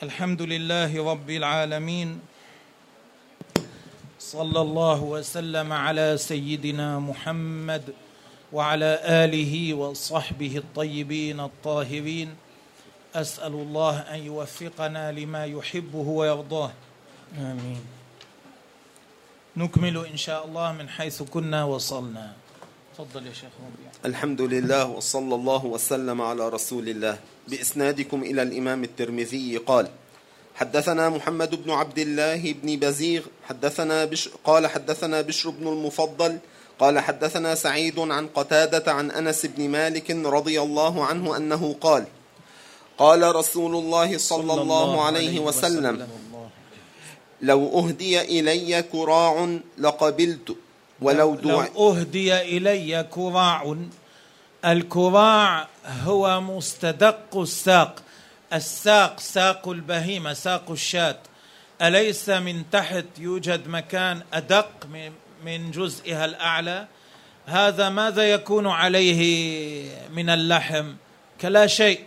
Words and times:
الحمد 0.00 0.42
لله 0.42 1.12
رب 1.12 1.30
العالمين 1.30 2.20
صلى 4.18 4.60
الله 4.60 5.02
وسلم 5.02 5.72
على 5.72 6.16
سيدنا 6.16 6.98
محمد 6.98 7.92
وعلى 8.52 9.00
آله 9.04 9.74
وصحبه 9.74 10.56
الطيبين 10.56 11.40
الطاهرين. 11.40 12.28
أسأل 13.14 13.52
الله 13.52 13.98
أن 14.00 14.18
يوفقنا 14.24 15.12
لما 15.12 15.44
يحبه 15.44 16.06
ويرضاه. 16.08 16.72
آمين. 17.36 17.84
نكمل 19.56 19.96
إن 20.06 20.16
شاء 20.16 20.48
الله 20.48 20.72
من 20.72 20.88
حيث 20.88 21.22
كنا 21.28 21.64
وصلنا. 21.64 22.32
تفضل 23.00 23.26
يا 23.26 23.32
شيخ 23.32 23.50
ربيع 23.64 23.90
الحمد 24.04 24.40
لله 24.40 24.86
وصلى 24.86 25.34
الله 25.34 25.66
وسلم 25.66 26.20
على 26.20 26.48
رسول 26.48 26.88
الله 26.88 27.18
بإسنادكم 27.48 28.22
إلى 28.22 28.42
الإمام 28.42 28.84
الترمذي 28.84 29.56
قال 29.56 29.88
حدثنا 30.54 31.08
محمد 31.08 31.64
بن 31.64 31.70
عبد 31.70 31.98
الله 31.98 32.52
بن 32.52 32.76
بزيغ 32.76 33.22
حدثنا 33.48 34.04
بش 34.04 34.28
قال 34.44 34.66
حدثنا 34.66 35.20
بشر 35.20 35.50
بن 35.50 35.68
المفضل 35.68 36.38
قال 36.78 36.98
حدثنا 36.98 37.54
سعيد 37.54 37.98
عن 37.98 38.26
قتادة 38.26 38.92
عن 38.92 39.10
أنس 39.10 39.46
بن 39.46 39.68
مالك 39.68 40.10
رضي 40.10 40.60
الله 40.60 41.04
عنه 41.04 41.36
أنه 41.36 41.76
قال 41.80 42.04
قال 42.98 43.34
رسول 43.36 43.76
الله 43.76 44.18
صلى 44.18 44.52
الله 44.62 45.04
عليه 45.04 45.40
وسلم 45.40 45.94
الله. 45.94 46.08
لو 47.42 47.78
أهدي 47.78 48.20
إلي 48.20 48.82
كراع 48.82 49.58
لقبلت 49.78 50.56
ولو 51.02 51.34
دعي 51.34 51.70
لو 51.76 51.90
أهدي 51.90 52.36
إلي 52.56 53.02
كراع 53.10 53.76
الكراع 54.64 55.68
هو 56.04 56.40
مستدق 56.40 57.36
الساق. 57.36 58.02
الساق 58.52 59.20
ساق 59.20 59.68
البهيمة 59.68 60.32
ساق 60.32 60.70
الشاة. 60.70 61.18
أليس 61.82 62.28
من 62.28 62.70
تحت 62.72 63.04
يوجد 63.18 63.68
مكان 63.68 64.22
أدق 64.34 64.70
من- 64.92 65.12
من 65.44 65.70
جزئها 65.70 66.24
الأعلى؟ 66.24 66.86
هذا 67.46 67.88
ماذا 67.88 68.22
يكون 68.22 68.66
عليه 68.66 69.22
من 70.14 70.30
اللحم؟ 70.30 70.86
كلا 71.40 71.66
شيء 71.66 72.00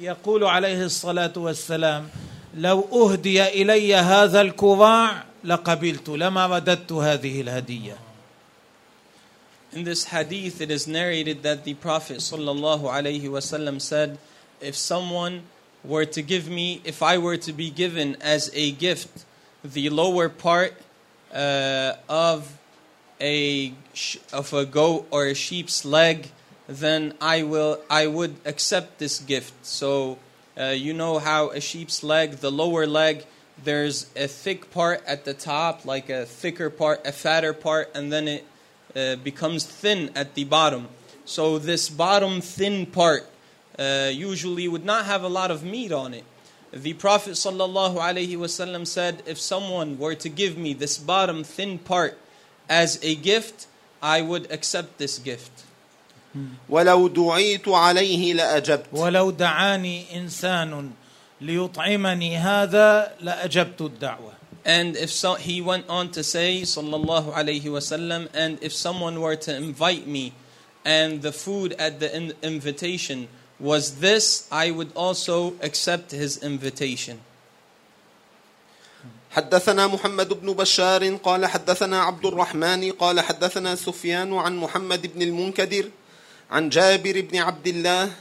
يقول 0.00 0.44
عليه 0.44 0.84
الصلاة 0.84 1.32
والسلام. 1.36 2.08
لو 2.54 2.88
أهدي 2.92 3.62
إلي 3.62 3.94
هذا 3.94 4.40
الكراع 4.40 5.24
لقبلت 5.44 6.08
لما 6.08 6.46
رددت 6.46 6.92
هذه 6.92 7.40
الهدية. 7.40 7.96
In 9.74 9.82
this 9.82 10.04
hadith, 10.04 10.60
it 10.60 10.70
is 10.70 10.86
narrated 10.86 11.42
that 11.42 11.64
the 11.64 11.74
Prophet 11.74 12.18
wasallam 12.18 13.80
said, 13.80 14.18
"If 14.60 14.76
someone 14.76 15.42
were 15.82 16.04
to 16.04 16.22
give 16.22 16.48
me, 16.48 16.80
if 16.84 17.02
I 17.02 17.18
were 17.18 17.36
to 17.38 17.52
be 17.52 17.70
given 17.70 18.16
as 18.20 18.52
a 18.54 18.70
gift, 18.70 19.24
the 19.64 19.90
lower 19.90 20.28
part 20.28 20.74
uh, 21.34 21.94
of 22.08 22.56
a 23.20 23.74
of 24.32 24.52
a 24.52 24.64
goat 24.64 25.08
or 25.10 25.26
a 25.26 25.34
sheep's 25.34 25.84
leg, 25.84 26.30
then 26.68 27.14
I 27.20 27.42
will 27.42 27.80
I 27.90 28.06
would 28.06 28.36
accept 28.44 28.98
this 29.00 29.18
gift." 29.18 29.54
So, 29.66 30.18
uh, 30.56 30.66
you 30.66 30.94
know 30.94 31.18
how 31.18 31.50
a 31.50 31.60
sheep's 31.60 32.04
leg, 32.04 32.36
the 32.36 32.52
lower 32.52 32.86
leg, 32.86 33.26
there's 33.64 34.06
a 34.14 34.28
thick 34.28 34.70
part 34.70 35.02
at 35.04 35.24
the 35.24 35.34
top, 35.34 35.84
like 35.84 36.08
a 36.10 36.26
thicker 36.26 36.70
part, 36.70 37.04
a 37.04 37.10
fatter 37.10 37.52
part, 37.52 37.90
and 37.92 38.12
then 38.12 38.28
it 38.28 38.44
uh, 38.95 39.15
becomes 39.17 39.65
thin 39.65 40.11
at 40.15 40.35
the 40.35 40.43
bottom. 40.43 40.87
So 41.25 41.59
this 41.59 41.89
bottom 41.89 42.41
thin 42.41 42.85
part 42.85 43.29
uh, 43.77 44.09
usually 44.11 44.67
would 44.67 44.85
not 44.85 45.05
have 45.05 45.23
a 45.23 45.29
lot 45.29 45.51
of 45.51 45.63
meat 45.63 45.91
on 45.91 46.13
it. 46.13 46.25
The 46.71 46.93
Prophet 46.93 47.33
sallallahu 47.33 47.97
alaihi 47.97 48.37
wasallam 48.37 48.85
said, 48.85 49.23
if 49.25 49.39
someone 49.39 49.97
were 49.97 50.15
to 50.15 50.29
give 50.29 50.57
me 50.57 50.73
this 50.73 50.97
bottom 50.97 51.43
thin 51.43 51.79
part 51.79 52.17
as 52.67 52.99
a 53.03 53.15
gift, 53.15 53.67
I 54.01 54.21
would 54.21 54.51
accept 54.51 54.97
this 54.97 55.17
gift. 55.19 55.65
ولو 56.69 57.07
دعيت 57.07 57.67
عليه 57.67 58.33
لأجبت 58.33 58.85
ولو 58.91 59.31
دعاني 59.31 60.17
انسان 60.17 60.91
ليطعمني 61.41 62.37
هذا 62.37 63.13
لاجبت 63.21 63.81
الدعوه 63.81 64.32
And 64.64 64.96
if 64.96 65.10
so, 65.10 65.34
he 65.34 65.60
went 65.60 65.86
on 65.88 66.10
to 66.12 66.22
say, 66.24 66.62
sallallahu 66.62 67.34
alaihi 67.34 67.64
wasallam, 67.64 68.28
and 68.32 68.58
if 68.62 68.72
someone 68.72 69.20
were 69.20 69.36
to 69.36 69.54
invite 69.54 70.06
me, 70.06 70.32
and 70.84 71.20
the 71.22 71.32
food 71.32 71.74
at 71.78 72.00
the 72.00 72.14
in- 72.16 72.32
invitation 72.42 73.28
was 73.60 74.00
this, 74.00 74.48
I 74.50 74.70
would 74.70 74.92
also 74.94 75.54
accept 75.62 76.10
his 76.12 76.42
invitation. 76.42 77.20
حدثنا 79.34 79.86
محمد 79.86 80.32
بن 80.32 80.52
بشار 80.52 81.16
قال 81.16 81.46
حدثنا 81.46 82.02
عبد 82.02 82.26
الرحمن 82.26 82.92
قال 82.92 83.20
حدثنا 83.20 83.74
سفيان 83.74 84.34
عن 84.34 84.56
محمد 84.56 85.14
بن 85.14 85.22
المنكدر 85.22 85.90
عن 86.50 86.68
جابر 86.68 87.20
بن 87.20 87.36
عبد 87.38 87.66
الله 87.66 88.12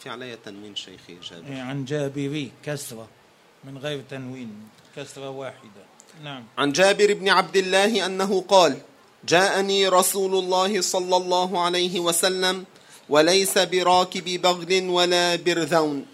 في 0.00 0.08
علي 0.10 0.36
تنوين 0.44 0.76
شيخي 0.76 1.16
جابر 1.30 1.60
عن 1.60 1.84
جابري 1.84 2.52
كسره 2.64 3.08
من 3.64 3.78
غير 3.78 4.00
تنوين 4.10 4.68
كسره 4.96 5.30
واحدة 5.30 5.91
نعم. 6.24 6.44
عن 6.58 6.72
جابر 6.72 7.14
بن 7.14 7.28
عبد 7.28 7.56
الله 7.56 8.06
أنه 8.06 8.44
قال 8.48 8.76
جاءني 9.28 9.88
رسول 9.88 10.34
الله 10.34 10.80
صلى 10.80 11.16
الله 11.16 11.60
عليه 11.62 12.00
وسلم 12.00 12.64
وليس 13.08 13.58
براكب 13.58 14.24
بغل 14.42 14.88
ولا 14.88 15.36
برذون. 15.36 16.06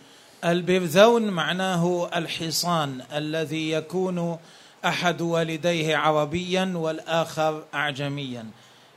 البرذون 0.45 1.23
معناه 1.23 2.11
الحصان 2.17 3.03
الذي 3.13 3.71
يكون 3.71 4.39
أحد 4.85 5.21
والديه 5.21 5.97
عربيا 5.97 6.73
والآخر 6.77 7.65
اعجميا. 7.75 8.47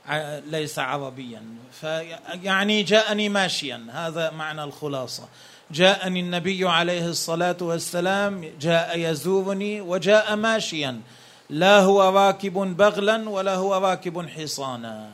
ع- 0.06 0.38
ليس 0.38 0.78
عربيا. 0.78 1.42
فيعني 1.80 2.82
جاءني 2.82 3.28
ماشيا. 3.28 3.86
هذا 3.92 4.30
معنى 4.30 4.64
الخلاصة. 4.64 5.28
جاءني 5.71 6.19
النبي 6.19 6.67
عليه 6.67 7.07
الصلاه 7.09 7.57
والسلام 7.61 8.51
جاء 8.61 8.99
يزورني 8.99 9.81
وجاء 9.81 10.35
ماشيا 10.35 11.01
لا 11.49 11.79
هو 11.79 12.01
راكب 12.01 12.53
بغلا 12.77 13.29
ولا 13.29 13.55
هو 13.55 13.75
راكب 13.75 14.27
حصانا 14.27 15.09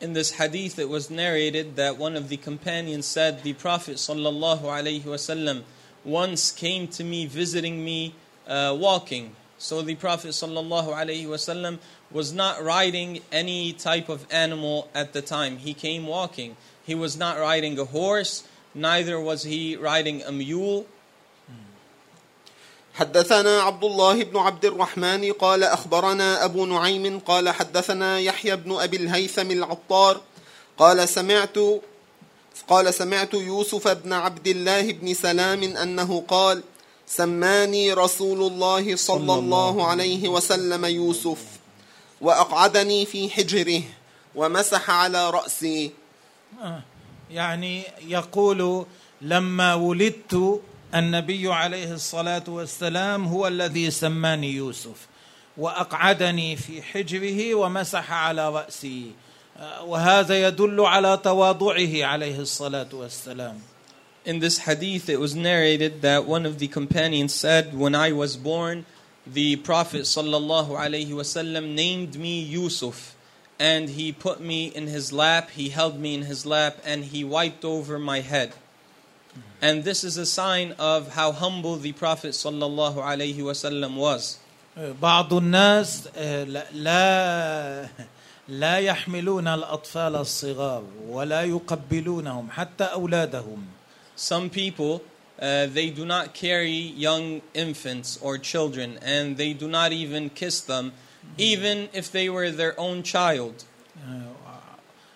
In 0.00 0.12
this 0.12 0.32
hadith, 0.32 0.78
it 0.78 0.88
was 0.88 1.08
narrated 1.08 1.76
that 1.76 1.96
one 1.96 2.14
of 2.14 2.28
the 2.28 2.36
companions 2.36 3.06
said, 3.06 3.42
The 3.42 3.54
Prophet 3.54 3.96
sallallahu 3.96 4.62
alaihi 4.62 5.02
wasallam 5.02 5.62
once 6.04 6.50
came 6.52 6.88
to 6.88 7.04
me 7.04 7.24
visiting 7.24 7.82
me 7.82 8.14
uh, 8.46 8.76
walking. 8.78 9.34
So 9.56 9.80
the 9.80 9.94
Prophet 9.94 10.30
sallallahu 10.30 10.88
alaihi 10.88 11.26
wasallam 11.26 11.78
was 12.10 12.32
not 12.32 12.62
riding 12.62 13.20
any 13.32 13.72
type 13.72 14.08
of 14.10 14.26
animal 14.30 14.88
at 14.94 15.14
the 15.14 15.22
time. 15.22 15.56
He 15.58 15.72
came 15.72 16.06
walking. 16.06 16.56
He 16.84 16.94
was 16.94 17.16
not 17.16 17.38
riding 17.38 17.78
a 17.78 17.84
horse, 17.84 18.46
Neither 18.75 19.19
was 19.19 19.43
he 19.43 19.75
riding 19.75 20.21
a 20.23 20.31
mule. 20.31 20.85
حدثنا 22.99 23.61
عبد 23.61 23.83
الله 23.83 24.23
بن 24.23 24.37
عبد 24.37 24.65
الرحمن 24.65 25.31
قال 25.31 25.63
أخبرنا 25.63 26.45
أبو 26.45 26.65
نعيم 26.65 27.19
قال 27.19 27.49
حدثنا 27.49 28.19
يحيى 28.19 28.55
بن 28.55 28.75
أبي 28.75 28.97
الهيثم 28.97 29.51
العطار 29.51 30.21
قال 30.77 31.09
سمعت 31.09 31.57
قال 32.67 32.93
سمعت 32.93 33.33
يوسف 33.33 33.87
بن 33.87 34.13
عبد 34.13 34.47
الله 34.47 34.91
بن 34.91 35.13
سلام 35.13 35.63
أنه 35.63 36.23
قال 36.27 36.63
سماني 37.07 37.93
رسول 37.93 38.51
الله 38.51 38.95
صلى 38.95 39.33
الله 39.33 39.87
عليه 39.87 40.29
وسلم 40.29 40.85
يوسف 40.85 41.41
وأقعدني 42.21 43.05
في 43.05 43.29
حجره 43.29 43.83
ومسح 44.35 44.89
على 44.89 45.29
رأسي. 45.29 45.91
يعني 47.31 47.83
يقول 48.07 48.85
لما 49.21 49.73
ولدت 49.73 50.61
النبي 50.95 51.53
عليه 51.53 51.93
الصلاة 51.93 52.43
والسلام 52.47 53.25
هو 53.25 53.47
الذي 53.47 53.91
سماني 53.91 54.53
يوسف 54.53 55.07
وأقعدني 55.57 56.55
في 56.55 56.81
حجره 56.81 57.55
ومسح 57.55 58.11
على 58.11 58.49
رأسي 58.49 59.11
وهذا 59.81 60.47
يدل 60.47 60.81
على 60.81 61.17
تواضعه 61.23 62.05
عليه 62.05 62.39
الصلاة 62.39 62.89
والسلام. 62.93 63.59
In 64.25 64.39
this 64.39 64.59
hadith, 64.59 65.09
it 65.09 65.19
was 65.19 65.35
narrated 65.35 66.01
that 66.01 66.25
one 66.25 66.45
of 66.45 66.59
the 66.59 66.67
companions 66.67 67.33
said, 67.33 67.73
When 67.77 67.95
I 67.95 68.11
was 68.11 68.37
born, 68.37 68.85
the 69.25 69.55
Prophet 69.57 70.01
sallallahu 70.01 70.69
alaihi 70.69 71.09
wasallam 71.09 71.73
named 71.73 72.15
me 72.15 72.41
Yusuf, 72.41 73.15
and 73.58 73.88
he 73.90 74.12
put 74.12 74.40
me 74.40 74.66
in 74.66 74.86
his 74.88 75.12
lap, 75.12 75.50
he 75.50 75.68
held 75.68 75.98
me 75.98 76.14
in 76.14 76.22
his 76.22 76.44
lap, 76.44 76.78
and 76.84 77.04
he 77.04 77.22
wiped 77.24 77.64
over 77.64 77.98
my 77.98 78.20
head. 78.20 78.52
And 79.62 79.84
this 79.84 80.04
is 80.04 80.16
a 80.16 80.26
sign 80.26 80.74
of 80.78 81.14
how 81.14 81.32
humble 81.32 81.76
the 81.76 81.92
Prophet 81.92 82.32
sallallahu 82.32 82.96
alaihi 82.96 83.38
wasallam 83.38 83.96
was. 83.96 84.38
آه، 84.78 84.92
بعض 85.02 85.34
الناس 85.34 86.08
آه، 86.16 86.44
لا- 86.44 86.66
لا 86.72 87.88
لا 88.48 88.76
يحملون 88.78 89.48
الاطفال 89.48 90.16
الصغار 90.16 90.82
ولا 91.08 91.42
يقبلونهم 91.42 92.50
حتى 92.50 92.84
اولادهم 92.84 93.66
Some 94.16 94.50
people 94.50 95.02
uh, 95.40 95.66
they 95.66 95.90
do 95.90 96.04
not 96.04 96.34
carry 96.34 96.70
young 96.96 97.40
infants 97.54 98.18
or 98.22 98.38
children, 98.38 98.98
and 99.02 99.36
they 99.36 99.52
do 99.52 99.68
not 99.68 99.92
even 99.92 100.30
kiss 100.30 100.60
them, 100.60 100.92
even 101.38 101.88
if 101.92 102.10
they 102.10 102.28
were 102.28 102.50
their 102.50 102.78
own 102.78 103.02
child, 103.02 103.64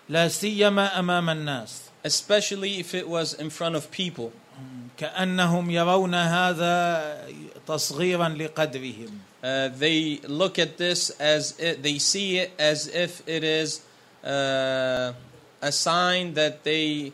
لا 0.08 0.28
سيما 0.28 0.98
امام 0.98 1.30
الناس 1.30 1.88
especially 2.04 2.78
if 2.78 2.94
it 2.94 3.08
was 3.08 3.34
in 3.34 3.50
front 3.50 3.76
of 3.76 3.90
people. 3.90 4.32
كانهم 4.98 5.70
يرون 5.70 6.14
هذا 6.14 7.28
تصغيرا 7.66 8.28
لقدرهم 8.28 9.20
Uh, 9.40 9.68
they 9.68 10.18
look 10.26 10.58
at 10.58 10.78
this 10.78 11.10
as 11.20 11.54
it, 11.60 11.80
they 11.80 11.96
see 12.00 12.38
it 12.38 12.50
as 12.58 12.88
if 12.88 13.22
it 13.28 13.44
is 13.44 13.82
uh, 14.24 15.12
a 15.62 15.70
sign 15.70 16.34
that 16.34 16.64
they 16.64 17.12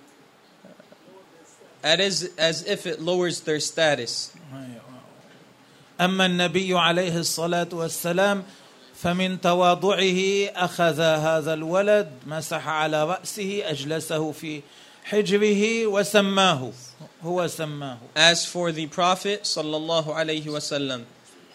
as, 1.83 2.31
as 2.39 2.67
if 2.67 2.87
it 2.87 3.03
lowers 3.03 3.41
their 3.41 3.61
status. 3.61 4.33
اما 6.01 6.27
النبي 6.27 6.75
عليه 6.75 7.19
الصلاه 7.19 7.69
والسلام 7.73 8.45
فمن 8.99 9.41
تواضعه 9.41 10.51
اخذ 10.57 11.01
هذا 11.01 11.55
الولد 11.55 12.11
مسح 12.27 12.69
على 12.69 13.05
راسه 13.05 13.63
اجلسه 13.65 14.33
في 14.33 14.63
حجره 15.05 15.87
وسماه 15.87 16.73
هو 17.23 17.47
سماه 17.47 17.99
As 18.17 18.47
for 18.47 18.73
the 18.73 18.87
Prophet 18.87 19.43
sallallahu 19.43 20.07
alaihi 20.07 20.47
wasallam, 20.47 21.05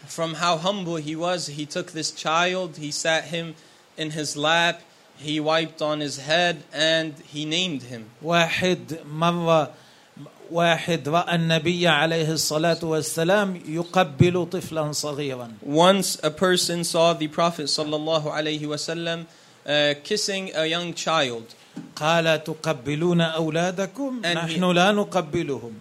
from 0.08 0.36
how 0.36 0.58
humble 0.58 0.98
he 0.98 1.16
was, 1.16 1.48
he 1.48 1.66
took 1.66 1.92
this 1.92 2.12
child, 2.12 2.78
he 2.78 2.92
sat 2.92 3.26
him 3.26 3.56
in 3.98 4.12
his 4.12 4.38
lap, 4.38 4.82
he 5.18 5.40
wiped 5.40 5.82
on 5.82 6.00
his 6.00 6.18
head, 6.20 6.64
and 6.74 7.14
he 7.34 7.46
named 7.46 7.84
him. 7.84 8.10
واحد 8.24 9.00
مره 9.06 9.72
واحد 10.52 11.10
راى 11.10 11.36
النبي 11.36 11.88
عليه 11.88 12.32
الصلاه 12.32 12.80
والسلام 12.84 13.62
يقبل 13.68 14.48
طفلا 14.52 14.92
صغيرا 14.92 15.52
Once 15.66 16.18
a 16.24 16.30
person 16.32 16.84
saw 16.84 17.14
the 17.14 17.28
Prophet 17.28 17.66
sallallahu 17.68 18.26
alaihi 18.32 18.62
wasallam 18.66 19.26
uh, 19.66 19.94
kissing 20.04 20.52
a 20.56 20.66
young 20.66 20.94
child. 20.94 21.44
قال 21.96 22.44
تقبلون 22.44 23.22
اولادكم 23.22 24.22
And 24.24 24.38
نحن 24.38 24.62
he- 24.62 24.74
لا 24.76 24.92
نقبلهم 24.92 25.74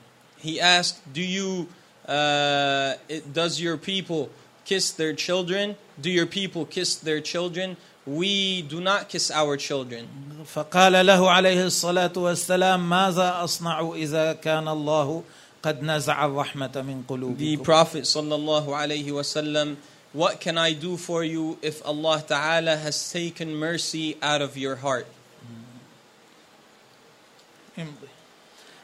He 0.45 0.61
asked, 0.61 0.99
"Do 1.13 1.21
you, 1.23 1.67
uh, 2.09 2.95
it, 3.09 3.33
does 3.33 3.61
your 3.61 3.77
people 3.77 4.29
kiss 4.65 4.91
their 4.93 5.15
children? 5.15 5.75
Do 6.01 6.11
your 6.11 6.27
people 6.27 6.65
kiss 6.67 6.95
their 6.97 7.21
children? 7.21 7.77
We 8.06 8.62
do 8.64 8.82
not 8.82 9.10
kiss 9.10 9.32
our 9.32 9.58
children." 9.58 10.08
فقال 10.46 11.06
له 11.06 11.32
عليه 11.32 11.66
الصلاة 11.66 12.12
والسلام 12.18 12.90
ماذا 12.90 13.44
أصنع 13.44 13.94
إذا 13.96 14.34
كان 14.34 14.68
الله 14.68 15.24
قد 15.64 15.84
نزع 15.84 16.26
الرحمة 16.26 16.82
من 16.82 17.04
The 17.08 17.14
قلوبكم 17.14 17.64
Prophet 17.64 18.04
sallallahu 18.04 18.68
alaihi 18.76 19.08
wasallam, 19.08 19.78
what 20.12 20.42
can 20.42 20.58
I 20.58 20.74
do 20.74 20.98
for 20.98 21.24
you 21.24 21.58
if 21.62 21.86
Allah 21.86 22.22
Taala 22.28 22.78
has 22.78 23.12
taken 23.12 23.56
mercy 23.56 24.18
out 24.22 24.42
of 24.42 24.58
your 24.58 24.76
heart? 24.76 25.08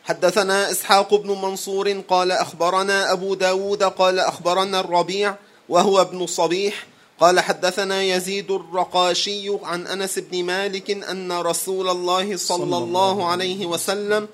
حدثنا 0.10 0.72
إسحاق 0.72 1.14
بن 1.14 1.30
منصور 1.30 2.02
قال 2.10 2.32
أخبرنا 2.32 3.12
أبو 3.12 3.36
داود 3.36 3.84
قال 3.84 4.20
أخبرنا 4.20 4.80
الربيع 4.80 5.36
وهو 5.70 6.02
ابن 6.02 6.26
صبيح 6.26 6.86
قال 7.20 7.40
حدثنا 7.40 8.02
يزيد 8.02 8.52
الرقاشي 8.52 9.50
عن 9.64 9.88
أنس 9.88 10.20
بن 10.20 10.44
مالك 10.44 10.92
أن 10.92 11.32
رسول 11.32 11.90
الله 11.90 12.38
صلى 12.38 12.78
الله 12.78 13.28
عليه 13.28 13.66
وسلم. 13.66 14.28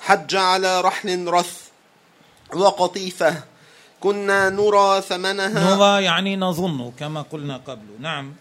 حج 0.00 0.36
على 0.36 0.80
رحل 0.80 1.28
رث 1.28 1.56
وقطيفة. 2.54 3.42
كنا 4.00 4.48
نرى 4.50 5.02
ثمنها 5.02 5.76
نرى 5.76 6.04
يعني 6.04 6.36
نظن 6.36 6.92
كما 6.98 7.22
قلنا 7.22 7.56
قبل. 7.56 7.86
نعم. 8.00 8.34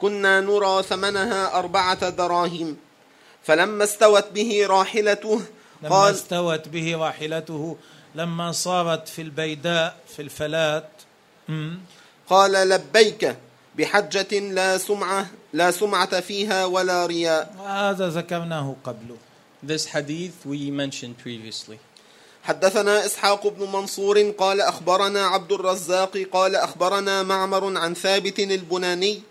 كنا 0.00 0.40
نرى 0.40 0.82
ثمنها 0.82 1.58
أربعة 1.58 2.08
دراهم. 2.08 2.76
فلما 3.44 3.84
استوت 3.84 4.26
به 4.34 4.66
راحلته 4.66 5.40
لما 5.82 5.96
قال 5.96 6.14
استوت 6.14 6.68
به 6.68 6.96
راحلته 6.96 7.76
لما 8.14 8.52
صارت 8.52 9.08
في 9.08 9.22
البيداء 9.22 9.96
في 10.16 10.22
الفلات. 10.22 10.88
قال 12.32 12.52
لبيك 12.52 13.36
بحجة 13.76 14.38
لا 14.38 14.78
سمعة 14.78 15.26
لا 15.52 15.70
سمعة 15.70 16.20
فيها 16.20 16.64
ولا 16.64 17.06
رياء. 17.06 17.54
هذا 17.66 18.08
ذكرناه 18.08 18.76
قبل. 18.84 19.16
This 19.62 19.84
hadith 19.86 20.46
we 20.46 20.70
mentioned 20.70 21.18
previously. 21.24 21.76
حدثنا 22.44 23.06
إسحاق 23.06 23.46
بن 23.46 23.72
منصور 23.72 24.30
قال 24.30 24.60
أخبرنا 24.60 25.26
عبد 25.26 25.52
الرزاق 25.52 26.18
قال 26.32 26.56
أخبرنا 26.56 27.22
معمر 27.22 27.78
عن 27.78 27.94
ثابت 27.94 28.38
البناني 28.38 29.22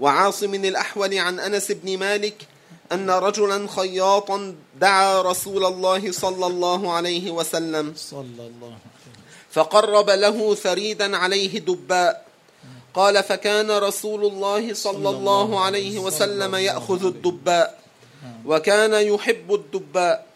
وعاصم 0.00 0.54
الأحول 0.54 1.18
عن 1.18 1.40
أنس 1.40 1.72
بن 1.72 1.98
مالك 1.98 2.46
أن 2.92 3.10
رجلا 3.10 3.68
خياطا 3.68 4.54
دعا 4.80 5.22
رسول 5.22 5.64
الله 5.64 6.12
صلى 6.12 6.46
الله 6.46 6.92
عليه 6.92 7.30
وسلم. 7.30 7.92
صلى 7.96 8.44
الله 8.50 8.66
عليه 8.66 8.92
وسلم. 8.98 9.22
فقرب 9.50 10.10
له 10.10 10.54
ثريدا 10.54 11.16
عليه 11.16 11.58
دباء. 11.58 12.27
قال 12.98 13.22
فكان 13.22 13.70
رسول 13.70 14.24
الله 14.24 14.74
صلى 14.74 15.08
الله 15.08 15.60
عليه 15.60 15.98
وسلم 15.98 16.54
يأخذ 16.54 17.06
الدباء 17.06 17.78
وكان 18.46 19.06
يحب 19.14 19.54
الدباء. 19.54 20.26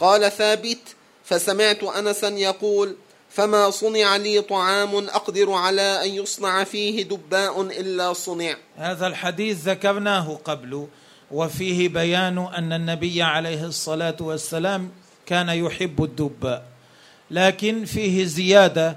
قال 0.00 0.32
ثابت 0.32 0.78
فسمعت 1.24 1.84
أنسا 1.84 2.28
يقول 2.28 2.96
فما 3.30 3.70
صنع 3.70 4.16
لي 4.16 4.40
طعام 4.40 4.96
أقدر 4.96 5.52
على 5.52 6.04
أن 6.04 6.10
يصنع 6.10 6.64
فيه 6.64 7.02
دباء 7.02 7.60
إلا 7.60 8.12
صنع. 8.12 8.56
هذا 8.76 9.06
الحديث 9.06 9.68
ذكرناه 9.68 10.38
قبل 10.44 10.86
وفيه 11.30 11.88
بيان 11.88 12.38
أن 12.38 12.72
النبي 12.72 13.22
عليه 13.22 13.64
الصلاة 13.64 14.16
والسلام 14.20 14.90
كان 15.26 15.48
يحب 15.48 16.04
الدباء. 16.04 16.64
لكن 17.30 17.84
فيه 17.84 18.24
زيادة 18.24 18.96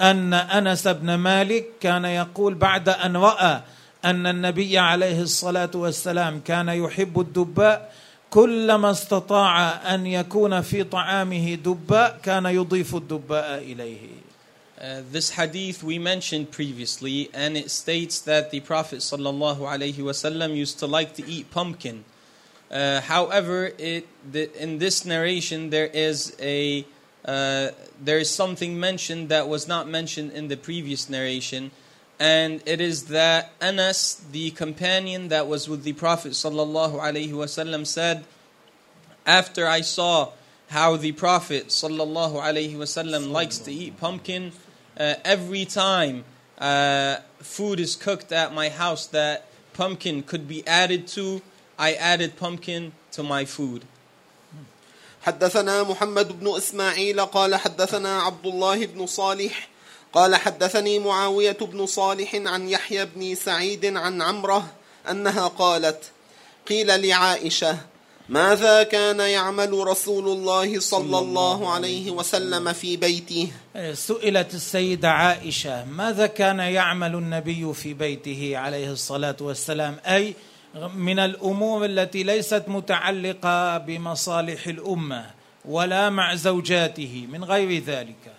ان 0.00 0.34
انس 0.34 0.88
بن 0.88 1.14
مالك 1.14 1.66
كان 1.80 2.04
يقول 2.04 2.54
بعد 2.54 2.88
ان 2.88 3.16
راى 3.16 3.60
ان 4.04 4.26
النبي 4.26 4.78
عليه 4.78 5.22
الصلاه 5.22 5.70
والسلام 5.74 6.40
كان 6.40 6.68
يحب 6.68 7.20
الدباء 7.20 7.92
كلما 8.30 8.90
استطاع 8.90 9.70
ان 9.94 10.06
يكون 10.06 10.60
في 10.60 10.84
طعامه 10.84 11.54
دباء 11.54 12.18
كان 12.22 12.46
يضيف 12.46 12.94
الدباء 12.94 13.58
اليه 13.58 14.30
Uh, 14.80 15.02
this 15.12 15.28
hadith 15.28 15.82
we 15.82 15.98
mentioned 15.98 16.50
previously, 16.50 17.28
and 17.34 17.54
it 17.54 17.70
states 17.70 18.22
that 18.22 18.50
the 18.50 18.60
Prophet 18.60 19.00
wasallam 19.00 20.56
used 20.56 20.78
to 20.78 20.86
like 20.86 21.12
to 21.12 21.22
eat 21.28 21.50
pumpkin. 21.50 22.02
Uh, 22.70 23.02
however, 23.02 23.72
it 23.76 24.08
the, 24.32 24.48
in 24.62 24.78
this 24.78 25.04
narration 25.04 25.68
there 25.68 25.90
is 25.92 26.34
a 26.40 26.86
uh, 27.24 27.68
there 28.02 28.18
is 28.18 28.30
something 28.30 28.78
mentioned 28.78 29.28
that 29.28 29.48
was 29.48 29.68
not 29.68 29.88
mentioned 29.88 30.32
in 30.32 30.48
the 30.48 30.56
previous 30.56 31.08
narration, 31.10 31.70
and 32.18 32.62
it 32.66 32.80
is 32.80 33.04
that 33.04 33.52
Anas, 33.60 34.22
the 34.30 34.50
companion 34.50 35.28
that 35.28 35.46
was 35.46 35.68
with 35.68 35.84
the 35.84 35.94
Prophet 35.94 36.32
sallallahu 36.32 37.86
said, 37.86 38.24
after 39.26 39.66
I 39.66 39.80
saw 39.80 40.32
how 40.68 40.96
the 40.96 41.12
Prophet 41.12 41.68
sallallahu 41.68 43.30
likes 43.30 43.58
to 43.58 43.72
eat 43.72 43.98
pumpkin, 43.98 44.52
uh, 44.98 45.14
every 45.24 45.64
time 45.64 46.24
uh, 46.58 47.16
food 47.38 47.80
is 47.80 47.96
cooked 47.96 48.32
at 48.32 48.52
my 48.52 48.68
house 48.68 49.06
that 49.08 49.46
pumpkin 49.72 50.22
could 50.22 50.46
be 50.46 50.66
added 50.66 51.06
to, 51.08 51.40
I 51.78 51.94
added 51.94 52.36
pumpkin 52.36 52.92
to 53.12 53.22
my 53.22 53.46
food. 53.46 53.84
حدثنا 55.22 55.82
محمد 55.82 56.40
بن 56.40 56.56
إسماعيل 56.56 57.20
قال 57.20 57.54
حدثنا 57.54 58.22
عبد 58.22 58.46
الله 58.46 58.86
بن 58.86 59.06
صالح 59.06 59.68
قال 60.12 60.36
حدثني 60.36 60.98
معاوية 60.98 61.56
بن 61.60 61.86
صالح 61.86 62.34
عن 62.34 62.68
يحيى 62.68 63.04
بن 63.04 63.34
سعيد 63.34 63.96
عن 63.96 64.22
عمرة 64.22 64.66
أنها 65.10 65.48
قالت 65.48 66.04
قيل 66.68 67.08
لعائشة 67.08 67.78
ماذا 68.28 68.82
كان 68.82 69.20
يعمل 69.20 69.72
رسول 69.72 70.28
الله 70.28 70.80
صلى 70.80 71.18
الله 71.18 71.72
عليه 71.72 72.10
وسلم 72.10 72.72
في 72.72 72.96
بيته؟ 72.96 73.48
سئلت 73.92 74.54
السيدة 74.54 75.10
عائشة 75.10 75.84
ماذا 75.84 76.26
كان 76.26 76.58
يعمل 76.58 77.14
النبي 77.14 77.74
في 77.74 77.94
بيته 77.94 78.52
عليه 78.56 78.92
الصلاة 78.92 79.36
والسلام؟ 79.40 79.96
أي 80.06 80.34
من 80.95 81.19
الأمور 81.19 81.85
التي 81.85 82.23
ليست 82.23 82.63
متعلقة 82.67 83.77
بمصالح 83.77 84.67
الأمة 84.67 85.25
ولا 85.65 86.09
مع 86.09 86.35
زوجاته 86.35 87.27
من 87.31 87.43
غير 87.43 87.83
ذلك 87.83 88.35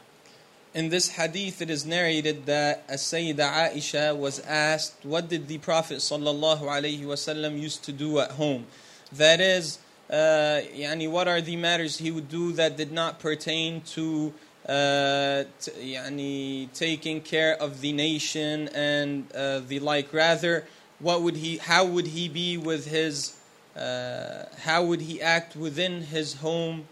In 0.75 0.91
this 0.91 1.09
hadith, 1.09 1.63
it 1.63 1.71
is 1.71 1.87
narrated 1.87 2.45
that 2.45 2.85
as 2.87 3.01
Sayyida 3.01 3.73
Aisha 3.73 4.15
was 4.15 4.41
asked, 4.41 4.97
What 5.05 5.27
did 5.31 5.49
the 5.49 5.57
Prophet 5.57 5.99
sallallahu 5.99 6.61
alaihi 6.65 7.01
wasallam 7.01 7.59
used 7.59 7.83
to 7.85 7.93
do 7.93 8.19
at 8.19 8.33
home? 8.33 8.67
That 9.11 9.41
is, 9.41 9.79
uh, 10.11 10.61
يعني 10.77 11.11
what 11.11 11.29
are 11.29 11.41
the 11.41 11.57
matters 11.57 11.97
he 11.97 12.11
would 12.11 12.29
do 12.29 12.53
that 12.53 12.77
did 12.77 12.93
not 12.93 13.21
pertain 13.21 13.81
to 13.95 14.35
uh, 14.69 15.45
t- 15.63 15.95
يعني 15.95 16.69
taking 16.75 17.23
care 17.23 17.55
of 17.55 17.81
the 17.81 17.93
nation 17.93 18.69
and 18.75 19.33
uh, 19.35 19.61
the 19.61 19.79
like. 19.81 20.13
Rather, 20.13 20.67
what 21.01 21.23
would 21.23 21.37
he? 21.37 21.59
How 21.59 21.85
would 21.85 22.09
he 22.09 22.29
be 22.29 22.57
with 22.57 22.87
his? 22.87 23.37
Uh, 23.77 24.47
how 24.65 24.83
would 24.85 25.03
he 25.03 25.21
act 25.21 25.55
within 25.57 26.01
his 26.03 26.35
home, 26.35 26.89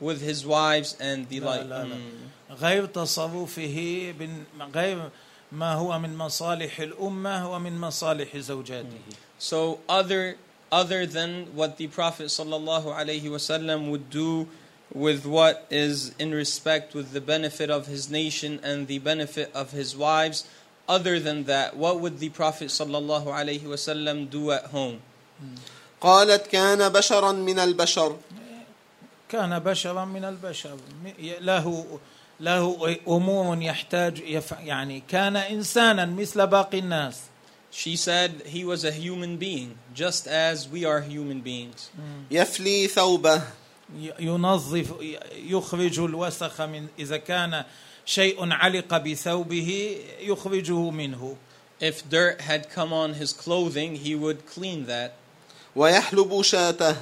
with 0.00 0.22
his 0.22 0.46
wives 0.46 0.96
and 1.00 1.28
the 1.28 1.40
لا 1.40 1.44
like? 1.46 1.66
لا 1.68 1.84
لا. 1.84 1.96
Mm. 1.96 2.56
غير 2.60 2.86
تصرفه 2.92 4.12
بن- 4.18 4.44
غير 4.72 5.10
ما 5.52 5.74
هو 5.74 5.98
من 5.98 6.16
مصالح 6.16 6.80
الأمة 6.80 7.50
ومن 7.50 7.78
مصالح 7.80 8.36
زوجاته 8.36 8.98
So 9.38 9.80
other 9.88 10.36
other 10.72 11.06
than 11.06 11.54
what 11.54 11.76
the 11.76 11.86
Prophet 11.88 12.26
sallallahu 12.26 12.86
alaihi 12.86 13.22
wasallam 13.24 13.90
would 13.90 14.08
do 14.10 14.48
with 14.92 15.26
what 15.26 15.66
is 15.70 16.12
in 16.18 16.32
respect 16.32 16.94
with 16.94 17.12
the 17.12 17.20
benefit 17.20 17.70
of 17.70 17.86
his 17.86 18.08
nation 18.10 18.60
and 18.62 18.86
the 18.86 18.98
benefit 18.98 19.50
of 19.54 19.72
his 19.72 19.96
wives, 19.96 20.44
other 20.89 21.19
than 21.19 21.43
that, 21.45 21.77
what 21.77 21.99
would 22.01 22.19
the 22.19 22.29
Prophet 22.29 22.67
sallallahu 22.67 23.27
alaihi 23.27 23.61
wasallam 23.61 24.29
do 24.29 24.51
at 24.51 24.65
home? 24.65 24.99
قالت 26.01 26.47
كان 26.47 26.89
بشرا 26.89 27.31
من 27.31 27.59
البشر 27.59 28.17
كان 29.29 29.59
بشرا 29.59 30.05
من 30.05 30.25
البشر 30.25 30.77
له 31.41 31.99
له 32.39 32.97
أمور 33.07 33.61
يحتاج 33.61 34.19
يف 34.19 34.51
يعني 34.51 35.03
كان 35.07 35.35
إنسانا 35.35 36.05
مثل 36.05 36.47
باقي 36.47 36.79
الناس 36.79 37.15
She 37.71 37.95
said 37.95 38.31
he 38.47 38.65
was 38.65 38.83
a 38.83 38.91
human 38.91 39.37
being, 39.37 39.77
just 39.93 40.27
as 40.27 40.67
we 40.67 40.85
are 40.85 41.01
human 41.01 41.41
beings. 41.41 41.91
يفلي 42.31 42.87
ثوبه 42.87 43.41
ينظف 44.19 44.93
يخرج 45.35 45.99
الوسخ 45.99 46.61
من 46.61 46.87
إذا 46.99 47.17
كان 47.17 47.63
شيء 48.09 48.53
علق 48.53 48.97
بثوبه 48.97 49.97
يخرجه 50.21 50.89
منه. 50.89 51.35
If 51.79 52.09
dirt 52.09 52.41
had 52.41 52.67
come 52.71 52.91
on 52.91 53.13
his 53.13 53.31
clothing, 53.33 53.95
he 53.95 54.15
would 54.15 54.47
clean 54.47 54.87
that. 54.87 55.11
ويحلب 55.75 56.41
شاته. 56.41 56.95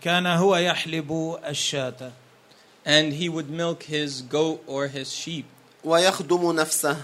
كان 0.00 0.26
هو 0.26 0.56
يحلب 0.56 1.38
الشاة. 1.48 2.12
And 2.86 3.12
he 3.14 3.28
would 3.28 3.50
milk 3.50 3.82
his 3.82 4.22
goat 4.22 4.62
or 4.68 4.86
his 4.86 5.12
sheep. 5.12 5.44
ويخدم 5.84 6.52
نفسه. 6.52 6.96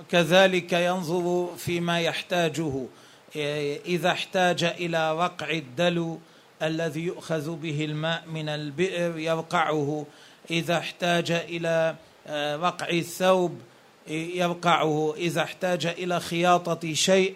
وكذلك 0.00 0.72
ينظر 0.72 1.56
فيما 1.56 2.00
يحتاجه. 2.00 2.86
إذا 3.86 4.10
احتاج 4.10 4.64
إلى 4.64 5.12
رقع 5.18 5.50
الدلو 5.50 6.18
الذي 6.62 7.00
يؤخذ 7.00 7.56
به 7.56 7.84
الماء 7.84 8.24
من 8.26 8.48
البئر 8.48 9.18
يرقعه. 9.18 10.06
إذا 10.50 10.78
احتاج 10.78 11.30
إلى 11.30 11.94
آه، 12.26 12.56
رقع 12.56 12.88
الثوب 12.88 13.60
يرقعه 14.08 15.14
إذا 15.16 15.42
احتاج 15.42 15.86
إلى 15.86 16.20
خياطة 16.20 16.94
شيء 16.94 17.34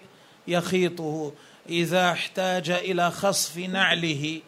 يخيطه. 0.48 1.32
إذا 1.68 2.12
احتاج 2.12 2.70
إلى 2.70 3.10
خصف 3.10 3.58
نعله 3.58 4.40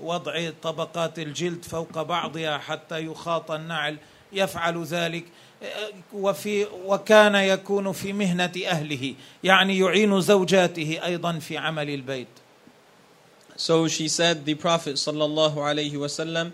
وضع 0.00 0.50
طبقات 0.62 1.18
الجلد 1.18 1.64
فوق 1.64 2.02
بعضها 2.02 2.58
حتى 2.58 3.06
يخاط 3.06 3.50
النعل 3.50 3.96
يفعل 4.32 4.84
ذلك. 4.84 5.24
وفي 6.12 6.66
وكان 6.86 7.34
يكون 7.34 7.92
في 7.92 8.12
مهنة 8.12 8.52
أهله 8.66 9.14
يعني 9.44 9.78
يعين 9.78 10.20
زوجاته 10.20 11.00
أيضا 11.04 11.38
في 11.38 11.58
عمل 11.58 11.90
البيت. 11.90 12.28
So 13.56 13.86
she 13.86 14.08
said 14.08 14.44
the 14.44 14.54
Prophet 14.54 14.96
sallallahu 14.96 15.56
alaihi 15.56 15.92
wasallam 15.92 16.50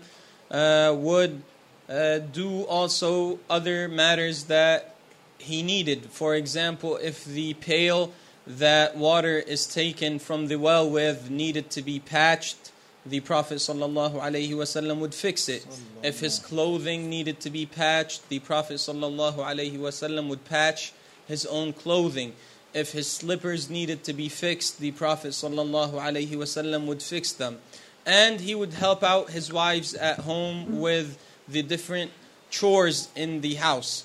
uh, 0.51 0.93
would 0.95 1.41
uh, 1.89 2.19
do 2.19 2.63
also 2.63 3.39
other 3.49 3.87
matters 3.87 4.45
that 4.45 4.95
he 5.37 5.63
needed. 5.63 6.05
For 6.05 6.35
example, 6.35 6.97
if 6.97 7.25
the 7.25 7.53
pail 7.55 8.13
that 8.47 8.95
water 8.95 9.37
is 9.37 9.67
taken 9.67 10.19
from 10.19 10.47
the 10.47 10.57
well 10.57 10.89
with 10.89 11.29
needed 11.29 11.69
to 11.71 11.81
be 11.81 11.99
patched, 11.99 12.71
the 13.05 13.19
Prophet 13.19 13.55
sallallahu 13.55 14.21
alaihi 14.21 14.51
wasallam 14.51 14.99
would 14.99 15.15
fix 15.15 15.49
it. 15.49 15.65
If 16.03 16.19
his 16.19 16.37
clothing 16.39 17.09
needed 17.09 17.39
to 17.41 17.49
be 17.49 17.65
patched, 17.65 18.29
the 18.29 18.39
Prophet 18.39 18.75
sallallahu 18.75 19.37
alaihi 19.37 19.77
wasallam 19.77 20.27
would 20.27 20.45
patch 20.45 20.93
his 21.27 21.45
own 21.45 21.73
clothing. 21.73 22.33
If 22.73 22.91
his 22.91 23.09
slippers 23.09 23.69
needed 23.69 24.03
to 24.05 24.13
be 24.13 24.29
fixed, 24.29 24.79
the 24.79 24.91
Prophet 24.91 25.31
sallallahu 25.31 25.93
alaihi 25.93 26.31
wasallam 26.31 26.85
would 26.85 27.01
fix 27.01 27.31
them. 27.31 27.59
And 28.05 28.39
he 28.39 28.55
would 28.55 28.73
help 28.73 29.03
out 29.03 29.31
his 29.31 29.51
wives 29.51 29.93
at 29.93 30.19
home 30.19 30.79
with 30.79 31.17
the 31.50 31.62
different 31.62 32.10
chores 32.50 33.08
in 33.14 33.40
the 33.40 33.54
house. 33.54 34.04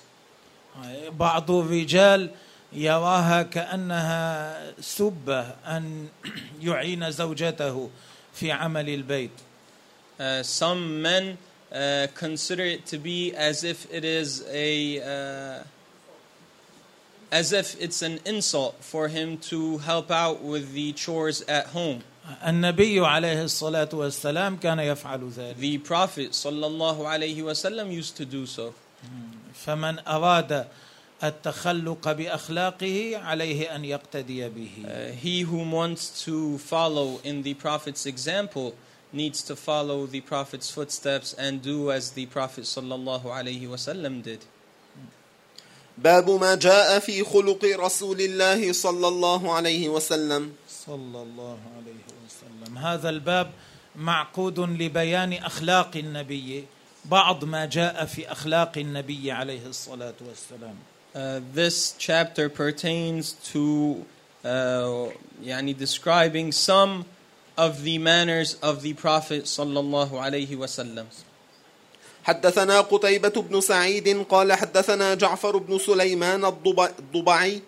بعض 1.20 1.52
الرجال 1.52 2.30
يراها 2.74 3.44
كأنها 3.44 4.82
سبة 4.82 5.42
أن 5.68 6.08
يعين 6.62 7.12
زوجته 7.12 7.90
في 8.34 8.52
عمل 8.52 8.90
البيت 8.90 9.32
Uh, 10.20 10.44
some 10.44 11.02
men 11.02 11.36
uh, 11.72 12.06
consider 12.14 12.64
it 12.64 12.86
to 12.86 13.00
be 13.00 13.34
as 13.34 13.64
if 13.64 13.92
it 13.92 14.06
is 14.06 14.46
a 14.52 15.00
uh, 15.02 15.64
as 17.32 17.52
if 17.52 17.76
it's 17.82 18.04
an 18.04 18.20
insult 18.24 18.76
for 18.82 19.08
him 19.08 19.40
to 19.40 19.80
help 19.80 20.12
out 20.12 20.44
with 20.44 20.74
the 20.74 20.92
chores 20.94 21.42
at 21.48 21.68
home. 21.68 22.04
النبي 22.47 23.01
عليه 23.07 23.43
الصلاة 23.43 23.89
والسلام 23.93 24.57
كان 24.57 24.79
يفعل 24.79 25.29
ذلك 25.37 25.57
The 25.59 25.79
Prophet 25.79 26.31
sallallahu 26.33 27.07
alaihi 27.07 27.43
wasallam 27.43 27.91
used 27.93 28.17
to 28.17 28.25
do 28.25 28.47
so. 28.47 28.73
فمن 29.67 29.99
أراد 30.09 30.67
التخلق 31.25 32.13
بأخلاقه 32.13 33.17
عليه 33.17 33.77
أن 33.77 33.85
يقتدي 33.85 34.49
به 34.49 34.71
Uh, 34.85 35.13
he 35.13 35.43
who 35.43 35.59
wants 35.71 36.25
to 36.25 36.59
follow 36.59 37.21
in 37.25 37.43
the 37.43 37.55
Prophet's 37.55 38.07
example 38.07 38.75
needs 39.13 39.43
to 39.43 39.55
follow 39.57 40.07
the 40.07 40.21
Prophet's 40.21 40.71
footsteps 40.71 41.33
and 41.35 41.63
do 41.63 41.91
as 41.93 42.11
the 42.13 42.27
Prophet 42.27 42.65
sallallahu 42.65 43.25
alaihi 43.25 43.69
wasallam 43.69 44.23
did. 44.23 44.41
باب 45.99 46.31
ما 46.31 46.55
جاء 46.55 46.99
في 46.99 47.25
خلق 47.25 47.65
رسول 47.65 48.21
الله 48.21 48.73
صلى 48.73 49.09
الله 49.09 49.53
عليه 49.53 49.89
وسلم 49.89 50.53
صلى 50.69 51.23
الله 51.23 51.59
عليه 51.77 52.01
وسلم 52.05 52.16
هذا 52.77 53.09
الباب 53.11 53.51
معقود 53.97 54.61
لبيان 54.61 55.33
أخلاق 55.33 55.97
النبي 55.97 56.65
بعض 57.05 57.45
ما 57.45 57.65
جاء 57.67 58.05
في 58.05 58.33
أخلاق 58.33 58.79
النبي 58.79 59.33
عليه 59.33 59.67
الصلاة 59.67 60.15
والسلام 60.21 60.75
Uh, 61.17 61.41
this 61.55 61.95
chapter 61.99 62.51
pertains 62.51 63.33
to 63.53 64.05
uh, 64.45 65.09
يعني 65.45 65.73
describing 65.79 66.53
some 66.53 67.05
of 67.57 67.83
the 67.85 67.97
manners 67.97 68.55
of 68.63 68.83
the 68.83 68.93
Prophet 68.93 69.45
sallallahu 69.45 70.13
alaihi 70.21 70.57
wasallam. 70.57 71.07
حدثنا 72.25 72.81
قتيبة 72.81 73.29
بن 73.43 73.61
سعيد 73.61 74.23
قال 74.29 74.53
حدثنا 74.53 75.15
جعفر 75.15 75.57
بن 75.57 75.79
سليمان 75.79 76.45
الضب- 76.45 76.93
الضبعي 76.99 77.63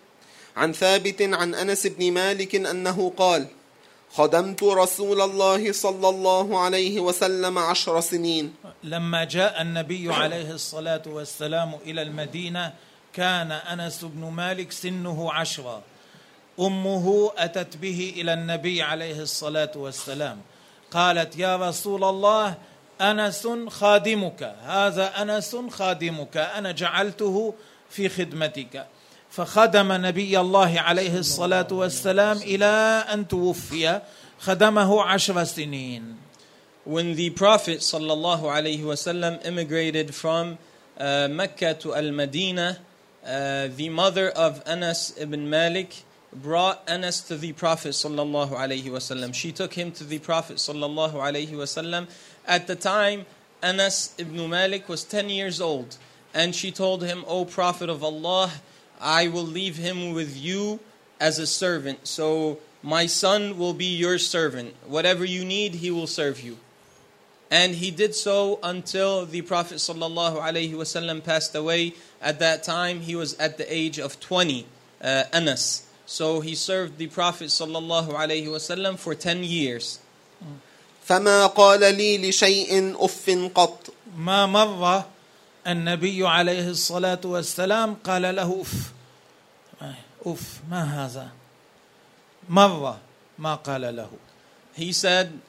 عن 0.56 0.72
ثابت 0.72 1.22
عن 1.22 1.54
أنس 1.54 1.86
بن 1.86 2.12
مالك 2.12 2.54
أنه 2.54 3.12
قال 3.16 3.46
خدمت 4.12 4.62
رسول 4.62 5.20
الله 5.20 5.72
صلى 5.72 6.08
الله 6.08 6.58
عليه 6.58 7.00
وسلم 7.00 7.58
عشر 7.58 8.00
سنين. 8.00 8.54
لما 8.84 9.24
جاء 9.24 9.62
النبي 9.62 10.12
عليه 10.12 10.50
الصلاة 10.50 11.02
والسلام 11.06 11.74
إلى 11.86 12.02
المدينة 12.02 12.72
كان 13.12 13.52
أنس 13.52 14.04
بن 14.04 14.30
مالك 14.30 14.72
سنه 14.72 15.32
عشرة. 15.32 15.82
أمه 16.60 17.32
أتت 17.36 17.76
به 17.76 18.14
إلى 18.16 18.32
النبي 18.32 18.82
عليه 18.82 19.22
الصلاة 19.22 19.72
والسلام. 19.76 20.40
قالت 20.90 21.38
يا 21.38 21.56
رسول 21.56 22.04
الله 22.04 22.54
أنس 23.00 23.48
خادمك. 23.68 24.54
هذا 24.64 25.22
أنس 25.22 25.56
خادمك 25.70 26.36
أنا 26.36 26.72
جعلته 26.72 27.54
في 27.90 28.08
خدمتك. 28.08 28.86
فخدم 29.37 29.91
نبي 29.91 30.39
الله 30.39 30.79
عليه 30.79 31.17
الصلاة 31.17 31.67
والسلام 31.71 32.37
إلى 32.37 33.05
أن 33.13 33.27
توفي 33.27 34.01
خدمه 34.39 35.03
عشر 35.03 35.43
سنين 35.43 36.17
When 36.85 37.15
the 37.15 37.29
Prophet 37.29 37.79
sallallahu 37.79 38.41
alaihi 38.43 38.81
wasallam 38.81 39.45
immigrated 39.45 40.13
from 40.13 40.57
uh, 40.97 41.29
Mecca 41.31 41.75
to 41.75 41.95
Al 41.95 42.11
Madinah, 42.11 42.77
uh, 43.25 43.69
the 43.73 43.87
mother 43.87 44.29
of 44.29 44.61
Anas 44.65 45.13
ibn 45.17 45.49
Malik 45.49 46.03
brought 46.33 46.83
Anas 46.87 47.21
to 47.21 47.37
the 47.37 47.53
Prophet 47.53 47.91
sallallahu 47.91 48.51
alaihi 48.51 48.83
wasallam. 48.85 49.33
She 49.33 49.53
took 49.53 49.73
him 49.75 49.91
to 49.93 50.03
the 50.03 50.19
Prophet 50.19 50.57
sallallahu 50.57 51.13
alaihi 51.13 51.51
wasallam. 51.51 52.07
At 52.45 52.67
the 52.67 52.75
time, 52.75 53.25
Anas 53.61 54.13
ibn 54.17 54.49
Malik 54.49 54.89
was 54.89 55.05
10 55.05 55.29
years 55.29 55.61
old, 55.61 55.95
and 56.33 56.53
she 56.53 56.69
told 56.69 57.03
him, 57.03 57.23
"O 57.27 57.45
Prophet 57.45 57.89
of 57.89 58.03
Allah, 58.03 58.51
I 58.99 59.27
will 59.27 59.45
leave 59.45 59.77
him 59.77 60.13
with 60.13 60.37
you 60.37 60.79
as 61.19 61.39
a 61.39 61.47
servant. 61.47 62.07
So 62.07 62.59
My 62.83 63.05
son 63.05 63.57
will 63.57 63.73
be 63.73 63.85
your 63.85 64.19
servant. 64.19 64.75
Whatever 64.85 65.23
you 65.23 65.45
need, 65.45 65.75
he 65.75 65.89
will 65.89 66.05
serve 66.05 66.41
you. 66.41 66.57
And 67.49 67.75
he 67.75 67.91
did 67.91 68.13
so 68.13 68.59
until 68.61 69.25
the 69.25 69.41
Prophet 69.41 69.75
ﷺ 69.77 71.23
passed 71.23 71.55
away. 71.55 71.93
At 72.21 72.39
that 72.39 72.63
time, 72.63 72.99
he 72.99 73.15
was 73.15 73.35
at 73.35 73.57
the 73.57 73.73
age 73.73 73.99
of 73.99 74.19
20, 74.19 74.65
uh, 75.01 75.23
Anas. 75.31 75.87
So 76.05 76.41
he 76.41 76.55
served 76.55 76.97
the 76.97 77.07
Prophet 77.07 77.47
ﷺ 77.47 78.99
for 78.99 79.15
10 79.15 79.43
years. 79.45 79.99
فما 81.07 81.47
قال 81.55 81.79
لي 81.79 82.17
لشيء 82.17 82.95
اف 82.99 83.29
قط 83.55 83.89
ما 84.17 84.45
مر 84.45 85.05
النبي 85.67 86.27
عليه 86.27 86.69
الصلاة 86.69 87.21
والسلام 87.25 87.95
قال 88.03 88.35
له 88.35 88.61
أف 88.61 88.91
أف 90.25 90.59
ما 90.69 90.83
هذا 91.05 91.27
مرة 92.49 92.99
ما 93.39 93.55
قال 93.55 93.81
له 93.95 94.09
He 94.75 94.91
said, 94.91 95.39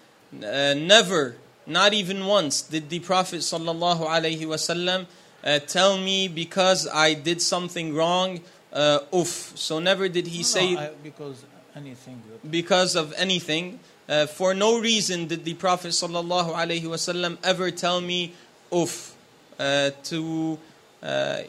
uh, 0.43 0.75
never, 0.75 1.37
not 1.67 1.95
even 1.95 2.27
once, 2.27 2.61
did 2.61 2.91
the 2.91 2.99
Prophet 3.01 3.39
sallallahu 3.41 4.07
alaihi 4.07 4.43
wasallam 4.43 5.07
uh, 5.43 5.59
tell 5.61 5.97
me 5.99 6.29
because 6.29 6.87
I 6.87 7.15
did 7.15 7.41
something 7.41 7.95
wrong, 7.95 8.41
uh, 8.73 8.99
uff. 9.13 9.57
So 9.57 9.79
never 9.79 10.09
did 10.09 10.27
he 10.27 10.43
say 10.43 10.75
No, 10.75 10.81
I- 10.81 10.91
because 11.03 11.45
anything 11.75 12.23
that- 12.31 12.51
because 12.51 12.95
of 12.97 13.15
anything. 13.17 13.81
Uh, 14.07 14.27
for 14.27 14.53
no 14.53 14.79
reason 14.79 15.27
did 15.27 15.45
the 15.47 15.55
Prophet 15.55 15.89
sallallahu 15.89 16.53
alaihi 16.55 16.83
wasallam 16.85 17.39
ever 17.43 17.71
tell 17.71 18.03
me 18.03 18.35
uff 18.71 19.13
uh, 19.13 19.15
to 19.59 20.59
uh, 21.03 21.43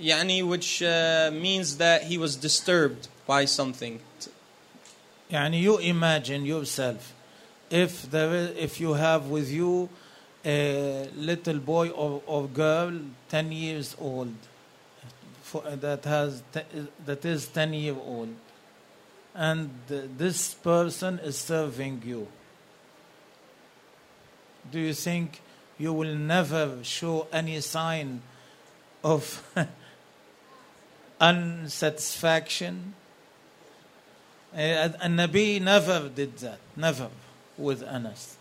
yani, 0.00 0.46
which 0.46 0.82
uh, 0.82 1.30
means 1.32 1.76
that 1.78 2.04
he 2.04 2.18
was 2.18 2.36
disturbed 2.36 3.08
by 3.26 3.44
something. 3.44 4.00
يعني 5.30 5.60
you 5.60 5.78
imagine 5.78 6.44
yourself 6.44 7.14
if 7.70 8.10
there 8.10 8.34
is, 8.34 8.50
if 8.56 8.80
you 8.80 8.94
have 8.94 9.28
with 9.28 9.50
you 9.50 9.88
a 10.44 11.08
little 11.16 11.58
boy 11.58 11.88
or, 11.88 12.22
or 12.26 12.46
girl 12.46 12.92
10 13.30 13.52
years 13.52 13.96
old 13.98 14.34
for, 15.42 15.62
that 15.62 16.04
has 16.04 16.42
te- 16.52 16.86
that 17.04 17.24
is 17.24 17.48
10 17.48 17.72
year 17.72 17.96
old 17.96 18.34
and 19.34 19.70
this 19.88 20.54
person 20.54 21.18
is 21.20 21.38
serving 21.38 22.02
you 22.04 22.28
do 24.70 24.78
you 24.78 24.92
think 24.92 25.40
you 25.79 25.93
will 25.93 26.13
never 26.13 26.83
show 26.83 27.27
any 27.31 27.61
sign 27.61 28.21
of 29.03 29.41
unsatisfaction. 31.21 32.93
Uh, 34.53 34.89
النبي 35.03 35.61
never 35.61 36.09
did 36.09 36.37
that 36.39 36.59
never 36.75 37.07
with 37.57 37.81
Anas. 37.83 38.35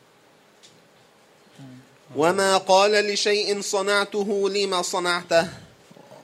وما 2.16 2.56
قال 2.56 2.92
لشيء 3.12 3.60
صنعته 3.60 4.50
لما 4.50 4.82
صنعته؟ 4.82 5.48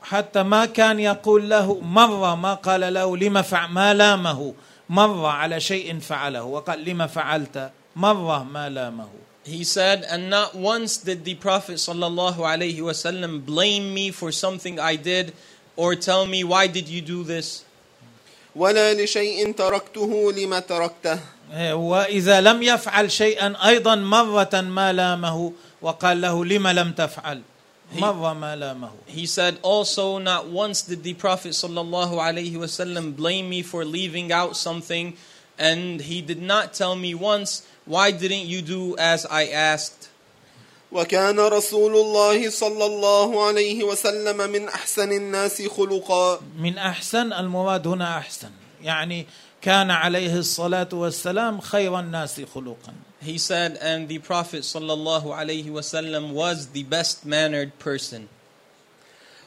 حتى 0.03 0.43
ما 0.43 0.67
كان 0.67 1.01
يقول 1.01 1.51
له 1.51 1.81
مرة 1.81 2.35
ما 2.35 2.55
قال 2.55 2.95
له 2.95 3.17
لما 3.17 3.43
فع 3.43 3.67
ما 3.67 3.95
لامه؟ 3.95 4.55
مرة 4.89 5.29
على 5.29 5.61
شيء 5.61 5.99
فعله. 5.99 6.43
وقال 6.45 6.85
لما 6.85 7.07
فعلت؟ 7.07 7.71
مرة 7.97 8.43
ما 8.43 8.69
لامه. 8.69 9.09
He 9.44 9.64
said, 9.64 10.06
and 10.10 10.30
not 10.30 10.54
once 10.54 10.98
did 10.98 11.26
the 11.26 11.36
Prophet 11.36 11.76
sallallahu 11.76 12.38
alaihi 12.38 12.78
wasallam 12.78 13.46
blame 13.46 13.94
me 13.94 14.12
for 14.12 14.32
something 14.32 14.80
I 14.80 14.96
did 14.96 15.34
or 15.76 15.96
tell 15.96 16.26
me 16.28 16.44
why 16.44 16.68
did 16.68 16.88
you 16.88 17.02
do 17.02 17.24
this. 17.24 17.64
ولا 18.56 18.94
لشيء 18.94 19.52
تركته 19.52 20.32
لما 20.34 20.60
تركته 20.60 21.20
وإذا 21.74 22.42
لم 22.42 22.64
يفعل 22.64 23.12
شيئا 23.12 23.56
أيضا 23.68 23.96
مرة 23.96 24.62
ما 24.62 24.94
لامه 24.94 25.54
وقال 25.82 26.22
له 26.22 26.46
لما 26.46 26.74
لم 26.74 26.92
تفعل 26.92 27.42
مرة 27.96 28.34
ما 28.34 28.56
لامه 28.56 28.92
He 29.08 29.26
said 29.26 29.58
also, 29.62 30.18
not 30.18 30.48
once 30.48 30.82
did 30.82 31.04
the 31.04 31.14
Prophet 31.14 31.52
sallallahu 31.54 32.18
alaihi 32.18 32.54
wasallam 32.54 33.16
blame 33.16 33.50
me 33.50 33.62
for 33.62 33.86
leaving 33.86 34.32
out 34.32 34.58
something, 34.58 35.16
and 35.58 36.02
he 36.02 36.22
did 36.22 36.42
not 36.42 36.74
tell 36.74 36.96
me 36.96 37.14
once, 37.14 37.68
why 37.86 38.12
didn't 38.12 38.46
you 38.48 38.62
do 38.62 38.96
as 38.98 39.26
I 39.26 39.48
asked? 39.48 40.10
وكان 40.92 41.40
رسول 41.40 41.96
الله 41.96 42.50
صلى 42.50 42.86
الله 42.86 43.46
عليه 43.48 43.84
وسلم 43.84 44.50
من 44.50 44.68
احسن 44.70 45.12
الناس 45.12 45.62
خلقا 45.62 46.40
من 46.58 46.78
أحسن 46.78 47.34
المراد 47.34 47.88
هنا 47.88 48.18
أحسن 48.18 48.50
يعني 48.84 49.28
كان 49.62 49.92
عليه 49.92 50.36
الصلاة 50.36 50.90
والسلام 50.94 51.62
خير 51.62 52.00
الناس 52.00 52.42
خلقا 52.56 52.94
He 53.22 53.38
said, 53.38 53.78
and 53.82 54.08
the 54.08 54.20
Prophet 54.20 54.62
sallallahu 54.62 55.26
alaihi 55.26 55.66
wasallam 55.66 56.32
was 56.32 56.68
the 56.68 56.84
best 56.84 57.26
mannered 57.26 57.78
person. 57.78 58.30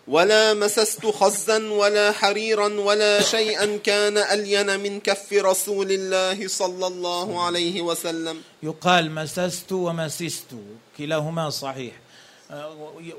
ولا 0.08 0.54
مسست 0.54 1.06
خزا 1.06 1.72
ولا 1.72 2.12
حريرا 2.12 2.67
ولا 2.80 3.22
شيئا 3.22 3.78
كان 3.84 4.17
ألين 4.17 4.80
من 4.80 5.00
كف 5.00 5.34
رسول 5.34 5.91
الله 5.91 6.48
صلى 6.48 6.88
الله 6.88 7.43
عليه 7.43 7.82
وسلم. 7.82 8.41
يقال 8.63 9.12
مسست 9.12 9.72
ومسست 9.72 10.56
كلاهما 10.98 11.50
صحيح. 11.50 11.93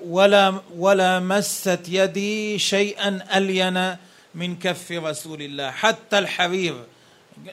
ولا 0.06 0.60
ولا 0.76 1.20
مست 1.20 1.88
يدي 1.88 2.58
شيئا 2.58 3.20
ألين 3.36 3.96
من 4.34 4.56
كف 4.56 4.92
رسول 4.92 5.42
الله. 5.42 5.70
حتى 5.70 6.18
الحرير 6.18 6.74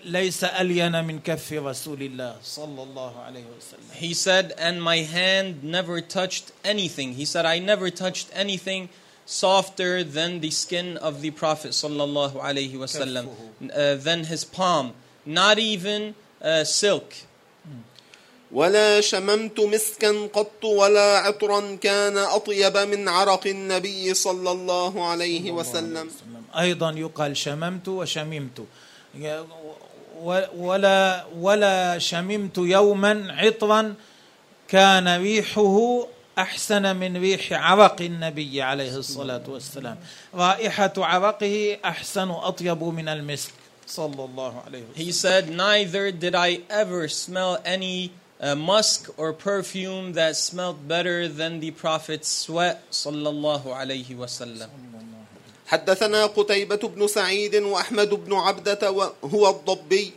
ليس 0.05 0.43
ألين 0.43 1.03
من 1.03 1.19
كف 1.19 1.53
رسول 1.53 2.01
الله 2.01 2.35
صلى 2.43 2.83
الله 2.83 3.13
عليه 3.19 3.43
وسلم. 3.43 3.99
He 3.99 4.13
said, 4.13 4.53
and 4.57 4.81
my 4.81 4.99
hand 4.99 5.63
never 5.63 5.99
touched 5.99 6.51
anything. 6.63 7.13
He 7.13 7.25
said, 7.25 7.45
I 7.45 7.59
never 7.59 7.89
touched 7.89 8.29
anything 8.33 8.89
softer 9.25 10.03
than 10.03 10.39
the 10.39 10.51
skin 10.51 10.97
of 10.97 11.21
the 11.21 11.31
Prophet 11.31 11.71
sallallahu 11.71 12.35
alaihi 12.41 12.73
wasallam, 12.73 13.27
uh, 13.73 13.95
than 13.95 14.23
his 14.25 14.45
palm. 14.45 14.93
Not 15.25 15.59
even 15.59 16.15
uh, 16.41 16.63
silk. 16.63 17.13
ولا 18.51 19.01
شممت 19.01 19.59
مسكا 19.59 20.29
قط 20.33 20.65
ولا 20.65 21.17
عطرا 21.17 21.75
كان 21.75 22.17
اطيب 22.17 22.77
من 22.77 23.07
عرق 23.09 23.47
النبي 23.47 24.13
صلى 24.13 24.51
الله 24.51 25.07
عليه 25.07 25.51
وسلم. 25.51 26.09
أيضا 26.59 26.91
يقال 26.91 27.37
شممت 27.37 27.87
وشممت. 27.87 28.65
ولا 30.55 31.25
ولا 31.39 31.97
شممت 31.97 32.57
يوما 32.57 33.27
عطرا 33.29 33.95
كان 34.67 35.21
ريحه 35.21 36.07
أحسن 36.37 36.95
من 36.95 37.17
ريح 37.17 37.53
عرق 37.53 38.01
النبي 38.01 38.61
عليه 38.61 38.95
الصلاة 38.95 39.43
والسلام. 39.47 39.97
رائحة 40.33 40.93
عرقه 40.97 41.77
أحسن 41.85 42.29
اطيب 42.29 42.83
من 42.83 43.07
المسك. 43.09 43.51
صلى 43.87 44.23
الله 44.25 44.61
عليه 44.65 44.83
وسلم. 44.83 44.95
He 44.95 45.11
said, 45.11 45.49
Neither 45.49 46.11
did 46.11 46.35
I 46.35 46.61
ever 46.69 47.07
smell 47.07 47.59
any 47.63 48.11
uh, 48.41 48.55
musk 48.55 49.09
or 49.17 49.31
perfume 49.31 50.13
that 50.13 50.35
smelled 50.35 50.87
better 50.87 51.27
than 51.27 51.59
the 51.59 51.71
Prophet's 51.71 52.27
sweat. 52.27 52.81
Sallallahu 52.91 53.65
alaihi 53.67 54.15
wasallam. 54.17 54.69
حدثنا 55.67 56.25
قتيبة 56.25 56.87
بن 56.87 57.07
سعيد 57.07 57.55
وأحمد 57.55 58.09
بن 58.09 58.33
عبدة 58.33 58.91
وهو 58.91 59.49
الضبي 59.49 60.13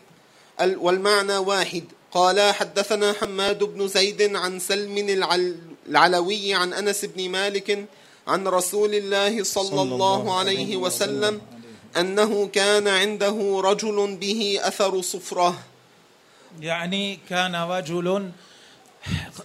ال- 0.60 0.76
والمعنى 0.76 1.36
واحد. 1.36 1.84
قال 2.12 2.54
حدثنا 2.54 3.12
حماد 3.12 3.64
بن 3.64 3.88
زيد 3.88 4.36
عن 4.36 4.58
سلم 4.58 4.98
العل- 4.98 5.56
العلوي 5.88 6.54
عن 6.54 6.72
أنس 6.72 7.04
بن 7.04 7.28
مالك 7.30 7.84
عن 8.26 8.48
رسول 8.48 8.94
الله 8.94 9.42
صلى 9.42 9.82
الله 9.82 10.38
عليه 10.38 10.76
وسلم 10.76 11.40
أنه 11.96 12.46
كان 12.46 12.88
عنده 12.88 13.60
رجل 13.64 14.16
به 14.20 14.60
أثر 14.62 15.02
صفرة 15.02 15.58
يعني 16.60 17.18
كان 17.28 17.54
رجل 17.56 18.30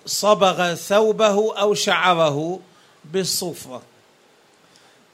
صبغ 0.05 0.75
ثوبه 0.75 1.55
أو 1.57 1.73
شعره 1.73 2.59
بالصفره 3.05 3.81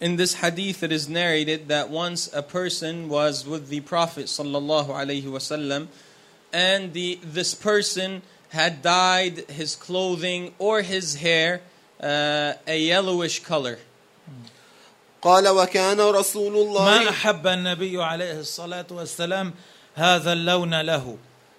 In 0.02 0.16
this 0.16 0.36
hadith, 0.36 0.82
it 0.82 0.94
is 0.94 1.10
narrated 1.10 1.68
that 1.68 1.90
once 1.90 2.30
a 2.34 2.42
person 2.42 3.10
was 3.10 3.46
with 3.46 3.68
the 3.68 3.82
Prophet 3.82 4.28
sallallahu 4.28 4.88
alaihi 4.88 5.26
wasallam, 5.26 5.90
and 6.54 6.94
the 6.94 7.20
this 7.22 7.54
person 7.54 8.22
had 8.51 8.83
dyed 8.83 9.51
his 9.51 9.77
clothing 9.77 10.55
or 10.59 10.83
his 10.83 11.17
hair 11.17 11.61
uh, 12.01 12.53
a 12.67 12.79
yellowish 12.79 13.41
color. 13.43 13.79
قال 15.23 15.49
وكان 15.49 16.01
رسول 16.01 16.53
ما 16.53 16.61
الله 16.61 17.09
احب 17.09 17.47
النبي 17.47 18.03
عليه 18.03 18.41
الصلاه 18.41 18.87
والسلام 18.91 19.53
هذا 19.95 20.33
اللون 20.33 20.81
له 20.81 21.17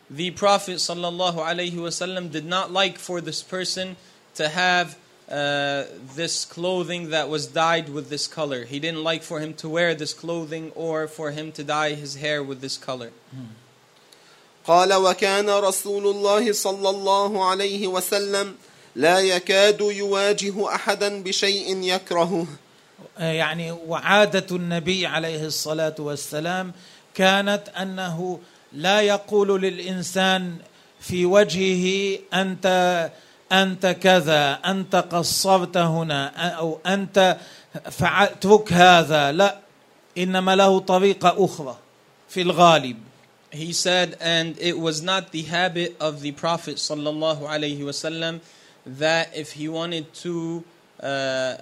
The 0.10 0.32
Prophet 0.32 0.78
sallallahu 0.78 1.38
alaihi 1.38 1.74
wasallam 1.74 2.32
did 2.32 2.46
not 2.46 2.72
like 2.72 3.00
for 3.00 3.22
this 3.22 3.42
person 3.42 3.96
to 4.36 4.50
have 4.50 4.98
uh, 5.30 5.86
this 6.16 6.46
clothing 6.46 7.10
that 7.10 7.28
was 7.28 7.48
dyed 7.48 7.90
with 7.90 8.10
this 8.10 8.28
color. 8.28 8.66
He 8.66 8.78
didn't 8.80 9.04
like 9.04 9.24
for 9.24 9.40
him 9.40 9.56
to 9.56 9.68
wear 9.68 9.96
this 9.96 10.14
clothing 10.14 10.72
or 10.76 11.08
for 11.08 11.32
him 11.32 11.52
to 11.54 11.64
dye 11.64 11.96
his 11.96 12.18
hair 12.18 12.44
with 12.44 12.62
this 12.62 12.78
color. 12.78 13.10
قال 14.71 14.95
وكان 14.95 15.51
رسول 15.51 16.07
الله 16.07 16.53
صلى 16.53 16.91
الله 16.91 17.45
عليه 17.51 17.87
وسلم 17.87 18.55
لا 18.97 19.19
يكاد 19.19 19.81
يواجه 19.81 20.75
أحدا 20.75 21.23
بشيء 21.23 21.83
يكرهه. 21.83 22.47
يعني 23.19 23.73
وعادة 23.73 24.47
النبي 24.57 25.07
عليه 25.07 25.45
الصلاة 25.47 25.95
والسلام 25.99 26.73
كانت 27.15 27.69
أنه 27.69 28.39
لا 28.73 29.01
يقول 29.01 29.63
للإنسان 29.63 30.57
في 31.01 31.27
وجهه 31.27 32.19
أنت 32.35 32.67
أنت 33.53 33.87
كذا 33.87 34.53
أنت 34.53 34.97
قصرت 34.97 35.77
هنا 35.77 36.27
أو 36.57 36.79
أنت 36.87 37.37
فعل- 37.91 38.27
اترك 38.29 38.73
هذا. 38.73 39.33
لا 39.33 39.59
إنما 40.19 40.57
له 40.57 40.79
طريقة 40.81 41.35
أخرى 41.45 41.77
في 42.29 42.41
الغالب. 42.43 42.97
He 43.52 43.72
said, 43.74 44.18
and 44.20 44.58
it 44.60 44.78
was 44.78 45.02
not 45.02 45.32
the 45.32 45.44
habit 45.44 45.96
of 46.00 46.22
the 46.22 46.32
Prophet 46.34 46.76
sallallahu 46.76 47.42
alaihi 47.42 47.80
wasallam 47.80 48.42
that 48.86 49.36
if 49.36 49.54
he 49.54 49.70
wanted 49.70 50.14
to 50.16 50.64
uh, 51.02 51.56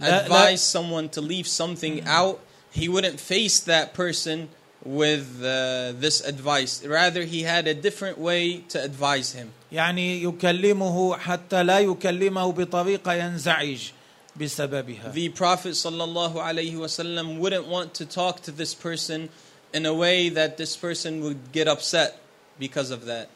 لا- 0.00 0.22
advise 0.24 0.62
someone 0.62 1.08
to 1.10 1.20
leave 1.20 1.46
something 1.46 2.02
out, 2.06 2.38
he 2.70 2.88
wouldn't 2.88 3.18
face 3.18 3.60
that 3.60 3.92
person 3.94 4.48
with 4.84 5.40
uh, 5.42 5.92
this 5.98 6.20
advice. 6.20 6.84
Rather, 6.84 7.24
he 7.24 7.42
had 7.42 7.66
a 7.66 7.74
different 7.74 8.18
way 8.18 8.58
to 8.68 8.82
advise 8.82 9.32
him. 9.32 9.52
يعني 9.72 10.22
يكلمه 10.22 11.16
حتى 11.18 11.62
لا 11.64 11.78
يكلمه 11.80 12.52
بطريقة 12.52 13.12
ينزعج 13.14 13.90
بسببها 14.36 15.12
The 15.12 15.28
Prophet 15.30 15.70
sallallahu 15.72 16.34
alaihi 16.34 16.74
wasallam 16.74 17.38
wouldn't 17.38 17.66
want 17.66 17.94
to 17.94 18.06
talk 18.06 18.42
to 18.42 18.50
this 18.50 18.74
person 18.74 19.28
in 19.73 19.85
a 19.85 19.93
way 19.93 20.29
that 20.29 20.57
this 20.57 20.75
person 20.75 21.21
would 21.23 21.51
get 21.51 21.67
upset 21.67 22.19
because 22.59 22.91
of 22.91 23.05
that. 23.05 23.27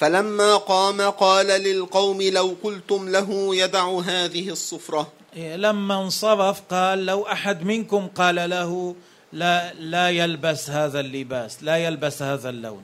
فلما 0.00 0.56
قام 0.56 1.00
قال 1.10 1.46
للقوم 1.46 2.22
لو 2.22 2.56
قلتم 2.62 3.08
له 3.08 3.56
يدع 3.56 4.00
هذه 4.00 4.50
الصفرة. 4.50 5.12
لما 5.36 6.02
انصرف 6.02 6.62
قال 6.70 7.06
لو 7.06 7.22
أحد 7.22 7.62
منكم 7.62 8.08
قال 8.08 8.50
له 8.50 8.94
لا 9.32 9.72
لا 9.74 10.10
يلبس 10.10 10.70
هذا 10.70 11.00
اللباس 11.00 11.62
لا 11.62 11.76
يلبس 11.76 12.22
هذا 12.22 12.48
اللون. 12.48 12.82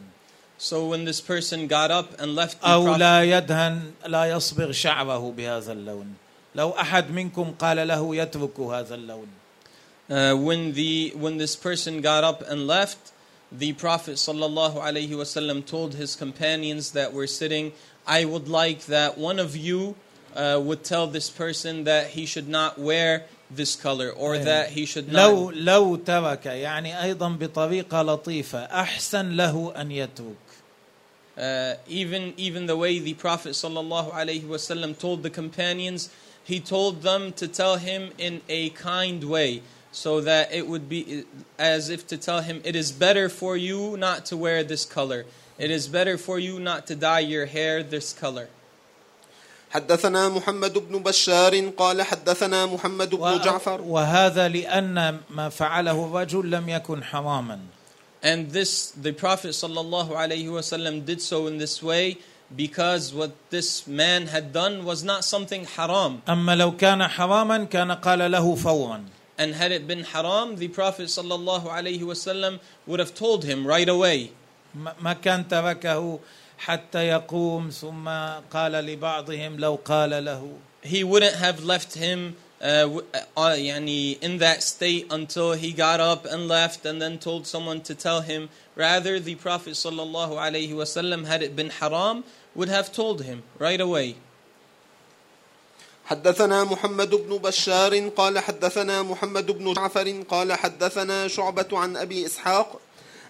So 0.58 0.86
when 0.86 1.04
this 1.04 1.20
person 1.20 1.66
got 1.66 1.90
up 1.90 2.20
and 2.20 2.34
left 2.34 2.60
the 2.60 2.66
Prophet, 2.66 2.98
لا 2.98 3.22
يدهن 3.22 3.92
لا 4.06 4.24
يصبغ 4.24 4.72
شعره 4.72 5.34
بهذا 5.36 5.72
اللون. 5.72 6.14
لو 6.54 6.70
أحد 6.70 7.10
منكم 7.10 7.54
قال 7.58 7.88
له 7.88 8.16
يترك 8.16 8.60
هذا 8.60 8.94
اللون. 8.94 9.28
uh, 10.09 10.35
when 10.35 10.73
the 10.73 11.13
when 11.15 11.37
this 11.37 11.55
person 11.55 12.01
got 12.01 12.23
up 12.23 12.41
and 12.41 12.67
left, 12.67 13.11
the 13.51 13.73
Prophet 13.73 14.15
sallallahu 14.15 14.75
alaihi 14.75 15.09
wasallam 15.09 15.65
told 15.65 15.95
his 15.95 16.15
companions 16.15 16.91
that 16.91 17.13
were 17.13 17.27
sitting, 17.27 17.71
"I 18.05 18.25
would 18.25 18.47
like 18.47 18.85
that 18.87 19.17
one 19.17 19.39
of 19.39 19.55
you 19.55 19.95
uh, 20.35 20.59
would 20.61 20.83
tell 20.83 21.07
this 21.07 21.29
person 21.29 21.83
that 21.85 22.07
he 22.07 22.25
should 22.25 22.49
not 22.49 22.77
wear 22.79 23.23
this 23.49 23.75
color 23.75 24.09
or 24.09 24.37
that 24.37 24.71
he 24.71 24.85
should 24.85 25.07
لو 25.07 25.51
not." 25.51 25.55
لو 25.55 25.95
ترك 25.95 26.45
يعني 26.45 27.03
ايضا 27.03 27.29
بطريقه 27.29 28.01
لطيفه 28.01 28.59
احسن 28.59 29.35
له 29.35 29.73
ان 29.75 29.91
يترك 29.91 30.35
Uh, 31.35 31.73
even 31.87 32.33
even 32.37 32.67
the 32.67 32.77
way 32.77 32.99
the 32.99 33.15
Prophet 33.15 33.53
sallallahu 33.53 34.13
alaihi 34.13 34.43
wasallam 34.43 34.95
told 34.95 35.23
the 35.23 35.31
companions, 35.31 36.11
he 36.43 36.59
told 36.59 37.01
them 37.01 37.33
to 37.33 37.47
tell 37.47 37.77
him 37.77 38.11
in 38.19 38.41
a 38.47 38.69
kind 38.69 39.23
way, 39.23 39.63
so 39.91 40.21
that 40.21 40.51
it 40.51 40.67
would 40.67 40.89
be 40.89 41.23
as 41.59 41.89
if 41.89 42.07
to 42.07 42.17
tell 42.17 42.41
him, 42.41 42.61
"It 42.63 42.75
is 42.75 42.91
better 42.91 43.29
for 43.29 43.53
you 43.57 43.95
not 43.97 44.25
to 44.29 44.35
wear 44.37 44.63
this 44.63 44.83
color. 44.85 45.25
It 45.59 45.69
is 45.69 45.87
better 45.87 46.17
for 46.17 46.37
you 46.39 46.59
not 46.59 46.87
to 46.87 46.95
dye 46.95 47.19
your 47.33 47.45
hair 47.45 47.83
this 47.83 48.13
color." 48.13 48.47
حدثنا 49.73 50.29
محمد 50.29 50.73
بن 50.77 51.03
بشار 51.03 51.69
قال 51.77 52.01
حدثنا 52.01 52.65
محمد 52.65 53.09
بن 53.15 53.21
و- 53.21 53.37
جعفر 53.37 53.81
وهذا 53.81 54.47
لان 54.47 55.19
ما 55.29 55.49
فعله 55.49 56.05
الرجل 56.05 56.49
لم 56.51 56.69
يكن 56.69 57.03
حراما 57.03 57.59
And 58.23 58.51
this, 58.51 58.91
the 58.91 59.11
Prophet 59.11 59.49
sallallahu 59.51 60.11
alaihi 60.15 60.47
wasallam 60.47 61.03
did 61.05 61.21
so 61.21 61.47
in 61.47 61.57
this 61.57 61.83
way 61.83 62.17
because 62.55 63.13
what 63.13 63.31
this 63.49 63.85
man 63.87 64.27
had 64.27 64.53
done 64.53 64.85
was 64.85 65.03
not 65.03 65.25
something 65.25 65.65
haram. 65.65 66.21
اما 66.29 66.55
لو 66.55 66.77
كان 66.77 67.07
حراما 67.07 67.65
كان 67.65 67.91
قال 67.91 68.31
له 68.31 68.55
فورا 68.55 69.03
And 69.37 69.55
had 69.55 69.71
it 69.71 69.87
been 69.87 70.03
haram, 70.03 70.57
the 70.57 70.67
Prophet 70.67 71.07
sallallahu 71.07 71.65
alaihi 71.65 72.01
wasallam 72.01 72.59
would 72.85 72.99
have 72.99 73.15
told 73.15 73.43
him 73.45 73.65
right 73.65 73.89
away. 73.89 74.31
ما 74.75 74.93
ما 75.01 75.13
كان 75.13 75.47
تركه 75.47 76.19
حتى 76.57 77.07
يقوم 77.07 77.69
ثم 77.69 78.09
قال 78.51 78.71
لبعضهم 78.71 79.59
لو 79.59 79.79
قال 79.85 80.25
له 80.25 80.57
He 80.83 81.03
wouldn't 81.03 81.35
have 81.35 81.63
left 81.63 81.95
him 81.95 82.35
uh, 82.61 82.83
w- 82.83 83.05
uh, 83.13 83.55
يعني 83.55 84.21
in 84.21 84.37
that 84.37 84.63
state 84.63 85.07
until 85.11 85.53
he 85.53 85.71
got 85.71 85.99
up 85.99 86.25
and 86.25 86.47
left 86.47 86.85
and 86.85 87.01
then 87.01 87.17
told 87.19 87.45
someone 87.47 87.81
to 87.81 87.95
tell 87.95 88.21
him. 88.21 88.49
Rather, 88.75 89.19
the 89.19 89.35
Prophet 89.35 89.73
sallallahu 89.73 90.31
alaihi 90.31 90.71
wasallam, 90.71 91.25
had 91.25 91.41
it 91.43 91.55
been 91.55 91.69
haram, 91.69 92.23
would 92.55 92.69
have 92.69 92.91
told 92.91 93.23
him 93.23 93.43
right 93.59 93.81
away. 93.81 94.15
حدثنا 96.08 96.64
محمد 96.64 97.10
بن 97.14 97.36
بشار 97.38 98.08
قال 98.08 98.38
حدثنا 98.38 99.02
محمد 99.02 99.46
بن 99.50 99.72
جعفر 99.72 100.22
قال 100.28 100.52
حدثنا 100.52 101.28
شعبة 101.28 101.68
عن 101.72 101.96
أبي 101.96 102.26
إسحاق 102.26 102.80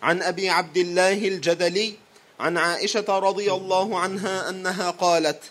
عن 0.03 0.23
أبي 0.23 0.49
عبد 0.51 0.77
الله 0.77 1.29
الجدلي 1.29 1.95
عن 2.41 2.59
عائشة 2.59 3.05
رضي 3.19 3.53
الله 3.53 3.99
عنها 3.99 4.49
أنها 4.49 4.91
قالت 4.91 5.43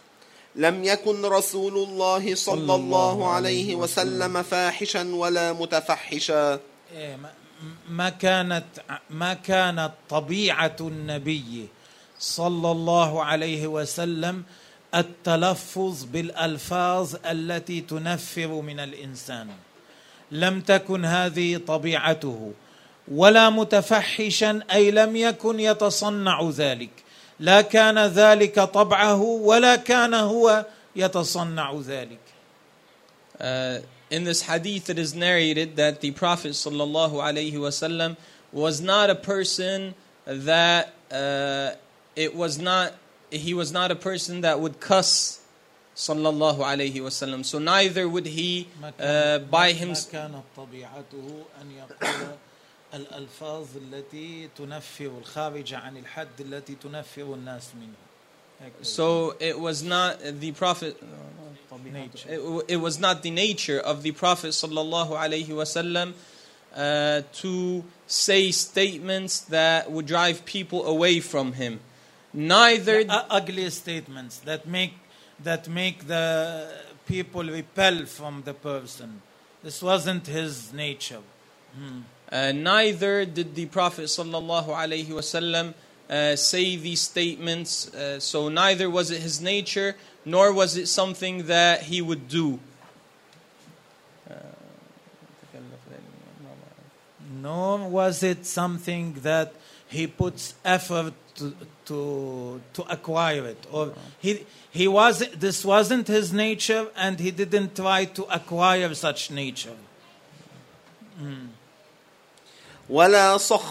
لم 0.55 0.83
يكن 0.83 1.25
رسول 1.25 1.73
الله 1.77 2.35
صلى 2.35 2.75
الله 2.75 3.29
عليه 3.31 3.75
وسلم 3.75 4.43
فاحشا 4.43 5.15
ولا 5.15 5.53
متفحشا. 5.53 6.59
إيه، 6.95 7.15
ما- 7.89 8.09
كانت 8.09 8.65
ما 9.09 9.33
كانت 9.33 9.91
طبيعة 10.09 10.75
النبي 10.81 11.67
صلى 12.19 12.71
الله 12.71 13.23
عليه 13.23 13.67
وسلم 13.67 14.43
التلفظ 14.95 16.03
بالألفاظ 16.03 17.15
التي 17.25 17.81
تنفر 17.81 18.47
من 18.47 18.79
الإنسان. 18.79 19.47
لم 20.31 20.61
تكن 20.61 21.05
هذه 21.05 21.57
طبيعته 21.57 22.51
ولا 23.07 23.49
متفحشا 23.49 24.59
أي 24.71 24.91
لم 24.91 25.15
يكن 25.15 25.59
يتصنع 25.59 26.49
ذلك. 26.49 26.89
لا 27.39 27.61
كان 27.61 27.99
ذلك 27.99 28.59
طبعه 28.59 29.21
ولا 29.21 29.75
كان 29.75 30.13
هو 30.13 30.65
يتصنع 30.95 31.81
ذلك. 31.87 32.19
Uh, 33.39 33.79
in 34.09 34.23
this 34.23 34.41
hadith, 34.41 34.89
it 34.89 34.97
is 34.97 35.13
narrated 35.13 35.75
that 35.75 36.01
the 36.01 36.11
Prophet 36.11 36.51
sallallahu 36.51 37.13
alaihi 37.13 37.53
wasallam 37.53 38.17
was 38.51 38.81
not 38.81 39.09
a 39.09 39.15
person 39.15 39.93
that 40.25 40.93
uh, 41.11 41.71
it 42.15 42.35
was 42.35 42.57
not 42.57 42.93
he 43.30 43.54
was 43.54 43.72
not 43.72 43.90
a 43.90 43.94
person 43.96 44.40
that 44.42 44.60
would 44.60 44.80
cuss 44.80 45.40
sallallahu 45.96 46.58
alaihi 46.58 46.94
wasallam. 46.96 47.44
So 47.44 47.58
neither 47.58 48.08
would 48.08 48.26
he 48.26 48.68
ما 48.80 48.88
uh, 48.88 48.92
كان- 48.98 49.50
by 49.50 49.72
ما 49.72 49.78
him 49.78 49.92
كانت 49.92 50.42
طبيعته 50.56 51.44
أن 51.60 51.70
يقول 51.70 52.36
الألفاظ 52.94 53.66
التي 53.76 54.48
تنفر 54.58 55.10
الخارجة 55.24 55.76
عن 55.78 55.96
الحد 55.96 56.40
التي 56.40 56.74
تنفر 56.74 57.34
الناس 57.34 57.70
منه 57.74 57.96
هكذا. 58.60 58.82
So 58.84 59.34
it 59.40 59.58
was 59.58 59.82
not 59.82 60.18
the 60.40 60.52
Prophet. 60.52 60.96
Nature. 61.90 62.28
It, 62.28 62.64
it 62.68 62.76
was 62.76 62.98
not 63.00 63.22
the 63.22 63.30
nature 63.30 63.78
of 63.80 64.02
the 64.02 64.12
Prophet 64.12 64.48
sallallahu 64.50 65.10
alaihi 65.16 65.48
wasallam 65.48 66.12
uh, 66.76 67.22
to 67.32 67.82
say 68.06 68.50
statements 68.50 69.40
that 69.40 69.90
would 69.90 70.04
drive 70.06 70.44
people 70.44 70.84
away 70.86 71.18
from 71.20 71.54
him. 71.54 71.80
Neither 72.37 73.01
U- 73.01 73.07
ugly 73.09 73.69
statements 73.69 74.37
that 74.39 74.67
make 74.67 74.93
that 75.43 75.67
make 75.67 76.07
the 76.07 76.69
people 77.07 77.43
repel 77.43 78.05
from 78.05 78.43
the 78.43 78.53
person 78.53 79.21
this 79.63 79.81
wasn't 79.81 80.27
his 80.27 80.73
nature 80.73 81.21
uh, 82.31 82.51
neither 82.51 83.25
did 83.25 83.55
the 83.55 83.65
Prophet 83.67 84.05
sallallahu 84.05 84.67
alaihi 84.67 85.07
wasallam 85.07 85.73
uh, 86.09 86.35
say 86.35 86.75
these 86.75 87.01
statements. 87.01 87.93
Uh, 87.93 88.19
so 88.19 88.49
neither 88.49 88.89
was 88.89 89.11
it 89.11 89.21
his 89.21 89.41
nature, 89.41 89.95
nor 90.25 90.53
was 90.53 90.75
it 90.77 90.87
something 90.87 91.47
that 91.47 91.83
he 91.83 92.01
would 92.01 92.27
do. 92.27 92.59
nor 97.39 97.87
was 97.87 98.23
it 98.23 98.45
something 98.45 99.13
that 99.21 99.53
he 99.87 100.07
puts 100.07 100.55
effort 100.65 101.13
to 101.35 101.55
to 101.87 102.61
to 102.73 102.83
acquire 102.91 103.45
it. 103.45 103.65
Or 103.71 103.93
he 104.19 104.45
he 104.71 104.87
was 104.87 105.19
this 105.45 105.65
wasn't 105.65 106.07
his 106.07 106.31
nature 106.31 106.87
and 106.95 107.19
he 107.19 107.31
didn't 107.31 107.75
try 107.75 108.05
to 108.05 108.23
acquire 108.33 108.93
such 108.93 109.31
nature. 109.31 109.77
Mm. 111.19 111.47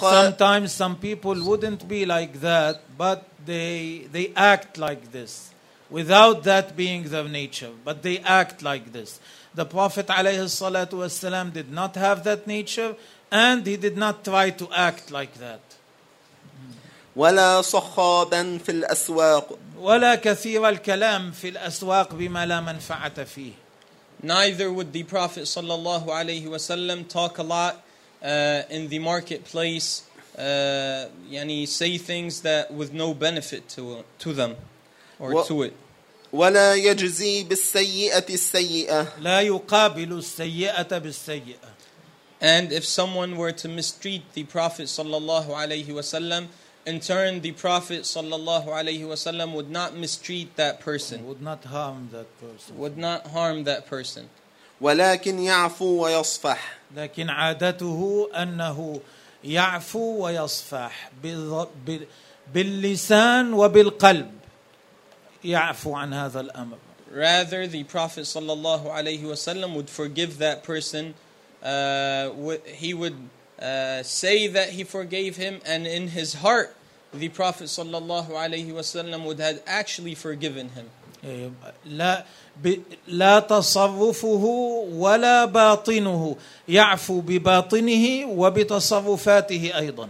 sometimes 0.01 0.73
some 0.73 0.97
people 0.97 1.35
wouldn't 1.43 1.87
be 1.89 2.05
like 2.05 2.41
that 2.41 2.83
but 2.99 3.29
they 3.47 4.09
they 4.13 4.33
act 4.35 4.79
like 4.79 5.13
this 5.13 5.55
without 5.89 6.43
that 6.43 6.77
being 6.77 7.05
their 7.05 7.29
nature 7.29 7.71
but 7.85 8.03
they 8.03 8.19
act 8.19 8.63
like 8.63 8.93
this. 8.93 9.21
The 9.55 9.65
prophet 9.65 10.09
alayhi 10.09 11.53
did 11.53 11.73
not 11.73 11.95
have 11.95 12.25
that 12.25 12.47
nature 12.47 12.97
and 13.31 13.67
he 13.67 13.77
did 13.77 13.97
not 13.97 14.25
try 14.25 14.51
to 14.51 14.69
act 14.73 15.11
like 15.11 15.35
that. 15.35 15.66
ولا 17.16 17.62
صخابا 17.62 18.58
في 18.58 18.70
الأسواق 18.72 19.58
ولا 19.80 20.16
كثير 20.16 20.70
الكلام 20.70 21.32
في 21.32 21.50
الأسواق 21.50 22.14
بما 22.14 22.46
لا 22.46 22.62
منفعة 22.62 23.24
فيه. 23.24 23.52
Neither 24.24 24.72
would 24.72 24.94
the 24.94 25.04
Prophet 25.04 25.44
sallallahu 25.44 26.08
alaihi 26.08 26.46
wasallam 26.48 27.08
talk 27.08 27.38
a 27.40 27.44
lot 27.44 27.84
uh, 28.24 28.62
in 28.70 28.88
the 28.88 29.00
marketplace, 29.00 30.04
uh, 30.38 31.08
yani 31.30 31.68
say 31.68 31.98
things 31.98 32.42
that 32.42 32.72
with 32.72 32.94
no 32.94 33.14
benefit 33.14 33.68
to 33.70 34.04
to 34.20 34.32
them 34.34 34.56
or 35.20 35.34
Wha- 35.34 35.44
to 35.44 35.64
it. 35.64 35.74
ولا 36.34 36.76
يجزي 36.76 37.44
بالسيئة 37.44 38.26
السيئة 38.30 39.08
لا 39.20 39.42
يقابل 39.42 40.14
السيئة 40.14 40.98
بالسيئة. 40.98 41.68
And 42.40 42.72
if 42.72 42.86
someone 42.86 43.36
were 43.38 43.52
to 43.52 43.68
mistreat 43.68 44.22
the 44.34 44.44
Prophet 44.46 44.86
sallallahu 44.86 45.48
alaihi 45.50 45.88
wasallam, 45.88 46.48
in 46.86 47.00
turn 47.00 47.42
the 47.42 47.52
Prophet 47.52 48.02
sallallahu 48.04 48.68
alaihi 48.68 49.02
wasallam 49.02 49.54
would 49.54 49.70
not 49.70 49.96
mistreat 49.96 50.56
that 50.56 50.80
person, 50.80 51.26
Would 51.28 51.42
not 51.42 51.64
harm 51.66 52.10
that 52.12 52.28
person. 52.40 52.78
would 52.78 52.98
not 52.98 53.28
harm 53.28 53.64
that 53.66 53.86
person. 53.88 54.30
ولكن 54.82 55.40
يعفو 55.40 56.04
ويصفح 56.04 56.78
لكن 56.96 57.30
عادته 57.30 58.30
انه 58.36 59.02
يعفو 59.44 60.26
ويصفح 60.26 61.10
بالض- 61.24 61.68
بال- 61.86 62.08
باللسان 62.54 63.54
وبالقلب 63.54 64.32
يعفو 65.44 65.96
عن 65.96 66.14
هذا 66.14 66.40
الامر 66.42 66.78
Rather, 67.14 67.68
the 67.68 67.84
Prophet 67.84 68.22
sallallahu 68.24 68.86
alaihi 68.90 69.22
wasallam 69.24 69.76
would 69.76 69.90
forgive 69.90 70.38
that 70.38 70.64
person. 70.64 71.14
Uh, 71.62 72.30
would- 72.36 72.66
he 72.66 72.94
would 72.94 73.18
uh, 73.62 74.02
say 74.04 74.48
that 74.48 74.70
he 74.72 74.84
forgave 74.84 75.38
him, 75.38 75.60
and 75.66 75.86
in 75.86 76.10
his 76.10 76.34
heart, 76.36 76.76
the 77.14 77.30
Prophet 77.30 77.66
sallallahu 77.66 78.30
alaihi 78.30 78.72
wasallam 78.72 79.24
would 79.26 79.40
have 79.40 79.62
actually 79.68 80.16
forgiven 80.16 80.70
him. 80.70 80.90
إيه، 81.24 81.52
لا 81.86 82.24
ب- 82.64 82.82
لا 83.08 83.40
تصرفه 83.40 84.44
ولا 84.92 85.46
باطنه 85.46 86.36
يعفو 86.68 87.22
بباطنه 87.22 88.26
وبتصرفاته 88.26 89.72
ايضا 89.78 90.10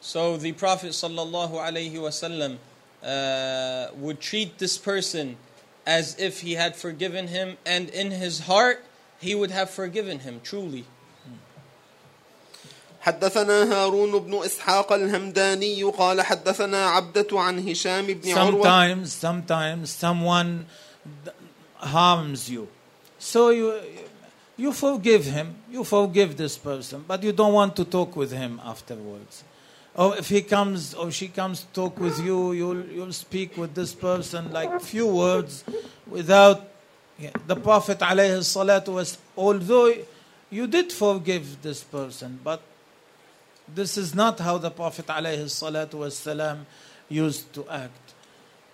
So 0.00 0.36
the 0.36 0.52
Prophet 0.52 0.90
sallallahu 0.92 1.54
alaihi 1.54 1.94
wasallam 1.94 2.58
uh, 3.02 3.88
would 3.96 4.20
treat 4.20 4.58
this 4.58 4.76
person 4.78 5.36
as 5.86 6.18
if 6.18 6.40
he 6.40 6.52
had 6.54 6.76
forgiven 6.76 7.28
him, 7.28 7.56
and 7.64 7.88
in 7.90 8.10
his 8.10 8.40
heart, 8.40 8.84
he 9.18 9.34
would 9.34 9.50
have 9.50 9.70
forgiven 9.70 10.20
him 10.20 10.40
truly. 10.44 10.84
حدثنا 13.02 13.72
هارون 13.72 14.18
بن 14.18 14.34
إسحاق 14.44 14.92
الهمداني 14.92 15.82
قال 15.82 16.22
حدثنا 16.22 16.86
عبدة 16.86 17.26
عن 17.32 17.68
هشام 17.68 18.06
بن 18.06 18.38
عروة 18.38 18.62
sometimes 18.62 19.12
sometimes 19.12 19.90
someone 19.90 20.66
harms 21.76 22.50
you 22.50 22.68
so 23.18 23.50
you 23.50 23.80
you 24.56 24.72
forgive 24.72 25.24
him 25.24 25.54
you 25.70 25.84
forgive 25.84 26.36
this 26.36 26.58
person 26.58 27.04
but 27.06 27.22
you 27.22 27.32
don't 27.32 27.52
want 27.52 27.76
to 27.76 27.84
talk 27.84 28.16
with 28.16 28.32
him 28.32 28.60
afterwards 28.64 29.44
or 29.94 30.16
if 30.16 30.28
he 30.28 30.42
comes 30.42 30.94
or 30.94 31.10
she 31.10 31.28
comes 31.28 31.60
to 31.60 31.66
talk 31.80 31.98
with 31.98 32.18
you 32.20 32.52
you'll 32.52 32.84
you'll 32.96 33.12
speak 33.12 33.56
with 33.56 33.74
this 33.74 33.94
person 33.94 34.52
like 34.52 34.80
few 34.80 35.06
words 35.06 35.64
without 36.06 36.58
yeah, 37.18 37.30
the 37.46 37.56
prophet 37.56 37.98
alayhi 38.00 38.42
salatu 38.42 38.94
was 38.94 39.18
although 39.36 39.92
you 40.50 40.66
did 40.66 40.92
forgive 40.92 41.62
this 41.62 41.82
person 41.84 42.40
but 42.42 42.60
this 43.74 43.96
is 43.96 44.14
not 44.14 44.40
how 44.40 44.58
the 44.58 44.70
Prophet 44.70 45.06
ﷺ 45.06 46.58
used 47.08 47.52
to 47.52 47.68
act. 47.68 48.14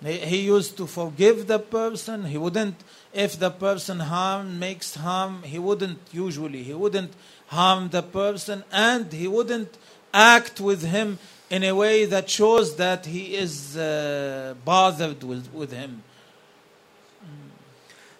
He, 0.04 0.18
he 0.18 0.40
used 0.42 0.76
to 0.76 0.86
forgive 0.86 1.46
the 1.46 1.58
person. 1.58 2.24
He 2.26 2.38
wouldn't, 2.38 2.76
if 3.12 3.38
the 3.38 3.50
person 3.50 4.00
harm 4.00 4.58
makes 4.58 4.94
harm, 4.96 5.42
he 5.42 5.58
wouldn't 5.58 5.98
usually, 6.12 6.62
he 6.62 6.74
wouldn't 6.74 7.12
harm 7.48 7.88
the 7.90 8.02
person 8.02 8.64
and 8.72 9.12
he 9.12 9.26
wouldn't 9.28 9.76
act 10.12 10.60
with 10.60 10.82
him 10.82 11.18
in 11.50 11.62
a 11.64 11.72
way 11.72 12.04
that 12.04 12.28
shows 12.30 12.76
that 12.76 13.06
he 13.06 13.36
is 13.36 13.76
uh, 13.76 14.54
bothered 14.64 15.22
with, 15.22 15.52
with 15.52 15.72
him. 15.72 16.02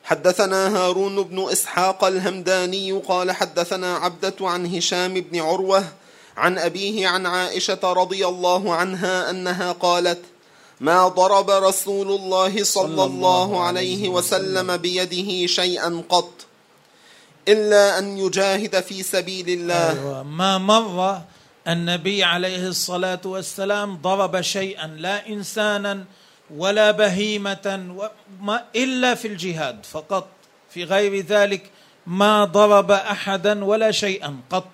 حدثنا 0.05 0.68
هارون 0.68 1.23
بن 1.23 1.49
إسحاق 1.53 2.05
الهمداني 2.05 2.92
قال 2.92 3.33
حدثنا 3.33 3.97
عبدة 3.97 4.35
عن 4.40 4.66
هشام 4.66 5.14
بن 5.14 5.40
عروة 5.40 5.85
عن 6.39 6.58
أبيه 6.58 7.08
عن 7.08 7.25
عائشة 7.25 7.80
رضي 7.84 8.28
الله 8.28 8.73
عنها 8.73 9.30
أنها 9.30 9.71
قالت 9.71 10.19
ما 10.80 11.08
ضرب 11.08 11.49
رسول 11.49 12.12
الله 12.12 12.63
صلى 12.63 13.04
الله 13.04 13.63
عليه 13.63 14.10
وسلم 14.10 14.78
بيده 14.78 15.47
شيئا 15.47 16.04
قط 16.10 16.32
إلا 17.47 17.99
أن 17.99 18.17
يجاهد 18.17 18.80
في 18.80 19.04
سبيل 19.04 19.49
الله. 19.49 19.89
أيوة. 19.91 20.23
ما 20.23 20.58
مر 20.58 21.21
النبي 21.67 22.23
عليه 22.23 22.67
الصلاة 22.67 23.21
والسلام 23.25 23.97
ضرب 24.02 24.41
شيئا 24.41 24.88
لا 24.88 25.28
إنسانا 25.30 26.06
ولا 26.58 26.91
بهيمة 26.91 27.95
وما 27.97 28.65
إلا 28.75 29.15
في 29.15 29.28
الجهاد 29.28 29.86
فقط. 29.86 30.28
في 30.69 30.84
غير 30.84 31.25
ذلك 31.25 31.69
ما 32.08 32.45
ضرب 32.45 32.91
أحدا 32.91 33.65
ولا 33.65 33.91
شيئا 33.91 34.38
قط. 34.49 34.71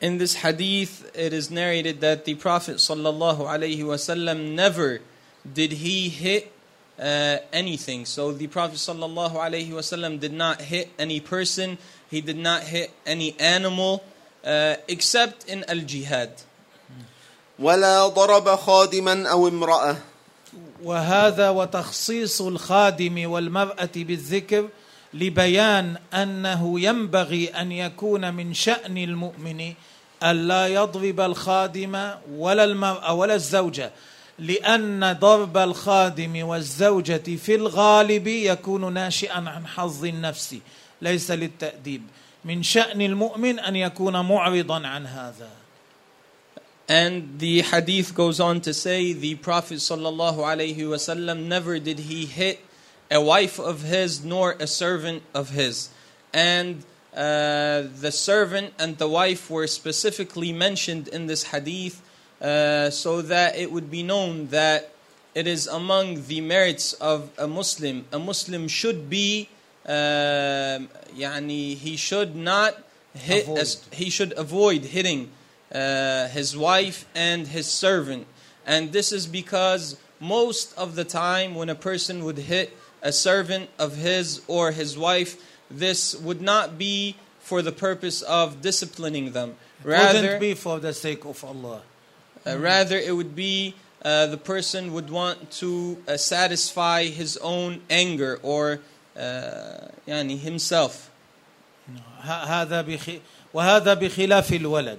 In 0.00 0.18
this 0.18 0.34
hadith, 0.34 1.10
it 1.14 1.32
is 1.32 1.50
narrated 1.50 2.00
that 2.00 2.24
the 2.24 2.34
Prophet 2.34 2.76
sallallahu 2.76 3.40
alaihi 3.40 3.80
wasallam 3.80 4.54
never 4.54 5.00
did 5.50 5.72
he 5.72 6.08
hit 6.08 6.52
uh, 6.98 7.38
anything. 7.52 8.04
So 8.04 8.32
the 8.32 8.46
Prophet 8.46 8.76
sallallahu 8.76 9.34
alaihi 9.34 9.70
wasallam 9.70 10.20
did 10.20 10.32
not 10.32 10.60
hit 10.60 10.90
any 10.98 11.20
person. 11.20 11.78
He 12.10 12.20
did 12.20 12.36
not 12.36 12.62
hit 12.64 12.90
any 13.06 13.38
animal, 13.40 14.04
uh, 14.44 14.76
except 14.88 15.48
in 15.48 15.64
al 15.68 15.80
jihad. 15.80 16.30
ولا 17.58 18.08
ضرب 18.08 18.56
خادما 18.56 19.30
أو 19.30 19.48
امرأة 19.48 19.96
وهذا 20.82 21.50
وتخصيص 21.50 22.40
الخادم 22.40 23.30
والمرأة 23.30 23.94
بالذكر 23.96 24.68
لبيان 25.14 25.96
أنه 26.14 26.80
ينبغي 26.80 27.48
أن 27.48 27.72
يكون 27.72 28.34
من 28.34 28.54
شأن 28.54 28.98
المؤمن 28.98 29.74
ألا 30.23 30.67
يضرب 30.67 31.19
الخادم 31.19 32.11
ولا 32.31 32.63
المرأة 32.63 33.13
ولا 33.13 33.35
الزوجة 33.35 33.91
لأن 34.39 35.17
ضرب 35.19 35.57
الخادم 35.57 36.47
والزوجة 36.47 37.35
في 37.35 37.55
الغالب 37.55 38.27
يكون 38.27 38.93
ناشئا 38.93 39.49
عن 39.49 39.67
حظ 39.67 40.05
النفس 40.05 40.55
ليس 41.01 41.31
للتأديب 41.31 42.01
من 42.45 42.63
شأن 42.63 43.01
المؤمن 43.01 43.59
أن 43.59 43.75
يكون 43.75 44.25
معرضا 44.25 44.87
عن 44.87 45.05
هذا 45.05 45.49
And 46.89 47.37
the 47.37 47.61
hadith 47.61 48.15
goes 48.15 48.39
on 48.39 48.61
to 48.61 48.73
say 48.73 49.13
the 49.13 49.35
Prophet 49.35 49.75
sallallahu 49.75 50.37
alaihi 50.37 50.77
wasallam 50.77 51.45
never 51.45 51.77
did 51.77 51.99
he 51.99 52.25
hit 52.25 52.59
a 53.11 53.21
wife 53.21 53.59
of 53.59 53.83
his 53.83 54.23
nor 54.23 54.55
a 54.59 54.65
servant 54.65 55.21
of 55.35 55.51
his. 55.51 55.89
And 56.33 56.83
uh, 57.15 57.83
the 58.01 58.11
servant 58.11 58.73
and 58.77 58.97
the 58.97 59.07
wife 59.07 59.49
were 59.49 59.67
specifically 59.67 60.53
mentioned 60.53 61.07
in 61.07 61.27
this 61.27 61.43
hadith 61.45 62.01
uh, 62.41 62.89
so 62.89 63.21
that 63.21 63.55
it 63.55 63.71
would 63.71 63.89
be 63.89 64.03
known 64.03 64.47
that 64.47 64.91
it 65.35 65.47
is 65.47 65.67
among 65.67 66.27
the 66.27 66.41
merits 66.41 66.93
of 66.93 67.29
a 67.37 67.47
Muslim. 67.47 68.05
A 68.11 68.19
Muslim 68.19 68.67
should 68.67 69.09
be, 69.09 69.49
um 69.85 70.89
yani, 71.15 71.75
he 71.75 71.95
should 71.95 72.35
not 72.35 72.77
hit, 73.13 73.47
he 73.91 74.09
should 74.09 74.33
avoid 74.37 74.85
hitting 74.85 75.31
uh, 75.73 76.27
his 76.27 76.55
wife 76.57 77.05
and 77.15 77.47
his 77.47 77.67
servant. 77.67 78.27
And 78.65 78.91
this 78.91 79.11
is 79.11 79.27
because 79.27 79.97
most 80.19 80.77
of 80.77 80.95
the 80.95 81.05
time 81.05 81.55
when 81.55 81.69
a 81.69 81.75
person 81.75 82.23
would 82.25 82.37
hit 82.37 82.75
a 83.01 83.11
servant 83.11 83.69
of 83.79 83.95
his 83.95 84.41
or 84.47 84.71
his 84.71 84.97
wife, 84.97 85.37
this 85.70 86.14
would 86.14 86.40
not 86.40 86.78
be 86.78 87.16
for 87.40 87.62
the 87.62 87.72
purpose 87.72 88.22
of 88.22 88.62
disciplining 88.62 89.32
them. 89.32 89.56
Rather, 89.82 90.20
wouldn't 90.20 90.40
be 90.40 90.54
for 90.54 90.80
the 90.80 90.92
sake 90.92 91.24
of 91.24 91.44
Allah 91.44 91.82
uh, 92.46 92.58
rather, 92.58 92.98
it 92.98 93.16
would 93.16 93.34
be 93.34 93.74
uh, 94.04 94.26
the 94.26 94.36
person 94.36 94.92
would 94.92 95.08
want 95.10 95.50
to 95.50 95.96
uh, 96.06 96.16
satisfy 96.16 97.04
his 97.04 97.36
own 97.38 97.80
anger 97.88 98.38
or 98.42 98.80
uh, 99.16 99.88
يعني 100.06 100.38
himself. 100.38 101.10
ه- 102.20 102.44
هذا 102.44 102.82
بخ... 102.82 103.20
وهذا 103.54 103.94
بخلاف 103.94 104.52
الولد 104.52 104.98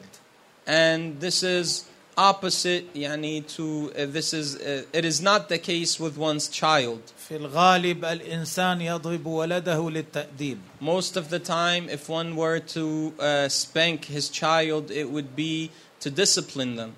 and 0.67 1.19
this 1.19 1.43
is 1.43 1.86
opposite 2.19 2.86
يعني 2.95 3.43
to 3.48 3.91
uh, 3.93 4.06
this 4.06 4.34
is 4.34 4.56
uh, 4.56 4.84
it 4.93 5.04
is 5.06 5.21
not 5.21 5.50
the 5.50 5.58
case 5.58 6.00
with 6.00 6.17
one's 6.17 6.48
child 6.48 7.00
في 7.30 7.36
الغالب 7.36 8.06
الإنسان 8.06 8.82
يضرب 8.82 9.26
ولده 9.26 9.89
للتأديب 9.89 10.58
most 10.82 11.17
of 11.17 11.30
the 11.30 11.39
time 11.39 11.89
if 11.89 12.08
one 12.10 12.36
were 12.36 12.60
to 12.60 13.13
uh, 13.19 13.48
spank 13.50 14.06
his 14.06 14.30
child 14.30 14.91
it 14.91 15.10
would 15.10 15.36
be 15.36 15.69
to 16.00 16.10
discipline 16.10 16.76
them 16.76 16.91
لي- 16.91 16.93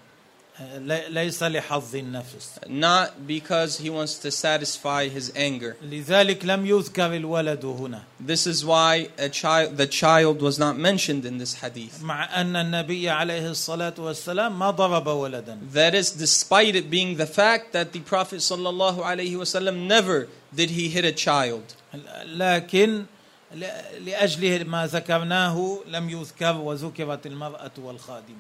ليس 1.11 1.42
لحظ 1.42 1.96
النفس 1.96 2.59
not 2.68 3.27
because 3.27 3.79
he 3.79 3.90
wants 3.90 4.18
to 4.18 4.31
satisfy 4.31 5.09
his 5.09 5.33
anger 5.37 5.77
لذلك 5.83 6.44
لم 6.44 6.66
يذكر 6.66 7.16
الولد 7.16 7.64
هنا 7.64 8.03
this 8.20 8.46
is 8.46 8.64
why 8.64 9.09
a 9.18 9.29
child 9.29 9.77
the 9.77 9.87
child 9.87 10.40
was 10.42 10.59
not 10.59 10.77
mentioned 10.77 11.25
in 11.25 11.38
this 11.38 11.55
hadith 11.55 12.03
مع 12.03 12.40
أن 12.40 12.57
النبي 12.57 13.11
عليه 13.11 13.51
الصلاة 13.51 13.94
والسلام 13.98 14.59
ما 14.59 14.70
ضرب 14.70 15.07
ولدا 15.07 15.59
That 15.72 15.94
is 15.94 16.11
despite 16.11 16.75
it 16.75 16.90
being 16.90 17.16
the 17.16 17.27
fact 17.27 17.72
that 17.72 17.92
the 17.92 18.01
Prophet 18.01 18.38
sallallahu 18.40 19.03
alaihi 19.03 19.37
wasallam 19.37 19.87
never 19.87 20.29
did 20.55 20.70
he 20.70 20.88
hit 20.88 21.05
a 21.05 21.12
child. 21.12 21.62
لكن 22.25 23.05
لأجل 24.01 24.64
ما 24.64 24.87
ذكرناه 24.87 25.79
لم 25.87 26.11
يذكر 26.11 26.57
وذكرت 26.57 27.27
المرأة 27.27 27.70
والخادم 27.79 28.37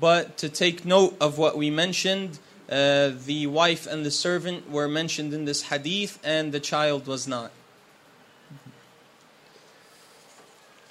But 0.00 0.36
to 0.38 0.48
take 0.48 0.84
note 0.84 1.16
of 1.20 1.38
what 1.38 1.56
we 1.56 1.70
mentioned, 1.70 2.38
uh, 2.70 3.10
the 3.26 3.46
wife 3.46 3.86
and 3.86 4.04
the 4.04 4.10
servant 4.10 4.70
were 4.70 4.88
mentioned 4.88 5.32
in 5.34 5.44
this 5.44 5.62
hadith 5.70 6.18
and 6.24 6.50
the 6.52 6.60
child 6.60 7.06
was 7.06 7.28
not. 7.28 7.50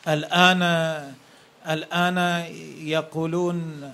الآن 0.07 0.61
الآن 1.69 2.17
يقولون 2.85 3.93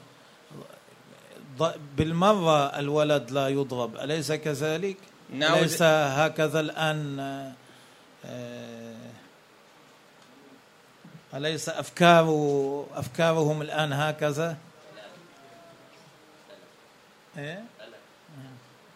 ض- 1.58 1.76
بالمرة 1.98 2.80
الولد 2.80 3.32
لا 3.32 3.48
يضرب 3.48 3.96
أليس 3.96 4.32
كذلك؟ 4.32 4.98
Now 5.40 5.56
ليس 5.56 5.82
هكذا 5.82 6.60
الآن 6.60 7.20
آه، 8.26 8.96
أليس 11.34 11.70
أفكار 11.70 12.26
أفكارهم 12.96 13.62
الآن 13.62 13.94
هكذا؟ 13.94 14.58
yeah. 17.37 17.61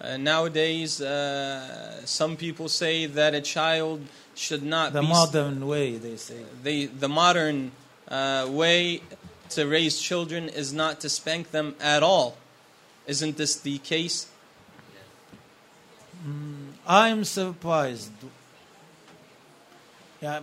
Uh, 0.00 0.16
nowadays, 0.16 1.02
uh, 1.02 2.04
some 2.06 2.36
people 2.36 2.68
say 2.68 3.04
that 3.04 3.34
a 3.34 3.40
child 3.42 4.00
should 4.34 4.62
not. 4.62 4.94
The 4.94 5.02
modern 5.02 5.66
way, 5.66 5.98
they 5.98 6.16
say. 6.16 6.42
the 6.62 6.86
the 6.86 7.08
modern 7.08 7.72
uh, 8.08 8.48
way 8.48 9.02
to 9.50 9.66
raise 9.66 10.00
children 10.00 10.48
is 10.48 10.72
not 10.72 11.00
to 11.00 11.08
spank 11.10 11.50
them 11.50 11.74
at 11.80 12.02
all. 12.02 12.36
Isn't 13.06 13.36
this 13.36 13.56
the 13.56 13.76
case? 13.78 14.26
Mm, 16.26 16.72
I'm 16.86 17.24
surprised. 17.24 18.12
Yeah, 20.22 20.40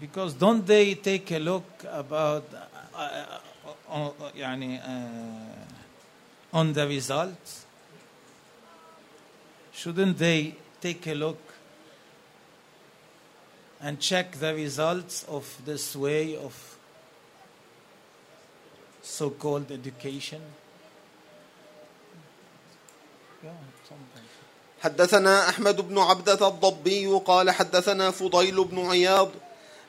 because 0.00 0.34
don't 0.34 0.64
they 0.64 0.94
take 0.94 1.32
a 1.32 1.38
look 1.38 1.84
about 1.90 2.44
uh, 2.54 2.98
uh, 2.98 3.38
uh, 3.88 4.10
uh, 4.10 4.30
uh 4.30 4.90
on 6.53 6.73
the 6.73 6.87
results? 6.87 7.65
Shouldn't 9.73 10.17
they 10.17 10.55
take 10.81 11.05
a 11.07 11.13
look 11.13 11.41
and 13.81 13.99
check 13.99 14.39
the 14.39 14.53
results 14.53 15.25
of 15.27 15.45
this 15.65 15.95
way 15.95 16.35
of 16.37 16.77
so-called 19.01 19.71
education? 19.71 20.41
Yeah, 23.43 23.51
something. 23.87 24.23
حدثنا 24.81 25.49
أحمد 25.49 25.81
بن 25.81 25.97
عبدة 25.97 26.47
الضبي 26.47 27.07
قال 27.25 27.51
حدثنا 27.51 28.11
فضيل 28.11 28.63
بن 28.63 28.85
عياض 28.85 29.29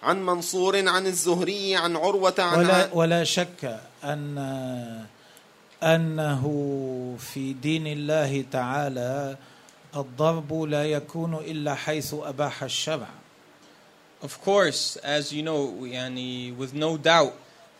عن 0.02 0.26
منصور 0.26 0.88
عن 0.88 1.06
الزهري 1.06 1.76
عن 1.76 1.96
عروة 1.96 2.34
عن 2.38 2.58
ولا 2.58 2.74
عائشة 2.74 2.96
ولا 2.96 3.24
شك 3.24 3.80
ان 4.04 5.06
انه 5.82 6.44
في 7.18 7.52
دين 7.52 7.86
الله 7.86 8.44
تعالى 8.52 9.36
الضرب 9.96 10.62
لا 10.62 10.84
يكون 10.84 11.34
الا 11.34 11.74
حيث 11.74 12.14
اباح 12.14 12.62
الشرع 12.62 13.08
Of 14.22 14.40
course, 14.40 14.96
as 14.96 15.30
you 15.32 15.42
know, 15.42 15.74
yani, 15.82 16.56
with 16.56 16.72
no 16.72 16.96
doubt, 16.96 17.34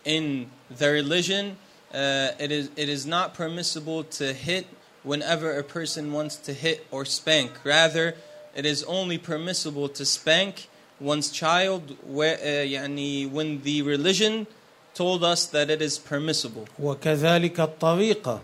in 0.05 0.51
the 0.69 0.89
religion, 0.91 1.57
uh, 1.91 2.29
it 2.39 2.51
is 2.51 2.69
it 2.75 2.89
is 2.89 3.07
not 3.07 3.33
permissible 3.33 4.03
to 4.19 4.33
hit 4.33 4.67
whenever 5.03 5.57
a 5.57 5.63
person 5.63 6.13
wants 6.13 6.35
to 6.35 6.53
hit 6.53 6.85
or 6.91 7.05
spank. 7.05 7.51
Rather, 7.63 8.13
it 8.55 8.65
is 8.65 8.83
only 8.83 9.17
permissible 9.17 9.89
to 9.89 10.05
spank 10.05 10.69
one's 10.99 11.31
child 11.31 11.97
where, 12.05 12.37
uh, 12.37 12.65
yani, 12.65 13.29
when 13.29 13.61
the 13.61 13.81
religion 13.81 14.47
told 14.93 15.23
us 15.23 15.45
that 15.45 15.69
it 15.69 15.81
is 15.81 15.97
permissible. 15.99 16.65
وكذلك 16.81 17.59
الطريقه 17.59 18.41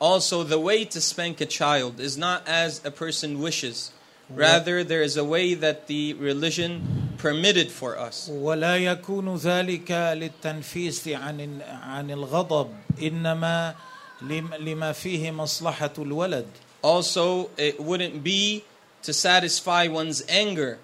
Also, 0.00 0.42
the 0.44 0.58
way 0.58 0.84
to 0.84 1.00
spank 1.00 1.40
a 1.40 1.46
child 1.46 2.00
is 2.00 2.18
not 2.18 2.46
as 2.46 2.82
a 2.84 2.90
person 2.90 3.40
wishes. 3.40 3.92
Rather, 4.28 4.84
there 4.84 5.02
is 5.02 5.16
a 5.16 5.24
way 5.24 5.54
that 5.54 5.86
the 5.86 6.12
religion 6.14 7.14
permitted 7.16 7.70
for 7.70 7.96
us. 7.98 8.28
ولا 8.28 8.76
يكون 8.76 9.36
ذلك 9.36 9.90
للتنفيس 9.90 11.08
عن 11.08 11.62
عن 11.62 12.10
الغضب 12.10 12.68
انما 13.02 13.74
لم- 14.22 14.54
لما 14.54 14.92
فيه 14.92 15.30
مصلحه 15.30 15.92
الولد 15.98 16.46
Also, 16.84 17.48
it 17.56 17.80
wouldn't 17.80 18.22
be 18.22 18.64
to 19.02 19.12
satisfy 19.14 19.88
one's 19.88 20.22
anger. 20.28 20.78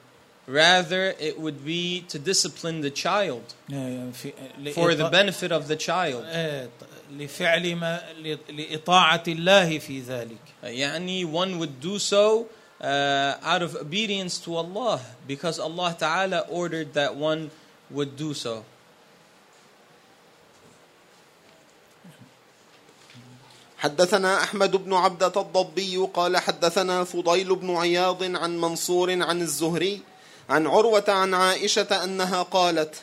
Rather, 0.46 1.14
it 1.20 1.38
would 1.38 1.64
be 1.64 2.00
to 2.08 2.18
discipline 2.18 2.80
the 2.80 2.90
child 2.90 3.54
في- 3.70 4.32
for 4.74 4.94
the 4.94 5.04
لإطاع- 5.04 5.10
benefit 5.12 5.52
of 5.52 5.68
the 5.68 5.76
child. 5.76 6.24
آه، 6.26 6.68
لفعل 7.16 7.76
ما 7.76 8.00
ل- 8.18 8.38
لإطاعة 8.48 9.22
الله 9.28 9.78
في 9.78 10.00
ذلك 10.00 10.38
Yani, 10.64 11.24
one 11.24 11.58
would 11.58 11.80
do 11.80 11.98
so 11.98 12.46
uh, 12.80 13.34
out 13.42 13.62
of 13.62 13.76
obedience 13.76 14.38
to 14.38 14.56
Allah 14.56 15.00
because 15.28 15.58
Allah 15.60 15.94
Ta'ala 15.98 16.40
ordered 16.48 16.92
that 16.94 17.14
one 17.14 17.50
would 17.90 18.16
do 18.16 18.34
so. 18.34 18.64
حدثنا 23.78 24.42
أحمد 24.42 24.76
بن 24.76 24.92
عبدة 24.94 25.32
الضبي 25.40 25.96
قال 26.14 26.36
حدثنا 26.36 27.04
فضيل 27.04 27.54
بن 27.56 27.76
عياض 27.76 28.22
عن 28.36 28.58
منصور 28.60 29.22
عن 29.22 29.42
الزهري 29.42 30.00
عن 30.49 30.67
عروة 30.67 31.03
عن 31.07 31.33
عائشة 31.33 32.03
أنها 32.03 32.43
قالت 32.43 32.95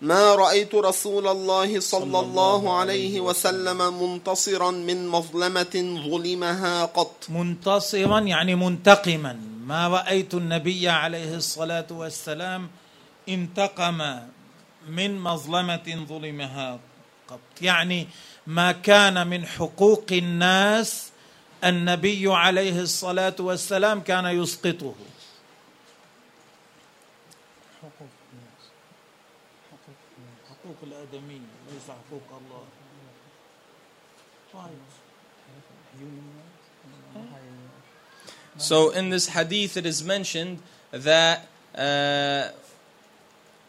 ما 0.00 0.34
رأيت 0.34 0.74
رسول 0.74 1.28
الله 1.28 1.80
صلى 1.80 2.20
الله 2.20 2.78
عليه 2.78 3.20
وسلم 3.20 4.02
منتصرا 4.02 4.70
من 4.70 5.08
مظلمة 5.08 6.04
ظلمها 6.10 6.84
قط. 6.84 7.26
منتصرا 7.28 8.20
يعني 8.20 8.54
منتقما. 8.54 9.40
ما 9.66 9.88
رأيت 9.88 10.34
النبي 10.34 10.88
عليه 10.88 11.34
الصلاة 11.36 11.86
والسلام 11.90 12.68
انتقم 13.28 13.98
من 14.88 15.20
مظلمة 15.20 16.06
ظلمها 16.08 16.78
قط. 17.28 17.40
يعني 17.62 18.08
ما 18.46 18.72
كان 18.72 19.26
من 19.26 19.46
حقوق 19.46 20.06
الناس 20.12 21.10
النبي 21.64 22.32
عليه 22.32 22.80
الصلاة 22.80 23.36
والسلام 23.40 24.00
كان 24.00 24.26
يسقطه. 24.26 24.94
So 38.58 38.90
in 38.90 39.10
this 39.10 39.28
hadith, 39.28 39.76
it 39.76 39.86
is 39.86 40.02
mentioned 40.02 40.58
that 40.90 41.46
uh, 41.74 42.48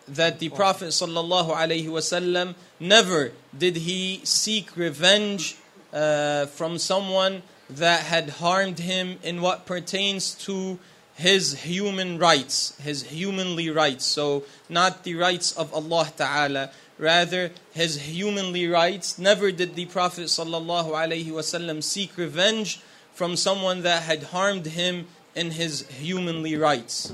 that 0.08 0.40
the 0.40 0.50
Prophet 0.50 0.88
sallallahu 0.90 1.54
alaihi 1.56 1.86
wasallam 1.86 2.56
never 2.80 3.32
did 3.56 3.78
he 3.78 4.22
seek 4.24 4.76
revenge 4.76 5.58
uh, 5.94 6.48
from 6.48 6.78
someone 6.80 7.44
that 7.70 8.02
had 8.02 8.30
harmed 8.42 8.80
him 8.80 9.20
in 9.22 9.42
what 9.42 9.68
pertains 9.68 10.34
to 10.34 10.80
his 11.14 11.62
human 11.62 12.18
rights, 12.18 12.76
his 12.82 13.04
humanly 13.04 13.70
rights. 13.70 14.06
So 14.06 14.44
not 14.70 15.04
the 15.04 15.16
rights 15.16 15.52
of 15.52 15.74
Allah 15.74 16.12
Taala, 16.18 16.72
rather 16.98 17.52
his 17.72 18.02
humanly 18.02 18.68
rights. 18.68 19.20
Never 19.20 19.52
did 19.52 19.76
the 19.76 19.86
Prophet 19.86 20.26
sallallahu 20.26 20.92
alaihi 20.92 21.28
wasallam 21.28 21.84
seek 21.84 22.18
revenge 22.18 22.82
from 23.19 23.37
someone 23.37 23.83
that 23.83 24.03
had 24.03 24.23
harmed 24.35 24.67
him 24.67 25.07
in 25.35 25.51
his 25.53 25.87
humanly 25.89 26.57
rights. 26.57 27.13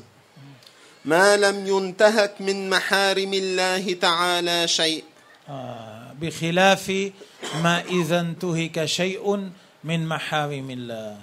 ما 1.05 1.37
لم 1.37 1.67
ينتهك 1.67 2.41
من 2.41 2.71
محارم 2.71 3.33
الله 3.35 3.95
تعالى 4.01 4.69
شيء 4.69 5.05
آه، 5.49 6.13
بخلاف 6.21 7.11
ما 7.63 7.81
إذا 7.85 8.21
انتهك 8.21 8.85
شيء 8.85 9.51
من 9.85 10.07
محارم 10.09 10.71
الله 10.71 11.17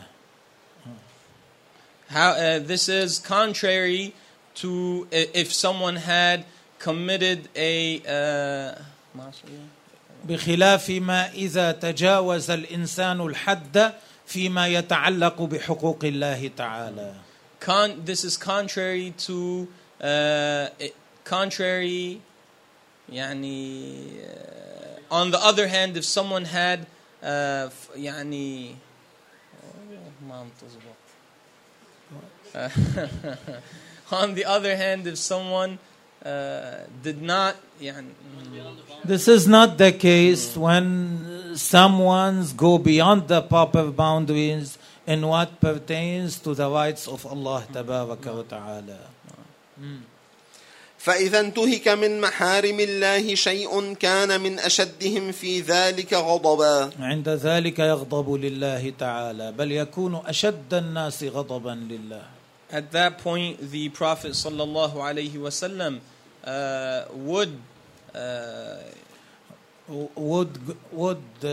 How, 2.09 2.31
uh, 2.31 2.59
this 2.59 2.87
is 2.89 3.19
contrary 3.19 4.13
to 4.55 5.07
i- 5.11 5.27
if 5.33 5.53
someone 5.53 5.97
had 5.97 6.45
committed 6.79 7.49
a. 7.55 7.99
Uh, 8.07 8.81
بخلاف 10.27 10.89
ما 10.89 11.31
إذا 11.33 11.71
تجاوز 11.71 12.49
الإنسان 12.51 13.21
الحد 13.21 13.93
فيما 14.25 14.67
يتعلق 14.67 15.41
بحقوق 15.41 15.99
الله 16.03 16.51
تعالى 16.57 17.13
con- 17.59 18.03
this 18.05 18.23
is 18.23 18.37
contrary 18.37 19.13
to 19.17 19.67
uh, 20.01 20.69
it- 20.79 20.95
contrary 21.25 22.19
يعني 23.09 24.07
uh, 24.21 25.13
on 25.13 25.31
the 25.31 25.39
other 25.39 25.67
hand 25.67 25.95
if 25.97 26.03
someone 26.05 26.45
had 26.45 26.85
uh, 27.23 27.67
f- 27.71 27.89
يعني 27.95 28.75
ما 30.27 30.43
متظبط. 30.43 30.97
on 34.11 34.33
the 34.35 34.45
other 34.45 34.75
hand 34.75 35.07
if 35.07 35.17
someone 35.17 35.79
uh, 36.24 36.86
did 37.02 37.22
not 37.22 37.54
يعني 37.80 38.06
This 39.04 39.26
is 39.26 39.48
not 39.48 39.78
the 39.78 39.92
case 39.92 40.56
when 40.56 41.56
someone's 41.56 42.52
go 42.52 42.78
beyond 42.78 43.28
the 43.28 43.42
proper 43.42 43.90
boundaries 43.90 44.78
in 45.06 45.26
what 45.26 45.60
pertains 45.60 46.38
to 46.38 46.54
the 46.54 46.70
rights 46.70 47.08
of 47.08 47.26
Allah 47.26 47.64
تبارك 47.74 48.26
وتعالى. 48.26 48.98
فإذا 50.98 51.40
انتهك 51.40 51.88
من 51.88 52.20
محارم 52.20 52.80
الله 52.80 53.34
شيء 53.34 53.94
كان 53.94 54.40
من 54.40 54.58
أشدهم 54.58 55.32
في 55.32 55.60
ذلك 55.60 56.14
غضبا 56.14 56.90
عند 57.00 57.28
ذلك 57.28 57.78
يغضب 57.78 58.34
لله 58.34 58.92
تعالى 58.98 59.52
بل 59.52 59.72
يكون 59.72 60.22
أشد 60.26 60.74
الناس 60.74 61.24
غضبا 61.24 61.74
لله. 61.90 62.22
At 62.70 62.92
that 62.92 63.18
point, 63.18 63.58
the 63.70 63.88
Prophet 63.88 64.32
sallallahu 64.32 64.94
alaihi 64.94 65.36
wasallam 65.36 66.00
uh, 66.43 67.05
would 67.13 67.53
uh, 68.15 68.77
would 70.15 70.53
would 70.91 71.23
uh, 71.43 71.49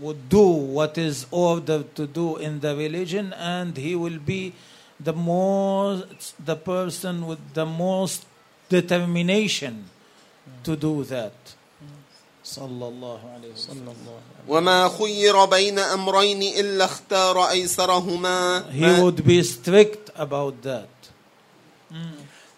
would 0.00 0.28
do 0.28 0.46
what 0.78 0.98
is 0.98 1.26
ordered 1.30 1.94
to 1.94 2.06
do 2.06 2.36
in 2.36 2.60
the 2.60 2.74
religion 2.74 3.32
and 3.34 3.76
he 3.76 3.94
will 3.94 4.18
be 4.18 4.52
the 4.98 5.12
most 5.12 6.34
the 6.44 6.56
person 6.56 7.26
with 7.26 7.42
the 7.54 7.66
most 7.66 8.26
determination 8.68 9.74
to 10.64 10.74
do 10.76 11.04
that 11.04 11.34
sallallahu 12.44 13.22
alayhi 13.36 13.54
wasallam 13.54 13.94
وما 14.48 14.88
خير 14.88 15.44
بين 15.44 15.78
أمرين 15.78 16.42
إلا 16.42 16.84
اختار 16.84 17.50
أيسرهما 17.50 18.64
he 18.72 18.80
ما- 18.80 18.98
would 19.02 19.22
be 19.24 19.42
strict 19.42 20.10
about 20.16 20.62
that 20.62 20.88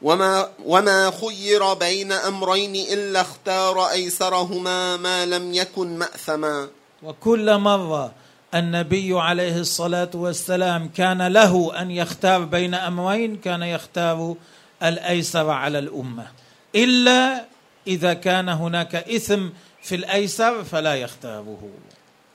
وما 0.01 0.49
وما 0.65 1.11
خير 1.11 1.73
بين 1.73 2.11
أمرين 2.11 2.75
إلا 2.75 3.21
اختار 3.21 3.89
أيسرهما 3.89 4.97
ما 4.97 5.25
لم 5.25 5.53
يكن 5.53 5.97
مأثما. 5.97 6.69
وكل 7.03 7.57
مرة 7.57 8.13
النبي 8.55 9.19
عليه 9.19 9.57
الصلاة 9.57 10.11
والسلام 10.13 10.87
كان 10.87 11.27
له 11.27 11.81
أن 11.81 11.91
يختار 11.91 12.43
بين 12.43 12.73
أمرين 12.73 13.37
كان 13.37 13.61
يختار 13.63 14.35
الأيسر 14.83 15.49
على 15.49 15.79
الأمة. 15.79 16.27
إلا 16.75 17.45
إذا 17.87 18.13
كان 18.13 18.49
هناك 18.49 18.95
إثم 18.95 19.49
في 19.81 19.95
الأيسر 19.95 20.63
فلا 20.63 20.95
يختاره. 20.95 21.69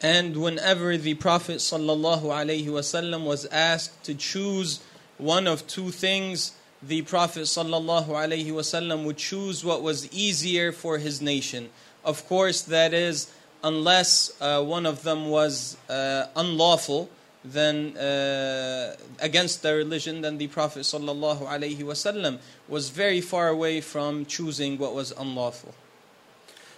And 0.03 0.37
whenever 0.37 0.99
the 0.99 1.15
Prophet 1.15 1.59
sallallahu 1.59 2.25
alaihi 2.25 2.67
wasallam 2.67 3.25
was 3.25 3.47
asked 3.47 4.05
to 4.05 4.15
choose 4.15 4.81
one 5.17 5.47
of 5.47 5.67
two 5.67 5.91
things, 5.91 6.53
the 6.84 7.02
Prophet 7.02 7.44
sallallahu 7.44 8.08
alaihi 8.08 8.48
wasallam 8.48 9.04
would 9.04 9.18
choose 9.18 9.66
what 9.66 9.82
was 9.82 10.12
easier 10.14 10.72
for 10.72 10.98
his 10.98 11.22
nation. 11.22 11.70
Of 12.06 12.28
course, 12.28 12.62
that 12.64 12.94
is 12.94 13.32
unless 13.64 14.32
uh, 14.42 14.64
one 14.64 14.86
of 14.86 15.04
them 15.04 15.30
was 15.30 15.76
uh, 15.90 16.28
unlawful, 16.36 17.10
then 17.44 17.98
uh, 17.98 18.96
against 19.20 19.62
the 19.64 19.76
religion, 19.76 20.22
then 20.22 20.38
the 20.38 20.48
Prophet 20.48 20.82
sallallahu 20.82 21.48
alaihi 21.48 21.80
wasallam 21.80 22.40
was 22.68 22.90
very 22.90 23.22
far 23.22 23.50
away 23.50 23.82
from 23.82 24.26
choosing 24.26 24.78
what 24.78 24.94
was 24.94 25.12
unlawful. 25.12 25.74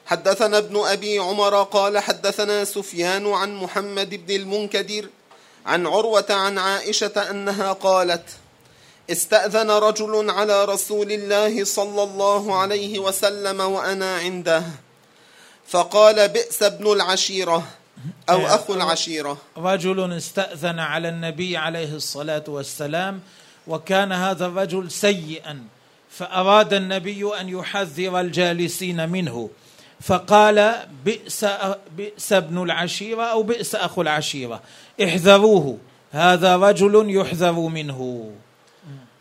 حدثنا 0.07 0.57
ابن 0.57 0.75
أبي 0.75 1.19
عمر 1.19 1.63
قال 1.63 1.97
حدثنا 1.99 2.65
سفيان 2.65 3.27
عن 3.27 3.55
محمد 3.55 4.25
بن 4.27 4.35
المنكدر 4.35 5.09
عن 5.65 5.87
عروة 5.87 6.25
عن 6.29 6.57
عائشة 6.57 7.31
أنها 7.31 7.73
قالت 7.73 8.29
استأذن 9.10 9.70
رجل 9.70 10.30
على 10.30 10.64
رسول 10.64 11.12
الله 11.12 11.64
صلى 11.64 12.02
الله 12.02 12.56
عليه 12.56 12.98
وسلم 12.98 13.60
وأنا 13.60 14.16
عنده 14.16 14.62
فقال 15.66 16.28
بئس 16.28 16.62
ابن 16.62 16.92
العشيرة 16.92 17.62
أو 18.30 18.46
أخو 18.46 18.74
العشيرة. 18.74 19.38
رجل 19.56 20.12
استأذن 20.12 20.78
على 20.78 21.08
النبي 21.08 21.56
عليه 21.56 21.94
الصلاة 21.94 22.44
والسلام 22.48 23.20
وكان 23.66 24.12
هذا 24.12 24.46
الرجل 24.46 24.90
سيئا 24.90 25.64
فأراد 26.10 26.74
النبي 26.74 27.40
أن 27.40 27.48
يحذر 27.48 28.20
الجالسين 28.20 29.08
منه 29.08 29.50
فقال 30.00 30.86
بئس 31.04 31.46
بئس 31.96 32.32
ابن 32.32 32.62
العشيرة 32.62 33.22
أو 33.22 33.42
بئس 33.42 33.74
أخو 33.74 34.02
العشيرة 34.02 34.62
احذروه 35.04 35.78
هذا 36.12 36.56
رجل 36.56 37.16
يحذر 37.16 37.52
منه. 37.52 38.30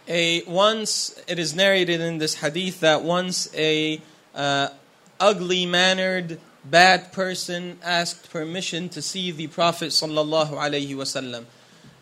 A 0.07 0.43
once 0.43 1.19
it 1.27 1.39
is 1.39 1.55
narrated 1.55 2.01
in 2.01 2.17
this 2.17 2.35
hadith 2.35 2.79
that 2.81 3.03
once 3.03 3.49
a 3.55 4.01
uh, 4.33 4.69
ugly 5.19 5.65
mannered 5.65 6.39
bad 6.63 7.11
person 7.11 7.77
asked 7.83 8.29
permission 8.31 8.89
to 8.89 9.01
see 9.01 9.31
the 9.31 9.47
prophet 9.47 9.89
sallallahu 9.89 10.51
alaihi 10.51 10.95
wasallam 10.95 11.45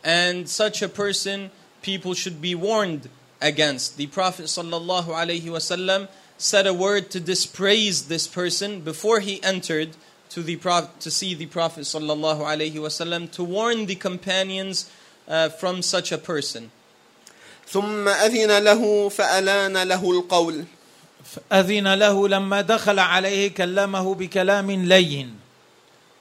and 0.04 0.50
such 0.50 0.82
a 0.82 0.90
person 0.90 1.52
people 1.82 2.14
should 2.14 2.42
be 2.42 2.56
warned 2.56 3.10
against. 3.42 3.98
The 3.98 4.08
prophet 4.08 4.46
sallallahu 4.46 5.08
alaihi 5.08 5.44
wasallam 5.44 6.08
said 6.38 6.66
a 6.66 6.74
word 6.74 7.12
to 7.12 7.20
dispraise 7.20 8.08
this 8.08 8.28
person 8.28 8.82
before 8.82 9.20
he 9.20 9.44
entered 9.44 9.90
to 10.30 10.42
the 10.42 10.56
to 11.00 11.12
see 11.12 11.36
the 11.36 11.46
prophet 11.46 11.82
sallallahu 11.82 12.40
alaihi 12.40 12.74
wasallam 12.74 13.32
to 13.32 13.44
warn 13.44 13.86
the 13.86 13.96
companions 13.96 14.90
uh, 15.28 15.50
from 15.50 15.82
such 15.82 16.12
a 16.12 16.18
person 16.18 16.72
ثم 17.68 18.08
أذن 18.08 18.58
له 18.64 19.10
فألان 19.10 19.84
له 19.84 20.12
القول 20.12 20.64
أذن 21.52 21.94
له 21.94 22.28
لما 22.28 22.62
دخل 22.62 23.00
عليه 23.00 23.48
كلمه 23.48 24.16
بكلام 24.16 24.72
لين 24.72 25.40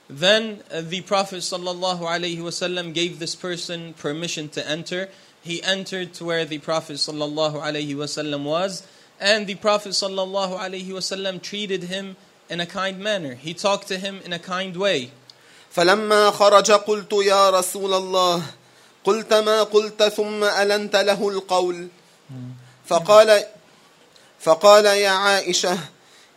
Then 0.09 0.59
uh, 0.69 0.81
the 0.81 1.01
Prophet 1.01 1.37
sallallahu 1.37 2.01
alaihi 2.01 2.37
wasallam 2.37 2.93
gave 2.93 3.19
this 3.19 3.35
person 3.35 3.93
permission 3.93 4.49
to 4.49 4.67
enter. 4.69 5.09
He 5.41 5.63
entered 5.63 6.13
to 6.15 6.25
where 6.25 6.45
the 6.45 6.59
Prophet 6.59 6.97
sallallahu 6.97 7.55
alaihi 7.55 7.95
wasallam 7.95 8.43
was, 8.43 8.85
and 9.19 9.47
the 9.47 9.55
Prophet 9.55 9.93
sallallahu 9.93 10.59
alaihi 10.59 10.89
wasallam 10.89 11.41
treated 11.41 11.83
him 11.83 12.15
in 12.49 12.59
a 12.59 12.65
kind 12.65 12.99
manner. 12.99 13.35
He 13.35 13.53
talked 13.53 13.87
to 13.87 13.97
him 13.97 14.19
in 14.25 14.33
a 14.33 14.39
kind 14.39 14.75
way. 14.77 15.11
فلما 15.75 16.31
خرج 16.31 16.71
قلت 16.71 17.13
يا 17.25 17.49
رسول 17.49 17.93
الله 17.93 18.43
قلت 19.03 19.33
ما 19.33 19.63
قلت 19.63 20.03
ثم 20.03 20.43
ألنت 20.43 20.95
له 20.95 21.29
القول. 21.29 21.87
فقال 22.85 23.43
فقال 24.39 24.85
يا 24.85 25.09
عائشة 25.09 25.77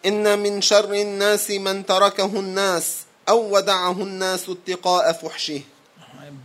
إن 0.06 0.38
من 0.38 0.60
شر 0.60 0.92
الناس 0.94 1.50
من 1.50 1.86
تركه 1.86 2.40
الناس 2.40 2.96
أو 3.28 3.56
ودعه 3.56 3.92
الناس 3.92 4.48
اتقاء 4.48 5.12
فحشه. 5.12 5.60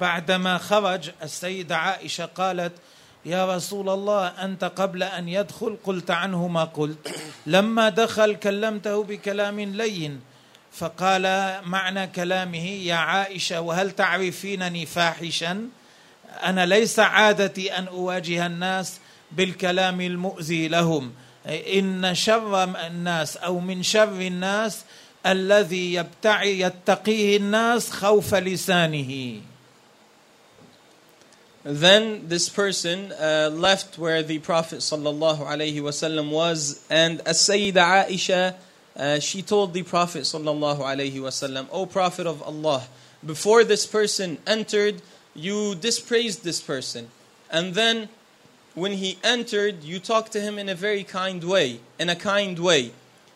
بعدما 0.02 0.58
خرج 0.58 1.12
السيدة 1.24 1.78
عائشة 1.78 2.26
قالت 2.26 2.74
يا 3.26 3.56
رسول 3.56 3.90
الله 3.90 4.28
أنت 4.28 4.64
قبل 4.64 5.04
أن 5.04 5.30
يدخل 5.30 5.78
قلت 5.84 6.12
عنه 6.12 6.48
ما 6.48 6.64
قلت. 6.64 7.16
لما 7.46 7.90
دخل 7.90 8.36
كلمته 8.36 9.04
بكلام 9.04 9.60
لين 9.60 10.22
فقال 10.72 11.24
معنى 11.66 12.08
كلامه 12.08 12.66
يا 12.66 12.96
عائشة 12.96 13.62
وهل 13.62 13.92
تعرفينني 13.92 14.86
فاحشا 14.86 15.70
أنا 16.45 16.67
ليس 16.67 16.99
عادتي 16.99 17.79
أن 17.79 17.87
أواجه 17.87 18.47
الناس 18.47 18.99
بالكلام 19.33 20.01
المؤذي 20.01 20.69
لهم 20.69 21.12
إن 21.47 22.14
شر 22.14 22.64
الناس 22.64 23.37
أو 23.37 23.61
من 23.61 23.83
شر 23.83 24.21
الناس 24.21 24.81
الذي 25.27 25.95
يبتعي 25.95 26.61
يتقيه 26.61 27.37
الناس 27.37 27.91
خوف 27.91 28.35
لسانه 28.35 29.41
Then 31.69 32.29
this 32.29 32.49
person 32.49 33.11
uh, 33.11 33.51
left 33.53 33.99
where 33.99 34.23
the 34.23 34.39
Prophet 34.39 34.79
sallallahu 34.79 35.41
alaihi 35.41 35.81
wasallam 35.83 36.31
was, 36.31 36.81
and 36.89 37.21
as 37.27 37.39
Sayyida 37.39 38.07
Aisha 38.07 38.55
uh, 38.97 39.19
she 39.19 39.43
told 39.43 39.75
the 39.75 39.83
Prophet 39.83 40.23
sallallahu 40.23 40.79
alaihi 40.79 41.14
wasallam, 41.14 41.67
"O 41.73 41.85
Prophet 41.85 42.25
of 42.25 42.41
Allah, 42.43 42.85
before 43.25 43.64
this 43.64 43.85
person 43.85 44.39
entered, 44.47 45.03
you 45.34 45.76
dispraised 45.76 46.44
this 46.44 46.62
person, 46.62 47.10
and 47.50 47.74
then 47.74 48.10
when 48.74 48.94
he 48.94 49.18
entered, 49.24 49.84
you 49.84 50.00
talked 50.00 50.32
to 50.32 50.42
him 50.42 50.58
in 50.58 50.70
a 50.70 50.76
very 50.76 51.04
kind 51.04 51.44
way, 51.44 51.80
in 52.00 52.10
a 52.10 52.16
kind 52.16 52.58
way. 52.58 52.92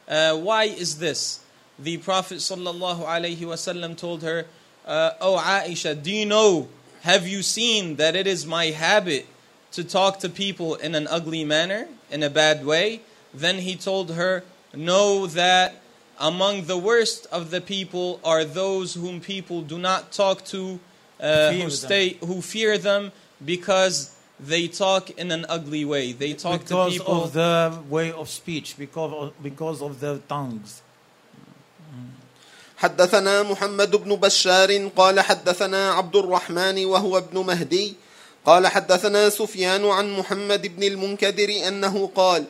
Uh, 0.07 0.35
why 0.35 0.65
is 0.65 0.99
this?" 0.99 1.39
The 1.77 1.97
Prophet 1.97 2.37
wasallam 2.37 3.97
told 3.97 4.23
her, 4.23 4.45
uh, 4.85 5.11
"O 5.19 5.37
Aisha, 5.37 6.01
do 6.01 6.11
you 6.11 6.25
know? 6.25 6.69
Have 7.01 7.27
you 7.27 7.43
seen 7.43 7.97
that 7.97 8.15
it 8.15 8.27
is 8.27 8.45
my 8.45 8.67
habit 8.67 9.27
to 9.73 9.83
talk 9.83 10.19
to 10.19 10.29
people 10.29 10.75
in 10.75 10.95
an 10.95 11.07
ugly 11.07 11.43
manner, 11.43 11.87
in 12.09 12.23
a 12.23 12.29
bad 12.29 12.65
way?" 12.65 13.01
Then 13.33 13.59
he 13.59 13.75
told 13.75 14.11
her, 14.11 14.43
Know 14.73 15.27
that 15.27 15.81
among 16.19 16.65
the 16.65 16.77
worst 16.77 17.27
of 17.31 17.51
the 17.51 17.61
people 17.61 18.19
are 18.23 18.45
those 18.45 18.93
whom 18.93 19.19
people 19.19 19.61
do 19.61 19.77
not 19.77 20.11
talk 20.11 20.45
to, 20.45 20.79
uh, 21.19 21.51
who, 21.51 21.59
them. 21.59 21.69
stay, 21.69 22.17
who 22.21 22.41
fear 22.41 22.77
them 22.77 23.11
because 23.43 24.15
they 24.39 24.67
talk 24.67 25.09
in 25.11 25.31
an 25.31 25.45
ugly 25.49 25.85
way. 25.85 26.11
They 26.11 26.33
talk 26.33 26.61
because 26.61 26.93
to 26.93 26.99
people. 26.99 27.23
of 27.23 27.33
the 27.33 27.79
way 27.89 28.11
of 28.11 28.29
speech, 28.29 28.77
because 28.77 29.13
of, 29.13 29.43
because 29.43 29.81
of 29.81 29.99
the 29.99 30.19
tongues. 30.27 30.81
حدثنا 32.75 33.43
محمد 33.43 33.95
بن 33.95 34.15
بشار 34.15 34.87
قال 34.95 35.19
حدثنا 35.19 35.91
عبد 35.91 36.15
الرحمن 36.15 36.85
وهو 36.85 37.17
ابن 37.17 37.39
مهدي 37.39 37.95
قال 38.45 38.67
حدثنا 38.67 39.29
سفيان 39.29 39.85
عن 39.85 40.11
محمد 40.11 40.67
بن 40.75 40.83
المنكدر 40.83 41.49
انه 41.67 42.11
قال 42.15 42.45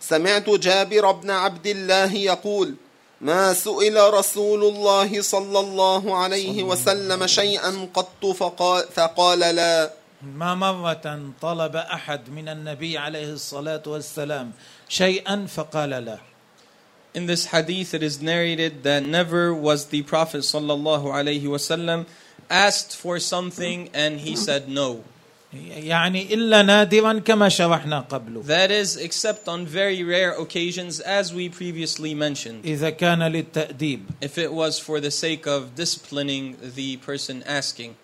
سمعت 0.00 0.50
جابر 0.50 1.12
بن 1.12 1.30
عبد 1.30 1.66
الله 1.66 2.14
يقول 2.14 2.74
ما 3.20 3.52
سئل 3.52 4.14
رسول 4.14 4.64
الله 4.64 5.22
صلى 5.22 5.60
الله 5.60 6.16
عليه 6.16 6.62
وسلم 6.62 7.26
شيئا 7.26 7.88
قط 7.94 8.26
فقال, 8.26 8.84
فقال 8.94 9.38
لا 9.38 9.90
ما 10.22 10.54
مرة 10.54 11.32
طلب 11.40 11.76
أحد 11.76 12.30
من 12.30 12.48
النبي 12.48 12.98
عليه 12.98 13.32
الصلاة 13.32 13.82
والسلام 13.86 14.52
شيئا 14.88 15.46
فقال 15.46 15.90
لا 15.90 16.18
In 17.14 17.26
this 17.26 17.46
hadith, 17.46 17.94
it 17.94 18.02
is 18.02 18.22
narrated 18.22 18.84
that 18.84 19.04
never 19.04 19.52
was 19.52 19.86
the 19.86 20.02
Prophet 20.02 20.42
sallallahu 20.42 21.06
alaihi 21.06 21.42
wasallam 21.42 22.06
asked 22.50 22.94
for 22.94 23.18
something 23.18 23.90
and 23.94 24.20
he 24.20 24.36
said 24.36 24.68
no. 24.68 25.02
يعني 25.52 26.34
إلا 26.34 26.62
نادرا 26.62 27.18
كما 27.18 27.48
شرحنا 27.48 28.00
قبل 28.00 28.42
That 28.44 28.70
is, 28.70 28.96
except 28.96 29.48
on 29.48 29.66
very 29.66 30.04
rare 30.04 30.32
occasions, 30.32 31.00
as 31.00 31.32
we 31.32 31.48
previously 31.48 32.14
mentioned. 32.14 32.64
إذا 32.64 32.90
كان 32.90 33.22
للتأديب 33.22 34.00
If 34.20 34.36
it 34.38 34.52
was 34.52 34.78
for 34.78 35.00
the 35.00 35.10
sake 35.10 35.46
of 35.46 35.74
disciplining 35.74 36.56
the 36.74 36.96
person 36.98 37.42
asking. 37.46 37.94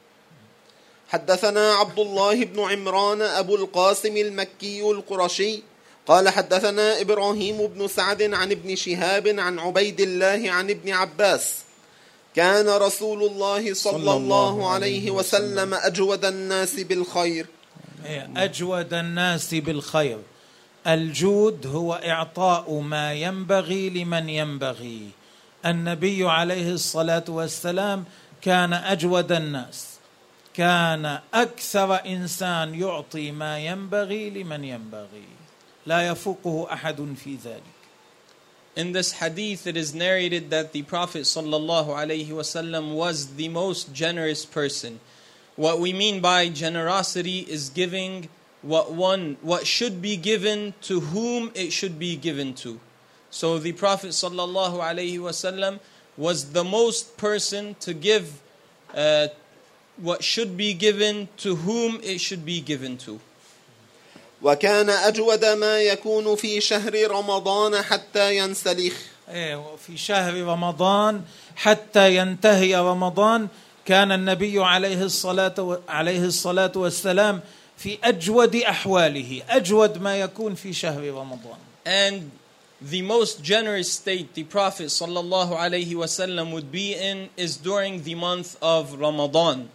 حدثنا 1.09 1.75
عبد 1.75 1.99
الله 1.99 2.45
بن 2.45 2.61
عمران 2.61 3.23
أبو 3.23 3.57
القاسم 3.57 4.17
المكي 4.17 4.91
القرشي 4.91 5.63
قال 6.07 6.29
حدثنا 6.29 7.01
إبراهيم 7.01 7.67
بن 7.67 7.89
سعد 7.89 8.23
عن 8.23 8.51
ابن 8.53 8.77
شهاب 8.77 9.29
عن 9.29 9.59
عبيد 9.59 10.01
الله 10.01 10.51
عن 10.51 10.71
ابن 10.71 10.93
عباس 10.93 11.64
كان 12.35 12.69
رسول 12.69 13.23
الله 13.23 13.75
صلى 13.75 14.13
الله 14.13 14.71
عليه 14.71 15.11
وسلم. 15.11 15.75
أجود 15.75 16.25
الناس 16.25 16.81
بالخير. 16.81 17.47
أجود 18.37 18.95
الناس 18.95 19.55
بالخير. 19.55 20.19
الجود 20.87 21.67
هو 21.67 21.95
إعطاء 21.95 22.81
ما 22.81 23.13
ينبغي 23.13 23.91
لمن 23.91 24.29
ينبغي. 24.29 25.09
النبي 25.67 26.29
عليه 26.29 26.73
الصلاة 26.73 27.25
والسلام 27.29 28.05
كان 28.43 28.73
أجود 28.73 29.33
الناس. 29.33 29.87
كان 30.55 31.19
أكثر 31.35 32.07
إنسان 32.07 32.75
يعطي 32.75 33.33
ما 33.33 33.59
ينبغي 33.59 34.31
لمن 34.31 34.65
ينبغي. 34.65 35.29
لا 35.87 36.09
يفوقه 36.09 36.73
أحد 36.73 37.15
في 37.25 37.39
ذلك. 37.45 37.74
In 38.77 38.91
this 38.91 39.13
hadith, 39.13 39.69
it 39.69 39.77
is 39.77 39.95
narrated 39.95 40.51
that 40.51 40.73
the 40.73 40.83
Prophet 40.83 41.23
wasallam 41.23 42.95
was 42.95 43.37
the 43.37 43.49
most 43.49 43.95
generous 43.95 44.45
person. 44.45 44.99
What 45.55 45.79
we 45.79 45.93
mean 45.93 46.21
by 46.21 46.49
generosity 46.49 47.41
is 47.41 47.69
giving 47.69 48.29
what 48.63 48.91
one 48.93 49.37
what 49.43 49.67
should 49.67 50.03
be 50.03 50.17
given 50.17 50.75
to 50.83 51.01
whom 51.01 51.53
it 51.55 51.73
should 51.73 52.01
be 52.01 52.17
given 52.17 52.55
to. 52.55 52.81
So 53.31 53.59
the 53.59 53.73
Prophet 53.73 54.09
wasallam 54.09 55.79
was 56.17 56.51
the 56.51 56.65
most 56.65 57.17
person 57.17 57.77
to 57.81 57.95
give 57.95 58.41
uh, 58.93 59.29
what 59.97 60.25
should 60.25 60.57
be 60.57 60.75
given 60.75 61.29
to 61.37 61.55
whom 61.55 62.01
it 62.03 62.21
should 62.21 62.45
be 62.45 62.61
given 62.61 62.97
to. 62.99 63.21
وكان 64.45 64.91
أجود 64.91 65.45
ما 65.45 65.81
يكون 65.81 66.37
في 66.37 66.61
شهر 66.61 67.11
رمضان 67.11 67.83
حتى 67.83 68.37
ينسلخ 68.37 68.95
إيه، 69.29 69.77
في 69.87 69.97
شهر 69.97 70.35
رمضان 70.43 71.23
حتى 71.57 72.17
ينتهي 72.17 72.77
رمضان 72.77 73.49
كان 73.85 74.13
النبي 74.13 74.61
عليه 74.65 75.03
الصلاة 75.03 75.55
و- 75.59 75.79
عليه 75.89 76.25
الصلاة 76.25 76.73
والسلام 76.77 77.41
في 77.77 77.99
أجود 78.05 78.57
أحواله 78.57 79.43
أجود 79.51 80.03
ما 80.03 80.21
يكون 80.21 80.55
في 80.55 80.73
شهر 80.73 81.03
رمضان 81.11 81.59
And 81.87 82.23
the 82.91 83.03
most 83.03 83.43
generous 83.43 83.93
state 83.93 84.35
the 84.35 84.45
Prophet 84.45 84.89
sallallahu 84.89 85.53
alaihi 85.57 85.95
wasallam 85.95 86.53
would 86.53 86.71
be 86.73 86.95
in 86.95 87.29
is 87.37 87.57
during 87.57 88.03
the 88.03 88.15
month 88.15 88.57
of 88.63 88.95
Ramadan. 89.01 89.69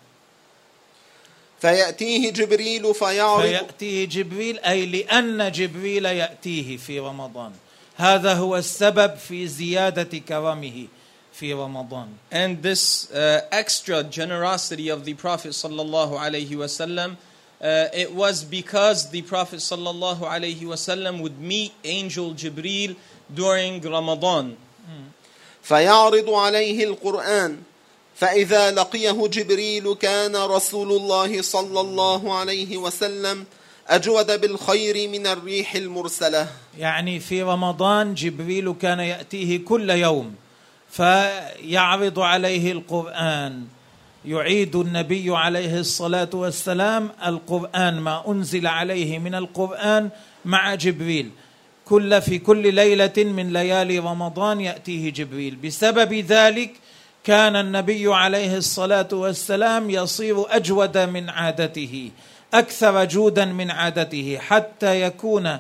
فيأتيه 1.60 2.32
جبريل 2.32 2.94
فيعرض 2.94 3.42
فيأتيه 3.42 4.06
جبريل 4.06 4.60
أي 4.60 4.86
لأن 4.86 5.52
جبريل 5.52 6.06
يأتيه 6.06 6.78
في 6.78 7.00
رمضان 7.00 7.52
هذا 7.96 8.34
هو 8.34 8.58
السبب 8.58 9.16
في 9.16 9.48
زيادة 9.48 10.18
كرمه 10.18 10.88
في 11.34 11.54
رمضان 11.54 12.08
And 12.32 12.62
this 12.64 13.12
uh, 13.12 13.42
extra 13.52 14.04
generosity 14.04 14.90
of 14.90 15.06
the 15.06 15.14
Prophet 15.14 15.52
sallallahu 15.52 16.18
alaihi 16.18 16.52
wasallam, 16.52 17.18
uh, 17.62 17.88
it 17.94 18.14
was 18.14 18.44
because 18.44 19.10
the 19.10 19.22
Prophet 19.22 19.60
sallallahu 19.60 20.22
alaihi 20.22 20.62
wasallam 20.62 21.22
would 21.22 21.40
meet 21.40 21.74
Angel 21.84 22.34
Jibril 22.34 22.96
during 23.34 23.82
Ramadan. 23.82 24.56
فيعرض 25.64 26.30
عليه 26.30 26.84
القرآن 26.84 27.64
فإذا 28.20 28.72
لقيه 28.72 29.28
جبريل 29.28 29.94
كان 29.94 30.36
رسول 30.36 30.92
الله 30.92 31.42
صلى 31.42 31.82
الله 31.82 32.38
عليه 32.38 32.78
وسلم 32.78 33.46
أجود 33.88 34.42
بالخير 34.42 35.10
من 35.10 35.28
الريح 35.28 35.76
المرسلة. 35.76 36.48
يعني 36.78 37.20
في 37.20 37.42
رمضان 37.44 38.14
جبريل 38.14 38.74
كان 38.82 39.00
يأتيه 39.00 39.66
كل 39.66 39.90
يوم 39.90 40.36
فيعرض 40.92 42.20
عليه 42.20 42.72
القرآن. 42.72 43.66
يعيد 44.26 44.76
النبي 44.76 45.36
عليه 45.36 45.80
الصلاة 45.80 46.30
والسلام 46.34 47.10
القرآن 47.26 48.00
ما 48.00 48.24
أنزل 48.28 48.68
عليه 48.68 49.20
من 49.20 49.36
القرآن 49.36 50.10
مع 50.46 50.76
جبريل. 50.76 51.30
كل 51.86 52.22
في 52.22 52.40
كل 52.40 52.74
ليلة 52.74 53.14
من 53.18 53.54
ليالي 53.54 54.00
رمضان 54.00 54.62
يأتيه 54.62 55.10
جبريل. 55.10 55.56
بسبب 55.56 56.14
ذلك 56.14 56.72
كان 57.30 57.56
النبي 57.56 58.14
عليه 58.14 58.58
الصلاة 58.58 59.08
والسلام 59.12 59.90
يصير 59.90 60.56
أجود 60.56 60.98
من 60.98 61.30
عادته 61.30 62.12
أكثر 62.54 63.06
جودا 63.06 63.46
من 63.46 63.72
عادته 63.72 64.38
حتى 64.38 65.02
يكون 65.02 65.58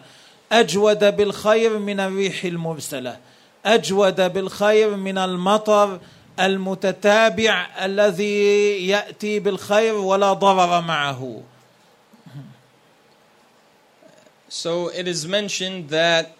أجود 0.51 1.15
بالخير 1.15 1.80
من 1.80 1.99
الريح 1.99 2.43
المرسلة 2.43 3.17
أجود 3.65 4.34
بالخير 4.34 4.95
من 4.95 5.17
المطر 5.17 5.99
المتتابع 6.39 7.67
الذي 7.86 8.88
يأتي 8.88 9.39
بالخير 9.39 9.93
ولا 9.95 10.34
ضرر 10.34 10.82
معه. 10.82 11.41
So 14.49 14.88
it 14.88 15.07
is 15.07 15.28
mentioned 15.28 15.89
that 15.89 16.32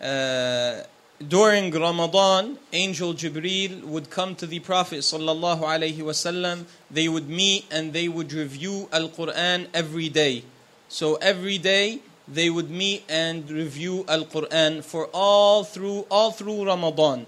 uh, 0.00 0.86
during 1.26 1.70
Ramadan, 1.70 2.58
Angel 2.72 3.12
Jibril 3.12 3.82
would 3.84 4.08
come 4.08 4.34
to 4.36 4.46
the 4.46 4.60
Prophet 4.60 5.00
sallallahu 5.00 5.60
alaihi 5.60 5.98
wasallam. 5.98 6.64
They 6.90 7.08
would 7.08 7.28
meet 7.28 7.66
and 7.70 7.92
they 7.92 8.08
would 8.08 8.32
review 8.32 8.88
Al 8.90 9.10
Quran 9.10 9.68
every 9.74 10.08
day. 10.08 10.44
So 10.88 11.16
every 11.16 11.58
day 11.58 12.00
they 12.26 12.48
would 12.48 12.70
meet 12.70 13.04
and 13.08 13.50
review 13.50 14.04
Al 14.08 14.24
Quran 14.24 14.82
for 14.82 15.10
all 15.12 15.62
through 15.62 16.06
all 16.10 16.32
through 16.32 16.64
Ramadan. 16.64 17.26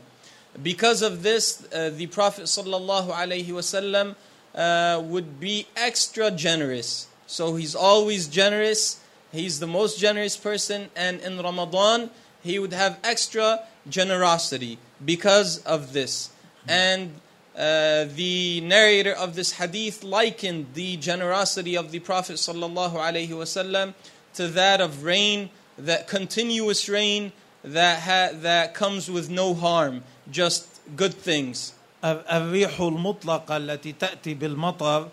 Because 0.62 1.03
of 1.03 1.22
this, 1.22 1.66
uh, 1.72 1.90
the 1.90 2.07
Prophet 2.07 2.45
sallallahu 2.45 3.11
alaihi 3.11 3.49
wasallam 3.49 4.14
uh, 4.55 5.03
would 5.03 5.38
be 5.38 5.66
extra 5.76 6.30
generous. 6.30 7.09
So 7.26 7.57
he's 7.57 7.74
always 7.74 8.26
generous. 8.26 9.01
He's 9.32 9.61
the 9.61 9.66
most 9.66 9.99
generous 9.99 10.36
person, 10.36 10.88
and 10.97 11.20
in 11.20 11.40
Ramadan 11.40 12.11
he 12.43 12.59
would 12.59 12.72
have 12.72 12.99
extra 13.05 13.61
generosity 13.89 14.78
because 15.03 15.59
of 15.63 15.93
this. 15.93 16.30
And 16.67 17.15
uh, 17.55 18.05
the 18.15 18.61
narrator 18.61 19.13
of 19.13 19.36
this 19.36 19.53
hadith 19.53 20.03
likened 20.03 20.67
the 20.73 20.97
generosity 20.97 21.75
of 21.75 21.91
the 21.91 21.99
Prophet 21.99 22.36
sallallahu 22.36 22.93
alaihi 22.93 23.30
wasallam 23.30 23.93
to 24.36 24.47
that 24.49 24.82
of 24.82 25.03
rain, 25.03 25.49
that 25.78 26.07
continuous 26.07 26.88
rain 26.88 27.32
that 27.63 27.99
ha- 28.01 28.30
that 28.34 28.73
comes 28.73 29.09
with 29.09 29.30
no 29.30 29.53
harm, 29.53 30.03
just 30.32 30.67
good 30.95 31.13
things. 31.13 31.73
الريح 32.03 32.80
المطلقة 32.80 33.57
التي 33.57 33.91
تأتي 33.99 34.34
بالمطر 34.34 35.09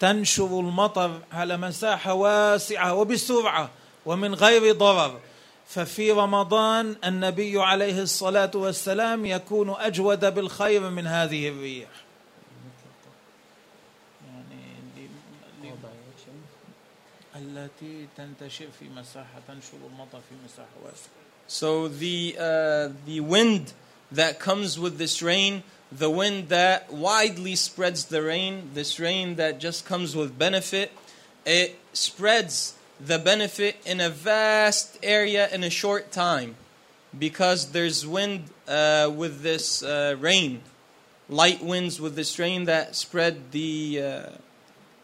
تنشر 0.00 0.60
المطر 0.60 1.20
على 1.32 1.56
مساحة 1.56 2.14
واسعة 2.14 2.94
وبسرعة 2.94 3.70
ومن 4.06 4.34
غير 4.34 4.72
ضرر 4.72 5.20
ففي 5.67 6.11
رمضان 6.11 6.95
النبي 7.05 7.59
عليه 7.59 8.01
الصلاة 8.01 8.51
والسلام 8.55 9.25
يكون 9.25 9.69
أجود 9.69 10.25
بالخير 10.33 10.89
من 10.89 11.07
هذه 11.07 11.49
الريح 11.49 11.89
يعني 14.27 15.07
التي 17.35 18.07
تنتشر 18.17 18.67
في 18.79 18.85
مساحة 18.89 19.41
تنشر 19.47 19.77
المطر 19.91 20.19
في 20.29 20.35
مساحة 20.45 20.75
واسعة 20.83 21.09
So 21.47 21.87
the 21.87 22.35
uh, 22.39 22.89
the 23.05 23.19
wind 23.19 23.73
that 24.11 24.39
comes 24.39 24.79
with 24.79 24.97
this 24.97 25.21
rain, 25.21 25.61
the 25.91 26.09
wind 26.09 26.49
that 26.49 26.91
widely 26.91 27.55
spreads 27.55 28.05
the 28.05 28.23
rain, 28.23 28.71
this 28.73 28.99
rain 28.99 29.35
that 29.35 29.59
just 29.59 29.85
comes 29.85 30.15
with 30.15 30.39
benefit, 30.39 30.91
it 31.45 31.77
spreads 31.93 32.73
the 32.98 33.18
benefit 33.18 33.76
in 33.86 34.00
a 34.00 34.10
vast 34.10 34.98
area 35.02 35.48
in 35.50 35.64
a 35.64 35.70
short 35.70 36.12
time, 36.12 36.56
because 37.18 37.72
there's 37.72 38.06
wind 38.06 38.44
uh, 38.68 39.10
with 39.14 39.42
this 39.42 39.82
uh, 39.82 40.16
rain, 40.18 40.60
light 41.28 41.62
winds 41.62 42.00
with 42.00 42.14
this 42.14 42.38
rain 42.38 42.64
that 42.64 42.94
spread 42.94 43.52
the 43.52 44.02
uh, 44.02 44.22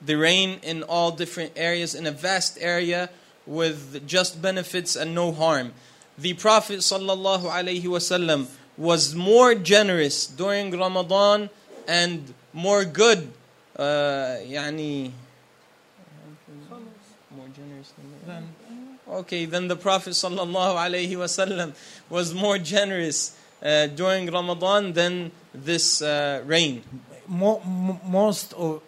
the 0.05 0.15
rain 0.15 0.61
in 0.63 0.83
all 0.83 1.11
different 1.11 1.53
areas 1.57 1.95
in 1.95 2.07
a 2.07 2.11
vast 2.11 2.59
area 2.61 3.09
with 3.47 4.07
just 4.07 4.43
benefits 4.43 4.95
and 4.95 5.15
no 5.15 5.33
harm. 5.33 5.73
The 6.19 6.35
Prophet 6.35 6.81
sallallahu 6.81 7.45
alaihi 7.45 7.85
wasallam 7.85 8.47
was 8.77 9.15
more 9.15 9.55
generous 9.55 10.27
during 10.27 10.71
Ramadan 10.79 11.49
and 11.89 12.35
more 12.53 12.85
good. 12.85 13.33
Uh, 13.79 14.37
يعني 14.45 15.13
Okay, 19.12 19.46
then 19.46 19.68
the 19.68 19.76
Prophet 19.76 20.12
sallallahu 20.12 20.76
alaihi 20.76 21.12
wasallam 21.12 21.74
was 22.10 22.34
more 22.34 22.58
generous 22.58 23.36
uh, 23.62 23.88
during 23.88 24.32
Ramadan 24.32 24.94
than 24.94 25.32
this 25.54 26.02
uh, 26.02 26.42
rain. 26.46 26.82
mo- 27.28 27.62
mo- 27.66 28.00
most 28.06 28.54
of, 28.54 28.82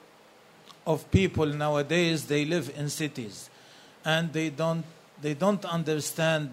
of 0.85 1.09
people 1.11 1.45
nowadays 1.45 2.25
they 2.25 2.45
live 2.45 2.71
in 2.77 2.89
cities 2.89 3.49
and 4.03 4.33
they 4.33 4.49
don't 4.49 4.83
they 5.21 5.33
don't 5.33 5.63
understand 5.65 6.49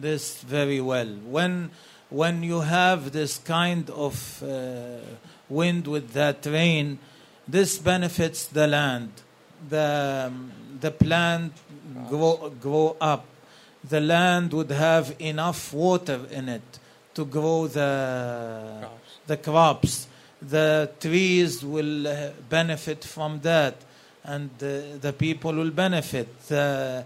this 0.00 0.42
very 0.42 0.80
well 0.80 1.06
when 1.36 1.70
when 2.10 2.42
you 2.42 2.60
have 2.60 3.12
this 3.12 3.38
kind 3.38 3.88
of 3.90 4.42
uh, 4.42 4.98
wind 5.48 5.86
with 5.86 6.12
that 6.12 6.44
rain 6.46 6.98
this 7.46 7.78
benefits 7.78 8.46
the 8.46 8.66
land 8.66 9.10
the 9.68 10.32
the 10.80 10.90
plant 10.90 11.52
grow, 12.08 12.52
grow 12.60 12.96
up. 13.00 13.26
The 13.88 14.00
land 14.00 14.52
would 14.52 14.70
have 14.70 15.14
enough 15.18 15.72
water 15.72 16.20
in 16.30 16.48
it 16.48 16.78
to 17.14 17.24
grow 17.24 17.66
the 17.66 18.78
crops. 18.80 19.18
the 19.26 19.36
crops. 19.36 20.08
The 20.42 20.90
trees 21.00 21.64
will 21.64 22.06
uh, 22.06 22.30
benefit 22.48 23.04
from 23.04 23.40
that, 23.40 23.76
and 24.24 24.50
the, 24.58 24.98
the 25.00 25.12
people 25.12 25.54
will 25.54 25.70
benefit. 25.70 26.28
The, 26.48 27.04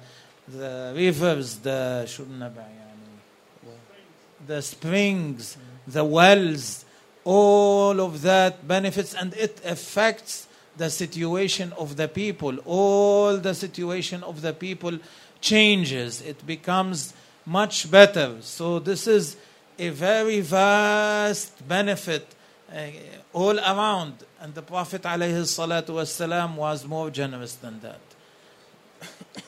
the 0.48 0.92
rivers, 0.96 1.56
the 1.58 2.08
the 4.46 4.62
springs, 4.62 5.56
mm-hmm. 5.56 5.92
the 5.92 6.04
wells, 6.04 6.84
all 7.24 8.00
of 8.00 8.22
that 8.22 8.66
benefits, 8.66 9.14
and 9.14 9.34
it 9.34 9.60
affects 9.64 10.47
the 10.77 10.89
situation 10.89 11.71
of 11.73 11.95
the 11.97 12.07
people 12.07 12.57
all 12.65 13.37
the 13.37 13.53
situation 13.53 14.23
of 14.23 14.41
the 14.41 14.53
people 14.53 14.97
changes 15.41 16.21
it 16.21 16.45
becomes 16.45 17.13
much 17.45 17.89
better 17.91 18.37
so 18.41 18.79
this 18.79 19.07
is 19.07 19.35
a 19.79 19.89
very 19.89 20.39
vast 20.41 21.67
benefit 21.67 22.25
uh, 22.73 22.81
all 23.33 23.59
around 23.59 24.13
and 24.41 24.53
the 24.55 24.61
prophet 24.61 25.01
alayhi 25.03 25.43
salatu 25.45 25.95
wasalam 25.99 26.55
was 26.55 26.85
more 26.85 27.09
generous 27.09 27.55
than 27.55 27.79
that 27.81 27.99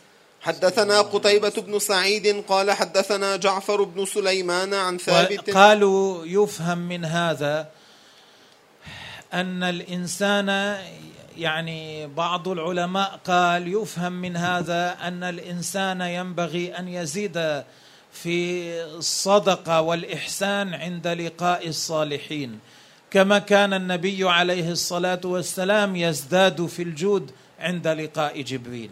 حدثنا 0.45 1.01
قتيبة 1.01 1.49
بن 1.49 1.79
سعيد 1.79 2.43
قال 2.47 2.71
حدثنا 2.71 3.35
جعفر 3.35 3.83
بن 3.83 4.05
سليمان 4.05 4.73
عن 4.73 4.97
ثابت 4.97 5.49
قالوا 5.49 6.25
يفهم 6.25 6.77
من 6.77 7.05
هذا 7.05 7.67
ان 9.33 9.63
الانسان 9.63 10.49
يعني 11.38 12.06
بعض 12.06 12.48
العلماء 12.48 13.20
قال 13.24 13.68
يفهم 13.68 14.12
من 14.12 14.36
هذا 14.36 14.96
أن 15.02 15.22
الإنسان 15.22 16.00
ينبغي 16.00 16.78
أن 16.78 16.88
يزيد 16.88 17.64
في 18.12 18.72
الصدقة 18.84 19.80
والإحسان 19.80 20.74
عند 20.74 21.08
لقاء 21.08 21.68
الصالحين. 21.68 22.58
كما 23.10 23.38
كان 23.38 23.74
النبي 23.74 24.28
عليه 24.28 24.70
الصلاة 24.70 25.20
والسلام 25.24 25.96
يزداد 25.96 26.66
في 26.66 26.82
الجود 26.82 27.30
عند 27.60 27.88
لقاء 27.88 28.42
جبريل. 28.42 28.90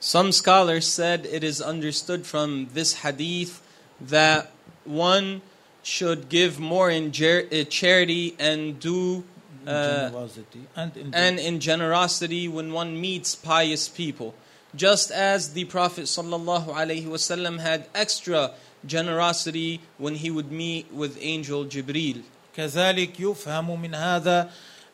Some 0.00 0.32
scholars 0.32 0.86
said 0.86 1.26
it 1.26 1.44
is 1.44 1.60
understood 1.60 2.26
from 2.26 2.68
this 2.72 2.94
hadith 3.02 3.60
that 4.00 4.50
one 4.84 5.42
should 5.82 6.28
give 6.28 6.58
more 6.58 6.90
in 6.90 7.08
uh, 7.08 7.64
charity 7.64 8.34
and 8.38 8.80
do 8.80 9.24
generosity 9.69 10.67
and 10.75 10.97
in 10.97 11.13
and 11.13 11.39
in 11.39 11.59
generosity 11.59 12.47
when 12.47 12.71
one 12.73 12.99
meets 12.99 13.35
pious 13.35 13.87
people. 13.89 14.33
Just 14.75 15.09
as 15.11 15.53
the 15.53 15.65
Prophet 15.65 16.05
sallallahu 16.05 16.67
alaihi 16.67 17.05
wasallam 17.05 17.59
had 17.59 17.87
extra 17.95 18.51
generosity 18.85 19.81
when 19.97 20.15
he 20.15 20.29
would 20.29 20.51
meet 20.51 20.91
with 20.91 21.17
angel 21.21 21.65
Jibril. 21.65 22.23
كذلك 22.55 23.19
يفهم 23.19 23.81
من 23.81 23.95
هذا 23.95 24.49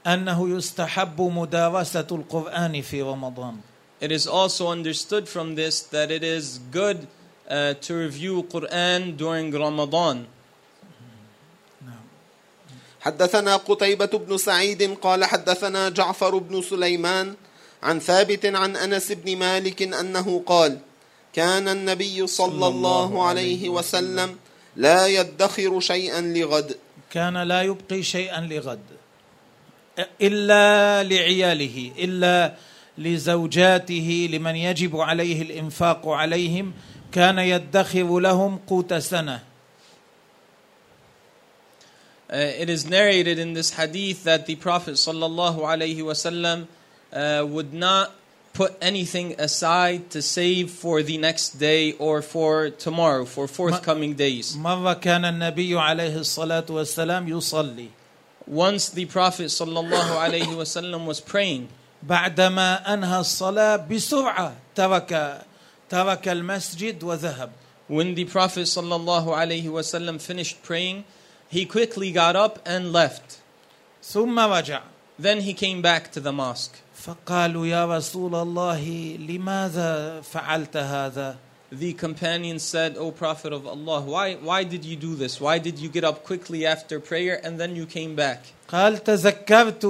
انه 0.08 0.50
يستحب 0.50 1.22
مدارسه 1.22 2.08
القران 2.12 2.82
في 2.82 3.02
رمضان 3.02 3.62
It 4.00 4.12
is 4.12 4.26
also 4.26 4.70
understood 4.70 5.30
from 5.30 5.54
this 5.56 5.82
that 5.82 6.10
it 6.10 6.24
is 6.24 6.60
good 6.72 7.08
uh, 7.48 7.76
to 7.76 7.96
review 7.96 8.44
Quran 8.44 9.16
during 9.16 9.52
Ramadan. 9.52 10.26
حدثنا 13.07 13.57
قتيبة 13.57 14.07
بن 14.07 14.37
سعيد 14.37 14.95
قال 15.03 15.25
حدثنا 15.25 15.89
جعفر 15.89 16.39
بن 16.39 16.63
سليمان 16.63 17.35
عن 17.83 17.99
ثابت 17.99 18.47
عن 18.47 18.77
أنس 18.77 19.13
بن 19.13 19.37
مالك 19.37 19.83
أنه 19.83 20.43
قال 20.47 20.79
كان 21.33 21.69
النبي 21.69 22.27
صلى 22.27 22.67
الله 22.67 23.27
عليه 23.27 23.69
وسلم 23.69 24.37
لا 24.77 25.07
يدخر 25.07 25.81
شيئا 25.81 26.21
لغد. 26.21 26.77
كان 27.11 27.43
لا 27.43 27.63
يبقي 27.63 28.03
شيئا 28.03 28.41
لغد 28.41 28.87
إلا 30.23 31.03
لعياله 31.03 31.93
إلا 31.99 32.55
لزوجاته 32.99 34.29
لمن 34.33 34.57
يجب 34.57 34.97
عليه 34.97 35.43
الإنفاق 35.43 36.09
عليهم. 36.09 36.73
كان 37.13 37.39
يدخر 37.39 38.19
لهم 38.19 38.59
قوت 38.67 38.95
سنة. 38.95 39.43
Uh, 42.32 42.38
it 42.38 42.70
is 42.70 42.88
narrated 42.88 43.38
in 43.40 43.54
this 43.54 43.72
hadith 43.72 44.24
that 44.24 44.46
the 44.46 44.56
Prophet 44.56 44.94
sallallahu 44.94 45.60
alaihi 45.60 45.98
wasallam 45.98 46.68
uh, 47.12 47.46
would 47.46 47.74
not 47.74 48.14
put 48.54 48.76
anything 48.82 49.36
aside 49.40 50.10
to 50.12 50.22
save 50.22 50.72
for 50.72 51.04
the 51.04 51.18
next 51.18 51.60
day 51.60 51.94
or 51.94 52.22
for 52.22 52.70
tomorrow, 52.70 53.26
for 53.26 53.48
forthcoming 53.48 54.14
days. 54.14 54.56
مره 54.56 54.94
كان 54.94 55.26
النبي 55.26 55.76
عليه 55.76 56.16
الصلاه 56.18 56.66
والسلام 56.70 57.28
يصلي 57.28 57.90
Once 58.48 58.90
the 58.90 59.06
Prophet 59.06 59.46
sallallahu 59.46 60.16
alaihi 60.18 60.56
wasallam 60.56 61.06
was 61.06 61.20
praying, 61.20 61.68
بعدما 62.04 62.94
انهى 62.94 63.20
الصلاه 63.20 63.76
بسرعه 63.88 64.56
ترك 64.76 65.42
ترك 65.90 66.28
المسجد 66.28 67.04
وذهب 67.04 67.52
when 67.92 68.16
the 68.16 68.24
Prophet 68.24 68.62
sallallahu 68.68 69.28
alaihi 69.36 69.66
wasallam 69.66 70.20
finished 70.20 70.64
praying, 70.64 71.04
he 71.50 71.66
quickly 71.66 72.12
got 72.12 72.36
up 72.36 72.60
and 72.66 72.92
left. 72.94 73.40
ثم 74.04 74.40
رجع 74.40 74.82
Then 75.20 75.42
he 75.42 75.54
came 75.54 75.82
back 75.82 76.12
to 76.12 76.20
the 76.20 76.32
mosque. 76.32 76.78
فقالوا 77.06 77.68
يا 77.68 77.86
رسول 77.86 78.36
الله 78.36 79.18
لماذا 79.20 80.22
فعلت 80.22 80.78
هذا 80.78 81.38
the 81.72 81.94
companions 81.94 82.64
said, 82.64 82.98
O 82.98 83.12
Prophet 83.12 83.54
of 83.54 83.66
Allah, 83.66 84.02
why, 84.02 84.36
why 84.36 84.64
did 84.66 84.84
you 84.84 84.98
do 84.98 85.16
this? 85.16 85.40
Why 85.40 85.58
did 85.58 85.80
you 85.80 85.88
get 85.88 86.04
up 86.04 86.26
quickly 86.26 86.66
after 86.66 87.00
prayer 87.00 87.40
and 87.44 87.58
then 87.60 87.76
you 87.76 87.86
came 87.86 88.16
back? 88.16 88.44
قال 88.68 89.04
تذكرت 89.04 89.86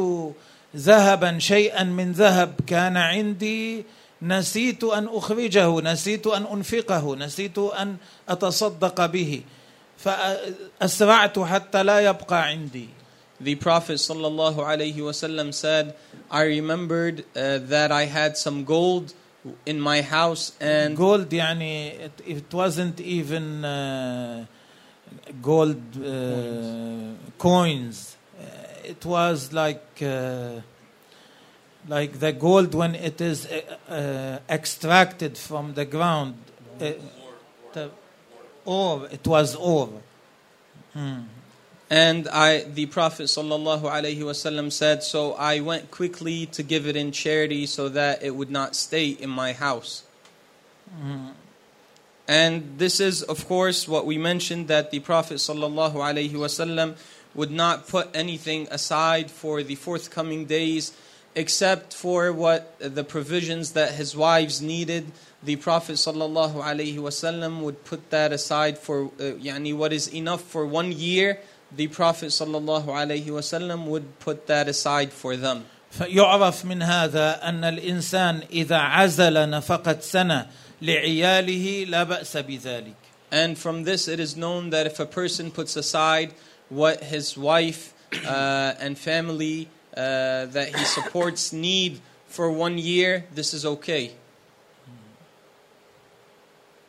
ذهبا 0.76 1.40
شيئا 1.40 1.84
من 1.84 2.12
ذهب 2.12 2.54
كان 2.68 2.98
عندي 2.98 3.86
نسيت 4.22 4.84
ان 4.84 5.08
اخرجه 5.08 5.82
نسيت 5.82 6.28
ان 6.28 6.46
انفقه 6.46 7.16
نسيت 7.16 7.58
ان 7.58 7.98
اتصدق 8.30 9.06
به 9.06 9.42
فاسرعت 10.06 11.40
حتى 11.40 11.84
لا 11.84 12.00
يبقى 12.00 12.44
عندي 12.48 12.88
The 13.44 13.56
Prophet 13.56 13.96
sallallahu 13.98 14.58
alaihi 14.60 14.98
wasallam 14.98 15.52
said, 15.52 15.96
I 16.30 16.44
remembered 16.44 17.26
uh, 17.36 17.58
that 17.74 17.92
I 17.92 18.06
had 18.06 18.38
some 18.38 18.64
gold 18.66 19.14
in 19.66 19.80
my 19.82 20.02
house 20.04 20.52
and 20.62 20.96
gold 20.96 21.30
يعني 21.32 22.00
it, 22.06 22.12
it 22.28 22.54
wasn't 22.54 23.00
even 23.02 23.66
uh, 23.66 24.46
gold 25.42 25.82
uh, 25.98 27.16
coins 27.40 28.18
Uh, 28.42 28.44
it 28.94 29.06
was 29.06 29.54
like 29.54 30.02
uh, 30.02 30.62
like 31.88 32.14
the 32.20 32.32
gold 32.32 32.74
when 32.74 32.94
it 32.96 33.22
is 33.22 33.46
uh, 33.48 33.52
uh, 33.90 34.40
extracted 34.58 35.38
from 35.38 35.74
the 35.80 35.86
ground 35.86 36.36
uh, 36.80 36.92
the 37.74 37.90
ore 38.67 39.09
it 39.11 39.27
was 39.27 39.55
ore 39.57 40.03
Hmm. 40.97 41.25
And 41.91 42.27
I, 42.29 42.63
the 42.63 42.87
Prophet 42.87 43.25
sallallahu 43.25 43.83
alaihi 43.83 44.19
wasallam 44.19 44.73
said, 44.73 45.03
so 45.03 45.35
I 45.35 45.61
went 45.61 45.91
quickly 45.91 46.47
to 46.47 46.63
give 46.63 46.87
it 46.87 46.97
in 46.97 47.13
charity 47.13 47.67
so 47.67 47.91
that 47.91 48.23
it 48.23 48.35
would 48.35 48.51
not 48.51 48.75
stay 48.75 49.09
in 49.11 49.29
my 49.29 49.53
house. 49.53 50.05
And 52.27 52.79
this 52.79 52.99
is, 52.99 53.23
of 53.23 53.47
course, 53.47 53.87
what 53.87 54.07
we 54.07 54.17
mentioned 54.17 54.69
that 54.69 54.91
the 54.91 55.01
Prophet 55.01 55.35
sallallahu 55.35 55.95
alaihi 55.95 56.33
wasallam 56.33 56.97
would 57.35 57.51
not 57.51 57.87
put 57.87 58.09
anything 58.15 58.67
aside 58.71 59.31
for 59.31 59.63
the 59.63 59.75
forthcoming 59.75 60.47
days, 60.47 60.97
except 61.35 61.93
for 61.93 62.33
what 62.33 62.75
the 62.81 63.05
provisions 63.05 63.73
that 63.73 63.93
his 63.93 64.17
wives 64.17 64.63
needed 64.63 65.13
The 65.44 65.56
Prophet 65.56 65.94
sallallahu 65.94 66.62
alaihi 66.62 66.98
wasallam 66.98 67.62
would 67.62 67.84
put 67.84 68.10
that 68.12 68.32
aside 68.32 68.78
for, 68.78 69.06
uh, 69.06 69.38
yani 69.40 69.76
what 69.76 69.92
is 69.94 70.08
enough 70.14 70.42
for 70.42 70.66
one 70.66 70.92
year 70.92 71.40
the 71.76 71.88
Prophet 71.88 72.28
sallallahu 72.28 72.86
alaihi 72.86 73.26
wasallam 73.26 73.86
would 73.86 74.20
put 74.20 74.48
that 74.48 74.68
aside 74.68 75.12
for 75.12 75.36
them. 75.36 75.66
فيعرف 75.92 76.66
من 76.66 76.84
هذا 76.84 77.50
ان 77.50 77.64
الانسان 77.64 78.44
اذا 78.52 78.78
عزل 78.78 79.50
نفقه 79.50 80.00
سنه 80.00 80.48
لعياله 80.82 81.86
لا 81.90 82.04
باس 82.04 82.38
بذلك 82.38 82.96
And 83.34 83.58
from 83.58 83.84
this, 83.84 84.10
it 84.10 84.20
is 84.20 84.36
known 84.36 84.72
that 84.72 84.86
if 84.86 85.00
a 85.00 85.06
person 85.06 85.52
puts 85.52 85.78
aside 85.78 86.34
what 86.68 87.02
his 87.02 87.38
wife 87.38 87.94
uh, 88.28 88.74
and 88.78 88.98
family 88.98 89.70
uh, 89.96 90.48
that 90.48 90.76
he 90.76 90.84
supports 90.84 91.54
need 91.54 92.02
for 92.28 92.52
one 92.52 92.78
year, 92.78 93.24
this 93.34 93.54
is 93.54 93.66
okay. 93.66 94.12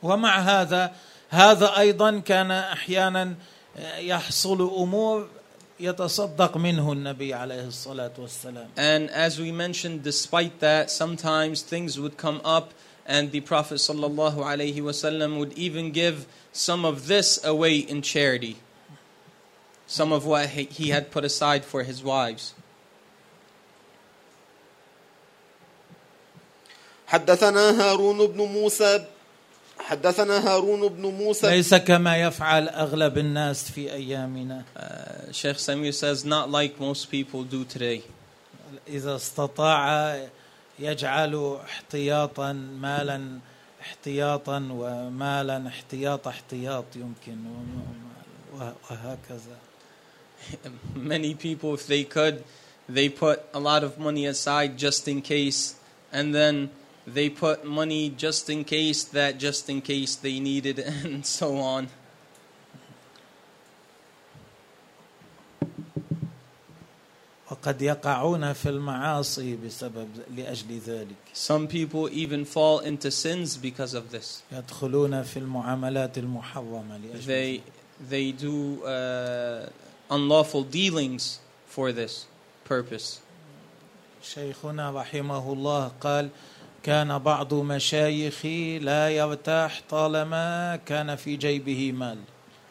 ومع 0.02 0.38
هذا 0.38 0.92
هذا 1.30 1.78
ايضا 1.78 2.18
كان 2.18 2.50
احيانا 2.50 3.34
يحصل 3.98 4.60
امور 4.60 5.28
يتصدق 5.80 6.56
منه 6.56 6.92
النبي 6.92 7.34
عليه 7.34 7.66
الصلاه 7.66 8.12
والسلام 8.18 8.68
And 8.76 9.10
as 9.10 9.40
we 9.40 9.50
mentioned, 9.52 10.02
despite 10.02 10.60
that, 10.60 10.90
sometimes 10.90 11.62
things 11.62 11.98
would 11.98 12.16
come 12.16 12.40
up, 12.44 12.72
and 13.06 13.32
the 13.32 13.40
Prophet 13.40 13.76
sallallahu 13.76 14.36
alaihi 14.36 14.76
wasallam 14.76 15.38
would 15.38 15.52
even 15.54 15.90
give 15.90 16.26
some 16.52 16.84
of 16.84 17.06
this 17.08 17.42
away 17.44 17.76
in 17.76 18.02
charity, 18.02 18.56
some 19.86 20.12
of 20.12 20.24
what 20.24 20.50
he 20.50 20.64
he 20.64 20.90
had 20.90 21.10
put 21.10 21.24
aside 21.24 21.64
for 21.64 21.82
his 21.82 22.02
wives. 22.02 22.54
حدثنا 27.08 27.70
هارون 27.80 28.26
بن 28.26 28.40
موسى 28.42 29.06
حدثنا 29.79 30.47
هارون 30.47 30.87
بن 30.87 31.05
موسى. 31.05 31.47
ليس 31.49 31.75
كما 31.75 32.17
يفعل 32.17 32.69
أغلب 32.69 33.17
الناس 33.17 33.71
في 33.71 33.93
أيامنا. 33.93 34.63
Uh, 34.77 35.31
Sheikh 35.31 35.57
Samir 35.57 35.93
says, 35.93 36.25
not 36.25 36.49
like 36.49 36.79
most 36.79 37.09
people 37.11 37.43
do 37.43 37.63
today. 37.65 38.01
إذا 38.87 39.15
استطاع 39.15 40.17
يجعل 40.79 41.57
احتياطا 41.65 42.53
مالا 42.53 43.39
احتياطا 43.81 44.67
ومالا 44.71 45.67
احتياط 45.67 46.27
احتياط 46.27 46.85
يمكن 46.95 47.37
وه- 48.53 48.75
وهكذا. 48.91 49.57
Many 50.95 51.33
people, 51.33 51.73
if 51.73 51.87
they 51.87 52.03
could, 52.03 52.43
they 52.89 53.09
put 53.09 53.41
a 53.53 53.59
lot 53.59 53.83
of 53.83 53.97
money 53.97 54.25
aside 54.25 54.77
just 54.77 55.07
in 55.07 55.21
case, 55.21 55.75
and 56.11 56.33
then 56.35 56.69
they 57.06 57.28
put 57.30 57.64
money 57.64 58.10
just 58.10 58.48
in 58.50 58.64
case 58.64 59.04
that 59.04 59.38
just 59.38 59.68
in 59.68 59.80
case 59.80 60.14
they 60.14 60.38
needed, 60.40 60.78
and 60.78 61.24
so 61.26 61.56
on. 61.58 61.88
وقد 67.50 67.82
يقعون 67.82 68.52
في 68.52 68.68
المعاصي 68.68 69.56
بسبب 69.56 70.08
لاجل 70.36 70.78
ذلك 70.86 71.16
Some 71.34 71.66
people 71.68 72.08
even 72.10 72.44
fall 72.44 72.78
into 72.80 73.10
sins 73.10 73.56
because 73.56 73.94
of 73.94 74.10
this. 74.10 74.42
يدخلون 74.52 75.22
في 75.22 75.36
المعاملات 75.38 76.18
المحرمه 76.18 76.96
لاجل 76.96 77.26
They 77.26 77.60
they 78.10 78.32
do 78.32 78.84
uh, 78.84 79.68
unlawful 80.10 80.64
dealings 80.64 81.38
for 81.66 81.92
this 81.92 82.26
purpose. 82.64 83.20
شيخنا 84.22 84.90
رحمه 84.90 85.52
الله 85.52 85.92
قال 86.00 86.28
كان 86.86 87.18
بعض 87.18 87.54
مشايخي 87.54 88.78
لا 88.78 89.10
يرتاح 89.10 89.82
طالما 89.90 90.76
كان 90.86 91.16
في 91.16 91.36
جيبه 91.36 91.92
مال 91.92 92.18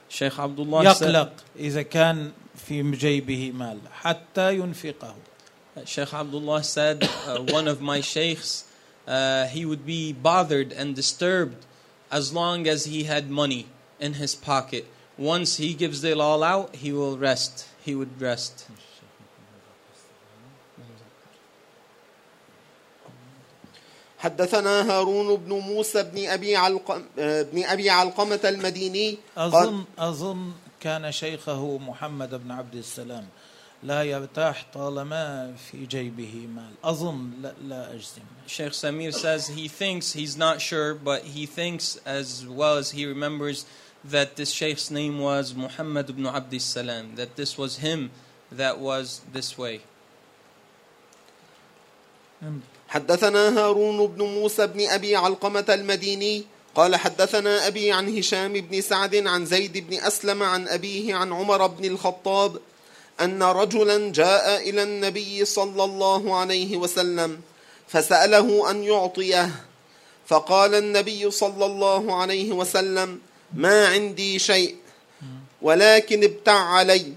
Sheikh 0.09 0.39
Abdullah 0.39 0.93
said, 0.93 1.01
يقلق 1.01 1.31
اذا 1.59 1.81
كان 1.81 2.31
في 2.67 2.91
جيبه 2.91 3.51
مال 3.51 3.79
حتى 3.91 4.55
ينفقه 4.55 5.15
Sheikh 5.85 6.13
Abdullah 6.13 6.63
said, 6.63 7.03
uh, 7.03 7.39
one 7.49 7.67
of 7.67 7.81
my 7.81 8.01
sheikhs, 8.01 8.65
uh, 9.07 9.45
he 9.47 9.65
would 9.65 9.85
be 9.85 10.11
bothered 10.11 10.73
and 10.73 10.93
disturbed 10.93 11.65
as 12.11 12.33
long 12.33 12.67
as 12.67 12.85
he 12.85 13.05
had 13.05 13.29
money 13.29 13.67
in 13.97 14.15
his 14.15 14.35
pocket. 14.35 14.85
Once 15.17 15.57
he 15.57 15.73
gives 15.73 16.03
it 16.03 16.19
all 16.19 16.43
out, 16.43 16.75
he 16.75 16.91
will 16.91 17.17
rest. 17.17 17.67
He 17.85 17.95
would 17.95 18.19
rest. 18.19 18.67
حدثنا 24.26 24.90
هارون 24.90 25.36
بن 25.36 25.52
موسى 25.52 26.02
بن 26.02 26.26
ابي 26.28 26.56
علقم 26.56 27.02
بن 27.16 27.64
ابي 27.64 27.90
علقمه 27.90 28.40
المديني 28.44 29.18
قال 29.36 29.54
اظن 29.54 29.84
اظن 29.98 30.52
كان 30.80 31.12
شيخه 31.12 31.78
محمد 31.78 32.34
بن 32.34 32.50
عبد 32.50 32.74
السلام 32.74 33.26
لا 33.82 34.02
يرتاح 34.02 34.66
طالما 34.74 35.54
في 35.70 35.86
جيبه 35.86 36.46
مال 36.54 36.72
اظن 36.84 37.30
لا, 37.42 37.54
لا 37.62 37.94
اجزم 37.94 38.22
Sheikh 38.46 38.72
Samir 38.72 39.12
says 39.14 39.48
he 39.48 39.68
thinks, 39.68 40.12
he's 40.12 40.36
not 40.36 40.60
sure, 40.60 40.94
but 40.94 41.20
he 41.36 41.46
thinks 41.46 41.84
as 42.04 42.46
well 42.46 42.76
as 42.82 42.90
he 42.96 43.06
remembers 43.06 43.64
that 44.04 44.28
this 44.36 44.50
sheikh's 44.52 44.90
name 44.90 45.18
was 45.20 45.54
Muhammad 45.54 46.10
ibn 46.10 46.24
Abdis 46.26 46.64
Salam, 46.76 47.14
that 47.14 47.36
this 47.36 47.52
was 47.62 47.72
him 47.78 48.10
that 48.50 48.74
was 48.88 49.06
this 49.32 49.56
way. 49.62 49.76
حدثنا 52.88 53.58
هارون 53.58 54.06
بن 54.06 54.24
موسى 54.24 54.66
بن 54.66 54.88
أبي 54.88 55.16
علقمة 55.16 55.64
المديني 55.68 56.44
قال 56.74 56.96
حدثنا 56.96 57.66
أبي 57.66 57.92
عن 57.92 58.18
هشام 58.18 58.52
بن 58.52 58.80
سعد 58.80 59.26
عن 59.26 59.46
زيد 59.46 59.90
بن 59.90 59.98
أسلم 59.98 60.42
عن 60.42 60.68
أبيه 60.68 61.14
عن 61.14 61.32
عمر 61.32 61.66
بن 61.66 61.84
الخطاب 61.84 62.56
أن 63.20 63.42
رجلا 63.42 64.12
جاء 64.12 64.68
إلى 64.68 64.82
النبي 64.82 65.44
صلى 65.44 65.84
الله 65.84 66.36
عليه 66.36 66.76
وسلم 66.76 67.40
فسأله 67.88 68.70
أن 68.70 68.84
يعطيه. 68.84 69.50
فقال 70.26 70.74
النبي 70.74 71.30
صلى 71.30 71.66
الله 71.66 72.20
عليه 72.20 72.52
وسلم 72.52 73.20
ما 73.54 73.86
عندي 73.86 74.38
شيء 74.38 74.76
ولكن 75.62 76.24
ابتع 76.24 76.58
علي 76.58 77.12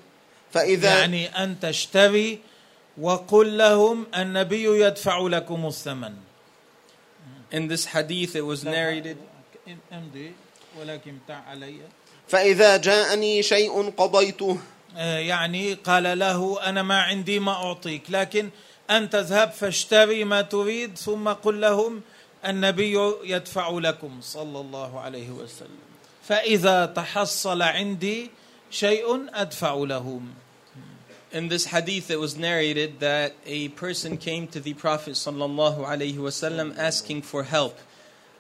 فإذا 0.53 0.99
يعني 0.99 1.43
أن 1.43 1.59
تشتري 1.59 2.39
وقل 2.99 3.57
لهم 3.57 4.07
النبي 4.15 4.63
يدفع 4.63 5.17
لكم 5.19 5.67
الثمن. 5.67 6.13
In 7.51 7.67
this 7.67 7.85
hadith, 7.85 8.35
it 8.35 8.45
was 8.45 8.63
narrated. 8.63 9.17
امضي 9.93 10.31
ولكن 10.79 11.17
بتاع 11.25 11.43
علي. 11.49 11.79
فإذا 12.27 12.77
جاءني 12.77 13.43
شيء 13.43 13.89
قضيته. 13.89 14.57
آه، 14.97 15.17
يعني 15.17 15.73
قال 15.73 16.19
له 16.19 16.69
أنا 16.69 16.83
ما 16.83 17.01
عندي 17.01 17.39
ما 17.39 17.51
أعطيك 17.51 18.03
لكن 18.09 18.49
أنت 18.89 19.15
اذهب 19.15 19.51
فاشتري 19.51 20.23
ما 20.23 20.41
تريد 20.41 20.97
ثم 20.97 21.29
قل 21.29 21.61
لهم 21.61 22.01
النبي 22.45 22.97
يدفع 23.23 23.69
لكم. 23.69 24.19
صلى 24.21 24.59
الله 24.59 24.99
عليه 24.99 25.29
وسلم. 25.29 25.79
فإذا 26.23 26.85
تحصل 26.85 27.61
عندي 27.61 28.29
شيء 28.71 29.25
أدفع 29.33 29.73
لهم. 29.73 30.33
In 31.32 31.48
this 31.48 31.66
hadith, 31.66 32.10
it 32.10 32.20
was 32.20 32.36
narrated 32.36 33.00
that 33.00 33.34
a 33.44 33.68
person 33.70 34.16
came 34.16 34.46
to 34.48 34.60
the 34.60 34.74
Prophet 34.74 35.14
sallallahu 35.14 35.84
alaihi 35.84 36.16
wasallam 36.16 36.78
asking 36.78 37.22
for 37.22 37.42
help. 37.42 37.78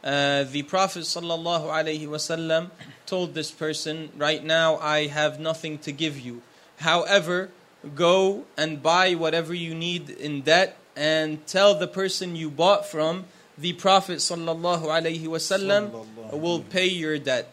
Uh, 0.04 0.44
the 0.44 0.62
Prophet 0.62 1.02
sallallahu 1.02 1.66
alaihi 1.66 2.06
wasallam 2.06 2.70
told 3.06 3.34
this 3.34 3.50
person, 3.50 4.10
"Right 4.16 4.44
now, 4.44 4.76
I 4.76 5.06
have 5.06 5.40
nothing 5.40 5.78
to 5.78 5.90
give 5.92 6.20
you. 6.20 6.42
However, 6.78 7.50
go 7.94 8.44
and 8.56 8.82
buy 8.82 9.14
whatever 9.14 9.54
you 9.54 9.74
need 9.74 10.10
in 10.10 10.42
debt, 10.42 10.76
and 10.94 11.44
tell 11.46 11.74
the 11.74 11.88
person 11.88 12.36
you 12.36 12.50
bought 12.50 12.86
from, 12.86 13.24
the 13.58 13.72
Prophet 13.72 14.18
sallallahu 14.18 14.84
alaihi 14.86 15.24
wasallam 15.24 15.90
Sallallahu 15.90 16.38
will 16.38 16.60
pay 16.60 16.86
your 16.86 17.18
debt." 17.18 17.48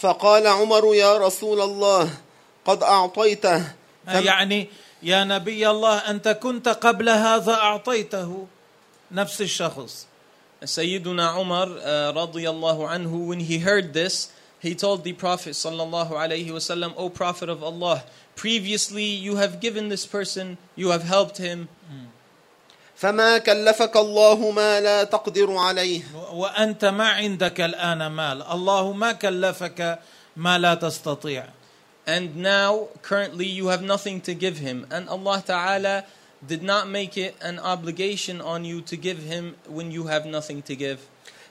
فقال 0.00 0.46
عمر 0.46 0.94
يا 0.96 1.18
رسول 1.20 1.60
الله 1.60 2.10
قد 2.65 2.83
أعطيته. 2.83 3.61
يعني 4.07 4.69
يا 5.03 5.23
نبي 5.23 5.69
الله 5.69 5.97
أنت 5.97 6.27
كنت 6.27 6.67
قبل 6.67 7.09
هذا 7.09 7.53
أعطيته. 7.53 8.47
نفس 9.11 9.41
الشخص. 9.41 10.07
سيدنا 10.63 11.29
عمر 11.29 11.79
آه، 11.81 12.11
رضي 12.11 12.49
الله 12.49 12.87
عنه 12.87 13.27
when 13.29 13.39
he 13.39 13.59
heard 13.59 13.93
this 13.93 14.29
he 14.59 14.73
told 14.73 15.03
the 15.03 15.13
prophet 15.13 15.53
صلى 15.53 15.83
الله 15.83 16.19
عليه 16.19 16.51
وسلم 16.51 16.93
O 16.97 17.09
prophet 17.09 17.49
of 17.49 17.61
Allah 17.61 18.03
previously 18.35 19.03
you 19.03 19.35
have 19.35 19.59
given 19.59 19.89
this 19.89 20.05
person 20.05 20.57
you 20.75 20.89
have 20.89 21.03
helped 21.03 21.37
him. 21.37 21.67
فما 22.95 23.37
كلفك 23.37 23.95
الله 23.95 24.51
ما 24.51 24.79
لا 24.79 25.03
تقدر 25.03 25.57
عليه. 25.57 26.01
وأنت 26.33 26.85
ما 26.85 27.09
عندك 27.09 27.61
الآن 27.61 28.07
مال. 28.07 28.41
الله 28.41 28.93
ما 28.93 29.11
كلفك 29.11 29.99
ما 30.37 30.57
لا 30.57 30.75
تستطيع. 30.75 31.45
and 32.06 32.36
now 32.36 32.88
currently 33.02 33.46
you 33.46 33.68
have 33.68 33.82
nothing 33.82 34.20
to 34.22 34.34
give 34.34 34.58
him. 34.58 34.86
And 34.90 35.08
Allah 35.08 35.42
Ta'ala 35.46 36.04
did 36.46 36.62
not 36.62 36.88
make 36.88 37.16
it 37.16 37.36
an 37.40 37.58
obligation 37.58 38.40
on 38.40 38.64
you 38.64 38.80
to 38.82 38.96
give 38.96 39.18
him 39.22 39.56
when 39.68 39.90
you 39.90 40.06
have 40.06 40.26
nothing 40.26 40.62
to 40.62 40.76
give. 40.76 41.00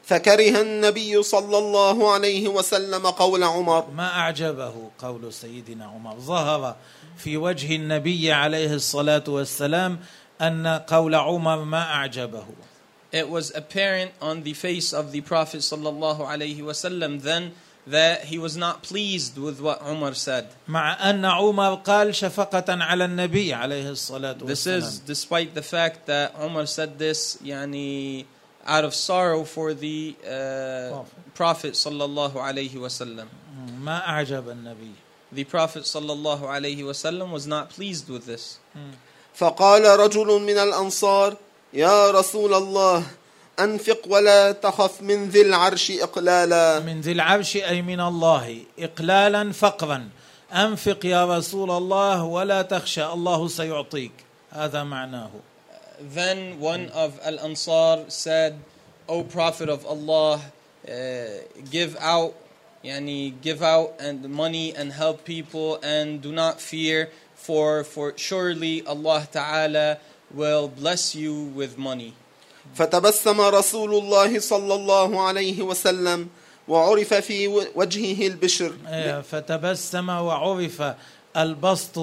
فكره 0.10 0.62
النبي 0.62 1.24
صلى 1.24 1.58
الله 1.58 2.12
عليه 2.12 2.48
وسلم 2.48 3.08
قول 3.08 3.44
عمر 3.44 3.90
ما 3.92 4.08
أعجبه 4.08 4.90
قول 5.00 5.34
سيدنا 5.34 5.86
عمر 5.86 6.20
ظهر 6.20 6.76
في 7.18 7.38
وجه 7.38 7.76
النبي 7.76 8.32
عليه 8.32 8.74
الصلاة 8.74 9.24
والسلام 9.28 10.00
أن 10.42 10.68
قول 10.68 11.16
عمر 11.16 11.64
ما 11.64 11.84
أعجبه 11.84 12.46
it 13.12 13.30
was 13.30 13.52
apparent 13.56 14.12
on 14.22 14.44
the 14.44 14.54
face 14.54 14.94
of 14.94 15.12
the 15.12 15.22
Prophet 15.22 15.62
sallallahu 15.62 16.22
alaihi 16.22 16.62
wasallam 16.62 17.22
then 17.22 17.52
that 17.88 18.26
he 18.26 18.38
was 18.38 18.56
not 18.56 18.84
pleased 18.84 19.38
with 19.38 19.60
what 19.60 19.82
Umar 19.82 20.14
said. 20.14 20.48
مع 20.68 21.10
أن 21.10 21.26
عمر 21.26 21.76
قال 21.84 22.16
شفقة 22.16 22.66
على 22.84 23.06
النبي 23.06 23.54
عليه 23.54 23.90
الصلاة 23.92 24.38
This 24.46 24.68
is 24.68 24.84
والسلام 24.84 25.06
despite 25.06 25.56
the 25.56 25.62
fact 25.64 26.06
that 26.06 26.36
Umar 26.40 26.66
said 26.68 27.00
this 27.00 27.38
yani, 27.44 28.26
out 28.66 28.84
of 28.84 28.94
sorrow 28.94 29.44
for 29.44 29.74
the 29.74 30.16
uh, 30.24 31.04
Prophet 31.34 31.74
sallallahu 31.74 32.36
alaihi 32.36 32.76
wasallam. 32.76 33.28
ما 33.82 34.06
أعجب 34.08 34.50
النبي 34.50 34.92
The 35.32 35.44
Prophet 35.46 35.84
sallallahu 35.84 36.42
alaihi 36.42 36.80
wasallam 36.84 37.32
was 37.32 37.48
not 37.48 37.70
pleased 37.70 38.10
with 38.10 38.26
this. 38.26 38.60
فقال 39.36 39.86
رجل 40.00 40.28
من 40.42 40.58
الأنصار 40.58 41.38
يا 41.74 42.12
رسول 42.12 42.54
الله 42.54 43.04
أنفق 43.60 44.00
ولا 44.08 44.52
تخف 44.52 45.02
من 45.02 45.30
ذي 45.30 45.42
العرش 45.42 45.92
إقلالا 45.92 46.80
من 46.80 47.02
ذي 47.02 47.12
العرش 47.12 47.58
أي 47.58 47.82
من 47.82 48.00
الله 48.00 48.58
إقلالا 48.80 49.52
فقرا 49.52 50.10
أنفق 50.54 51.06
يا 51.06 51.38
رسول 51.38 51.72
الله 51.72 52.24
ولا 52.24 52.62
تخشى 52.62 53.06
الله 53.06 53.48
سيعطيك 53.48 54.12
هذا 54.52 54.84
معناه 54.84 55.30
Then 56.02 56.62
one 56.62 56.90
of 56.92 57.20
Al 57.26 57.40
Ansar 57.40 58.06
said, 58.08 58.58
O 59.10 59.24
Prophet 59.24 59.68
of 59.68 59.86
Allah, 59.86 60.40
uh, 60.88 60.94
give 61.70 61.98
out, 62.00 62.34
yani 62.86 63.34
give 63.42 63.62
out 63.62 63.96
and 64.00 64.30
money 64.30 64.74
and 64.74 64.94
help 64.94 65.26
people 65.26 65.78
and 65.84 66.22
do 66.22 66.32
not 66.32 66.62
fear, 66.62 67.10
for 67.36 67.84
for 67.84 68.14
surely 68.16 68.86
Allah 68.86 69.28
Ta'ala 69.30 69.98
will 70.34 70.70
bless 70.70 71.16
you 71.16 71.34
with 71.60 71.78
money. 71.78 72.14
فتبسم 72.75 73.41
رسول 73.41 73.95
الله 73.95 74.39
صلى 74.39 74.75
الله 74.75 75.21
عليه 75.21 75.63
وسلم 75.63 76.29
وعرف 76.69 77.15
في 77.15 77.49
وجهه 77.75 78.27
البشر. 78.27 78.73
إيه، 78.89 79.21
فتبسم 79.21 80.09
وعرف 80.09 80.83
البسط 81.37 81.99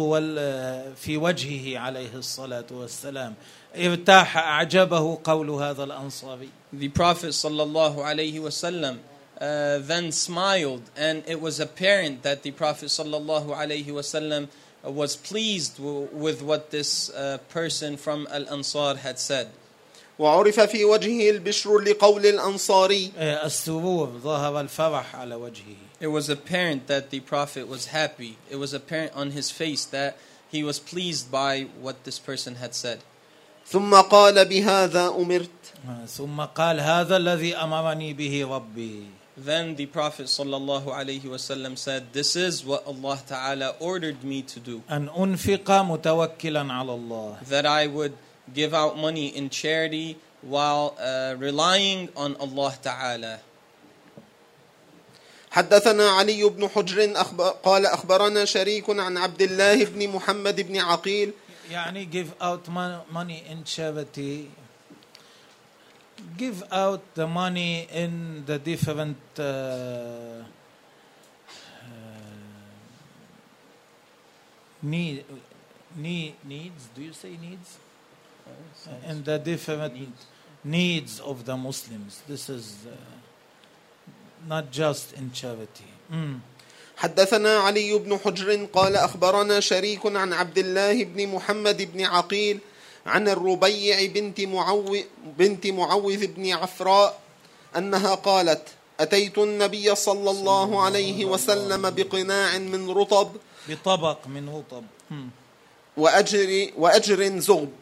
في 0.96 1.18
وجهه 1.18 1.80
عليه 1.80 2.14
الصلاة 2.16 2.66
والسلام. 2.72 3.34
ارتاح 3.76 4.38
أعجبه 4.38 5.20
قول 5.24 5.50
هذا 5.50 5.84
الأنصاري. 5.84 6.50
The 6.74 6.90
Prophet 6.90 7.30
صلى 7.30 7.64
الله 7.64 8.04
عليه 8.04 8.40
وسلم 8.40 8.98
Uh, 9.42 9.80
then 9.80 10.12
smiled, 10.12 10.84
and 10.96 11.24
it 11.26 11.42
was 11.42 11.60
apparent 11.60 12.22
that 12.22 12.44
the 12.44 12.52
Prophet 12.52 12.90
صلى 12.90 13.18
الله 13.18 13.56
عليه 13.56 13.92
وسلم 13.92 14.48
was 14.84 15.16
pleased 15.16 15.80
with 15.80 16.44
what 16.44 16.70
this 16.70 17.10
uh, 17.10 17.40
person 17.50 17.98
from 17.98 18.28
Al 18.32 18.48
Ansar 18.50 18.98
had 18.98 19.18
said. 19.18 19.50
وعرف 20.21 20.61
في 20.61 20.85
وجهه 20.85 21.31
البشر 21.31 21.79
لقول 21.79 22.27
الأنصاري 22.27 23.13
إيه، 23.19 23.47
السرور 23.47 24.09
ظهر 24.23 24.61
الفرح 24.61 25.17
على 25.17 25.35
وجهه 25.35 25.77
It 26.01 26.09
was 26.09 26.29
apparent 26.29 26.87
that 26.89 27.11
the 27.11 27.21
Prophet 27.21 27.67
was 27.69 27.87
happy. 27.87 28.37
It 28.51 28.57
was 28.57 28.75
apparent 28.75 29.13
on 29.15 29.31
his 29.31 29.51
face 29.51 29.85
that 29.87 30.17
he 30.51 30.63
was 30.63 30.79
pleased 30.79 31.31
by 31.31 31.67
what 31.81 32.05
this 32.05 32.19
person 32.19 32.57
had 32.57 32.75
said. 32.75 32.99
ثم 33.67 33.95
قال 34.01 34.45
بهذا 34.45 35.09
أمرت 35.09 35.51
ثم 36.09 36.41
قال 36.41 36.81
هذا 36.81 37.17
الذي 37.17 37.57
أمرني 37.57 38.13
به 38.15 38.47
ربي 38.47 39.07
Then 39.39 39.75
the 39.77 39.85
Prophet 39.85 40.27
sallallahu 40.29 40.87
alaihi 40.87 41.25
wasallam 41.25 41.77
said, 41.77 42.15
"This 42.15 42.37
is 42.37 42.65
what 42.65 42.87
Allah 42.87 43.19
Taala 43.29 43.75
ordered 43.81 44.25
me 44.25 44.41
to 44.43 44.59
do." 44.61 44.83
أن 44.91 45.09
أنفق 45.09 45.71
متوكلا 45.71 46.73
على 46.73 46.95
الله 46.95 47.37
that 47.49 47.67
I 47.67 47.87
would 47.87 48.13
give 48.55 48.73
out 48.75 48.97
money 48.97 49.29
in 49.37 49.51
charity 49.51 50.17
while 50.43 50.95
uh, 51.01 51.35
relying 51.39 52.09
on 52.17 52.37
Allah 52.37 52.73
Ta'ala. 52.83 53.39
حدثنا 55.51 56.11
علي 56.11 56.45
بن 56.45 56.69
حجر 56.69 57.13
أخبر 57.21 57.49
قال 57.65 57.87
أخبرنا 57.87 58.45
شريك 58.45 58.91
عن 58.91 59.17
عبد 59.19 59.43
الله 59.43 59.85
بن 59.85 60.09
محمد 60.09 60.61
بن 60.61 60.77
عقيل 60.77 61.33
يعني 61.71 62.07
give 62.13 62.33
out 62.43 62.69
mon- 62.69 63.01
money 63.11 63.43
in 63.49 63.65
charity 63.65 64.51
give 66.37 66.63
out 66.71 67.01
the 67.15 67.27
money 67.27 67.89
in 67.91 68.45
the 68.45 68.59
different 68.59 69.17
uh, 69.39 69.43
uh, 69.43 70.45
need, 74.83 75.25
need 75.97 76.35
needs 76.45 76.89
do 76.95 77.01
you 77.03 77.13
say 77.15 77.37
needs 77.41 77.79
In 79.08 79.24
the 79.24 79.38
different 79.40 79.94
needs 80.64 81.20
of 81.20 81.46
the 81.46 81.58
Muslims. 81.58 82.22
This 82.28 82.50
is 82.50 82.86
uh, 82.86 82.96
not 84.48 84.72
just 84.72 85.14
in 85.14 85.32
charity. 85.32 85.92
Mm. 86.12 86.42
حدثنا 86.98 87.60
علي 87.66 87.98
بن 87.98 88.18
حجر 88.18 88.66
قال 88.74 88.96
أخبرنا 88.96 89.60
شريك 89.60 90.06
عن 90.06 90.34
عبد 90.34 90.58
الله 90.58 91.04
بن 91.04 91.28
محمد 91.28 91.82
بن 91.82 92.06
عقيل 92.06 92.60
عن 93.06 93.28
الربيع 93.28 94.06
بنت 94.06 94.42
معوذ 94.42 95.02
بنت 95.38 95.68
معوذ 95.68 96.28
بن 96.28 96.52
عفراء 96.52 97.20
أنها 97.78 98.16
قالت 98.16 98.68
أتيت 99.00 99.38
النبي 99.38 99.96
صلى 99.96 100.30
الله 100.32 100.82
عليه 100.82 101.26
وسلم 101.26 101.90
بقناع 101.90 102.58
من 102.58 102.90
رطب. 102.90 103.30
بطبق 103.70 104.28
من 104.28 104.50
رطب. 104.50 104.84
Mm. 105.10 105.14
وأجر 105.98 106.72
وأجر 106.78 107.40
زغب. 107.40 107.74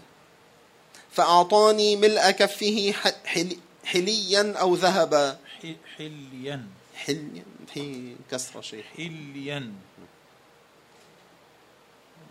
فأعطاني 1.12 1.96
ملء 1.96 2.32
كفه 2.32 2.92
ح- 2.92 3.26
حل- 3.26 3.58
حليا 3.86 4.54
أو 4.58 4.76
ذهبا. 4.76 5.40
ح- 5.62 5.76
حليا. 5.98 6.68
حليا. 6.96 7.44
في 7.74 8.16
كسر 8.32 8.62
شيء 8.62 8.84
حليا. 8.98 9.74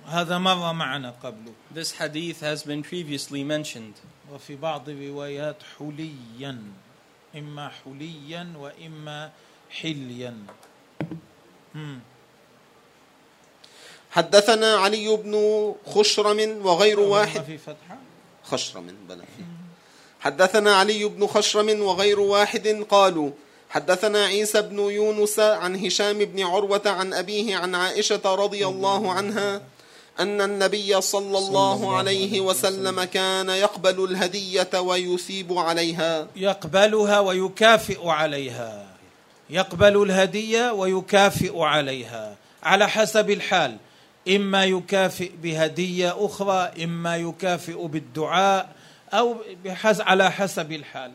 هذا 0.06 0.38
مر 0.38 0.72
معنا 0.72 1.10
قبله 1.22 1.52
This 1.74 1.92
hadith 1.92 2.40
has 2.40 2.62
been 2.64 2.82
previously 2.82 3.42
mentioned. 3.44 3.96
وفي 4.32 4.56
بعض 4.56 4.88
الروايات 4.88 5.56
حليا. 5.78 6.62
إما 7.36 7.68
حليا 7.84 8.52
وإما 8.56 9.30
حليا. 9.70 10.36
مم. 11.74 12.00
حدثنا 14.10 14.76
علي 14.76 15.16
بن 15.16 15.74
خشرم 15.86 16.66
وغير 16.66 17.00
واحد. 17.00 17.42
في 17.44 17.58
فتحة؟ 17.58 17.98
خشرم 18.50 18.86
فيه. 19.36 19.44
حدثنا 20.20 20.76
علي 20.76 21.04
بن 21.04 21.26
خشرم 21.26 21.82
وغير 21.82 22.20
واحد 22.20 22.86
قالوا 22.90 23.30
حدثنا 23.70 24.24
عيسى 24.24 24.62
بن 24.62 24.78
يونس 24.78 25.40
عن 25.40 25.86
هشام 25.86 26.18
بن 26.18 26.42
عروة 26.42 26.82
عن 26.86 27.14
أبيه 27.14 27.56
عن 27.56 27.74
عائشة 27.74 28.20
رضي 28.24 28.66
الله 28.66 29.12
عنها 29.12 29.60
أن 30.20 30.40
النبي 30.40 31.00
صلى 31.00 31.38
الله 31.38 31.96
عليه 31.96 32.40
وسلم. 32.40 33.04
كان 33.04 33.48
يقبل 33.48 34.04
الهدية 34.04 34.80
ويثيب 34.80 35.52
عليها. 35.52 36.28
يقبلها 36.36 37.20
ويكافئ 37.20 38.08
عليها. 38.08 38.86
يقبل 39.50 40.02
الهدية 40.02 40.72
ويكافئ 40.72 41.58
عليها. 41.60 42.36
على 42.62 42.88
حسب 42.88 43.30
الحال. 43.30 43.76
اما 44.27 44.65
يكافئ 44.65 45.31
بهديه 45.43 46.25
اخرى 46.25 46.83
اما 46.83 47.17
يكافئ 47.17 47.87
بالدعاء 47.87 48.75
او 49.13 49.37
بحس 49.65 50.01
على 50.01 50.31
حسب 50.31 50.71
الحال 50.71 51.11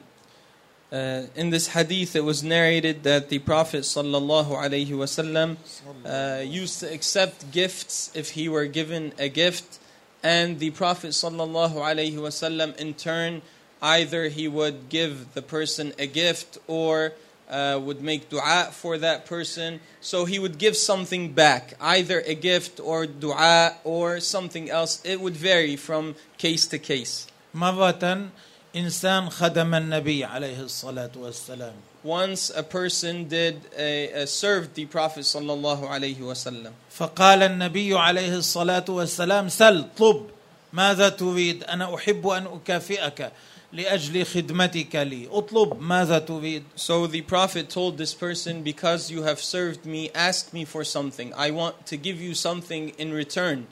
Uh, 0.90 1.26
in 1.36 1.50
this 1.50 1.68
hadith, 1.68 2.16
it 2.16 2.24
was 2.24 2.42
narrated 2.42 3.02
that 3.02 3.28
the 3.28 3.38
Prophet 3.40 3.82
sallallahu 3.82 4.56
alaihi 4.56 4.88
wasallam 4.88 5.58
uh, 6.06 6.40
used 6.40 6.80
to 6.80 6.90
accept 6.90 7.52
gifts 7.52 8.10
if 8.14 8.30
he 8.30 8.48
were 8.48 8.64
given 8.64 9.12
a 9.18 9.28
gift, 9.28 9.78
and 10.22 10.58
the 10.58 10.70
Prophet 10.70 11.10
sallallahu 11.10 11.74
alaihi 11.74 12.14
wasallam 12.14 12.74
in 12.78 12.94
turn 12.94 13.42
either 13.82 14.28
he 14.28 14.48
would 14.48 14.88
give 14.88 15.34
the 15.34 15.42
person 15.42 15.92
a 15.98 16.06
gift 16.06 16.56
or 16.66 17.12
uh, 17.50 17.80
would 17.82 18.02
make 18.02 18.28
dua 18.28 18.68
for 18.72 18.98
that 18.98 19.26
person. 19.26 19.80
So 20.00 20.24
he 20.24 20.38
would 20.38 20.58
give 20.58 20.76
something 20.76 21.32
back, 21.32 21.74
either 21.80 22.20
a 22.26 22.34
gift 22.34 22.80
or 22.80 23.06
dua 23.06 23.76
or 23.84 24.20
something 24.20 24.70
else. 24.70 25.00
It 25.04 25.20
would 25.20 25.36
vary 25.36 25.76
from 25.76 26.14
case 26.36 26.66
to 26.66 26.78
case. 26.78 27.26
مره 27.54 28.28
انسان 28.76 29.30
خدم 29.30 29.74
النبي 29.74 30.24
عليه 30.24 30.60
الصلاه 30.60 31.10
والسلام 31.16 31.72
Once 32.04 32.50
a 32.50 32.62
person 32.62 33.26
did 33.28 33.56
a, 33.76 34.22
a 34.22 34.26
served 34.26 34.74
the 34.74 34.86
Prophet 34.86 35.24
sallallahu 35.24 35.88
alaihi 35.88 36.18
wasallam. 36.18 36.72
فقال 36.98 37.42
النبي 37.42 37.98
عليه 37.98 38.36
الصلاه 38.36 38.84
والسلام 38.88 39.48
سل 39.48 39.86
طب 39.98 40.26
ماذا 40.72 41.08
تريد 41.08 41.64
انا 41.64 41.94
احب 41.94 42.26
ان 42.26 42.46
اكافئك 42.46 43.32
لاجل 43.72 44.24
خدمتك 44.26 44.96
لي 44.96 45.28
اطلب 45.30 45.80
ماذا 45.80 46.18
تريد 46.18 46.62
So 46.76 47.06
the 47.06 47.20
Prophet 47.20 47.68
told 47.68 47.98
this 47.98 48.14
person, 48.14 48.62
Because 48.62 49.10
you 49.10 49.22
have 49.22 49.40
served 49.40 49.84
me, 49.84 50.10
ask 50.14 50.52
me 50.52 50.64
for 50.64 50.84
something. 50.84 51.34
I 51.34 51.50
want 51.50 51.86
to 51.86 51.96
give 51.96 52.20
you 52.20 52.34
something 52.34 52.90
in 52.98 53.12
return. 53.12 53.66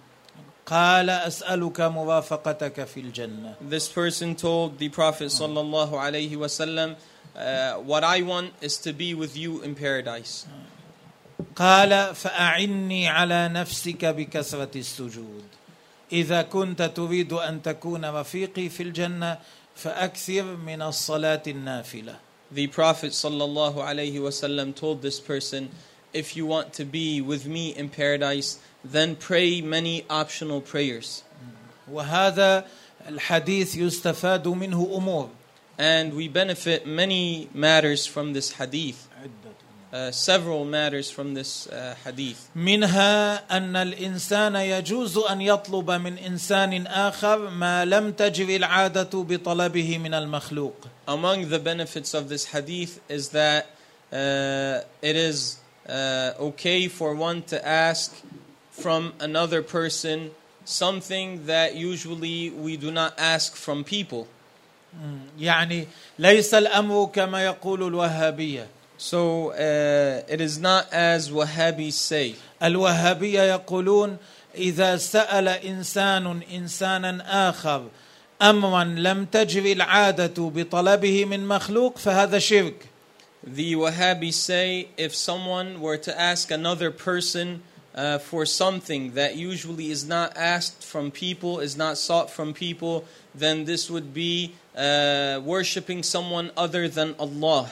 قال 0.67 1.11
اسالك 1.11 1.81
مرافقتك 1.81 2.85
في 2.85 3.01
الجنه 3.01 3.55
This 3.71 3.89
person 3.89 4.35
told 4.35 4.79
the 4.79 4.89
Prophet 4.89 5.29
sallallahu 5.31 5.93
alaihi 5.93 6.37
wasallam, 6.37 6.97
uh, 7.37 7.75
What 7.75 8.05
I 8.05 8.23
want 8.23 8.53
is 8.61 8.77
to 8.79 8.93
be 8.93 9.15
with 9.15 9.37
you 9.37 9.63
in 9.63 9.75
paradise. 9.75 10.47
قال 11.57 12.15
فاعني 12.15 13.09
على 13.09 13.49
نفسك 13.49 14.05
بكثره 14.05 14.71
السجود 14.77 15.45
اذا 16.13 16.43
كنت 16.43 16.83
تريد 16.83 17.33
ان 17.33 17.63
تكون 17.63 18.05
رفيقي 18.05 18.69
في 18.69 18.83
الجنه 18.83 19.39
فاكثر 19.77 20.57
من 20.57 20.83
الصلاه 20.83 21.43
النافله 21.47 22.17
The 22.51 22.69
Prophet 22.69 23.11
sallallahu 23.11 23.77
alaihi 23.77 24.15
wasallam 24.15 24.75
told 24.75 25.03
this 25.03 25.19
person, 25.19 25.71
If 26.13 26.37
you 26.37 26.47
want 26.47 26.73
to 26.75 26.85
be 26.85 27.21
with 27.21 27.47
me 27.47 27.75
in 27.75 27.89
paradise, 27.89 28.59
then 28.85 29.17
pray 29.17 29.61
many 29.61 30.05
optional 30.09 30.61
prayers. 30.61 31.25
وهذا 31.91 32.65
الحديث 33.09 33.77
يستفاد 33.77 34.47
منه 34.49 34.97
امور 34.97 35.31
And 35.79 36.15
we 36.15 36.29
benefit 36.29 36.87
many 36.87 37.51
matters 37.53 38.07
from 38.07 38.33
this 38.33 38.53
hadith. 38.53 39.09
Uh, 39.93 40.11
several 40.11 40.65
matters 40.65 41.11
from 41.11 41.35
this 41.35 41.69
uh, 41.69 41.95
hadith. 42.05 42.51
منها 42.57 43.37
ان 43.57 43.77
الانسان 43.77 44.57
يجوز 44.57 45.19
ان 45.19 45.41
يطلب 45.41 45.91
من 45.91 46.19
انسان 46.19 46.87
اخر 46.87 47.51
ما 47.51 47.85
لم 47.85 48.13
تجر 48.13 48.57
العاده 48.57 49.11
بطلبه 49.15 49.99
من 49.99 50.15
المخلوق 50.15 50.75
Among 51.09 51.49
the 51.49 51.59
benefits 51.59 52.15
of 52.15 52.29
this 52.29 52.47
hadith 52.47 53.01
is 53.09 53.29
that 53.29 53.67
uh, 54.13 54.81
it 55.03 55.17
is 55.17 55.59
uh, 55.89 56.33
okay 56.41 56.89
for 56.89 57.15
one 57.15 57.43
to 57.43 57.57
ask 57.67 58.13
from 58.73 59.13
another 59.21 59.63
person 59.63 60.31
something 60.65 61.47
that 61.47 61.77
usually 61.77 62.51
we 62.51 62.77
do 62.77 62.91
not 62.91 63.15
ask 63.19 63.55
from 63.55 63.85
people. 63.85 64.27
يعني 65.39 65.87
ليس 66.19 66.55
الامر 66.55 67.07
كما 67.15 67.45
يقول 67.45 67.83
الوهابيه 67.83 68.67
So 69.01 69.51
uh, 69.51 70.23
it 70.29 70.41
is 70.41 70.59
not 70.59 70.93
as 70.93 71.31
Wahhabis 71.31 71.93
say. 71.93 72.35
الوهابيه 72.63 73.43
يقولون 73.43 74.17
اذا 74.55 74.97
سال 74.97 75.49
انسان 75.49 76.43
انسانا 76.55 77.51
اخر 77.51 77.89
امرا 78.43 78.85
لم 78.85 79.25
تجر 79.25 79.73
العاده 79.73 80.35
بطلبه 80.55 81.25
من 81.25 81.49
مخلوق 81.49 81.99
فهذا 81.99 82.39
شرك 82.39 82.87
The 83.47 83.75
Wahhabis 83.75 84.33
say 84.35 84.89
if 84.97 85.15
someone 85.15 85.81
were 85.81 85.99
to 85.99 86.21
ask 86.21 86.51
another 86.51 86.91
person 86.91 87.63
uh, 87.95 88.19
for 88.19 88.45
something 88.45 89.13
that 89.13 89.37
usually 89.37 89.91
is 89.91 90.07
not 90.07 90.37
asked 90.37 90.85
from 90.85 91.11
people, 91.11 91.61
is 91.61 91.77
not 91.77 91.97
sought 91.97 92.29
from 92.31 92.53
people, 92.53 93.05
then 93.35 93.65
this 93.65 93.89
would 93.89 94.13
be 94.13 94.55
uh, 94.77 95.41
worshipping 95.45 96.03
someone 96.03 96.51
other 96.57 96.89
than 96.89 97.15
Allah. 97.19 97.71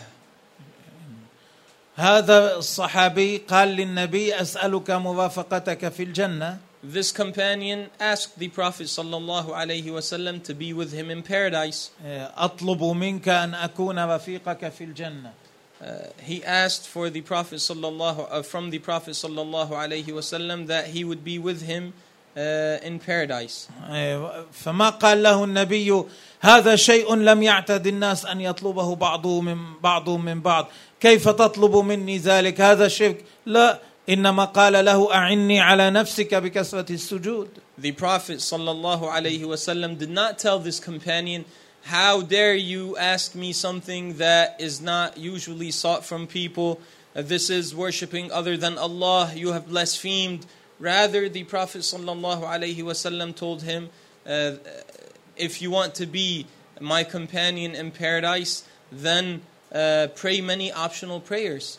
هذا 1.99 2.57
الصحابي 2.57 3.39
قال 3.49 3.69
للنبي 3.69 4.41
اسالك 4.41 4.91
مرافقتك 4.91 5.89
في 5.89 6.03
الجنه 6.03 6.59
This 6.87 7.13
companion 7.13 7.89
asked 7.99 8.39
the 8.39 8.49
Prophet 8.49 8.89
sallallahu 8.89 9.55
alaihi 9.55 9.87
wasallam 9.87 10.43
to 10.45 10.55
be 10.55 10.75
with 10.75 10.93
him 10.93 11.11
in 11.11 11.23
paradise. 11.23 11.91
اطلب 12.37 12.83
منك 12.85 13.29
ان 13.29 13.55
اكون 13.55 13.99
رفيقك 13.99 14.69
في 14.69 14.85
الجنه 14.85 15.33
Uh, 15.81 15.87
he 16.23 16.43
asked 16.45 16.87
for 16.87 17.11
the 17.11 17.21
Prophet 17.21 17.57
sallallahu 17.59 18.27
uh, 18.31 18.43
from 18.43 18.71
the 18.71 18.79
Prophet 18.79 19.11
sallallahu 19.15 19.71
alaihi 19.73 20.07
wasallam 20.07 20.67
that 20.67 20.87
he 20.87 21.05
would 21.05 21.23
be 21.25 21.39
with 21.39 21.63
him 21.63 21.93
uh, 22.37 22.79
in 22.83 22.99
paradise. 22.99 23.69
فما 24.53 24.91
قال 24.91 25.23
له 25.23 25.45
النبي 25.45 26.05
هذا 26.41 26.77
شيء 26.77 27.15
لم 27.15 27.43
يعتد 27.43 27.87
الناس 27.87 28.27
ان 28.27 28.41
يطلبه 28.41 28.95
بعضهم 28.95 29.45
من 29.45 29.81
بعضهم 29.81 30.25
من 30.25 30.41
بعض 30.41 30.69
كيف 31.01 31.29
تطلب 31.29 31.77
مني 31.77 32.19
ذلك 32.19 32.61
هذا 32.61 32.89
شرك 32.89 33.25
لا 33.47 33.81
انما 34.09 34.45
قال 34.45 34.85
له 34.85 35.15
اعني 35.15 35.61
على 35.61 35.91
نفسك 35.91 36.35
بكثره 36.35 36.93
السجود 36.93 37.49
The 37.79 37.93
Prophet 37.93 38.39
sallallahu 38.39 39.11
alaihi 39.11 39.43
wasallam 39.43 39.99
did 39.99 40.11
not 40.11 40.39
tell 40.39 40.59
this 40.61 40.79
companion, 40.79 41.45
"How 41.83 42.21
dare 42.23 42.55
you 42.55 42.97
ask 42.97 43.35
me 43.35 43.53
something 43.53 44.19
that 44.19 44.57
is 44.61 44.81
not 44.81 45.19
usually 45.19 45.73
sought 45.73 46.05
from 46.05 46.27
people? 46.27 46.79
Uh, 47.17 47.23
This 47.23 47.51
is 47.51 47.75
worshiping 47.75 48.31
other 48.31 48.57
than 48.57 48.79
Allah. 48.79 49.33
You 49.35 49.53
have 49.53 49.67
blasphemed." 49.69 50.47
Rather, 50.79 51.29
the 51.29 51.45
Prophet 51.45 51.83
sallallahu 51.83 52.43
alaihi 52.55 52.83
wasallam 52.91 53.35
told 53.35 53.63
him, 53.63 53.91
uh, 54.27 54.53
"If 55.39 55.63
you 55.63 55.71
want 55.71 55.95
to 55.95 56.07
be 56.07 56.47
my 56.81 57.05
companion 57.05 57.75
in 57.75 57.91
paradise, 57.91 58.63
then 58.93 59.41
uh, 59.73 60.09
pray 60.15 60.41
many 60.41 60.73
optional 60.73 61.21
prayers." 61.21 61.79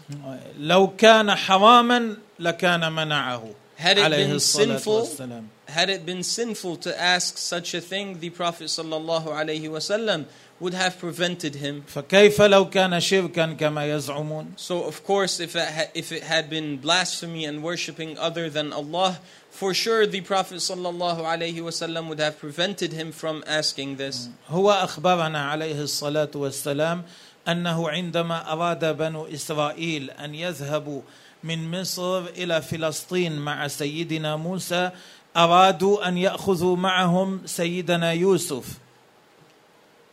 لو 0.59 0.87
كان 0.97 1.35
حراما 1.35 2.17
لكان 2.39 2.91
منعه 2.91 3.43
Had 3.77 3.97
it 3.97 4.03
عليه 4.03 4.27
been 4.27 4.35
الصلاه 4.35 4.77
sinful, 4.77 4.87
والسلام 4.87 5.43
had 5.67 5.89
it 5.89 6.05
been 6.05 6.23
sinful 6.23 6.77
to 6.77 7.01
ask 7.01 7.37
such 7.37 7.73
a 7.73 7.81
thing, 7.81 8.19
the 8.19 8.29
Prophet 8.29 8.67
sallallahu 8.67 9.27
alaihi 9.27 9.67
wasallam 9.69 10.25
would 10.61 10.73
have 10.73 10.97
prevented 10.99 11.55
him. 11.55 11.83
فكيف 11.87 12.41
لو 12.41 12.69
كان 12.69 12.99
شركا 13.01 13.53
كما 13.57 13.85
يزعمون 13.97 14.53
So 14.57 14.83
of 14.83 15.03
course, 15.03 15.39
if 15.41 15.55
it, 15.57 15.67
ha- 15.67 15.91
if 15.93 16.11
it 16.13 16.23
had 16.23 16.49
been 16.49 16.77
blasphemy 16.77 17.43
and 17.45 17.61
worshiping 17.63 18.17
other 18.17 18.49
than 18.49 18.71
Allah, 18.71 19.19
for 19.50 19.74
sure 19.74 20.06
the 20.06 20.20
Prophet 20.20 20.56
sallallahu 20.56 21.20
alaihi 21.20 21.56
wasallam 21.60 22.08
would 22.08 22.20
have 22.20 22.38
prevented 22.38 22.92
him 22.92 23.12
from 23.12 23.44
asking 23.46 23.96
this. 23.96 24.28
هو 24.48 24.70
أخبرنا 24.70 25.50
عليه 25.50 25.82
الصلاة 25.82 26.30
والسلام 26.34 27.02
أنه 27.48 27.90
عندما 27.90 28.52
أراد 28.52 28.96
بنو 28.96 29.26
إسرائيل 29.26 30.10
أن 30.10 30.34
يذهبوا 30.34 31.02
من 31.44 31.80
مصر 31.80 32.18
إلى 32.26 32.62
فلسطين 32.62 33.38
مع 33.38 33.68
سيدنا 33.68 34.36
موسى 34.36 34.90
أرادوا 35.36 36.08
أن 36.08 36.18
يأخذوا 36.18 36.76
معهم 36.76 37.40
سيدنا 37.46 38.12
يوسف 38.12 38.64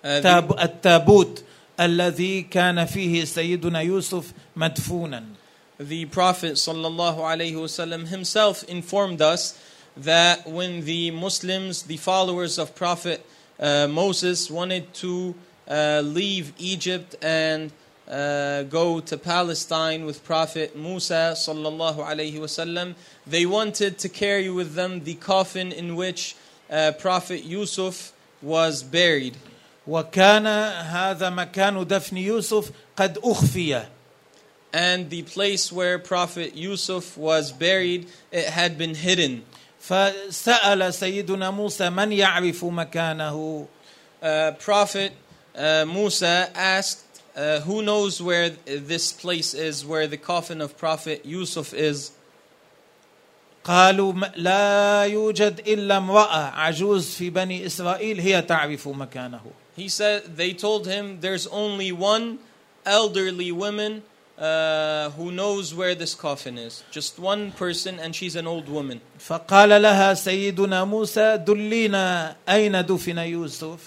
Uh, 0.04 0.08
التابوت 0.62 1.44
الذي 1.80 2.42
كان 2.42 2.86
فيه 2.86 3.26
سيدنا 3.26 3.82
يوسف 3.82 4.32
مدفونا 4.56 5.24
The 5.79 6.05
Prophet 6.07 6.53
sallallahu 6.53 7.18
alaihi 7.18 7.55
wasallam 7.55 8.09
himself 8.09 8.62
informed 8.64 9.20
us 9.20 9.59
that 9.97 10.47
when 10.47 10.85
the 10.85 11.11
Muslims, 11.11 11.83
the 11.85 11.97
followers 11.97 12.59
of 12.59 12.75
Prophet 12.75 13.25
uh, 13.59 13.89
Moses, 13.89 14.51
wanted 14.51 14.93
to 14.95 15.35
uh, 15.68 16.03
leave 16.05 16.53
Egypt 16.59 17.16
and 17.23 17.73
uh, 18.09 18.62
go 18.64 19.01
to 19.01 19.16
Palestine 19.16 20.05
with 20.05 20.25
Prophet 20.25 20.77
Musa 20.77 21.35
sallallahu 21.35 21.99
alaihi 21.99 22.35
wasallam. 22.35 22.95
They 23.27 23.47
wanted 23.47 23.99
to 23.99 24.09
carry 24.09 24.51
with 24.51 24.75
them 24.75 25.05
the 25.05 25.14
coffin 25.14 25.73
in 25.73 25.97
which 25.97 26.37
uh, 26.70 26.93
Prophet 26.99 27.45
Yusuf 27.45 28.12
was 28.41 28.83
buried. 28.83 29.37
وكان 29.89 30.47
هذا 30.47 31.31
مكان 31.31 31.87
دفن 31.87 32.16
يوسف 32.16 32.70
قد 32.97 33.18
أخفي 33.18 33.87
And 34.75 35.11
the 35.11 35.23
place 35.23 35.70
where 35.70 35.99
Prophet 35.99 36.57
Yusuf 36.57 37.16
was 37.18 37.53
buried, 37.53 38.09
it 38.31 38.47
had 38.47 38.79
been 38.79 38.95
hidden. 38.95 39.45
فسأل 39.81 40.95
سيدنا 40.95 41.51
موسى 41.51 41.91
من 41.91 42.12
يعرف 42.12 42.64
مكانه 42.64 43.66
Uh, 44.23 44.53
Prophet 44.53 45.12
uh, 45.57 45.85
Musa 45.85 46.49
asked, 46.55 47.05
uh, 47.37 47.59
Who 47.61 47.83
knows 47.83 48.23
where 48.23 48.51
this 48.51 49.12
place 49.12 49.53
is, 49.53 49.85
where 49.85 50.07
the 50.07 50.16
coffin 50.16 50.61
of 50.61 50.79
Prophet 50.79 51.27
Yusuf 51.27 51.75
is? 51.75 52.12
قالوا 53.64 54.12
م- 54.12 54.25
لا 54.37 55.03
يوجد 55.05 55.61
إلا 55.66 55.97
امرأة 55.97 56.51
عجوز 56.55 57.11
في 57.14 57.31
بني 57.31 57.66
إسرائيل 57.66 58.20
هي 58.20 58.43
تعرف 58.43 58.89
مكانه 58.89 59.41
He 59.77 59.89
said, 59.89 60.37
They 60.37 60.53
told 60.53 60.87
him, 60.87 61.20
There's 61.20 61.47
only 61.49 61.91
one 61.93 62.39
elderly 62.87 63.51
woman 63.53 64.03
uh, 64.39 65.11
who 65.11 65.31
knows 65.31 65.75
where 65.75 65.95
this 65.95 66.14
coffin 66.14 66.59
is. 66.59 66.83
Just 66.91 67.18
one 67.18 67.53
person, 67.53 67.99
and 68.01 68.14
she's 68.14 68.37
an 68.37 68.47
old 68.47 68.68
woman. 68.68 69.01
فقال 69.18 69.83
لها 69.83 70.14
سيدنا 70.14 70.85
موسى 70.85 71.37
دلينا 71.37 72.37
أين 72.49 72.87
دفن 72.87 73.18
يوسف 73.18 73.79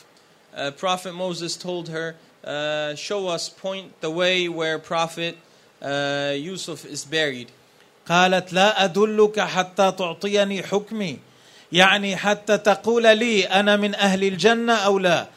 Uh, 0.58 0.72
Prophet 0.72 1.14
Moses 1.14 1.58
told 1.58 1.90
her, 1.90 2.16
uh, 2.46 2.96
Show 2.96 3.28
us, 3.28 3.50
point 3.50 4.00
the 4.00 4.10
way 4.10 4.48
where 4.48 4.80
Prophet 4.80 5.38
uh, 5.82 6.32
Yusuf 6.38 6.86
is 6.86 7.04
buried. 7.04 7.48
قالت 8.08 8.54
لا 8.54 8.84
أدلك 8.84 9.40
حتى 9.40 9.92
تعطيني 9.92 10.64
حكمي 10.64 11.20
يعني 11.72 12.16
حتى 12.18 12.58
تقول 12.58 13.18
لي 13.18 13.44
أنا 13.46 13.76
من 13.76 13.96
أهل 13.96 14.24
الجنة 14.24 14.74
أو 14.74 15.00
لا 15.00 15.28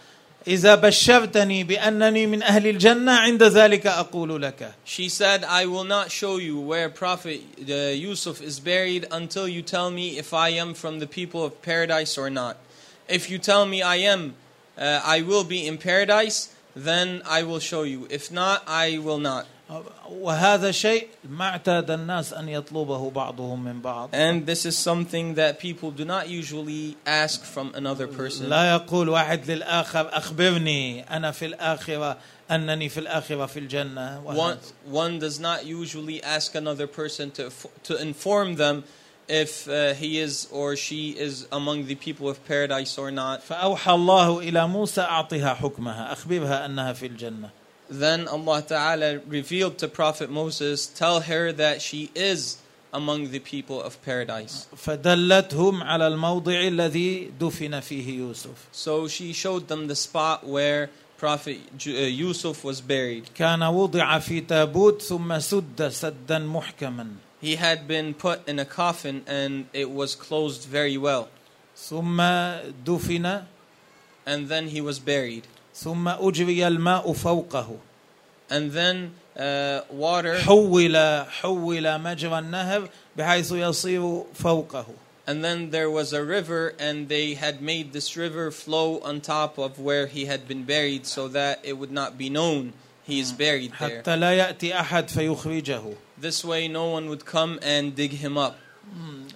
إذا 0.46 0.74
بشرتني 0.74 1.64
بأنني 1.64 2.26
من 2.26 2.42
أهل 2.42 2.66
الجنة 2.66 3.12
عند 3.12 3.42
ذلك 3.42 3.86
أقول 3.86 4.42
لك 4.42 4.72
She 4.84 5.08
said, 5.08 5.44
I 5.44 5.66
will 5.66 5.84
not 5.84 6.10
show 6.10 6.38
you 6.38 6.58
where 6.58 6.88
Prophet 6.88 7.40
uh, 7.68 7.72
Yusuf 7.72 8.40
is 8.40 8.58
buried 8.60 9.06
until 9.10 9.46
you 9.46 9.62
tell 9.62 9.90
me 9.90 10.18
if 10.18 10.32
I 10.32 10.50
am 10.50 10.74
from 10.74 11.00
the 11.00 11.06
people 11.06 11.44
of 11.44 11.60
paradise 11.60 12.16
or 12.16 12.30
not. 12.30 12.56
If 13.08 13.30
you 13.30 13.38
tell 13.38 13.66
me 13.66 13.82
I 13.82 13.96
am, 13.96 14.34
uh, 14.78 15.02
I 15.04 15.22
will 15.22 15.44
be 15.44 15.66
in 15.66 15.76
paradise, 15.76 16.54
then 16.74 17.20
I 17.26 17.42
will 17.42 17.58
show 17.58 17.82
you. 17.82 18.06
If 18.08 18.30
not, 18.30 18.62
I 18.66 18.98
will 18.98 19.18
not. 19.18 19.46
وهذا 20.10 20.70
شيء 20.70 21.08
ما 21.28 21.44
اعتاد 21.48 21.90
الناس 21.90 22.32
أن 22.32 22.48
يطلبه 22.48 23.10
بعضهم 23.10 23.64
من 23.64 23.80
بعض 23.82 24.10
And 24.14 24.46
this 24.46 24.64
is 24.64 24.76
something 24.78 25.34
that 25.34 25.58
people 25.58 25.90
do 25.90 26.04
not 26.04 26.28
usually 26.28 26.96
ask 27.06 27.44
from 27.44 27.74
another 27.74 28.06
person. 28.06 28.48
لا 28.48 28.74
يقول 28.74 29.08
واحد 29.08 29.50
للآخر 29.50 30.08
أخبرني 30.16 31.02
أنا 31.16 31.30
في 31.30 31.46
الآخرة 31.46 32.16
أنني 32.50 32.88
في 32.88 33.00
الآخرة 33.00 33.46
في 33.46 33.58
الجنة 33.58 34.22
One, 34.24 34.36
وهذا. 34.36 34.58
one 34.90 35.18
does 35.18 35.38
not 35.38 35.66
usually 35.66 36.22
ask 36.22 36.54
another 36.54 36.86
person 36.86 37.30
to, 37.32 37.50
to 37.84 38.00
inform 38.00 38.54
them 38.56 38.84
if 39.28 39.68
uh, 39.68 39.92
he 39.92 40.18
is 40.18 40.48
or 40.50 40.74
she 40.74 41.10
is 41.10 41.46
among 41.52 41.84
the 41.86 41.94
people 41.94 42.30
of 42.30 42.42
paradise 42.46 42.96
or 42.96 43.10
not. 43.10 43.42
فأوحى 43.42 43.92
الله 43.92 44.38
إلى 44.38 44.68
موسى 44.68 45.00
أعطها 45.00 45.54
حكمها 45.54 46.12
أخبرها 46.12 46.66
أنها 46.66 46.92
في 46.92 47.06
الجنة 47.06 47.50
Then 47.92 48.28
Allah 48.28 48.60
Ta'ala 48.62 49.20
revealed 49.26 49.78
to 49.78 49.88
Prophet 49.88 50.28
Moses, 50.30 50.86
Tell 50.86 51.20
her 51.22 51.52
that 51.52 51.80
she 51.80 52.10
is 52.14 52.58
among 52.92 53.30
the 53.30 53.38
people 53.38 53.82
of 53.82 54.00
paradise. 54.04 54.66
فدلتهم 54.76 55.82
على 55.82 56.06
الموضع 56.06 56.60
الذي 56.68 57.30
دفن 57.40 57.80
فيه 57.80 58.18
يوسف 58.18 58.56
So 58.72 59.08
she 59.08 59.32
showed 59.32 59.68
them 59.68 59.86
the 59.88 59.94
spot 59.96 60.46
where 60.46 60.90
Prophet 61.18 61.58
Ju- 61.76 61.96
uh, 61.96 62.00
Yusuf 62.06 62.62
was 62.64 62.80
buried. 62.80 63.24
كان 63.34 63.62
وضع 63.62 64.18
في 64.18 64.40
تابوت 64.40 65.02
ثم 65.02 65.38
سد 65.38 65.88
سدا 65.88 66.38
محكما 66.38 67.06
He 67.40 67.56
had 67.56 67.86
been 67.88 68.14
put 68.14 68.46
in 68.48 68.58
a 68.58 68.64
coffin 68.64 69.22
and 69.26 69.66
it 69.72 69.90
was 69.90 70.14
closed 70.14 70.64
very 70.68 70.96
well. 70.98 71.28
ثم 71.76 72.20
دفن 72.84 73.44
And 74.26 74.48
then 74.48 74.68
he 74.68 74.80
was 74.80 74.98
buried. 74.98 75.46
ثم 75.75 76.07
أجري 76.07 76.67
الماء 76.67 77.13
فوقه 77.13 77.69
And 78.49 78.71
then 78.71 79.11
uh, 79.35 79.81
water 79.89 80.37
حول 80.39 81.25
حول 81.41 82.01
مجرى 82.01 82.39
النهر 82.39 82.89
بحيث 83.17 83.51
يصير 83.51 84.23
فوقه 84.33 84.85
And 85.25 85.41
then 85.43 85.71
there 85.71 85.89
was 85.89 86.11
a 86.11 86.21
river, 86.21 86.73
and 86.77 87.07
they 87.07 87.35
had 87.35 87.61
made 87.61 87.93
this 87.93 88.17
river 88.17 88.51
flow 88.51 88.99
on 88.99 89.21
top 89.21 89.57
of 89.57 89.79
where 89.79 90.07
he 90.07 90.25
had 90.25 90.49
been 90.49 90.65
buried 90.65 91.07
so 91.07 91.29
that 91.29 91.59
it 91.63 91.77
would 91.77 91.91
not 91.91 92.17
be 92.17 92.29
known 92.29 92.73
he 93.05 93.19
is 93.21 93.31
buried 93.31 93.71
there. 93.79 94.01
حتى 94.03 94.15
لا 94.15 94.31
يأتي 94.31 94.79
أحد 94.79 95.09
فيخرجه 95.09 95.95
This 96.19 96.43
way, 96.43 96.67
no 96.67 96.89
one 96.89 97.07
would 97.09 97.25
come 97.25 97.57
and 97.61 97.95
dig 97.95 98.11
him 98.11 98.37
up. 98.37 98.55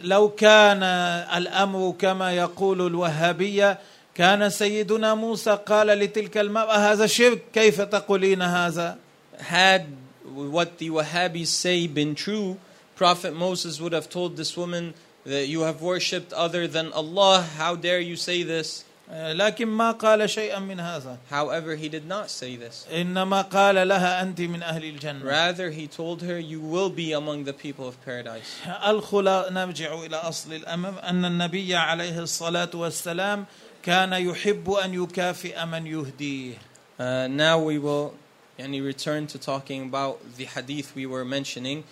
لو 0.03 0.29
كان 0.29 0.83
الأمر 0.83 1.95
كما 1.99 2.33
يقول 2.33 2.87
الوهابية 2.87 3.79
كان 4.16 4.50
سيدنا 4.50 5.14
موسى 5.14 5.58
قال 5.66 5.86
لتلك 5.86 6.38
المرأة 6.38 6.92
هذا 6.92 7.06
شرك 7.06 7.42
كيف 7.52 7.80
تقولين 7.80 8.42
هذا 8.42 8.98
Had 9.38 9.86
what 10.34 10.78
the 10.78 10.90
Wahhabis 10.90 11.46
say 11.46 11.86
been 11.86 12.14
true, 12.14 12.58
Prophet 12.96 13.34
Moses 13.34 13.80
would 13.80 13.92
have 13.92 14.08
told 14.08 14.36
this 14.36 14.56
woman 14.56 14.94
that 15.24 15.46
you 15.48 15.62
have 15.62 15.82
worshipped 15.82 16.32
other 16.32 16.66
than 16.68 16.92
Allah. 16.92 17.42
How 17.56 17.74
dare 17.74 18.00
you 18.00 18.16
say 18.16 18.42
this? 18.42 18.84
لكن 19.12 19.66
ما 19.66 19.92
قال 19.92 20.30
شيئا 20.30 20.58
من 20.58 20.80
هذا 20.80 21.18
However, 21.30 21.76
he 21.76 21.88
did 21.88 22.06
not 22.06 22.30
say 22.30 22.56
this. 22.56 22.86
إنما 22.90 23.42
قال 23.42 23.88
لها 23.88 24.22
أنت 24.22 24.40
من 24.40 24.62
أهل 24.62 24.84
الجنة 24.84 25.24
Rather, 25.24 25.70
he 25.70 25.86
told 25.86 26.22
her, 26.22 26.38
You 26.38 26.60
will 26.60 26.88
be 26.88 27.12
among 27.12 27.44
the 27.44 27.52
people 27.52 27.86
of 27.88 28.02
paradise. 28.04 28.60
الخلا 28.86 29.50
نرجع 29.50 29.94
إلى 29.94 30.16
أصل 30.16 30.52
الأمر 30.52 30.94
أن 31.02 31.24
النبي 31.24 31.74
عليه 31.74 32.18
الصلاة 32.18 32.70
والسلام 32.74 33.46
كان 33.82 34.12
يحب 34.12 34.70
أن 34.70 34.94
يكافئ 34.94 35.64
من 35.66 35.86
يهديه 35.86 36.54
Uh, 36.98 37.26
now 37.26 37.58
we 37.58 37.78
will 37.78 38.14
yani, 38.58 38.84
return 38.84 39.26
to 39.26 39.38
talking 39.38 39.82
about 39.84 40.20
the 40.36 40.44
hadith 40.44 40.94
we 40.94 41.04
were 41.06 41.24
mentioning. 41.24 41.82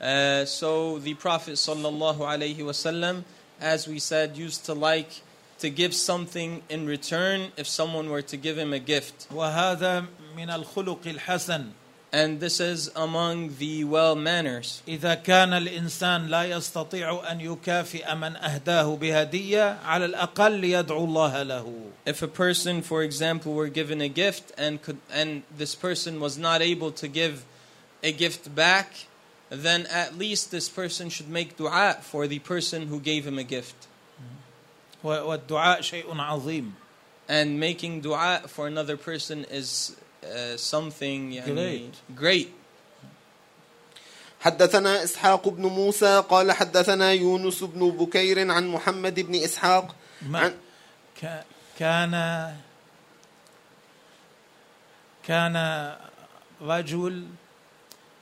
Uh, 0.00 0.44
so 0.44 0.98
the 0.98 1.14
Prophet 1.14 1.54
sallallahu 1.54 2.18
alaihi 2.18 2.58
wasallam, 2.58 3.24
as 3.60 3.88
we 3.88 3.98
said, 3.98 4.36
used 4.36 4.64
to 4.66 4.74
like 4.74 5.22
to 5.58 5.70
give 5.70 5.94
something 5.94 6.62
in 6.68 6.86
return 6.86 7.50
if 7.56 7.66
someone 7.66 8.10
were 8.10 8.22
to 8.22 8.36
give 8.36 8.56
him 8.56 8.72
a 8.72 8.78
gift. 8.78 9.28
وهذا 9.32 10.06
من 10.36 10.50
الخلق 10.50 11.00
الحسن 11.06 11.70
And 12.14 12.40
this 12.40 12.58
is 12.58 12.90
among 12.96 13.54
the 13.58 13.84
well 13.84 14.16
manners. 14.16 14.82
إذا 14.88 15.22
كان 15.22 15.52
الإنسان 15.52 16.26
لا 16.28 16.42
يستطيع 16.44 17.30
أن 17.30 17.40
يكافئ 17.40 18.14
من 18.14 18.36
أهداه 18.36 18.96
بهدية 18.96 19.78
على 19.84 20.04
الأقل 20.06 20.64
يدعو 20.64 21.04
الله 21.04 21.42
له 21.44 21.72
If 22.06 22.20
a 22.22 22.26
person, 22.28 22.82
for 22.82 23.02
example, 23.04 23.54
were 23.54 23.68
given 23.68 24.00
a 24.00 24.08
gift 24.08 24.50
and 24.58 24.82
could, 24.82 24.98
and 25.12 25.44
this 25.56 25.76
person 25.76 26.18
was 26.18 26.36
not 26.36 26.60
able 26.62 26.90
to 26.92 27.06
give 27.06 27.44
a 28.02 28.10
gift 28.12 28.52
back, 28.56 29.06
then 29.50 29.86
at 29.86 30.18
least 30.18 30.50
this 30.50 30.68
person 30.68 31.10
should 31.10 31.28
make 31.28 31.56
dua 31.56 31.98
for 32.02 32.26
the 32.26 32.40
person 32.40 32.88
who 32.88 32.98
gave 32.98 33.24
him 33.24 33.38
a 33.38 33.44
gift. 33.44 33.86
و- 35.04 35.08
والدعاء 35.10 35.80
شيء 35.82 36.06
عظيم 36.12 36.72
And 37.28 37.60
making 37.60 38.00
dua 38.00 38.42
for 38.48 38.66
another 38.66 38.96
person 38.96 39.44
is 39.44 39.94
uh, 40.25 40.57
something 40.57 41.33
يعني, 41.33 41.91
great. 42.17 42.47
حدثنا 44.41 45.03
إسحاق 45.03 45.47
بن 45.49 45.65
موسى 45.65 46.23
قال 46.29 46.51
حدثنا 46.51 47.11
يونس 47.13 47.63
بن 47.63 47.89
بكير 47.89 48.51
عن 48.51 48.67
محمد 48.67 49.19
بن 49.19 49.35
إسحاق. 49.35 49.95
ما 50.21 50.39
عن 50.39 50.53
ك- 51.21 51.43
كان 51.79 52.13
كان 55.27 55.55
رجل 56.61 57.27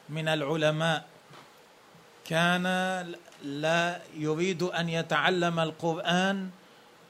من 0.09 0.27
العلماء. 0.27 1.05
كان 2.25 2.63
لا 3.43 4.01
يريد 4.17 4.63
أن 4.63 4.89
يتعلم 4.89 5.59
القرآن 5.59 6.49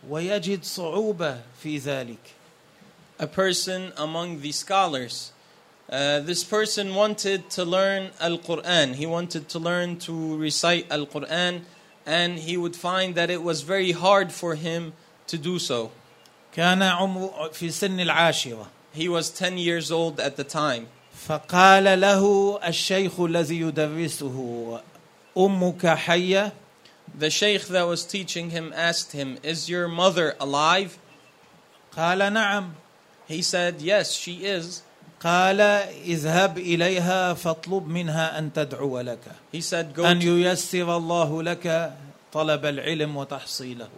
ويجد 0.09 0.63
صعوبة 0.63 1.41
في 1.63 1.77
ذلك. 1.77 2.19
A 3.18 3.26
person 3.26 3.92
among 3.96 4.40
the 4.40 4.52
scholars. 4.52 5.32
Uh, 5.90 6.20
this 6.20 6.44
person 6.44 6.94
wanted 6.94 7.48
to 7.50 7.64
learn 7.64 8.10
Al 8.20 8.38
Quran. 8.38 8.94
He 8.94 9.06
wanted 9.06 9.48
to 9.48 9.58
learn 9.58 9.98
to 10.00 10.36
recite 10.36 10.86
Al 10.90 11.06
Quran, 11.06 11.62
and 12.06 12.38
he 12.38 12.56
would 12.56 12.76
find 12.76 13.14
that 13.14 13.30
it 13.30 13.42
was 13.42 13.62
very 13.62 13.92
hard 13.92 14.32
for 14.32 14.54
him 14.54 14.92
to 15.26 15.38
do 15.38 15.58
so. 15.58 15.90
كان 16.54 16.82
عمره 16.82 17.50
في 17.52 17.70
سن 17.70 18.00
العاشره 18.00 18.66
He 18.94 19.08
was 19.08 19.30
10 19.30 19.58
years 19.58 19.90
old 19.90 20.20
at 20.20 20.36
the 20.36 20.44
time. 20.44 20.88
فقال 21.28 22.00
له 22.00 22.58
الشيخ 22.68 23.20
الذي 23.20 23.60
يدرسه 23.60 24.80
امك 25.36 25.86
حيه 25.86 26.52
The 27.18 27.30
sheikh 27.30 27.68
that 27.68 27.86
was 27.86 28.04
teaching 28.04 28.50
him 28.50 28.72
asked 28.76 29.12
him, 29.12 29.38
Is 29.42 29.68
your 29.68 29.88
mother 29.88 30.36
alive? 30.38 30.98
قال 31.96 32.32
نعم 32.32 32.72
He 33.32 33.42
said, 33.42 33.80
Yes, 33.80 34.12
she 34.12 34.44
is. 34.44 34.82
قال 35.20 35.60
اذهب 35.60 36.58
اليها 36.58 37.34
فاطلب 37.34 37.86
منها 37.88 38.38
ان 38.38 38.52
تدعو 38.52 39.00
لك 39.00 39.18
He 39.52 39.60
said, 39.60 39.94
Go 39.94 40.04
ان 40.04 40.20
to, 40.20 40.24
ييسر 40.24 40.96
الله 40.96 41.42
لك 41.42 41.92
طلب 42.32 42.64
العلم 42.64 43.16
وتحصيله 43.16 43.88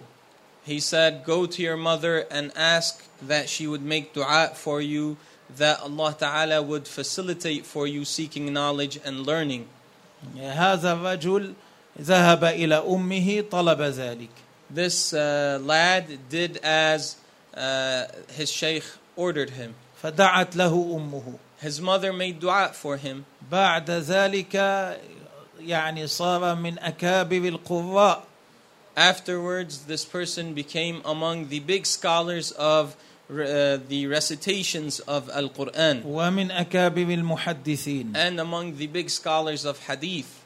he 0.66 0.78
said, 0.78 1.24
Go 1.24 1.46
to 1.46 1.62
your 1.62 1.76
mother 1.76 2.26
and 2.30 2.52
ask 2.56 3.02
that 3.22 3.48
she 3.48 3.66
would 3.66 3.82
make 3.82 4.12
dua 4.12 4.52
for 4.54 4.80
you, 4.80 5.16
that 5.56 5.80
Allah 5.80 6.14
Ta'ala 6.18 6.62
would 6.62 6.86
facilitate 6.86 7.66
for 7.66 7.86
you 7.86 8.04
seeking 8.04 8.52
knowledge 8.52 8.98
and 9.04 9.26
learning. 9.26 9.66
هذا 10.36 10.92
الرجل 10.92 11.54
ذهب 12.00 12.44
الى 12.44 12.74
امه 12.74 13.44
طلب 13.50 13.80
ذلك 13.82 14.30
This 14.70 15.12
uh, 15.12 15.58
lad 15.60 16.28
did 16.28 16.58
as 16.58 17.16
uh, 17.54 18.04
his 18.28 18.50
sheikh 18.50 18.84
ordered 19.16 19.50
him. 19.50 19.74
فدعت 20.02 20.56
له 20.56 20.96
امه 20.96 21.38
His 21.62 21.80
mother 21.80 22.12
made 22.12 22.40
dua 22.40 22.72
for 22.72 22.96
him. 22.96 23.24
بعد 23.50 23.90
ذلك 23.90 24.54
يعني 25.60 26.06
صار 26.06 26.54
من 26.54 26.78
اكابر 26.78 27.48
القراء 27.48 28.24
Afterwards, 28.96 29.86
this 29.86 30.04
person 30.04 30.52
became 30.52 31.00
among 31.04 31.48
the 31.48 31.60
big 31.60 31.86
scholars 31.86 32.50
of 32.52 32.96
uh, 33.30 33.78
the 33.88 34.06
recitations 34.08 35.00
of 35.00 35.30
Al 35.30 35.48
Quran 35.48 36.02
ومن 36.04 36.50
اكابر 36.50 37.14
المحدثين 37.14 38.16
and 38.16 38.40
among 38.40 38.76
the 38.76 38.86
big 38.86 39.08
scholars 39.10 39.64
of 39.64 39.78
Hadith. 39.86 40.44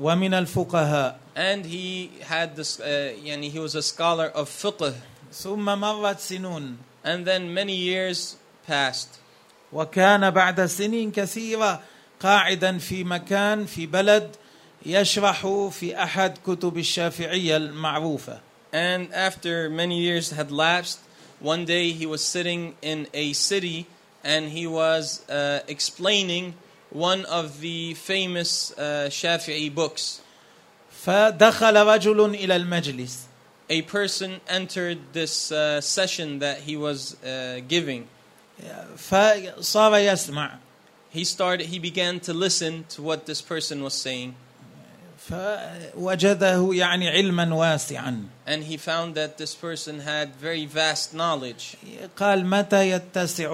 ومن 0.00 0.34
الفقهاء 0.34 1.16
And 1.36 1.64
he 1.64 2.10
had 2.22 2.56
this, 2.56 2.80
uh, 2.80 3.14
yani 3.24 3.50
he 3.50 3.58
was 3.58 3.74
a 3.74 3.82
scholar 3.82 4.26
of 4.26 4.48
fiqh. 4.50 4.94
ثم 5.32 5.64
مرت 5.64 6.18
سنون 6.18 6.76
And 7.04 7.24
then 7.24 7.54
many 7.54 7.76
years 7.76 8.36
passed. 8.66 9.20
وكان 9.72 10.30
بعد 10.30 10.66
سنين 10.66 11.12
كثيره 11.12 11.80
قاعدا 12.20 12.78
في 12.78 13.04
مكان 13.04 13.66
في 13.66 13.86
بلد 13.86 14.36
يشرح 14.86 15.46
في 15.70 16.02
احد 16.02 16.38
كتب 16.46 16.78
الشافعيه 16.78 17.56
المعروفه 17.56 18.40
And 18.72 19.12
after 19.12 19.68
many 19.68 20.00
years 20.00 20.30
had 20.30 20.50
lapsed, 20.52 20.98
one 21.40 21.64
day 21.64 21.90
he 21.92 22.06
was 22.06 22.22
sitting 22.22 22.74
in 22.82 23.08
a 23.14 23.32
city 23.32 23.86
and 24.22 24.50
he 24.50 24.66
was 24.66 25.28
uh, 25.28 25.60
explaining 25.66 26.54
one 26.90 27.24
of 27.24 27.60
the 27.60 27.94
famous 27.94 28.72
uh, 28.72 29.08
Shafi'i 29.10 29.74
books. 29.74 30.20
فدخل 31.06 31.86
رجل 31.86 32.34
الى 32.34 32.56
المجلس 32.56 33.18
A 33.68 33.82
person 33.82 34.40
entered 34.48 34.98
this 35.12 35.52
uh, 35.52 35.80
session 35.80 36.40
that 36.40 36.58
he 36.58 36.76
was 36.76 37.16
uh, 37.22 37.60
giving. 37.68 38.08
فصار 38.96 39.92
يسمع 39.92 40.58
He 41.10 41.24
started. 41.24 41.66
He 41.66 41.78
began 41.78 42.20
to 42.20 42.32
listen 42.32 42.84
to 42.90 43.02
what 43.02 43.26
this 43.26 43.42
person 43.42 43.82
was 43.82 43.94
saying, 43.94 44.34
فوجده 45.28 46.70
يعني 46.72 47.08
علما 47.08 47.54
واسعا 47.54 48.24
and 48.46 48.64
he 48.64 48.76
found 48.76 49.14
that 49.14 49.38
this 49.38 49.54
person 49.54 50.00
had 50.00 50.34
very 50.36 50.66
vast 50.66 51.14
knowledge. 51.14 51.76
قال 52.16 52.46
متى 52.46 52.90
يتسع 52.90 53.50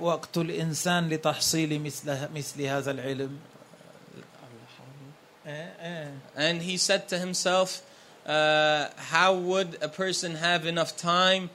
وقت 0.00 0.38
الانسان 0.38 1.08
لتحصيل 1.08 1.80
مثل 1.82 2.28
مثل 2.34 2.62
هذا 2.62 2.90
العلم 2.90 3.38
إيه، 5.46 5.72
إيه. 5.80 6.12
And 6.36 6.62
he 6.62 6.76
said 6.76 7.08
to 7.08 7.18
himself, 7.18 7.82
uh, 8.26 8.86
How 8.96 9.34
would 9.34 9.78
a 9.82 9.88
person 9.88 10.34
have 10.36 10.66
enough 10.66 10.96
time 10.96 11.50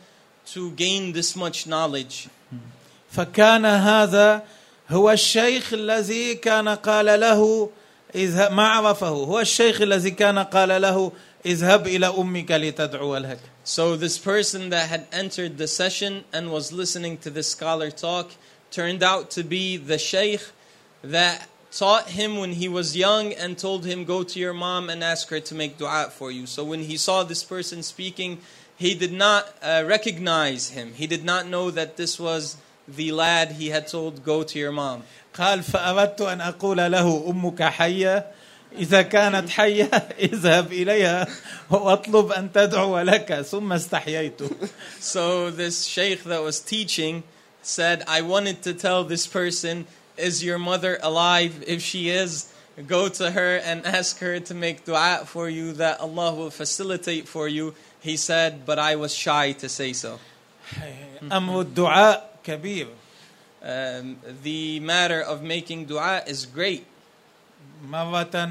to 0.53 0.71
gain 0.71 1.13
this 1.13 1.35
much 1.35 1.67
knowledge? 1.67 2.27
فكان 3.11 3.65
هذا 3.65 4.43
هو 4.89 5.11
الشيخ 5.11 5.73
الذي 5.73 6.35
كان 6.35 6.69
قال 6.69 7.19
له 7.19 7.69
اذهب 8.15 8.51
ما 8.51 8.67
عرفه 8.67 9.07
هو 9.07 9.39
الشيخ 9.39 9.81
الذي 9.81 10.11
كان 10.11 10.39
قال 10.39 10.81
له 10.81 11.11
اذهب 11.45 11.87
الى 11.87 12.07
امك 12.07 12.51
لتدعو 12.51 13.17
لك 13.17 13.39
So, 13.65 13.95
this 13.95 14.17
person 14.17 14.69
that 14.71 14.89
had 14.89 15.07
entered 15.13 15.57
the 15.57 15.67
session 15.67 16.25
and 16.33 16.51
was 16.51 16.73
listening 16.73 17.17
to 17.19 17.29
this 17.29 17.49
scholar 17.49 17.91
talk 17.91 18.31
turned 18.71 19.03
out 19.03 19.31
to 19.31 19.43
be 19.43 19.77
the 19.77 19.97
sheikh 19.97 20.41
that 21.03 21.47
taught 21.71 22.09
him 22.09 22.37
when 22.37 22.53
he 22.53 22.67
was 22.67 22.95
young 22.95 23.33
and 23.33 23.57
told 23.57 23.85
him, 23.85 24.05
Go 24.05 24.23
to 24.23 24.39
your 24.39 24.53
mom 24.53 24.89
and 24.89 25.03
ask 25.03 25.29
her 25.29 25.39
to 25.39 25.55
make 25.55 25.77
dua 25.77 26.09
for 26.11 26.31
you. 26.31 26.45
So, 26.45 26.63
when 26.63 26.81
he 26.81 26.97
saw 26.97 27.23
this 27.23 27.43
person 27.43 27.83
speaking, 27.83 28.39
he 28.75 28.95
did 28.95 29.13
not 29.13 29.49
uh, 29.61 29.83
recognize 29.85 30.69
him. 30.69 30.93
He 30.93 31.07
did 31.07 31.23
not 31.23 31.47
know 31.47 31.71
that 31.71 31.97
this 31.97 32.19
was 32.19 32.57
the 32.87 33.11
lad 33.11 33.53
he 33.53 33.69
had 33.69 33.87
told, 33.87 34.23
Go 34.23 34.43
to 34.43 34.59
your 34.59 34.71
mom. 34.71 35.03
قال 35.33 35.63
فاردت 35.63 36.21
ان 36.21 36.41
اقول 36.41 36.77
له 36.77 37.23
امك 37.29 37.63
حيه 37.63 38.25
اذا 38.77 39.01
كانت 39.01 39.49
حيه 39.49 39.89
اذهب 40.19 40.73
اليها 40.73 41.27
واطلب 41.69 42.31
ان 42.31 42.51
تدعو 42.51 42.99
لك 42.99 43.41
ثم 43.41 43.73
استحييت 43.73 44.41
So 44.99 45.49
this 45.49 45.85
sheikh 45.85 46.23
that 46.23 46.41
was 46.41 46.59
teaching 46.59 47.23
said, 47.61 48.03
I 48.07 48.21
wanted 48.21 48.61
to 48.63 48.73
tell 48.73 49.03
this 49.03 49.25
person, 49.25 49.85
is 50.17 50.43
your 50.43 50.59
mother 50.59 50.99
alive? 51.01 51.63
If 51.67 51.81
she 51.81 52.09
is, 52.09 52.51
go 52.87 53.09
to 53.09 53.31
her 53.31 53.57
and 53.57 53.85
ask 53.85 54.19
her 54.19 54.39
to 54.39 54.53
make 54.53 54.85
dua 54.85 55.23
for 55.25 55.49
you 55.49 55.73
that 55.73 55.99
Allah 55.99 56.33
will 56.33 56.49
facilitate 56.49 57.27
for 57.27 57.47
you. 57.47 57.73
He 57.99 58.17
said, 58.17 58.65
but 58.65 58.79
I 58.79 58.95
was 58.95 59.13
shy 59.13 59.53
to 59.53 59.69
say 59.69 59.93
so. 59.93 60.19
امر 61.21 61.61
الدعاء 61.61 62.39
كبير 62.43 62.87
Um, 63.65 64.17
the 64.43 64.81
matter 64.81 65.21
of 65.21 65.41
making 65.41 65.85
dua 65.85 66.21
is 66.27 66.45
great. 66.45 66.85
مرة 67.87 68.49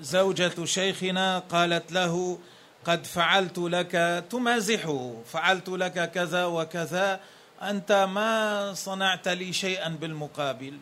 زوجة 0.00 0.64
شيخنا 0.64 1.38
قالت 1.38 1.92
له 1.92 2.38
قد 2.84 3.06
فعلت 3.06 3.58
لك 3.58 4.24
تمازحه 4.30 5.14
فعلت 5.32 5.68
لك 5.68 6.10
كذا 6.10 6.44
وكذا 6.44 7.20
أنت 7.62 7.92
ما 7.92 8.72
صنعت 8.74 9.28
لي 9.28 9.52
شيئا 9.52 9.88
بالمقابل 9.88 10.72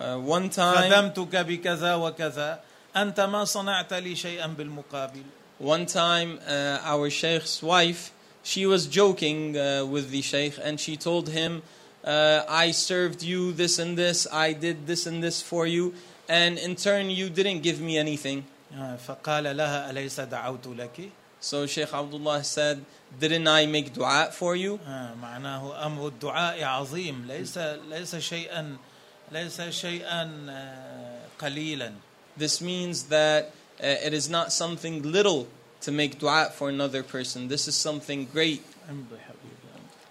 Uh, 0.00 0.16
one 0.16 0.48
time, 0.48 0.76
خدمتك 0.76 1.36
بكذا 1.36 1.94
وكذا 1.94 2.60
أنت 2.96 3.20
ما 3.20 3.44
صنعت 3.44 3.92
لي 3.92 4.16
شيئا 4.16 4.46
بالمقابل 4.46 5.22
one 5.60 5.84
time, 5.84 6.38
uh, 6.46 6.80
our 6.82 7.10
sheikh's 7.10 7.62
wife, 7.62 8.10
she 8.42 8.64
was 8.64 8.86
joking 8.86 9.58
uh, 9.58 9.84
with 9.84 10.10
the 10.10 10.22
sheikh, 10.22 10.54
and 10.62 10.80
she 10.80 10.96
told 10.96 11.28
him, 11.28 11.62
uh, 12.02 12.44
"I 12.48 12.70
served 12.70 13.22
you 13.22 13.52
this 13.52 13.78
and 13.78 13.98
this. 13.98 14.26
I 14.32 14.54
did 14.54 14.86
this 14.86 15.06
and 15.06 15.22
this 15.22 15.42
for 15.42 15.66
you, 15.66 15.92
and 16.30 16.56
in 16.58 16.76
turn, 16.76 17.10
you 17.10 17.28
didn't 17.28 17.60
give 17.60 17.78
me 17.80 17.98
anything." 17.98 18.44
آه، 18.72 18.96
فقال 18.96 19.56
لها 19.56 19.90
أليس 19.90 20.20
دعوت 20.20 20.66
لك 20.66 21.10
So 21.42 21.66
Sheikh 21.66 21.92
Abdullah 21.92 22.44
said, 22.44 22.84
"Didn't 23.20 23.48
I 23.48 23.66
make 23.66 23.92
dua 23.94 24.30
for 24.30 24.56
you?" 24.56 24.78
آه، 24.86 25.14
معناه 25.14 25.86
أمر 25.86 26.08
الدعاء 26.08 26.64
عظيم 26.64 27.24
ليس 27.28 27.58
ليس 27.88 28.16
شيئا 28.16 28.76
ليس 29.32 29.60
شيئا 29.60 30.46
آه، 30.48 31.20
قليلا 31.38 31.92
This 32.36 32.60
means 32.60 33.04
that 33.04 33.50
uh, 33.80 34.06
it 34.06 34.14
is 34.14 34.28
not 34.30 34.52
something 34.52 35.02
little 35.02 35.46
to 35.82 35.90
make 35.92 36.18
dua 36.18 36.50
for 36.54 36.68
another 36.68 37.02
person. 37.02 37.48
This 37.48 37.68
is 37.68 37.74
something 37.74 38.28
great. 38.32 38.62
امضي 38.90 39.18
حبيبي 39.18 39.60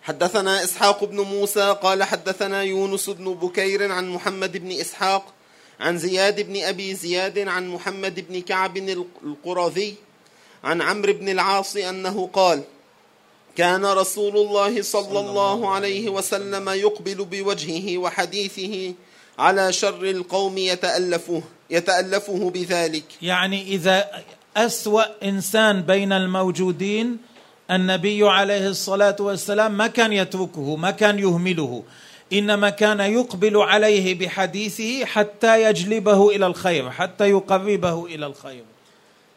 حدثنا 0.03 0.63
إسحاق 0.63 1.03
بن 1.03 1.19
موسى 1.21 1.77
قال 1.81 2.03
حدثنا 2.03 2.63
يونس 2.63 3.09
بن 3.09 3.33
بكير 3.33 3.91
عن 3.91 4.09
محمد 4.09 4.57
بن 4.57 4.71
إسحاق 4.71 5.33
عن 5.79 5.97
زياد 5.97 6.41
بن 6.41 6.63
أبي 6.63 6.95
زياد 6.95 7.39
عن 7.39 7.67
محمد 7.67 8.25
بن 8.29 8.41
كعب 8.41 8.77
القرظي 9.23 9.95
عن 10.63 10.81
عمرو 10.81 11.13
بن 11.13 11.29
العاص 11.29 11.75
أنه 11.75 12.29
قال 12.33 12.63
كان 13.56 13.86
رسول 13.86 14.36
الله 14.36 14.82
صلى 14.82 15.20
الله 15.20 15.70
عليه 15.70 16.08
وسلم. 16.08 16.68
يقبل 16.68 17.24
بوجهه 17.24 17.98
وحديثه 17.98 18.94
على 19.38 19.72
شر 19.72 20.02
القوم 20.02 20.58
يتألفه 20.58 21.42
يتألفه 21.70 22.50
بذلك. 22.50 23.04
يعني 23.22 23.62
إذا 23.62 24.10
أسوأ 24.56 25.04
إنسان 25.22 25.82
بين 25.82 26.12
الموجودين 26.12 27.18
النبي 27.70 28.28
عليه 28.28 28.68
الصلاة 28.68 29.16
والسلام 29.20 29.76
ما 29.76 29.86
كان 29.86 30.12
يتركه 30.12 30.76
ما 30.76 30.90
كان 30.90 31.18
يهمله 31.18 31.82
إنما 32.32 32.70
كان 32.70 33.00
يقبل 33.00 33.56
عليه 33.56 34.14
بحديثه 34.14 35.04
حتى 35.04 35.62
يجلبه 35.62 36.30
إلى 36.30 36.46
الخير 36.46 36.90
حتى 36.90 37.30
يقربه 37.30 38.06
إلى 38.06 38.26
الخير. 38.26 38.64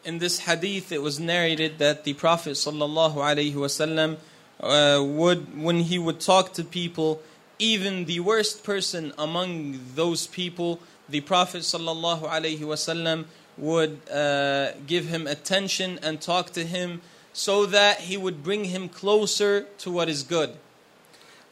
In 0.08 0.20
this 0.20 0.38
hadith, 0.38 0.90
it 0.90 1.02
was 1.02 1.20
narrated 1.20 1.76
that 1.80 2.04
the 2.04 2.14
Prophet 2.14 2.52
sallallahu 2.52 3.16
alaihi 3.16 3.52
wasallam 3.52 4.16
uh, 4.58 5.04
would, 5.04 5.62
when 5.62 5.80
he 5.80 5.98
would 5.98 6.18
talk 6.18 6.54
to 6.54 6.64
people, 6.64 7.20
even 7.58 8.06
the 8.06 8.20
worst 8.20 8.64
person 8.64 9.12
among 9.18 9.78
those 9.96 10.26
people, 10.26 10.80
the 11.10 11.20
Prophet 11.20 11.60
sallallahu 11.60 12.22
alaihi 12.22 12.60
wasallam 12.60 13.26
would 13.58 14.00
uh, 14.10 14.72
give 14.86 15.04
him 15.08 15.26
attention 15.26 15.98
and 16.02 16.22
talk 16.22 16.52
to 16.52 16.64
him 16.64 17.02
so 17.34 17.66
that 17.66 18.00
he 18.00 18.16
would 18.16 18.42
bring 18.42 18.64
him 18.64 18.88
closer 18.88 19.66
to 19.76 19.90
what 19.90 20.08
is 20.08 20.22
good. 20.22 20.56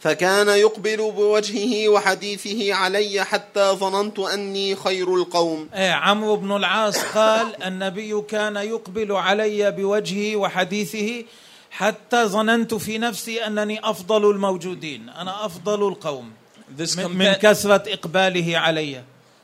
فكان 0.00 0.48
يقبل 0.48 0.96
بوجهه 0.96 1.88
وحديثه 1.88 2.74
علي 2.74 3.24
حتى 3.24 3.70
ظننت 3.72 4.18
أني 4.18 4.76
خير 4.76 5.14
القوم. 5.14 5.68
إيه 5.74 5.90
عمرو 5.90 6.36
بن 6.36 6.56
العاص 6.56 6.98
قال 6.98 7.62
النبي 7.62 8.20
كان 8.20 8.56
يقبل 8.56 9.12
علي 9.12 9.70
بوجهه 9.70 10.36
وحديثه 10.36 11.24
حتى 11.70 12.24
ظننت 12.24 12.74
في 12.74 12.98
نفسي 12.98 13.46
أنني 13.46 13.80
أفضل 13.90 14.30
الموجودين 14.30 15.08
أنا 15.08 15.46
أفضل 15.46 15.88
القوم 15.88 16.32
This 16.78 16.98
من 16.98 17.32
كثرة 17.32 17.84
إقباله 17.92 18.58
علي. 18.58 19.02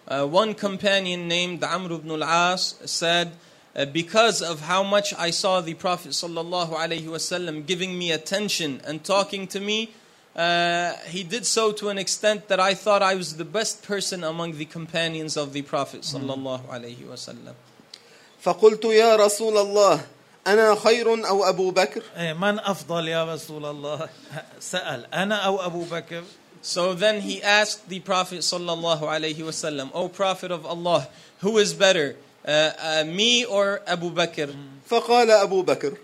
Uh, 0.09 0.27
one 0.27 0.55
companion 0.55 1.29
named 1.29 1.63
Amr 1.63 1.93
ibn 1.93 2.11
al-As 2.11 2.75
said, 2.85 3.31
uh, 3.77 3.85
because 3.85 4.43
of 4.43 4.61
how 4.63 4.83
much 4.83 5.15
I 5.17 5.31
saw 5.31 5.61
the 5.61 5.75
Prophet 5.75 6.11
sallallahu 6.11 6.75
alaihi 6.75 7.07
wasallam 7.07 7.65
giving 7.65 7.97
me 7.97 8.11
attention 8.11 8.81
and 8.85 9.05
talking 9.05 9.47
to 9.47 9.61
me, 9.61 9.91
uh, 10.36 10.94
he 11.08 11.24
did 11.24 11.46
so 11.46 11.72
to 11.72 11.90
an 11.90 11.98
extent 11.98 12.48
that 12.48 12.60
I 12.60 12.74
thought 12.76 13.02
I 13.02 13.16
was 13.16 13.38
the 13.38 13.46
best 13.46 13.84
person 13.84 14.24
among 14.24 14.58
the 14.58 14.66
companions 14.66 15.36
of 15.36 15.54
the 15.54 15.64
Prophet 15.64 16.02
sallallahu 16.02 16.66
alaihi 16.70 17.06
wasallam. 17.06 17.56
فقلت 18.44 18.86
يا 18.86 19.16
رسول 19.16 19.58
الله 19.58 20.06
أنا 20.48 20.76
خير 20.76 21.28
أو 21.28 21.44
أبو 21.50 21.72
بكر 21.72 22.02
إيه 22.18 22.34
من 22.34 22.60
أفضل 22.60 23.08
يا 23.08 23.26
رسول 23.34 23.66
الله 23.66 24.10
سأل 24.60 25.06
أنا 25.14 25.36
أو 25.36 25.66
أبو 25.66 25.84
بكر 25.84 26.24
So 26.62 26.94
then 26.94 27.22
he 27.22 27.42
asked 27.42 27.88
the 27.88 28.00
Prophet 28.00 28.40
sallallahu 28.40 29.02
alaihi 29.02 29.38
wasallam, 29.38 29.90
"O 29.94 30.10
Prophet 30.10 30.52
of 30.52 30.66
Allah, 30.66 31.08
who 31.40 31.58
is 31.60 31.74
better, 31.74 32.16
uh, 32.46 32.72
uh, 32.78 33.04
me 33.08 33.46
or 33.46 33.82
Abu 33.88 34.12
Bakr?" 34.12 34.54
فقال 34.90 35.32
أبو 35.32 35.62
بكر 35.66 35.98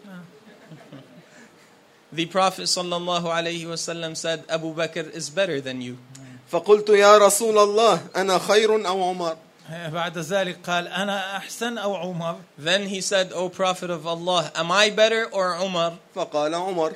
The 2.11 2.25
Prophet 2.27 2.63
sallallahu 2.63 3.25
alaihi 3.25 3.65
wasallam 3.65 4.15
said, 4.15 4.43
"Abu 4.47 4.73
Bakr 4.73 5.09
is 5.13 5.29
better 5.29 5.59
than 5.61 5.81
you." 5.81 5.97
فقلت 6.51 6.89
يا 6.89 7.17
رسول 7.17 7.57
الله 7.57 7.99
أنا 8.15 8.37
خير 8.37 8.87
أو 8.87 9.03
عمر 9.03 9.37
إيه 9.71 9.89
بعد 9.89 10.17
ذلك 10.17 10.57
قال 10.67 10.87
أنا 10.87 11.37
أحسن 11.37 11.77
أو 11.77 11.95
عمر 11.95 12.35
Then 12.59 12.87
he 12.87 13.01
said, 13.01 13.31
"O 13.33 13.49
Prophet 13.49 13.89
of 13.89 14.05
Allah, 14.05 14.51
am 14.53 14.71
I 14.71 14.89
better 14.91 15.25
or 15.31 15.55
Umar?" 15.55 15.93
فقال 16.15 16.53
عمر 16.53 16.95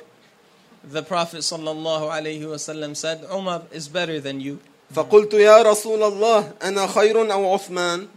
The 0.84 1.02
Prophet 1.02 1.40
sallallahu 1.40 2.08
alaihi 2.08 2.42
wasallam 2.42 2.96
said, 2.96 3.24
"Umar 3.32 3.62
is 3.72 3.88
better 3.88 4.20
than 4.20 4.40
you." 4.40 4.60
فقلت 4.94 5.34
يا 5.34 5.62
رسول 5.62 6.02
الله 6.02 6.52
أنا 6.62 6.86
خير 6.86 7.32
أو 7.32 7.58
عثمان 7.58 8.08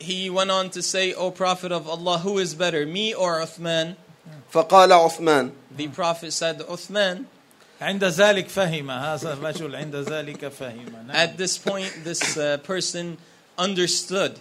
He 0.00 0.30
went 0.30 0.50
on 0.50 0.70
to 0.70 0.82
say, 0.82 1.12
"O 1.12 1.30
Prophet 1.30 1.70
of 1.70 1.86
Allah, 1.86 2.18
who 2.18 2.38
is 2.38 2.54
better, 2.54 2.84
me 2.86 3.14
or 3.14 3.40
Uthman?" 3.40 3.94
فقال 4.52 4.92
عثمان 4.92 5.50
The 5.77 5.87
Prophet 5.87 6.31
said, 6.33 6.59
"Uthman." 6.61 7.25
عند 7.81 8.03
ذلك 8.03 8.47
فهم 8.47 8.91
هذا 8.91 9.33
الرجل 9.33 9.75
عند 9.75 9.95
ذلك 9.95 10.47
فهم 10.47 11.07
نعم. 11.07 11.15
At 11.15 11.37
this 11.37 11.57
point, 11.57 11.91
this 12.03 12.37
uh, 12.37 12.57
person 12.57 13.17
understood. 13.57 14.37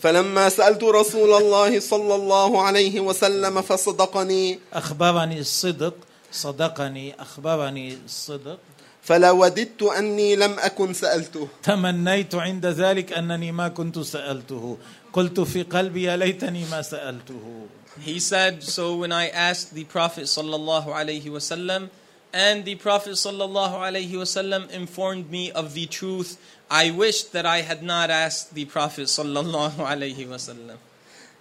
فلما 0.00 0.48
سألت 0.48 0.84
رسول 0.84 1.32
الله 1.32 1.80
صلى 1.80 2.14
الله 2.14 2.62
عليه 2.62 3.00
وسلم 3.00 3.60
فصدقني 3.62 4.58
أخبرني 4.72 5.38
الصدق 5.40 5.94
صدقني 6.32 7.22
أخبرني 7.22 7.98
الصدق 8.04 8.58
فلوددت 9.02 9.82
أني 9.82 10.36
لم 10.36 10.58
أكن 10.58 10.92
سألته 10.94 11.48
تمنيت 11.62 12.34
عند 12.34 12.66
ذلك 12.66 13.12
أنني 13.12 13.52
ما 13.52 13.68
كنت 13.68 13.98
سألته 13.98 14.78
قلت 15.12 15.40
في 15.40 15.62
قلبي 15.62 16.02
يا 16.02 16.16
ليتني 16.16 16.64
ما 16.70 16.82
سألته 16.82 17.66
He 18.01 18.19
said, 18.19 18.63
So 18.63 18.97
when 18.97 19.11
I 19.11 19.29
asked 19.29 19.73
the 19.73 19.85
Prophet 19.85 20.25
sallallahu 20.25 20.87
alaihi 20.87 21.23
wasallam, 21.25 21.89
and 22.33 22.65
the 22.65 22.75
Prophet 22.75 23.11
sallallahu 23.13 23.73
alaihi 23.79 24.11
wasallam 24.11 24.69
informed 24.71 25.31
me 25.31 25.51
of 25.51 25.73
the 25.73 25.85
truth, 25.85 26.37
I 26.69 26.91
wished 26.91 27.31
that 27.33 27.45
I 27.45 27.61
had 27.61 27.81
not 27.83 28.09
asked 28.09 28.53
the 28.53 28.65
Prophet 28.65 29.05
sallallahu 29.07 29.77
alaihi 29.77 30.27
wasallam. 30.27 30.77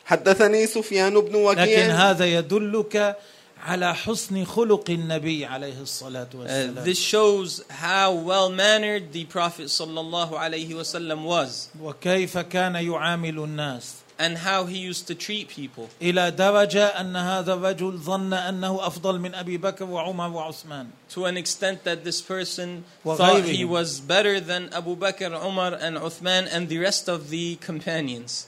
حدثني 0.06 0.66
سفيان 0.66 1.14
بن 1.20 1.32
لكن 1.50 1.60
وكيع 1.62 1.86
هذا 2.10 2.24
يدلك 2.26 3.16
على 3.62 3.94
حسن 3.94 4.44
خلق 4.44 4.90
النبي 4.90 5.46
عليه 5.46 5.80
الصلاة 5.82 6.28
Uh, 6.32 6.36
والسلام 6.36 6.84
this 6.84 6.98
shows 6.98 7.62
how 7.70 8.12
well 8.12 8.50
mannered 8.50 9.12
the 9.12 9.24
Prophet 9.24 9.66
sallallahu 9.66 10.32
alaihi 10.32 10.70
wasallam 10.74 11.24
was, 11.24 11.68
وكيف 11.82 12.38
كان 12.38 12.74
يعامل 12.74 13.38
الناس 13.38 13.94
and 14.18 14.38
how 14.38 14.64
he 14.66 14.78
used 14.78 15.06
to 15.08 15.14
treat 15.14 15.48
people. 15.48 15.88
إلى 16.02 16.30
درجة 16.30 16.86
أن 16.86 17.16
هذا 17.16 17.54
الرجل 17.54 17.98
ظن 17.98 18.32
أنه 18.32 18.86
أفضل 18.86 19.18
من 19.20 19.34
أبي 19.34 19.56
بكر 19.58 19.84
وعمر 19.84 20.30
وعثمان 20.30 20.86
To 21.14 21.24
an 21.26 21.36
extent 21.36 21.84
that 21.84 22.04
this 22.04 22.20
person 22.20 22.84
وغيرهم. 23.04 23.16
thought 23.16 23.44
he 23.44 23.64
was 23.64 24.00
better 24.00 24.40
than 24.40 24.70
Abu 24.72 24.96
Bakr, 24.96 25.32
Umar, 25.44 25.74
and 25.74 25.96
Uthman, 25.96 26.48
and 26.52 26.68
the 26.68 26.78
rest 26.78 27.08
of 27.08 27.30
the 27.30 27.56
companions. 27.56 28.46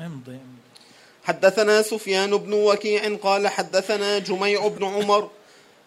امضي 0.00 0.38
حدثنا 1.24 1.82
سفيان 1.82 2.36
بن 2.36 2.52
وكيع 2.52 3.16
قال 3.22 3.48
حدثنا 3.48 4.18
جميع 4.18 4.68
بن 4.68 4.84
عمر 4.84 5.30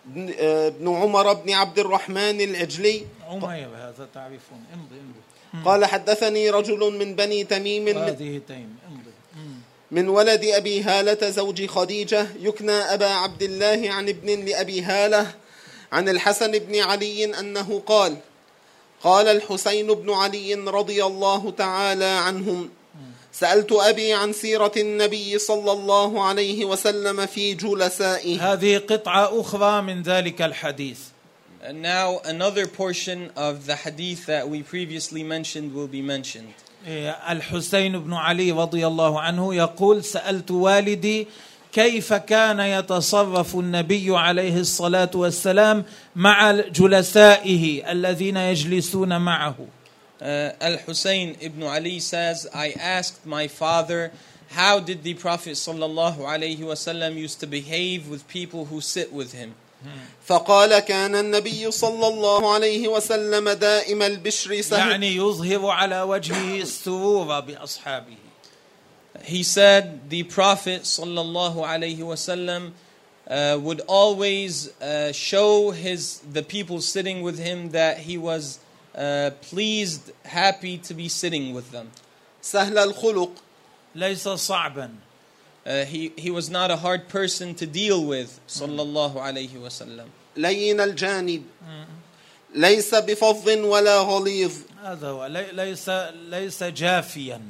بن 0.05 0.33
آه، 0.39 0.69
بن 0.69 0.87
عمر 0.87 1.33
بن 1.33 1.51
عبد 1.53 1.79
الرحمن 1.79 2.41
العجلي 2.41 3.05
عمير 3.28 3.68
هذا 3.76 4.08
تعرفون 4.14 4.64
امضي 4.74 5.00
امضي. 5.00 5.64
قال 5.64 5.84
حدثني 5.84 6.50
رجل 6.50 6.98
من 6.98 7.14
بني 7.14 7.44
تميم. 7.44 7.84
من- 7.84 7.96
هذه 7.96 8.40
تيم 8.48 8.76
امضي. 8.88 9.10
من 9.90 10.08
ولد 10.08 10.44
أبي 10.44 10.82
هالة 10.82 11.30
زوج 11.30 11.66
خديجة. 11.66 12.26
يكنى 12.40 12.72
أبا 12.72 13.06
عبد 13.06 13.42
الله 13.42 13.90
عن 13.92 14.08
ابن 14.08 14.44
لأبي 14.44 14.82
هالة 14.82 15.34
عن 15.92 16.08
الحسن 16.08 16.58
بن 16.58 16.80
علي 16.80 17.38
أنه 17.38 17.82
قال 17.86 18.16
قال 19.02 19.28
الحسين 19.28 19.86
بن 19.86 20.10
علي 20.10 20.54
رضي 20.54 21.04
الله 21.04 21.50
تعالى 21.50 22.04
عنهم 22.04 22.70
سألت 23.32 23.72
أبي 23.72 24.12
عن 24.12 24.32
سيرة 24.32 24.72
النبي 24.76 25.38
صلى 25.38 25.72
الله 25.72 26.24
عليه 26.24 26.64
وسلم 26.64 27.26
في 27.26 27.54
جلسائه. 27.54 28.52
هذه 28.52 28.78
قطعة 28.78 29.40
أخرى 29.40 29.82
من 29.82 30.02
ذلك 30.02 30.42
الحديث. 30.42 30.98
And 31.63 31.81
now 31.81 32.19
another 32.25 32.65
portion 32.67 33.31
of 33.35 33.65
the 33.65 33.75
hadith 33.75 34.25
that 34.27 34.47
we 34.47 34.63
previously 34.63 35.23
mentioned 35.23 35.73
will 35.73 35.87
be 35.87 36.01
mentioned. 36.01 36.53
إيه، 36.87 37.11
الحسين 37.31 37.99
بن 37.99 38.13
علي 38.13 38.51
رضي 38.51 38.87
الله 38.87 39.19
عنه 39.21 39.55
يقول 39.55 40.03
سألت 40.03 40.51
والدي 40.51 41.27
كيف 41.73 42.13
كان 42.13 42.59
يتصرف 42.59 43.55
النبي 43.55 44.17
عليه 44.17 44.57
الصلاة 44.59 45.11
والسلام 45.15 45.83
مع 46.15 46.51
جلسائه 46.51 47.91
الذين 47.91 48.37
يجلسون 48.37 49.21
معه 49.21 49.55
Uh, 50.21 50.51
Al 50.59 50.77
Hussein 50.79 51.37
ibn 51.39 51.63
Ali 51.63 51.97
says, 52.01 52.45
I 52.53 52.71
asked 52.77 53.25
my 53.25 53.47
father, 53.47 54.11
how 54.49 54.81
did 54.81 55.03
the 55.03 55.13
Prophet 55.13 55.53
sallallahu 55.53 56.17
alaihi 56.17 56.59
wasallam 56.59 57.15
used 57.15 57.39
to 57.39 57.47
behave 57.47 58.09
with 58.09 58.27
people 58.27 58.65
who 58.65 58.81
sit 58.81 59.13
with 59.13 59.31
him? 59.31 59.55
فقال 60.25 60.79
كان 60.79 61.15
النبي 61.15 61.71
صلى 61.71 62.07
الله 62.07 62.53
عليه 62.53 62.87
وسلم 62.87 63.49
دائم 63.49 64.01
البشر 64.01 64.61
سهل 64.61 64.91
يعني 64.91 65.15
يظهر 65.15 65.67
على 65.67 66.01
وجهه 66.01 66.61
السرور 66.61 67.39
بأصحابه 67.39 68.17
He 69.23 69.43
said 69.43 70.09
the 70.09 70.23
Prophet 70.23 70.83
sallallahu 70.83 71.55
alaihi 71.65 71.99
wasallam 71.99 72.71
uh, 73.27 73.57
would 73.61 73.81
always 73.87 74.69
uh, 74.81 75.11
show 75.11 75.71
his 75.71 76.19
the 76.19 76.43
people 76.43 76.79
sitting 76.81 77.21
with 77.21 77.37
him 77.39 77.71
that 77.71 77.99
he 77.99 78.17
was 78.17 78.59
uh, 78.95 79.31
pleased, 79.41 80.11
happy 80.25 80.77
to 80.77 80.93
be 80.93 81.09
sitting 81.09 81.53
with 81.53 81.71
them. 81.71 81.91
سهل 82.41 82.77
الخلق 82.77 83.31
ليس 83.95 84.27
صعبا 84.27 84.89
Uh, 85.67 85.85
he, 85.85 86.11
he 86.17 86.31
was 86.31 86.49
not 86.49 86.71
a 86.71 86.77
hard 86.77 87.07
person 87.09 87.53
to 87.53 87.65
deal 87.67 88.03
with, 88.03 88.39
sallallahu 88.47 89.15
alaihi 89.15 89.51
wasallam. 89.59 90.07
لين 90.37 90.79
الجانب 90.79 91.43
ليس 92.55 92.95
بفظ 92.95 93.47
ولا 93.49 93.99
غليظ 94.01 94.51
هذا 94.83 95.07
هو 95.07 95.25
لي- 95.25 95.51
ليس 95.53 95.89
ليس 96.29 96.63
جافيا 96.63 97.41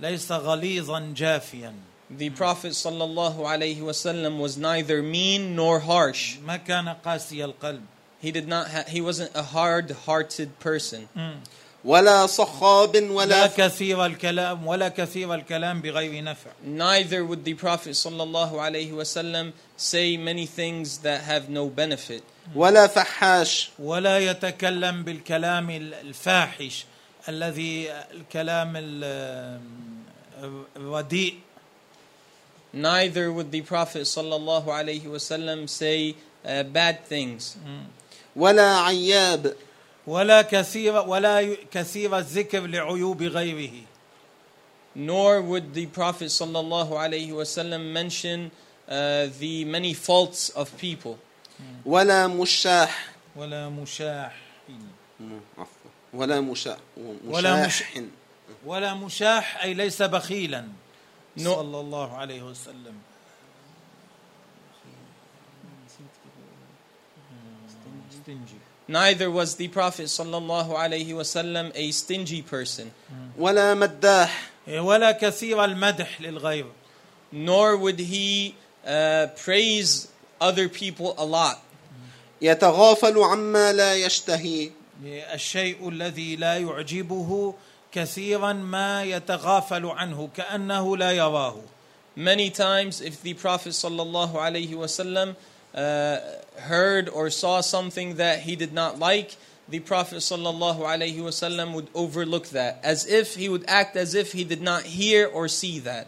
ليس 0.00 0.32
غليظا 0.32 1.12
جافيا 1.16 1.74
The 2.18 2.30
Prophet 2.30 2.72
sallallahu 2.72 3.38
alaihi 3.44 3.78
wasallam 3.80 4.38
was 4.38 4.56
neither 4.56 5.02
mean 5.02 5.56
nor 5.56 5.80
harsh. 5.80 6.36
ما 6.46 6.56
كان 6.56 6.96
قاسي 7.04 7.44
القلب 7.44 7.80
He 8.22 8.30
did 8.32 8.48
not. 8.48 8.68
Ha- 8.68 8.84
he 8.88 9.00
wasn't 9.02 9.30
a 9.34 9.42
hard-hearted 9.42 10.58
person. 10.60 11.08
ولا 11.85 12.27
صخاب 12.27 13.09
ولا 13.09 13.25
لا 13.25 13.47
كثير 13.47 14.05
الكلام 14.05 14.67
ولا 14.67 14.89
كثير 14.89 15.33
الكلام 15.33 15.81
بغير 15.81 16.23
نفع. 16.23 16.51
Neither 16.65 17.23
would 17.23 17.45
the 17.45 17.53
Prophet 17.53 17.95
صلى 17.95 18.23
الله 18.23 18.61
عليه 18.61 18.91
وسلم 18.91 19.53
say 19.77 20.17
many 20.17 20.45
things 20.45 20.97
that 20.99 21.21
have 21.21 21.49
no 21.49 21.67
benefit. 21.67 22.21
ولا 22.55 22.87
فحاش 22.87 23.69
ولا 23.79 24.19
يتكلم 24.19 25.03
بالكلام 25.03 25.69
الفاحش 25.69 26.85
الذي 27.29 27.91
الكلام 27.91 28.73
الرديء. 30.75 31.33
Neither 32.73 33.31
would 33.31 33.51
the 33.51 33.61
Prophet 33.61 34.03
صلى 34.03 34.35
الله 34.35 34.73
عليه 34.73 35.07
وسلم 35.07 35.67
say 35.67 36.15
uh, 36.45 36.63
bad 36.63 37.05
things. 37.05 37.55
Mm. 37.55 37.87
ولا 38.35 38.77
عياب 38.77 39.55
ولا 40.07 40.41
كثير 40.41 40.93
ولا 41.07 41.55
كثير 41.71 42.17
الذكر 42.17 42.67
لعيوب 42.67 43.23
غيره. 43.23 43.73
Nor 44.95 45.41
would 45.41 45.73
the 45.73 45.85
Prophet 45.85 46.29
sallallahu 46.31 46.93
alaihi 46.97 47.31
wasallam 47.31 47.93
mention 47.93 48.51
uh, 48.87 49.27
the 49.39 49.65
many 49.65 49.93
faults 49.93 50.49
of 50.49 50.75
people. 50.77 51.17
ولا 51.85 52.27
مشاح. 52.27 53.13
ولا 53.35 53.69
مشاح. 53.69 54.33
عفوا. 55.57 55.91
ولا 56.13 56.41
مشاح 56.41 56.77
ولا 57.27 57.67
مش- 57.67 57.81
مشاح. 57.81 57.95
ولا 58.65 58.93
مشاح 58.93 59.63
أي 59.63 59.73
ليس 59.73 60.01
بخيلا. 60.01 60.67
No. 61.37 61.41
صلى 61.41 61.79
الله 61.79 62.17
عليه 62.17 62.41
وسلم. 62.43 62.95
Stingy. 68.09 68.58
Neither 68.88 69.30
was 69.30 69.56
the 69.56 69.68
Prophet 69.68 70.06
sallallahu 70.06 70.76
alaihi 70.76 71.08
wasallam 71.08 71.72
a 71.74 71.90
stingy 71.90 72.42
person. 72.42 72.92
ولا 73.38 73.74
مداح 73.74 74.30
ولا 74.68 75.12
كثير 75.12 75.64
المدح 75.64 76.20
للغير 76.20 76.66
Nor 77.32 77.76
would 77.76 77.98
he 77.98 78.54
uh, 78.86 79.26
praise 79.42 80.08
other 80.40 80.68
people 80.68 81.14
a 81.18 81.24
lot. 81.24 81.60
يتغافل 82.42 83.18
عما 83.18 83.72
لا 83.72 83.94
يشتهي 83.94 84.70
الشيء 85.04 85.88
الذي 85.88 86.36
لا 86.36 86.58
يعجبه 86.58 87.54
كثيرا 87.92 88.52
ما 88.52 89.04
يتغافل 89.04 89.86
عنه 89.86 90.28
كأنه 90.36 90.96
لا 90.96 91.12
يراه 91.12 91.56
Many 92.16 92.50
times, 92.50 93.00
if 93.00 93.22
the 93.22 93.34
Prophet 93.34 93.70
sallallahu 93.70 94.34
alaihi 94.34 94.70
wasallam 94.70 95.34
uh, 95.74 96.18
heard 96.59 97.09
or 97.09 97.29
saw 97.29 97.61
something 97.61 98.15
that 98.15 98.41
he 98.41 98.55
did 98.55 98.73
not 98.73 98.99
like, 98.99 99.35
the 99.67 99.79
Prophet 99.79 100.17
sallallahu 100.17 100.79
alaihi 100.79 101.17
wasallam 101.17 101.73
would 101.73 101.87
overlook 101.93 102.49
that, 102.49 102.79
as 102.83 103.05
if 103.05 103.35
he 103.35 103.47
would 103.49 103.63
act 103.67 103.95
as 103.95 104.15
if 104.15 104.31
he 104.31 104.43
did 104.43 104.61
not 104.61 104.83
hear 104.83 105.27
or 105.27 105.47
see 105.47 105.79
that. 105.79 106.07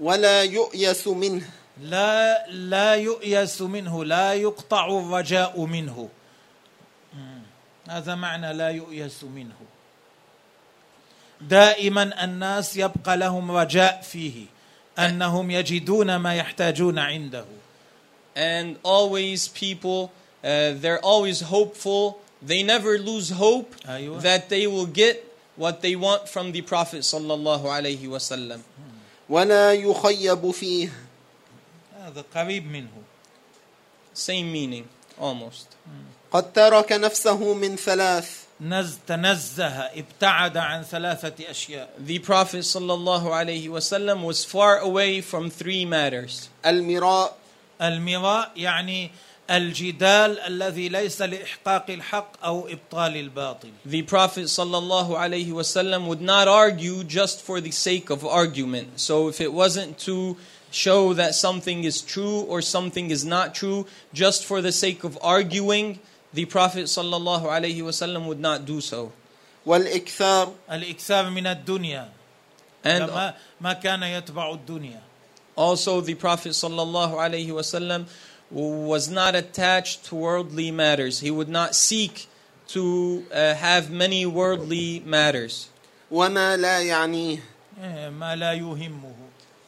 ولا 0.00 0.42
يؤيس 0.44 1.08
منه 1.08 1.42
لا 1.82 2.46
لا 2.50 2.94
يؤيس 2.94 3.62
منه 3.62 4.04
لا 4.04 4.34
يقطع 4.34 4.86
الرجاء 4.86 5.60
منه. 5.60 6.08
هذا 7.88 8.14
معنى 8.14 8.52
لا 8.52 8.70
يؤيس 8.70 9.24
منه 9.24 9.54
دائما 11.40 12.24
الناس 12.24 12.76
يبقى 12.76 13.16
لهم 13.16 13.50
رجاء 13.50 14.02
فيه 14.02 14.46
انهم 14.98 15.50
يجدون 15.50 16.16
ما 16.16 16.34
يحتاجون 16.34 16.98
عنده 16.98 17.44
And 18.35 18.77
always, 18.83 19.47
people, 19.49 20.11
uh, 20.43 20.73
they're 20.75 21.03
always 21.03 21.41
hopeful. 21.41 22.19
They 22.41 22.63
never 22.63 22.97
lose 22.97 23.29
hope 23.31 23.75
أيوة. 23.85 24.21
that 24.21 24.49
they 24.49 24.65
will 24.67 24.85
get 24.87 25.23
what 25.57 25.81
they 25.81 25.95
want 25.95 26.27
from 26.29 26.51
the 26.53 26.61
Prophet 26.61 27.01
sallallahu 27.01 27.63
alaihi 27.65 28.07
wasallam. 28.07 28.61
ولا 29.29 29.73
يخيب 29.73 30.51
فيه 30.51 30.89
هذا 31.99 32.23
قريب 32.33 32.65
منه 32.71 32.89
Same 34.13 34.51
meaning, 34.51 34.87
almost. 35.19 35.67
قد 36.33 36.53
ترك 36.53 36.91
نفسه 36.91 37.53
من 37.53 37.75
ثلاث 37.75 38.45
نز 38.61 38.97
تنزه 39.07 39.67
ابتعد 39.67 40.57
عن 40.57 40.83
ثلاثة 40.83 41.49
أشياء 41.49 41.89
The 41.99 42.19
Prophet 42.19 42.59
sallallahu 42.63 43.25
alaihi 43.31 43.67
wasallam 43.69 44.23
was 44.23 44.43
far 44.45 44.79
away 44.79 45.21
from 45.21 45.49
three 45.49 45.85
matters. 45.85 46.49
المراء 46.65 47.33
المراء 47.81 48.51
يعني 48.55 49.11
الجدال 49.49 50.39
الذي 50.39 50.89
ليس 50.89 51.21
لإحقاق 51.21 51.89
الحق 51.89 52.45
أو 52.45 52.67
إبطال 52.67 53.17
الباطل 53.17 53.69
The 53.85 54.01
Prophet 54.03 54.45
sallallahu 54.45 55.17
alaihi 55.17 55.51
wasallam 55.51 56.07
would 56.07 56.21
not 56.21 56.47
argue 56.47 57.03
just 57.03 57.41
for 57.41 57.59
the 57.59 57.71
sake 57.71 58.09
of 58.09 58.25
argument. 58.25 58.99
So 58.99 59.27
if 59.27 59.41
it 59.41 59.51
wasn't 59.51 59.97
to 59.99 60.37
show 60.69 61.13
that 61.13 61.35
something 61.35 61.83
is 61.83 62.01
true 62.01 62.41
or 62.41 62.61
something 62.61 63.11
is 63.11 63.25
not 63.25 63.53
true, 63.53 63.85
just 64.13 64.45
for 64.45 64.61
the 64.61 64.71
sake 64.71 65.03
of 65.03 65.17
arguing, 65.21 65.99
the 66.33 66.45
Prophet 66.45 66.85
sallallahu 66.85 67.43
alaihi 67.43 67.81
wasallam 67.81 68.25
would 68.27 68.39
not 68.39 68.65
do 68.65 68.79
so. 68.79 69.11
والإكثار 69.65 70.53
الإكثار 70.71 71.29
من 71.29 71.47
الدنيا 71.47 72.09
And 72.83 73.09
ما 73.09 73.33
ما 73.61 73.73
كان 73.73 74.03
يتبع 74.03 74.53
الدنيا 74.53 75.01
also 75.55 76.01
the 76.01 76.15
Prophet 76.15 76.49
sallallahu 76.51 77.13
alaihi 77.13 77.47
wasallam 77.49 78.05
was 78.51 79.09
not 79.09 79.35
attached 79.35 80.05
to 80.05 80.15
worldly 80.15 80.71
matters. 80.71 81.19
He 81.21 81.31
would 81.31 81.49
not 81.49 81.75
seek 81.75 82.27
to 82.69 83.25
uh, 83.33 83.53
have 83.55 83.89
many 83.91 84.25
worldly 84.25 85.01
matters. 85.05 85.69
وما 86.11 86.57
لا 86.57 86.81
يعنيه 86.81 87.39
إيه، 87.81 88.09
ما 88.09 88.35
لا 88.35 88.53
يهمه 88.53 89.13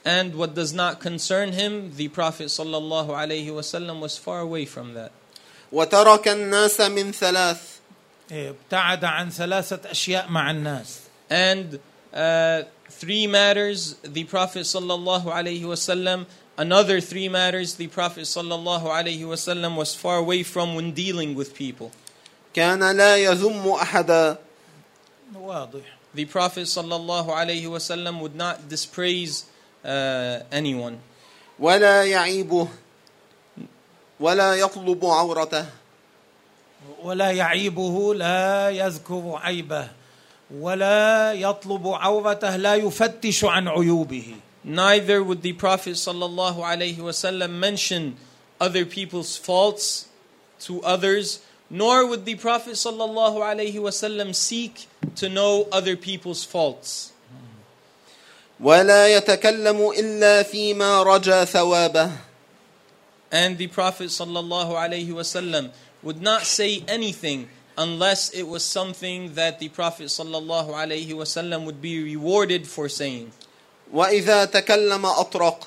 And 0.06 0.36
what 0.36 0.54
does 0.54 0.74
not 0.74 1.00
concern 1.00 1.54
him, 1.54 1.96
the 1.96 2.10
Prophet 2.10 2.48
sallallahu 2.48 3.08
alaihi 3.10 3.48
wasallam 3.48 4.02
was 4.02 4.18
far 4.18 4.42
away 4.42 4.66
from 4.66 4.94
that. 4.96 5.12
وترك 5.72 6.28
الناس 6.28 6.82
من 6.82 7.12
ثلاث 7.12 7.80
إيه، 8.32 8.50
ابتعد 8.50 9.04
عن 9.06 9.30
ثلاثة 9.30 9.92
أشياء 9.92 10.30
مع 10.30 10.52
الناس 10.52 11.00
And 11.30 11.80
uh, 12.14 12.64
three 12.98 13.28
matters, 13.28 13.96
the 14.04 14.24
Prophet 14.24 14.62
sallallahu 14.62 15.26
alaihi 15.26 15.62
wasallam. 15.62 16.26
Another 16.58 17.02
three 17.02 17.28
matters, 17.30 17.76
the 17.76 17.88
Prophet 17.88 18.24
sallallahu 18.24 18.86
alaihi 18.86 19.22
wasallam 19.22 19.76
was 19.76 19.96
far 19.96 20.18
away 20.18 20.44
from 20.44 20.76
when 20.76 20.92
dealing 20.92 21.36
with 21.36 21.56
people. 21.56 21.92
كان 22.54 22.80
لا 22.96 23.18
يذم 23.18 23.66
أحدا 23.82 24.38
واضح 25.36 25.84
The 26.14 26.26
Prophet 26.26 26.68
sallallahu 26.70 27.30
alaihi 27.30 27.66
wasallam 27.66 28.22
would 28.22 28.36
not 28.36 28.70
dispraise 28.70 29.46
uh, 29.84 30.40
anyone. 30.52 31.00
ولا 31.60 32.04
يعيبه 32.06 32.68
ولا 34.20 34.56
يطلب 34.56 35.06
عورته 35.06 35.66
ولا 37.04 37.32
يعيبه 37.32 38.16
لا 38.16 38.70
يذكر 38.70 39.40
عيبه 39.44 39.90
ولا 40.52 41.34
يطلب 41.34 41.88
عورته 41.88 42.56
لا 42.56 42.76
يفتش 42.76 43.46
عن 43.46 43.68
عيوبه 43.68 44.36
Neither 44.66 45.22
would 45.22 45.42
the 45.42 45.54
Prophet 45.54 45.96
sallallahu 45.96 46.64
alaihi 46.64 46.98
wasallam 46.98 47.60
mention 47.60 48.16
other 48.62 48.86
people's 48.86 49.36
faults 49.36 50.08
to 50.62 50.82
others, 50.84 51.42
nor 51.70 52.08
would 52.08 52.24
the 52.24 52.36
Prophet 52.36 52.74
sallallahu 52.76 53.44
alaihi 53.44 53.76
wasallam 53.76 54.34
seek 54.34 54.88
to 55.16 55.28
know 55.28 55.68
other 55.72 55.98
people's 55.98 56.46
faults. 56.46 57.12
ولا 58.62 59.18
يتكلم 59.18 59.92
إلا 60.00 60.44
فيما 60.44 61.04
رجا 61.04 61.46
ثوابه 61.46 62.12
And 63.32 63.58
the 63.58 63.68
Prophet 63.68 64.08
sallallahu 64.08 64.72
alaihi 64.72 65.10
wasallam 65.10 65.72
would 66.04 66.22
not 66.22 66.44
say 66.44 66.84
anything 66.88 67.50
unless 67.79 68.31
it 68.31 68.47
was 68.47 68.63
something 68.65 69.35
that 69.35 69.61
the 69.61 69.69
Prophet 69.69 70.09
sallallahu 70.19 70.71
alaihi 70.83 71.15
wasallam 71.15 71.65
would 71.65 71.81
be 71.81 71.95
rewarded 72.03 72.67
for 72.67 72.89
saying. 72.89 73.31
وإذا 73.95 74.45
تكلم 74.45 75.07
أطرق. 75.07 75.67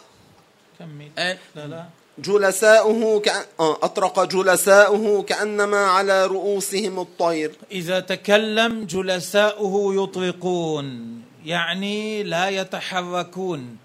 And 0.80 1.40
لا 1.56 1.68
لا. 1.68 1.86
جلساؤه 2.20 3.20
كأن... 3.20 3.46
آه، 3.60 3.78
أطرق 3.84 4.24
جلساؤه 4.24 5.24
كأنما 5.24 5.78
على 5.78 6.26
رؤوسهم 6.26 7.00
الطير. 7.00 7.52
إذا 7.72 8.00
تكلم 8.00 8.86
جلساؤه 8.86 10.04
يطرقون 10.04 11.22
يعني 11.46 12.24
لا 12.24 12.50
يتحركون. 12.50 13.78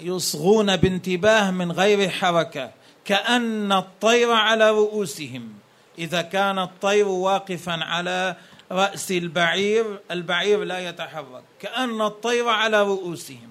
يصغون 0.00 0.76
بانتباه 0.76 1.50
من 1.50 1.72
غير 1.72 2.08
حركة 2.08 2.70
كأن 3.04 3.72
الطير 3.72 4.30
على 4.32 4.70
رؤوسهم. 4.70 5.59
إذا 5.99 6.21
كان 6.21 6.59
الطير 6.59 7.07
واقفا 7.07 7.83
على 7.83 8.35
رأس 8.71 9.11
البعير 9.11 9.99
البعير 10.11 10.63
لا 10.63 10.89
يتحرك 10.89 11.43
كأن 11.59 12.01
الطير 12.01 12.47
على 12.47 12.83
رؤوسهم 12.83 13.49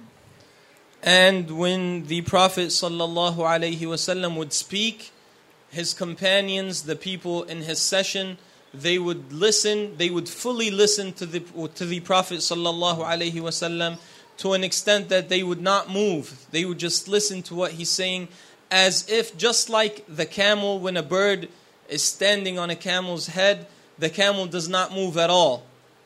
And 1.06 1.50
when 1.58 2.06
the 2.06 2.22
Prophet 2.22 2.68
sallallahu 2.68 3.36
alaihi 3.36 3.80
wasallam 3.80 4.36
would 4.36 4.54
speak, 4.54 5.12
his 5.68 5.92
companions, 5.92 6.84
the 6.84 6.96
people 6.96 7.42
in 7.42 7.60
his 7.60 7.78
session, 7.78 8.38
they 8.72 8.98
would 8.98 9.30
listen, 9.30 9.98
they 9.98 10.08
would 10.08 10.30
fully 10.30 10.70
listen 10.70 11.12
to 11.12 11.26
the 11.26 11.40
to 11.74 11.84
the 11.84 12.00
Prophet 12.00 12.38
sallallahu 12.38 13.04
alaihi 13.04 13.34
wasallam 13.34 13.98
to 14.38 14.54
an 14.54 14.64
extent 14.64 15.10
that 15.10 15.28
they 15.28 15.42
would 15.42 15.60
not 15.60 15.90
move. 15.90 16.46
They 16.50 16.64
would 16.64 16.78
just 16.78 17.06
listen 17.06 17.42
to 17.42 17.54
what 17.54 17.72
he's 17.72 17.90
saying 17.90 18.28
as 18.70 19.08
if 19.08 19.36
just 19.36 19.68
like 19.68 20.04
the 20.08 20.26
camel 20.26 20.80
when 20.80 20.96
a 20.96 21.02
bird 21.02 21.48
is 21.88 22.02
standing 22.02 22.58
on 22.58 22.70
a 22.70 22.76
camel's 22.76 23.28
head, 23.28 23.66
the 23.98 24.10
camel 24.10 24.46
does 24.46 24.68
not 24.68 24.92
move 24.92 25.16
at 25.16 25.30
all. 25.30 25.64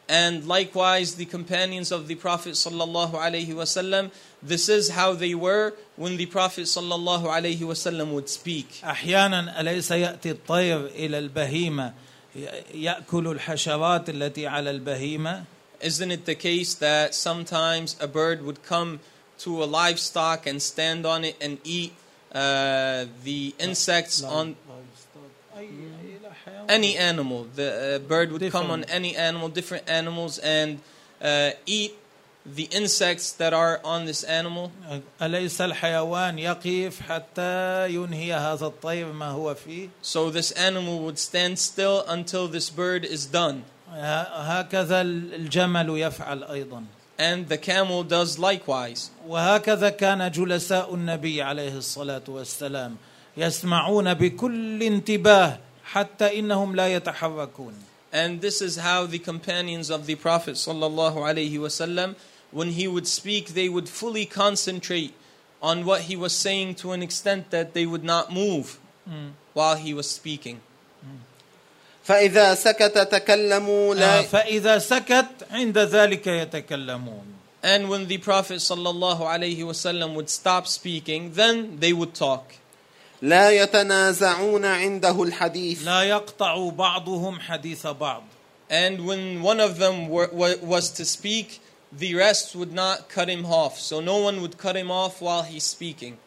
And 0.09 0.47
likewise 0.47 1.17
the 1.17 1.27
companions 1.27 1.93
of 1.93 2.09
the 2.09 2.15
Prophet 2.15 2.53
sallallahu 2.53 3.13
alaihi 3.13 3.49
wasallam, 3.49 4.11
this 4.43 4.69
is 4.69 4.91
how 4.91 5.13
they 5.13 5.35
were 5.35 5.75
when 5.97 6.17
the 6.17 6.27
Prophet 6.27 6.63
sallallahu 6.63 7.25
alaihi 7.25 7.59
wasallam 7.59 8.13
would 8.13 8.29
speak. 8.31 8.81
احيانا 8.85 9.61
اليس 9.61 9.91
ياتي 9.91 10.31
الطير 10.31 10.87
الى 10.87 11.19
البهيمه 11.19 11.93
ياكل 12.75 13.29
الحشرات 13.29 14.09
التي 14.11 14.47
على 14.47 14.71
البهيمه 14.71 15.45
Isn't 15.81 16.11
it 16.11 16.25
the 16.25 16.35
case 16.35 16.75
that 16.75 17.15
sometimes 17.15 17.97
a 18.01 18.09
bird 18.09 18.43
would 18.43 18.65
come 18.65 19.01
to 19.39 19.63
a 19.63 19.67
livestock 19.67 20.47
and 20.47 20.61
stand 20.61 21.07
on 21.07 21.25
it 21.25 21.37
and 21.41 21.59
eat 21.63 21.93
uh, 22.33 23.05
the 23.25 23.55
insects 23.59 24.23
on 24.23 24.57
any 26.69 26.97
animal? 26.97 27.47
The 27.55 27.97
uh, 27.97 27.99
bird 28.09 28.33
would 28.33 28.51
come 28.53 28.71
on 28.71 28.81
Different. 28.81 28.97
any 28.97 29.17
animal, 29.17 29.49
different 29.49 29.89
animals, 29.89 30.39
and 30.39 30.81
uh, 31.23 31.51
eat 31.67 31.93
the 32.47 32.65
insects 32.65 33.33
that 33.33 33.53
are 33.53 33.81
on 33.85 34.07
this 34.07 34.25
animal. 34.25 34.71
اليس 35.23 35.61
الحيوان 35.61 36.39
يقف 36.39 37.01
حتى 37.01 37.89
ينهي 37.91 38.33
هذا 38.35 38.67
الطير 38.67 39.13
ما 39.13 39.31
هو 39.31 39.55
فيه 39.55 39.89
So 40.03 40.31
this 40.31 40.53
animal 40.53 41.01
would 41.01 41.19
stand 41.19 41.59
still 41.59 42.05
until 42.09 42.49
this 42.49 42.71
bird 42.71 43.05
is 43.05 43.27
done. 43.27 43.63
هكذا 43.93 45.01
الجمل 45.01 45.99
يفعل 45.99 46.45
ايضا 46.45 46.85
And 47.19 47.49
the 47.49 47.59
camel 47.59 48.05
does 48.05 48.39
likewise. 48.39 49.11
وهكذا 49.27 49.91
كان 49.91 50.31
جلساء 50.31 50.95
النبي 50.95 51.43
عليه 51.43 51.77
الصلاه 51.77 52.23
والسلام 52.29 52.97
يسمعون 53.37 54.15
بكل 54.15 54.83
انتباه 54.83 55.59
حتى 55.85 56.39
انهم 56.39 56.77
لا 56.77 56.89
يتحركون 56.89 57.75
And 58.11 58.41
this 58.41 58.63
is 58.63 58.77
how 58.77 59.05
the 59.05 59.19
companions 59.19 59.91
of 59.91 60.07
the 60.07 60.15
Prophet 60.15 60.55
sallallahu 60.55 61.17
alaihi 61.17 61.59
wasallam, 61.59 62.15
when 62.51 62.71
he 62.71 62.89
would 62.89 63.07
speak, 63.07 63.49
they 63.49 63.69
would 63.69 63.89
fully 63.89 64.25
concentrate 64.25 65.13
on 65.63 65.85
what 65.85 66.03
he 66.03 66.17
was 66.17 66.33
saying 66.33 66.77
to 66.77 66.93
an 66.93 67.03
extent 67.03 67.51
that 67.51 67.75
they 67.75 67.85
would 67.85 68.05
not 68.05 68.33
move 68.33 68.79
while 69.53 69.77
he 69.77 69.93
was 69.93 70.09
speaking. 70.09 70.61
فإذا 72.05 72.55
سكت 72.55 72.99
تكلموا 72.99 73.95
آه، 73.95 73.99
لا 73.99 74.23
فاذا 74.23 74.79
سكت 74.79 75.27
عند 75.51 75.79
ذلك 75.79 76.27
يتكلمون 76.27 77.25
And 77.63 77.89
when 77.91 78.07
the 78.07 78.19
Prophet 78.19 78.61
sallallahu 78.61 79.21
alaihi 79.21 79.59
wasallam 79.59 80.15
would 80.15 80.31
stop 80.31 80.67
speaking, 80.67 81.33
then 81.33 81.81
they 81.81 81.93
would 81.93 82.15
talk. 82.15 82.55
لا 83.24 83.50
يتنازعون 83.52 84.66
عنده 84.66 85.24
الحديث. 85.24 85.84
لا 85.84 86.02
يقطع 86.04 86.70
بعضهم 86.70 87.40
حديث 87.40 87.88
بعض. 87.88 88.24
And 88.70 89.06
when 89.06 89.42
one 89.42 89.60
of 89.62 89.78
them 89.78 90.10
were, 90.10 90.30
wa- 90.34 90.60
was 90.62 90.90
to 90.90 91.06
speak, 91.06 91.60
the 92.00 92.16
rest 92.16 92.56
would 92.56 92.74
not 92.74 93.08
cut 93.08 93.30
him 93.30 93.46
off. 93.46 93.80
So 93.80 94.02
no 94.02 94.18
one 94.18 94.42
would 94.42 94.58
cut 94.58 94.76
him 94.76 94.92
off 94.92 95.22
while 95.22 95.44
he's 95.44 95.64
speaking. 95.64 96.18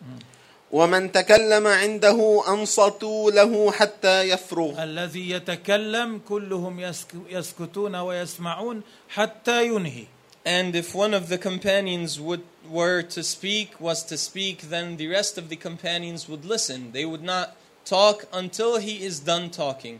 ومن 0.72 1.12
تكلم 1.12 1.66
عنده 1.66 2.42
أنصتوا 2.48 3.30
له 3.30 3.72
حتى 3.72 4.22
يفرغ. 4.28 4.82
الذي 4.82 5.30
يتكلم 5.30 6.20
كلهم 6.28 6.80
يسك- 6.80 7.28
يسكتون 7.30 7.94
ويسمعون 7.96 8.82
حتى 9.08 9.66
ينهي. 9.66 10.04
And 10.45 10.75
if 10.75 10.95
one 10.95 11.13
of 11.13 11.29
the 11.29 11.37
companions 11.37 12.19
would 12.19 12.43
were 12.67 13.01
to 13.01 13.23
speak, 13.23 13.79
was 13.79 14.03
to 14.05 14.17
speak, 14.17 14.61
then 14.69 14.97
the 14.97 15.07
rest 15.07 15.37
of 15.37 15.49
the 15.49 15.55
companions 15.55 16.27
would 16.29 16.45
listen. 16.45 16.91
They 16.93 17.05
would 17.05 17.23
not 17.23 17.55
talk 17.85 18.25
until 18.33 18.77
he 18.77 19.03
is 19.03 19.19
done 19.19 19.49
talking. 19.49 19.99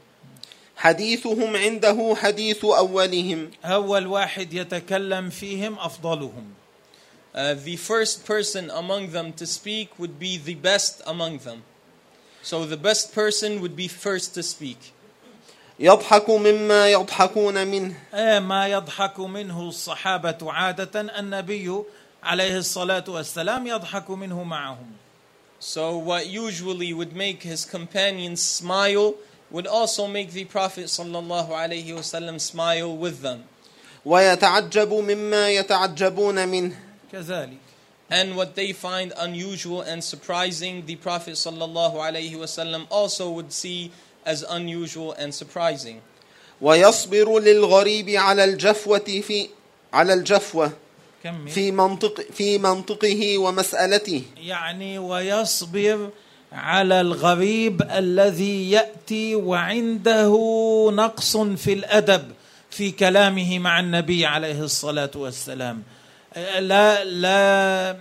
حديثهم 0.78 1.56
عنده 1.56 2.16
حديث 2.16 2.66
أولهم 2.66 3.52
أول 3.64 4.08
واحد 4.08 4.53
يتكلم 4.53 5.30
فيهم 5.30 5.78
أفضلهم 5.80 6.53
Uh, 7.34 7.53
the 7.53 7.78
first 7.78 8.26
person 8.26 8.70
among 8.70 9.12
them 9.12 9.32
to 9.32 9.45
speak 9.48 9.98
would 9.98 10.20
be 10.20 10.38
the 10.38 10.56
best 10.56 11.02
among 11.08 11.38
them. 11.38 11.64
So 12.41 12.66
the 12.66 12.76
best 12.76 13.14
person 13.16 13.62
would 13.62 13.74
be 13.74 13.88
first 13.88 14.34
to 14.34 14.44
speak. 14.44 14.91
يضحك 15.80 16.30
مما 16.30 16.90
يضحكون 16.90 17.68
منه 17.68 17.95
آه، 18.14 18.40
ما 18.40 18.68
يضحك 18.68 19.20
منه 19.20 19.62
الصحابة 19.70 20.38
عادة 20.41 21.02
النبي 21.02 21.84
عليه 22.24 22.58
الصلاة 22.58 23.03
والسلام 23.08 23.68
يضحك 23.68 24.10
منه 24.10 24.44
معهم 24.44 24.91
So 25.60 25.98
what 25.98 26.26
usually 26.28 26.91
would 26.91 27.16
make 27.16 27.44
his 27.44 27.66
companions 27.66 28.41
smile 28.41 29.14
would 29.52 29.68
also 29.68 30.08
make 30.08 30.32
the 30.32 30.45
Prophet 30.45 30.86
sallallahu 30.86 31.49
alaihi 31.49 31.94
wasallam 31.94 32.40
smile 32.41 32.95
with 32.98 33.22
them. 33.22 33.44
ويتعجب 34.06 34.94
مما 34.94 35.49
يتعجبون 35.49 36.48
منه 36.48 36.76
كذلك 37.12 37.58
And 38.10 38.36
what 38.36 38.56
they 38.56 38.74
find 38.74 39.14
unusual 39.18 39.82
and 39.82 40.03
surprising, 40.03 40.86
the 40.86 40.98
Prophet 40.98 41.36
sallallahu 41.36 41.95
alaihi 41.95 42.36
wasallam 42.36 42.86
also 42.90 43.32
would 43.32 43.53
see 43.53 43.91
as 44.27 44.43
unusual 44.43 45.12
and 45.12 45.32
surprising. 45.35 46.01
ويصبر 46.61 47.39
للغريب 47.39 48.11
على 48.11 48.44
الجفوة 48.44 48.98
في 48.98 49.48
على 49.93 50.12
الجفوة 50.15 50.73
كمل 51.24 51.51
في 51.51 51.70
منطق 51.70 52.20
في 52.32 52.59
منطقه 52.59 53.39
ومسألته. 53.39 54.23
يعني 54.36 54.98
ويصبر 54.98 56.11
على 56.53 57.01
الغريب 57.01 57.82
الذي 57.82 58.70
يأتي 58.70 59.35
وعنده 59.35 60.32
نقص 60.93 61.36
في 61.36 61.73
الأدب 61.73 62.32
في 62.70 62.90
كلامه 62.90 63.59
مع 63.59 63.81
النبي 63.81 64.27
عليه 64.27 64.61
الصلاة 64.61 65.11
والسلام. 65.15 65.82
لا 66.59 67.05
لا 67.05 67.93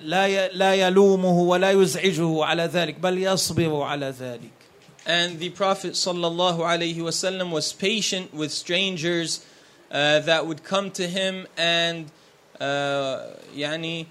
لا 0.00 0.48
لا 0.48 0.74
يلومه 0.74 1.38
ولا 1.38 1.70
يزعجه 1.70 2.44
على 2.44 2.62
ذلك 2.62 2.98
بل 2.98 3.18
يصبر 3.18 3.82
على 3.82 4.14
ذلك. 4.20 4.59
And 5.05 5.39
the 5.39 5.49
Prophet 5.49 5.91
sallallahu 5.93 6.59
alaihi 6.59 6.97
wasallam 6.97 7.51
was 7.51 7.71
patient 7.73 8.33
with 8.33 8.51
strangers 8.51 9.45
uh, 9.91 10.19
that 10.21 10.47
would 10.47 10.63
come 10.63 10.89
to 10.91 11.07
him 11.07 11.47
and 11.57 12.11
uh, 12.59 13.21
يعني 13.55 14.07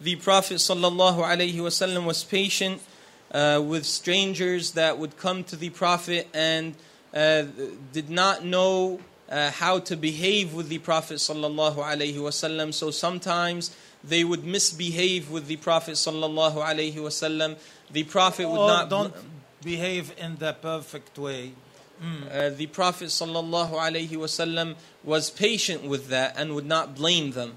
The 0.00 0.16
Prophet 0.16 0.56
sallallahu 0.56 1.18
alaihi 1.24 1.54
wasallam 1.54 2.04
was 2.04 2.22
patient 2.22 2.82
uh, 3.32 3.62
with 3.64 3.86
strangers 3.86 4.72
that 4.72 4.98
would 4.98 5.16
come 5.16 5.42
to 5.44 5.56
the 5.56 5.70
Prophet 5.70 6.28
and 6.34 6.74
uh, 7.14 7.44
did 7.92 8.10
not 8.10 8.44
know 8.44 9.00
uh, 9.28 9.50
how 9.50 9.78
to 9.78 9.96
behave 9.96 10.52
with 10.52 10.68
the 10.68 10.78
Prophet 10.78 11.16
sallallahu 11.16 11.76
alaihi 11.76 12.16
wasallam. 12.16 12.72
So 12.74 12.90
sometimes 12.90 13.74
they 14.02 14.24
would 14.24 14.44
misbehave 14.44 15.30
with 15.30 15.46
the 15.46 15.56
Prophet 15.56 15.94
sallallahu 15.94 16.56
alaihi 16.56 16.96
wasallam. 16.96 17.56
The 17.90 18.04
Prophet 18.04 18.48
would 18.48 18.58
or 18.58 18.68
not. 18.68 18.88
don't 18.90 19.14
behave 19.62 20.12
in 20.18 20.36
the 20.36 20.52
perfect 20.52 21.18
way 21.18 21.52
Uh, 22.02 22.50
the 22.50 22.66
Prophet 22.66 23.08
sallallahu 23.08 23.72
alaihi 23.72 24.10
wasallam 24.18 24.74
was 25.04 25.30
patient 25.30 25.84
with 25.84 26.08
that 26.08 26.34
and 26.36 26.54
would 26.54 26.66
not 26.66 26.94
blame 26.94 27.32
them. 27.32 27.56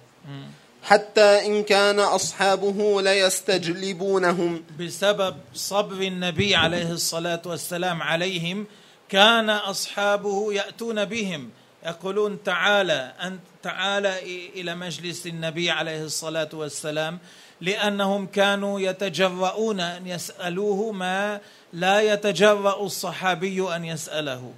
حتى 0.84 1.46
إن 1.46 1.64
كان 1.64 2.00
أصحابه 2.00 3.02
ليستجلبونهم 3.02 4.64
بسبب 4.80 5.36
صبر 5.54 6.02
النبي 6.02 6.56
عليه 6.56 6.92
الصلاة 6.92 7.42
والسلام 7.46 8.02
عليهم 8.02 8.66
كان 9.10 9.50
أصحابه 9.50 10.54
يأتون 10.54 11.06
بهم 11.06 11.50
يقولون 11.86 12.44
تعالى 12.44 13.14
أنت 13.22 13.51
تعالى 13.64 14.20
إلى 14.56 14.76
مجلس 14.76 15.28
النبي 15.28 15.72
عليه 15.72 16.04
الصلاة 16.04 16.50
والسلام 16.54 17.20
لأنهم 17.62 18.28
كانوا 18.28 18.80
يتجرؤون 18.80 19.80
أن 19.80 20.08
يسألوه 20.08 20.92
ما 20.92 21.40
لا 21.74 22.02
يتجرأ 22.02 22.86
الصحابي 22.86 23.76
أن 23.76 23.86
يسأله 23.86 24.54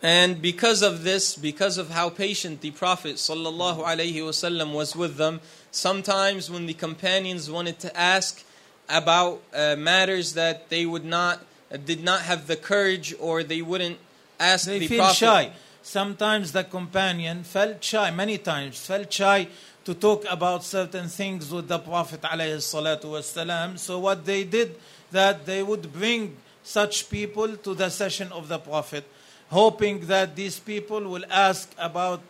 And 0.00 0.40
because 0.40 0.82
of 0.82 1.02
this, 1.02 1.34
because 1.34 1.76
of 1.76 1.90
how 1.90 2.08
patient 2.08 2.60
the 2.60 2.70
Prophet 2.70 3.16
sallallahu 3.16 3.84
alaihi 3.84 4.14
wasallam 4.18 4.72
was 4.72 4.94
with 4.94 5.16
them, 5.16 5.40
sometimes 5.72 6.48
when 6.48 6.66
the 6.66 6.74
companions 6.74 7.50
wanted 7.50 7.80
to 7.80 7.96
ask 7.98 8.44
about 8.88 9.42
uh, 9.52 9.74
matters 9.76 10.34
that 10.34 10.68
they 10.68 10.86
would 10.86 11.04
not, 11.04 11.40
uh, 11.72 11.78
did 11.78 12.04
not 12.04 12.20
have 12.20 12.46
the 12.46 12.54
courage, 12.54 13.12
or 13.18 13.42
they 13.42 13.60
wouldn't 13.60 13.98
ask 14.38 14.66
they 14.66 14.78
the 14.78 14.86
feel 14.86 14.98
Prophet. 14.98 15.16
shy 15.16 15.50
sometimes 15.83 16.53
the 16.53 16.63
companion 16.63 17.43
felt 17.43 17.83
shy, 17.83 18.09
many 18.09 18.39
times 18.39 18.83
felt 18.83 19.13
shy 19.13 19.47
to 19.85 19.93
talk 19.93 20.25
about 20.29 20.63
certain 20.63 21.07
things 21.07 21.51
with 21.51 21.67
the 21.67 21.77
Prophet 21.77 22.21
wasalam. 22.21 23.77
So 23.77 23.99
what 23.99 24.25
they 24.25 24.45
did, 24.45 24.75
that 25.11 25.45
they 25.45 25.61
would 25.61 25.93
bring 25.93 26.37
such 26.63 27.09
people 27.09 27.57
to 27.57 27.75
the 27.75 27.89
session 27.89 28.31
of 28.31 28.47
the 28.47 28.57
Prophet, 28.57 29.03
hoping 29.49 30.07
that 30.07 30.35
these 30.35 30.57
people 30.57 31.01
will 31.01 31.25
ask 31.29 31.71
about 31.77 32.21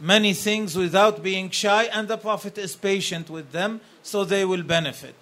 many 0.00 0.34
things 0.34 0.76
without 0.76 1.22
being 1.22 1.50
shy, 1.50 1.84
and 1.84 2.08
the 2.08 2.18
Prophet 2.18 2.58
is 2.58 2.74
patient 2.74 3.30
with 3.30 3.52
them, 3.52 3.80
so 4.02 4.24
they 4.24 4.44
will 4.44 4.64
benefit. 4.64 5.14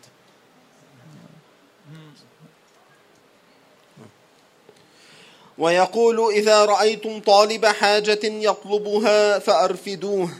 ويقول 5.58 6.32
إذا 6.32 6.64
رأيتم 6.64 7.20
طالب 7.20 7.66
حاجة 7.66 8.20
يطلبها 8.22 9.38
فأرفدوه. 9.38 10.30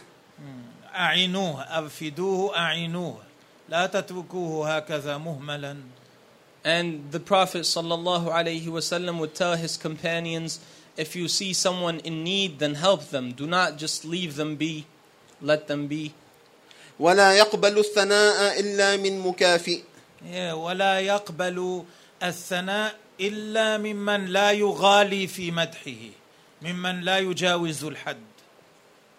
أعينوه 0.95 1.63
أرفدوه 1.63 2.57
أعينوه. 2.57 3.19
لا 3.69 3.87
تتركوه 3.87 4.77
هكذا 4.77 5.19
مهملا. 5.19 5.77
And 6.65 7.13
the 7.13 7.21
Prophet 7.21 7.65
صلى 7.65 7.95
الله 7.95 8.33
عليه 8.33 8.69
وسلم 8.69 9.19
would 9.21 9.35
tell 9.35 9.57
his 9.57 9.77
companions 9.77 10.61
if 10.97 11.15
you 11.15 11.29
see 11.29 11.53
someone 11.53 12.01
in 12.01 12.25
need 12.25 12.59
then 12.59 12.75
help 12.75 13.11
them. 13.11 13.33
Do 13.33 13.47
not 13.47 13.79
just 13.79 14.05
leave 14.05 14.37
them 14.37 14.57
be. 14.57 14.87
Let 15.41 15.69
them 15.69 15.87
be. 15.87 16.13
ولا 16.99 17.33
يقبل 17.39 17.79
الثناء 17.79 18.61
إلا 18.61 18.97
من 18.97 19.21
مكافئ. 19.21 19.83
Yeah, 20.25 20.55
ولا 20.55 21.01
يقبل 21.01 21.85
الثناء 22.23 22.95
إلا 23.20 23.78
ممن 23.78 24.26
لا 24.26 24.52
يغالي 24.52 25.28
في 25.28 25.52
مدحه 25.52 26.04
ممن 26.62 27.02
لا 27.02 27.18
يجاوز 27.18 27.84
الحد 27.84 28.18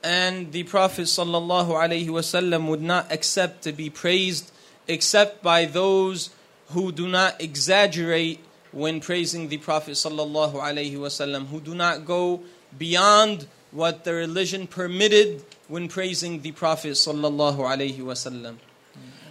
And 0.04 0.50
the 0.50 0.64
Prophet 0.64 1.06
sallallahu 1.06 1.78
alaihi 1.78 2.08
wasallam 2.08 2.66
would 2.66 2.82
not 2.82 3.12
accept 3.12 3.62
to 3.62 3.72
be 3.72 3.88
praised 3.88 4.50
except 4.88 5.42
by 5.44 5.64
those 5.64 6.30
who 6.70 6.90
do 6.90 7.06
not 7.06 7.40
exaggerate 7.40 8.40
when 8.72 9.00
praising 9.00 9.48
the 9.48 9.58
Prophet 9.58 9.92
sallallahu 9.92 10.54
alaihi 10.54 10.96
wasallam, 10.96 11.46
who 11.46 11.60
do 11.60 11.74
not 11.74 12.04
go 12.04 12.40
beyond 12.76 13.46
what 13.70 14.04
the 14.04 14.12
religion 14.12 14.66
permitted 14.66 15.44
when 15.68 15.88
praising 15.88 16.40
the 16.40 16.52
Prophet 16.52 16.92
sallallahu 16.92 17.58
alaihi 17.58 17.98
wasallam. 17.98 18.56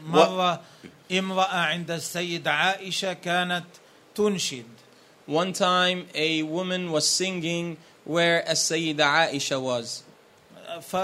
مرة 0.08 0.62
امرأة 1.12 1.58
عند 1.58 1.92
السيدة 1.92 2.52
عائشة 2.52 3.14
كانت 3.14 3.66
تنشد 4.16 4.66
One 5.28 5.54
time, 5.54 6.08
a 6.16 6.44
woman 6.44 6.92
was 6.92 7.08
singing 7.08 7.78
where 8.04 8.48
As-Sayyida 8.48 9.30
Aisha 9.30 9.62
was. 9.62 10.04
ف 10.82 10.96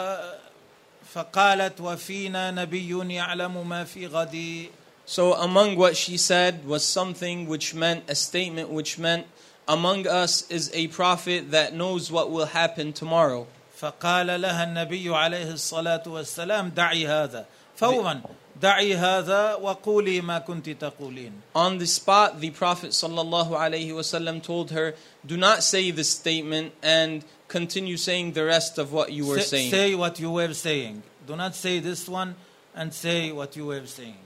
فقالت 1.14 1.82
وفينا 1.82 2.52
نبي 2.52 3.14
يعلم 3.14 3.70
ما 3.70 3.84
في 3.84 4.08
غد 4.08 4.70
So 5.06 5.34
among 5.36 5.78
what 5.78 5.96
she 5.96 6.18
said 6.18 6.66
was 6.66 6.84
something 6.84 7.48
which 7.48 7.74
meant 7.74 8.04
a 8.10 8.16
statement 8.16 8.70
which 8.70 8.98
meant 8.98 9.26
among 9.68 10.06
us 10.08 10.50
is 10.50 10.70
a 10.74 10.88
prophet 10.88 11.52
that 11.52 11.74
knows 11.74 12.12
what 12.12 12.30
will 12.30 12.48
happen 12.48 12.92
tomorrow. 12.92 13.48
فقال 13.80 14.42
لها 14.42 14.64
النبي 14.64 15.10
عليه 15.16 15.52
الصلاة 15.54 16.04
والسلام 16.08 16.70
دعي 16.70 17.08
هذا 17.08 17.46
فورا 17.76 18.22
دعي 18.62 18.96
هذا 18.96 19.56
وقولي 19.56 20.22
ما 20.22 20.40
كنت 20.40 20.70
تقولين 20.70 21.32
On 21.56 21.78
the 21.78 21.86
spot, 21.88 22.40
the 22.42 22.50
Prophet 22.50 22.92
sallallahu 22.92 23.52
alaihi 23.52 23.92
wasallam 23.94 24.42
told 24.42 24.72
her, 24.72 24.96
"Do 25.26 25.38
not 25.38 25.64
say 25.64 25.92
this 25.92 26.10
statement 26.10 26.74
and 26.82 27.24
continue 27.48 27.98
saying 27.98 28.34
the 28.34 28.44
rest 28.46 28.78
of 28.78 28.92
what 28.92 29.12
you 29.12 29.26
were 29.26 29.40
Say, 29.40 29.70
saying." 29.70 29.72
say 29.72 29.96
what 29.96 30.20
you 30.20 30.32
were 30.32 30.54
saying 30.54 31.04
do 31.28 31.36
not 31.36 31.56
say 31.56 31.80
this 31.80 32.08
one 32.08 32.36
and 32.76 32.94
say 32.94 33.32
what 33.32 33.56
you 33.56 33.66
were 33.66 33.86
saying 33.86 34.18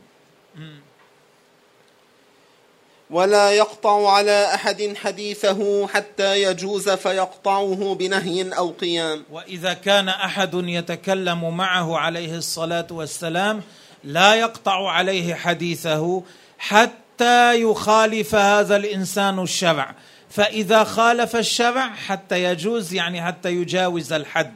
ولا 3.09 3.51
يقطع 3.51 4.09
على 4.11 4.53
أحد 4.53 4.93
حديثه 4.97 5.87
حتى 5.87 6.43
يجوز 6.43 6.89
فيقطعه 6.89 7.95
بنهي 7.99 8.49
أو 8.57 8.69
قيام 8.71 9.23
واذا 9.31 9.73
كان 9.73 10.09
احد 10.09 10.53
يتكلم 10.53 11.57
معه 11.57 11.97
عليه 11.97 12.37
الصلاه 12.37 12.87
والسلام 12.91 13.61
لا 14.06 14.34
يقطع 14.34 14.90
عليه 14.90 15.34
حديثه 15.34 16.22
حتى 16.58 17.62
يخالف 17.62 18.34
هذا 18.34 18.76
الإنسان 18.76 19.38
الشرع 19.38 19.94
فإذا 20.30 20.84
خالف 20.84 21.36
الشرع 21.36 21.88
حتى 21.94 22.44
يجوز 22.44 22.94
يعني 22.94 23.22
حتى 23.22 23.50
يجاوز 23.50 24.12
الحد. 24.12 24.54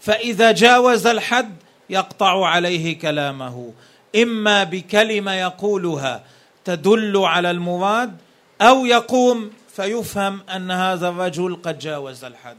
فإذا 0.00 0.52
جاوز 0.52 1.06
الحد 1.06 1.56
يقطع 1.90 2.46
عليه 2.46 2.98
كلامه. 2.98 3.72
إما 4.16 4.64
بكلمة 4.64 5.32
يقولها 5.32 6.24
تدل 6.64 7.16
على 7.16 7.50
المراد 7.50 8.16
أو 8.60 8.86
يقوم 8.86 9.50
فيفهم 9.76 10.40
أن 10.56 10.70
هذا 10.70 11.08
الرجل 11.08 11.58
قد 11.62 11.78
جاوز 11.78 12.24
الحد. 12.24 12.58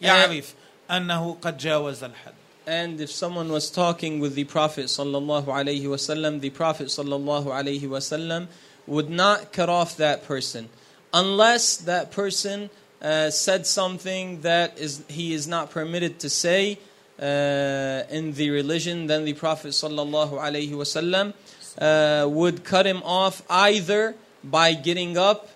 يعرف 0.00 0.54
أنه 0.90 1.36
قد 1.42 1.58
جاوز 1.58 2.04
الحد. 2.04 2.37
And 2.68 3.00
if 3.00 3.10
someone 3.10 3.50
was 3.50 3.70
talking 3.70 4.20
with 4.20 4.34
the 4.34 4.44
Prophet 4.44 4.86
sallallahu 4.88 5.46
alaihi 5.46 5.84
wasallam, 5.84 6.40
the 6.40 6.50
Prophet 6.50 6.88
sallallahu 6.88 7.46
alaihi 7.46 7.80
wasallam 7.80 8.48
would 8.86 9.08
not 9.08 9.54
cut 9.54 9.70
off 9.70 9.96
that 9.96 10.26
person 10.26 10.68
unless 11.14 11.78
that 11.78 12.12
person 12.12 12.68
uh, 13.00 13.30
said 13.30 13.66
something 13.66 14.42
that 14.42 14.76
is 14.76 15.02
he 15.08 15.32
is 15.32 15.48
not 15.48 15.70
permitted 15.70 16.20
to 16.20 16.28
say 16.28 16.78
uh, 17.18 18.02
in 18.10 18.32
the 18.34 18.50
religion. 18.50 19.06
Then 19.06 19.24
the 19.24 19.32
Prophet 19.32 19.68
sallallahu 19.68 20.32
alaihi 20.32 20.72
wasallam 20.72 21.32
uh, 21.80 22.28
would 22.28 22.64
cut 22.64 22.86
him 22.86 23.02
off 23.02 23.40
either 23.48 24.14
by 24.44 24.74
getting 24.74 25.16
up 25.16 25.48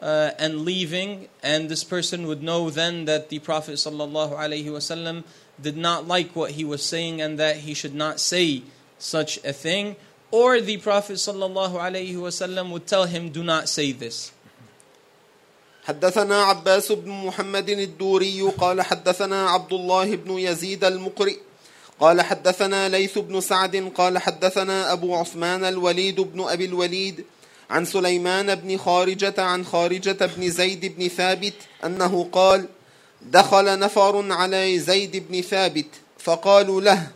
uh, 0.00 0.30
and 0.38 0.62
leaving, 0.62 1.28
and 1.42 1.68
this 1.68 1.84
person 1.84 2.26
would 2.26 2.42
know 2.42 2.70
then 2.70 3.04
that 3.04 3.28
the 3.28 3.40
Prophet 3.40 3.74
sallallahu 3.74 4.32
alaihi 4.32 4.64
wasallam 4.64 5.24
did 5.60 5.76
not 5.76 6.06
like 6.06 6.34
what 6.34 6.52
he 6.52 6.64
was 6.64 6.82
saying 6.84 7.20
and 7.20 7.38
that 7.38 7.56
he 7.58 7.74
should 7.74 7.94
not 7.94 8.20
say 8.20 8.62
such 8.98 9.38
a 9.44 9.52
thing, 9.52 9.96
or 10.30 10.60
the 10.60 10.76
Prophet 10.78 11.14
wasallam 11.14 12.70
would 12.70 12.86
tell 12.86 13.04
him, 13.04 13.30
"Do 13.30 13.42
not 13.42 13.68
say 13.68 13.92
this." 13.92 14.32
حدثنا 15.86 16.44
عباس 16.44 16.92
بن 16.92 17.10
محمد 17.10 17.70
الدوري 17.70 18.42
قال 18.58 18.82
حدثنا 18.82 19.50
عبد 19.50 19.72
الله 19.72 20.16
بن 20.16 20.38
يزيد 20.38 20.84
المقرئ 20.84 21.36
قال 22.00 22.20
حدثنا 22.20 22.88
ليث 22.88 23.18
بن 23.18 23.40
سعد 23.40 23.92
قال 23.94 24.18
حدثنا 24.18 24.92
أبو 24.92 25.14
عثمان 25.14 25.64
الوليد 25.64 26.20
بن 26.20 26.40
أبي 26.40 26.64
الوليد 26.64 27.24
عن 27.70 27.84
سليمان 27.84 28.54
بن 28.54 28.76
خارجة 28.76 29.42
عن 29.42 29.64
خارجة 29.64 30.26
بن 30.36 30.50
زيد 30.50 30.98
بن 30.98 31.08
ثابت 31.08 31.54
أنه 31.84 32.28
قال 32.32 32.68
دخل 33.22 33.78
نفر 33.78 34.32
على 34.32 34.78
زيد 34.78 35.28
بن 35.28 35.40
ثابت 35.40 35.86
فقالوا 36.18 36.80
له 36.80 37.10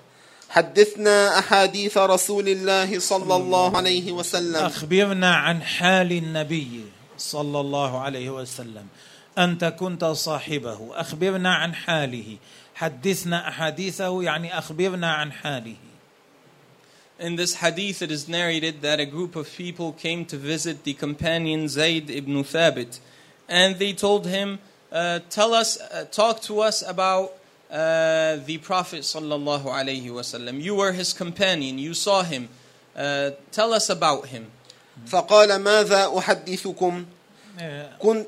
حدثنا 0.51 1.39
أحاديث 1.39 1.99
رسول 1.99 2.49
الله 2.49 2.99
صلى 2.99 3.37
الله 3.37 3.77
عليه 3.77 4.13
وسلم. 4.13 4.57
أخبرنا 4.57 5.35
عن 5.35 5.63
حال 5.63 6.13
النبي 6.13 6.85
صلى 7.19 7.61
الله 7.61 7.99
عليه 7.99 8.31
وسلم 8.31 8.87
انت 9.39 9.65
كنت 9.65 10.05
صاحبه. 10.05 10.91
أخبرنا 10.93 11.55
عن 11.55 11.75
حاله. 11.75 12.37
حدثنا 12.75 13.49
أحاديثه 13.49 14.23
يعني 14.23 14.59
أخبرنا 14.59 15.13
عن 15.13 15.33
حاله. 15.33 15.77
In 17.21 17.37
this 17.37 17.57
hadith, 17.57 18.01
it 18.01 18.11
is 18.11 18.29
narrated 18.29 18.81
that 18.81 18.99
a 18.99 19.05
group 19.05 19.37
of 19.37 19.55
people 19.55 19.93
came 19.93 20.25
to 20.25 20.37
visit 20.39 20.85
the 20.85 20.95
companion 20.95 21.69
Zayd 21.69 22.09
ibn 22.11 22.43
Thabit, 22.43 22.99
and 23.47 23.79
they 23.79 23.93
told 23.93 24.27
him, 24.27 24.59
uh, 24.93 25.21
"Tell 25.31 25.55
us, 25.55 25.79
uh, 25.81 26.05
talk 26.11 26.41
to 26.43 26.61
us 26.61 26.83
about 26.83 27.33
uh, 27.71 28.37
the 28.47 28.59
Prophet 28.59 29.03
sallallahu 29.03 29.65
alaihi 29.67 30.11
wasallam. 30.11 30.61
You 30.61 30.75
were 30.75 30.93
his 30.93 31.13
companion. 31.13 31.79
You 31.79 31.95
saw 31.95 32.23
him. 32.23 32.49
Uh, 32.97 33.31
tell 33.53 33.73
us 33.73 33.91
about 33.91 34.27
him." 34.27 34.51
فقال 35.07 35.57
ماذا 35.57 36.19
أحدثكم 36.19 37.05
إيه، 37.59 37.99
كنت. 37.99 38.27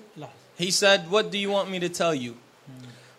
He 0.58 0.70
said, 0.70 1.10
"What 1.10 1.30
do 1.30 1.38
you 1.38 1.50
want 1.50 1.68
me 1.70 1.78
to 1.80 1.88
tell 1.88 2.14
you?" 2.14 2.34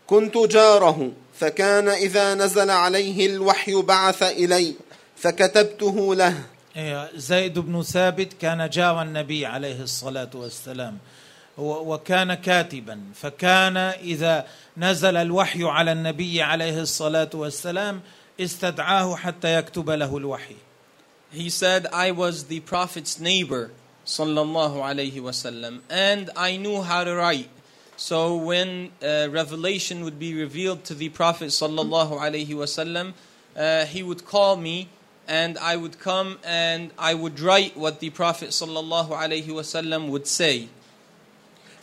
كنت 0.07 0.37
جاره 0.37 1.11
فكان 1.39 1.89
إذا 1.89 2.35
نزل 2.35 2.69
عليه 2.69 3.25
الوحي 3.25 3.81
بعث 3.81 4.23
إلي 4.23 4.73
فكتبته 5.17 6.15
له 6.15 6.43
إيه، 6.75 7.09
زيد 7.15 7.59
بن 7.59 7.83
ثابت 7.83 8.33
كان 8.33 8.69
جار 8.69 9.01
النبي 9.01 9.45
عليه 9.45 9.81
الصلاة 9.81 10.29
والسلام 10.33 10.97
وكان 11.58 12.34
كاتبا 12.34 13.00
فكان 13.14 13.76
إذا 13.76 14.46
نزل 14.76 15.16
الوحي 15.16 15.64
على 15.64 15.92
النبي 15.92 16.42
عليه 16.42 16.80
الصلاة 16.80 17.30
والسلام 17.34 18.00
استدعاه 18.40 19.16
حتى 19.16 19.58
يكتب 19.58 19.90
له 19.90 20.16
الوحي 20.16 20.56
He 21.30 21.50
said, 21.50 21.86
I 21.92 22.10
was 22.10 22.44
the 22.44 22.60
Prophet's 22.60 23.20
neighbor, 23.20 23.70
sallallahu 24.06 24.76
alaihi 24.76 25.20
wasallam, 25.20 25.80
and 25.90 26.30
I 26.34 26.56
knew 26.56 26.80
how 26.80 27.04
to 27.04 27.14
write. 27.14 27.50
So 27.98 28.36
when 28.36 28.92
uh, 29.02 29.28
revelation 29.30 30.04
would 30.04 30.18
be 30.18 30.32
revealed 30.32 30.84
to 30.84 30.94
the 30.94 31.10
Prophet 31.10 31.48
sallallahu 31.48 32.18
alaihi 32.18 32.48
wasallam, 32.48 33.12
uh, 33.56 33.84
he 33.84 34.02
would 34.02 34.24
call 34.24 34.56
me 34.56 34.88
and 35.26 35.58
I 35.58 35.76
would 35.76 35.98
come 35.98 36.38
and 36.44 36.92
I 36.96 37.12
would 37.12 37.40
write 37.40 37.76
what 37.76 38.00
the 38.00 38.10
Prophet 38.10 38.50
sallallahu 38.50 39.10
alaihi 39.10 39.48
wasallam 39.48 40.08
would 40.08 40.26
say. 40.26 40.68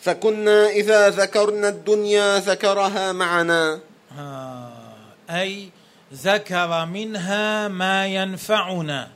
فكنا 0.03 0.69
إذا 0.69 1.11
ذكرنا 1.11 1.69
الدنيا 1.69 2.39
ذكرها 2.39 3.13
معنا. 3.13 3.81
آه، 4.19 4.73
أي 5.31 5.71
ذكر 6.15 6.87
منها 6.87 7.69
ما 7.69 8.07
ينفعنا. 8.07 9.09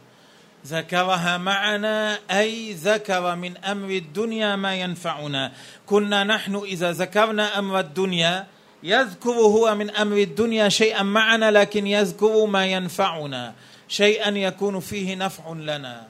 ذكرها 0.66 1.38
معنا 1.38 2.18
أي 2.30 2.72
ذكر 2.72 3.36
من 3.36 3.56
أمر 3.56 3.90
الدنيا 3.90 4.56
ما 4.56 4.74
ينفعنا. 4.74 5.52
كنا 5.86 6.24
نحن 6.24 6.56
إذا 6.56 6.92
ذكرنا 6.92 7.58
أمر 7.58 7.80
الدنيا 7.80 8.46
يذكر 8.82 9.30
هو 9.30 9.74
من 9.74 9.90
أمر 9.90 10.16
الدنيا 10.16 10.68
شيئا 10.68 11.02
معنا 11.02 11.50
لكن 11.50 11.86
يذكر 11.86 12.46
ما 12.46 12.66
ينفعنا. 12.66 13.54
شيئا 13.88 14.30
يكون 14.30 14.80
فيه 14.80 15.14
نفع 15.14 15.52
لنا. 15.52 16.06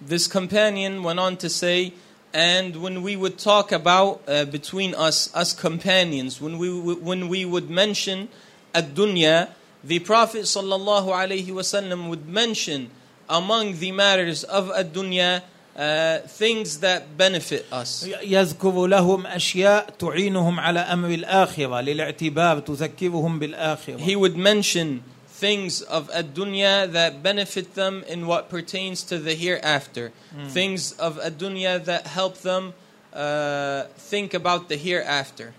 This 0.00 0.26
companion 0.26 1.02
went 1.02 1.18
on 1.18 1.36
to 1.36 1.48
say, 1.48 1.92
and 2.33 2.75
when 2.75 3.01
we 3.01 3.15
would 3.15 3.37
talk 3.39 3.71
about 3.71 4.21
uh, 4.27 4.45
between 4.45 4.93
us, 4.93 5.33
us 5.33 5.53
companions, 5.53 6.39
when 6.39 6.57
we 6.57 6.69
when 6.93 7.27
we 7.27 7.45
would 7.45 7.69
mention 7.69 8.29
ad-dunya, 8.75 9.49
the 9.83 9.99
Prophet 9.99 10.43
sallallahu 10.43 11.07
alaihi 11.07 11.47
wasallam 11.47 12.09
would 12.09 12.27
mention 12.27 12.91
among 13.27 13.79
the 13.79 13.91
matters 13.91 14.43
of 14.43 14.69
ad-dunya 14.71 15.41
uh, 15.75 16.19
things 16.27 16.79
that 16.81 17.17
benefit 17.17 17.65
us. 17.71 18.05
يذكر 18.05 18.87
لهم 18.87 19.27
أشياء 19.27 19.89
تعينهم 19.99 20.59
على 20.59 20.79
أمر 20.79 21.09
الآخرة 21.09 21.81
للاعتبار 21.81 22.59
تذكرهم 22.59 23.39
بالآخرة 23.39 23.97
He 23.97 24.15
would 24.15 24.37
mention 24.37 25.03
things 25.33 25.81
of 25.81 26.09
ad-dunya 26.11 26.91
that 26.91 27.23
benefit 27.23 27.75
them 27.75 28.03
in 28.07 28.27
what 28.27 28.49
pertains 28.49 29.03
to 29.03 29.17
the 29.17 29.35
hereafter. 29.35 30.11
Things 30.49 30.91
of 30.93 31.19
ad-dunya 31.19 31.83
that 31.85 32.07
help 32.07 32.39
them 32.39 32.73
uh, 33.13 33.83
think 33.95 34.33
about 34.33 34.69
the 34.69 34.75
hereafter. 34.75 35.53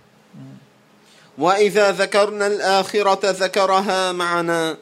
وإذا 1.39 1.93
ذكرنا 1.93 2.47
الآخرة 2.47 3.33
ذكرها 3.33 4.13
معنا 4.13 4.77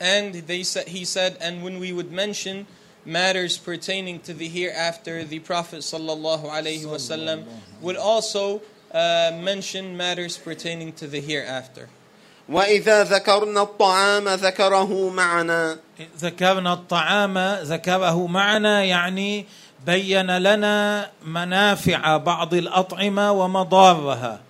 And 0.00 0.34
they 0.34 0.62
said, 0.62 0.88
he 0.88 1.04
said, 1.04 1.36
and 1.42 1.62
when 1.62 1.78
we 1.78 1.92
would 1.92 2.10
mention 2.10 2.66
matters 3.04 3.58
pertaining 3.58 4.20
to 4.20 4.32
the 4.32 4.48
hereafter, 4.48 5.24
the 5.24 5.40
Prophet 5.40 5.80
sallallahu 5.80 6.44
alaihi 6.44 6.84
wasallam 6.84 7.44
would 7.82 7.96
also 7.96 8.62
uh, 8.92 9.32
mention 9.42 9.96
matters 9.96 10.38
pertaining 10.38 10.92
to 10.94 11.06
the 11.06 11.20
hereafter. 11.20 11.90
وإذا 12.49 13.03
ذكرنا 13.03 13.61
الطعام 13.61 14.29
ذكره 14.29 15.09
معنا 15.09 15.77
ذكرنا 16.19 16.73
الطعام 16.73 17.37
ذكره 17.63 18.27
معنا 18.27 18.83
يعني 18.83 19.45
بين 19.85 20.37
لنا 20.37 21.09
منافع 21.25 22.17
بعض 22.17 22.53
الأطعمة 22.53 23.31
ومضارها 23.31 24.41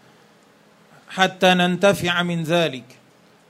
حتى 1.09 1.53
ننتفع 1.53 2.23
من 2.23 2.43
ذلك 2.43 2.83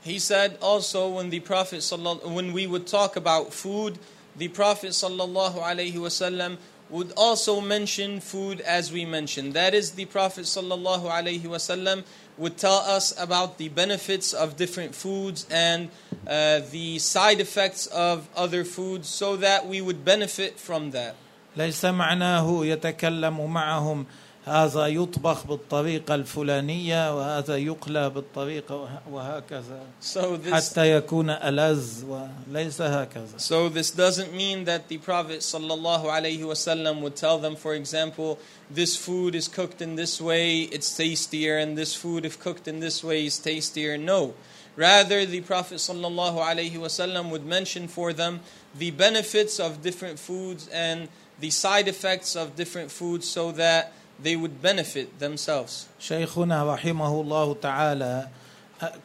He 0.04 0.20
said 0.20 0.56
also 0.62 1.08
when 1.08 1.30
the 1.30 1.40
Prophet 1.40 1.82
when 2.24 2.52
we 2.52 2.68
would 2.68 2.86
talk 2.86 3.16
about 3.16 3.52
food, 3.52 3.98
the 4.36 4.46
Prophet 4.46 4.90
sallallahu 4.90 5.56
alaihi 5.58 5.94
wasallam 5.94 6.58
would 6.90 7.12
also 7.16 7.60
mention 7.60 8.20
food 8.20 8.60
as 8.60 8.92
we 8.92 9.04
mentioned. 9.04 9.54
That 9.54 9.74
is, 9.74 9.92
the 9.92 10.04
Prophet 10.04 10.44
sallallahu 10.44 11.10
alaihi 11.10 11.42
wasallam 11.42 12.04
would 12.37 12.57
tell 12.57 12.77
us 12.77 13.13
about 13.19 13.57
the 13.57 13.69
benefits 13.69 14.33
of 14.33 14.57
different 14.57 14.95
foods 14.95 15.45
and 15.51 15.89
uh, 16.27 16.61
the 16.71 16.97
side 16.99 17.39
effects 17.39 17.85
of 17.87 18.27
other 18.35 18.63
foods, 18.63 19.07
so 19.07 19.35
that 19.37 19.67
we 19.67 19.81
would 19.81 20.03
benefit 20.05 20.59
from 20.59 20.91
that. 20.91 21.15
ليس 21.57 21.85
معناه 21.85 22.65
يتكلم 22.65 23.53
معهم 23.53 24.05
هذا 24.45 24.87
يطبخ 24.87 25.45
بالطريقة 25.45 26.15
الفلانية 26.15 27.15
وهذا 27.17 27.57
يقلى 27.57 28.09
بالطريقة 28.09 28.75
وه- 28.75 29.01
وهكذا 29.11 29.79
So 30.01 30.35
this 30.37 30.53
حتى 30.53 30.91
يكون 30.97 31.29
ألذ 31.29 32.05
وليس 32.05 32.81
هكذا 32.81 33.37
So 33.37 33.69
this 33.69 33.91
doesn't 33.91 34.33
mean 34.33 34.65
that 34.65 34.87
the 34.87 34.97
Prophet 34.97 35.41
sallallahu 35.41 36.05
alaihi 36.05 36.39
wasallam 36.41 37.01
would 37.01 37.15
tell 37.15 37.37
them, 37.37 37.55
for 37.55 37.75
example, 37.75 38.39
this 38.71 38.95
food 38.97 39.35
is 39.35 39.47
cooked 39.47 39.79
in 39.81 39.95
this 39.95 40.19
way, 40.19 40.61
it's 40.61 40.95
tastier, 40.97 41.59
and 41.59 41.77
this 41.77 41.93
food, 41.93 42.25
if 42.25 42.39
cooked 42.39 42.67
in 42.67 42.79
this 42.79 43.03
way, 43.03 43.27
is 43.27 43.37
tastier. 43.37 43.95
No. 43.97 44.33
Rather, 44.75 45.23
the 45.25 45.41
Prophet 45.41 45.75
sallallahu 45.75 46.37
alaihi 46.39 46.73
wasallam 46.77 47.29
would 47.29 47.45
mention 47.45 47.87
for 47.87 48.11
them 48.11 48.39
the 48.75 48.89
benefits 48.89 49.59
of 49.59 49.83
different 49.83 50.17
foods 50.17 50.67
and 50.69 51.09
the 51.39 51.51
side 51.51 51.87
effects 51.87 52.35
of 52.35 52.55
different 52.55 52.89
foods 52.89 53.27
so 53.27 53.51
that 53.51 53.91
they 54.23 54.35
would 54.35 54.61
benefit 54.61 55.19
themselves. 55.19 55.87
شيخنا 55.99 56.75
رحمه 56.75 57.21
الله 57.21 57.53
تعالى 57.61 58.27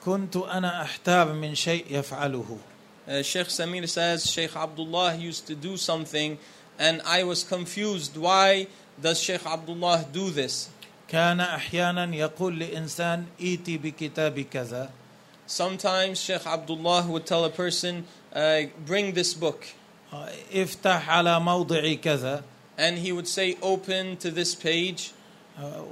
كنت 0.04 0.36
أنا 0.36 0.82
أحتار 0.82 1.32
من 1.32 1.54
شيء 1.54 1.84
يفعله 1.90 2.58
Uh, 3.08 3.22
Sheikh 3.22 3.46
Samir 3.46 3.88
says 3.88 4.28
Sheikh 4.28 4.56
Abdullah 4.56 5.14
used 5.14 5.46
to 5.46 5.54
do 5.54 5.76
something 5.76 6.38
and 6.78 7.00
I 7.06 7.22
was 7.22 7.44
confused. 7.44 8.16
Why 8.16 8.66
does 9.00 9.20
Sheikh 9.20 9.46
Abdullah 9.46 10.04
do 10.12 10.30
this? 10.30 10.68
كان 11.08 11.40
أحيانا 11.40 12.14
يقول 12.16 12.58
لإنسان 12.58 13.24
إيتي 13.40 13.78
بكتاب 13.78 14.40
كذا 14.40 14.90
Sometimes 15.46 16.18
Sheikh 16.20 16.44
Abdullah 16.46 17.06
would 17.06 17.24
tell 17.26 17.44
a 17.44 17.50
person, 17.50 18.04
uh, 18.34 18.62
bring 18.84 19.12
this 19.14 19.34
book. 19.34 19.64
افتح 20.52 21.10
على 21.10 21.40
موضع 21.40 21.94
كذا 21.94 22.42
And 22.78 22.98
he 22.98 23.12
would 23.12 23.28
say, 23.28 23.56
open 23.62 24.16
to 24.18 24.30
this 24.30 24.54
page. 24.54 25.12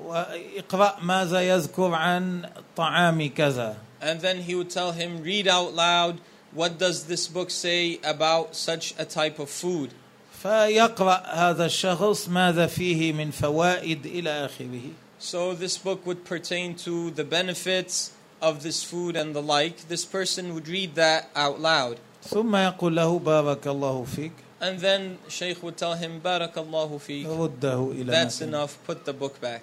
واقرأ 0.07 1.01
ماذا 1.01 1.41
يذكر 1.41 1.95
عن 1.95 2.49
طعام 2.77 3.35
كذا 3.35 3.77
And 4.03 4.21
then 4.21 4.43
he 4.43 4.55
would 4.55 4.69
tell 4.69 4.93
him, 4.93 5.23
read 5.23 5.49
out 5.49 5.73
loud, 5.73 6.21
what 6.53 6.79
does 6.79 7.05
this 7.05 7.27
book 7.27 7.51
say 7.51 7.99
about 8.05 8.55
such 8.55 8.95
a 8.99 9.05
type 9.05 9.39
of 9.39 9.49
food? 9.49 9.95
فيقرأ 10.43 11.23
هذا 11.35 11.67
الشخص 11.67 12.29
ماذا 12.29 12.67
فيه 12.67 13.13
من 13.13 13.31
فوائد 13.31 14.07
إلى 14.07 14.45
آخره 14.47 14.91
So 15.19 15.55
this 15.55 15.79
book 15.79 16.05
would 16.05 16.25
pertain 16.27 16.75
to 16.85 17.11
the 17.11 17.25
benefits 17.25 18.13
of 18.43 18.63
this 18.63 18.85
food 18.85 19.17
and 19.17 19.35
the 19.35 19.41
like. 19.41 19.89
This 19.89 20.05
person 20.05 20.53
would 20.53 20.69
read 20.69 20.97
that 20.97 21.31
out 21.35 21.61
loud. 21.61 21.99
ثم 22.23 22.57
يقول 22.57 22.97
له 22.97 23.19
بارك 23.19 23.67
الله 23.67 24.05
فيك 24.05 24.33
And 24.61 24.79
then 24.81 25.19
Shaykh 25.29 25.63
would 25.63 25.77
tell 25.77 25.95
him, 25.95 26.21
Barakallahu 26.21 27.01
feek. 27.01 27.27
رده 27.27 27.93
إلى 27.93 28.07
That's 28.13 28.41
مكانه. 28.41 28.49
enough, 28.49 28.79
put 28.87 29.05
the 29.05 29.13
book 29.13 29.41
back. 29.41 29.63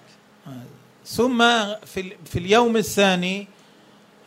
ثم 1.06 1.38
في 1.86 2.00
ال- 2.00 2.16
في 2.24 2.38
اليوم 2.38 2.76
الثاني 2.76 3.48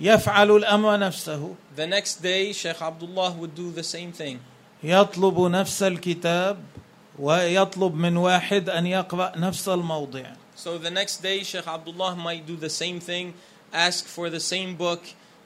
يفعل 0.02 0.52
الأمر 0.52 1.00
نفسه 1.00 1.56
The 1.78 1.88
next 1.88 2.22
day, 2.22 2.52
Shaykh 2.54 2.82
Abdullah 2.82 3.32
would 3.40 3.56
do 3.56 3.72
the 3.72 3.84
same 3.84 4.12
thing. 4.12 4.40
يطلب 4.84 5.40
نفس 5.40 5.84
الكتاب 5.84 6.58
ويطلب 7.20 7.96
من 7.96 8.18
واحد 8.18 8.70
أن 8.70 8.86
يقرأ 8.88 9.38
نفس 9.38 9.68
الموضع 9.70 10.26
So 10.58 10.78
the 10.78 10.90
next 10.92 11.22
day, 11.22 11.44
Shaykh 11.44 11.68
Abdullah 11.68 12.16
might 12.16 12.46
do 12.46 12.56
the 12.58 12.70
same 12.70 13.00
thing, 13.00 13.34
ask 13.74 14.06
for 14.06 14.30
the 14.30 14.40
same 14.40 14.76
book, 14.76 15.02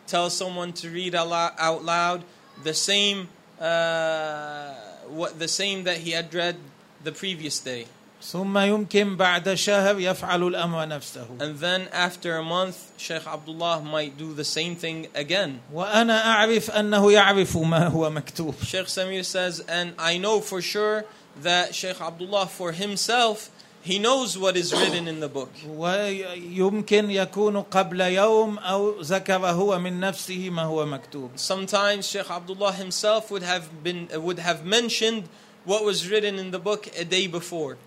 tell 0.07 0.29
someone 0.29 0.71
to 0.73 0.89
read 0.89 1.13
alo- 1.15 1.51
out 1.57 1.83
loud 1.83 2.23
the 2.63 2.73
same, 2.73 3.27
uh, 3.59 4.73
what 5.07 5.39
the 5.39 5.47
same 5.47 5.83
that 5.83 5.97
he 5.97 6.11
had 6.11 6.33
read 6.33 6.55
the 7.03 7.11
previous 7.11 7.59
day. 7.59 7.87
ثم 8.21 8.57
يمكن 8.57 9.17
بعد 9.17 9.53
شهر 9.53 9.99
يفعل 9.99 10.43
الأمر 10.43 10.87
نفسه 10.87 11.25
And 11.39 11.57
then 11.59 11.87
after 11.93 12.35
a 12.35 12.43
month, 12.43 12.91
Shaykh 12.97 13.25
Abdullah 13.25 13.81
might 13.81 14.17
do 14.17 14.33
the 14.33 14.43
same 14.43 14.75
thing 14.75 15.07
again. 15.15 15.61
وأنا 15.73 16.25
أعرف 16.25 16.71
أنه 16.71 17.11
يعرف 17.11 17.57
ما 17.57 17.87
هو 17.87 18.09
مكتوب 18.09 18.55
Sheikh 18.63 18.87
Samir 18.87 19.23
says, 19.23 19.61
and 19.61 19.93
I 19.97 20.17
know 20.17 20.41
for 20.41 20.61
sure 20.61 21.05
that 21.41 21.73
Shaykh 21.73 22.01
Abdullah 22.01 22.47
for 22.47 22.73
himself, 22.73 23.49
he 23.83 23.97
knows 23.97 24.37
what 24.37 24.57
is 24.57 24.73
written 24.73 25.07
in 25.07 25.19
the 25.19 25.29
book. 25.29 25.51
ويمكن 25.67 27.11
يكون 27.11 27.61
قبل 27.61 28.01
يوم 28.01 28.57
أو 28.57 29.01
ذكر 29.01 29.45
هو 29.47 29.79
من 29.79 29.99
نفسه 29.99 30.49
ما 30.49 30.63
هو 30.63 30.85
مكتوب 30.85 31.31
Sometimes 31.37 32.07
Shaykh 32.07 32.29
Abdullah 32.29 32.73
himself 32.73 33.31
would 33.31 33.43
have 33.43 33.83
been 33.83 34.07
would 34.13 34.39
have 34.39 34.65
mentioned 34.65 35.29
what 35.65 35.83
was 35.83 36.09
written 36.09 36.37
in 36.39 36.51
the 36.51 36.59
book 36.59 36.87
a 36.97 37.05
day 37.05 37.27
before. 37.27 37.77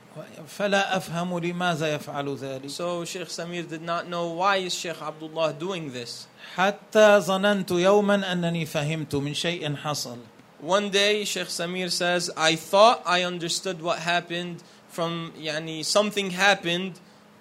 فلا 0.58 0.96
أفهم 0.96 1.38
لماذا 1.38 1.94
يفعل 1.94 2.36
ذلك 2.36 2.70
So 2.70 3.04
Shaykh 3.04 3.28
Samir 3.28 3.68
did 3.68 3.82
not 3.82 4.08
know 4.08 4.28
why 4.28 4.56
is 4.56 4.74
Shaykh 4.74 5.00
Abdullah 5.02 5.52
doing 5.52 5.92
this. 5.92 6.26
حتى 6.56 7.20
ظننت 7.20 7.70
يوما 7.70 8.32
أنني 8.32 8.66
فهمت 8.66 9.14
من 9.14 9.34
شيء 9.34 9.76
حصل 9.76 10.18
One 10.62 10.90
day 10.90 11.24
Shaykh 11.24 11.48
Samir 11.48 11.90
says, 11.90 12.30
I 12.36 12.54
thought 12.54 13.02
I 13.04 13.22
understood 13.22 13.82
what 13.82 13.98
happened 13.98 14.62
from 14.97 15.31
yani 15.37 15.85
something 15.85 16.29
happened 16.31 16.93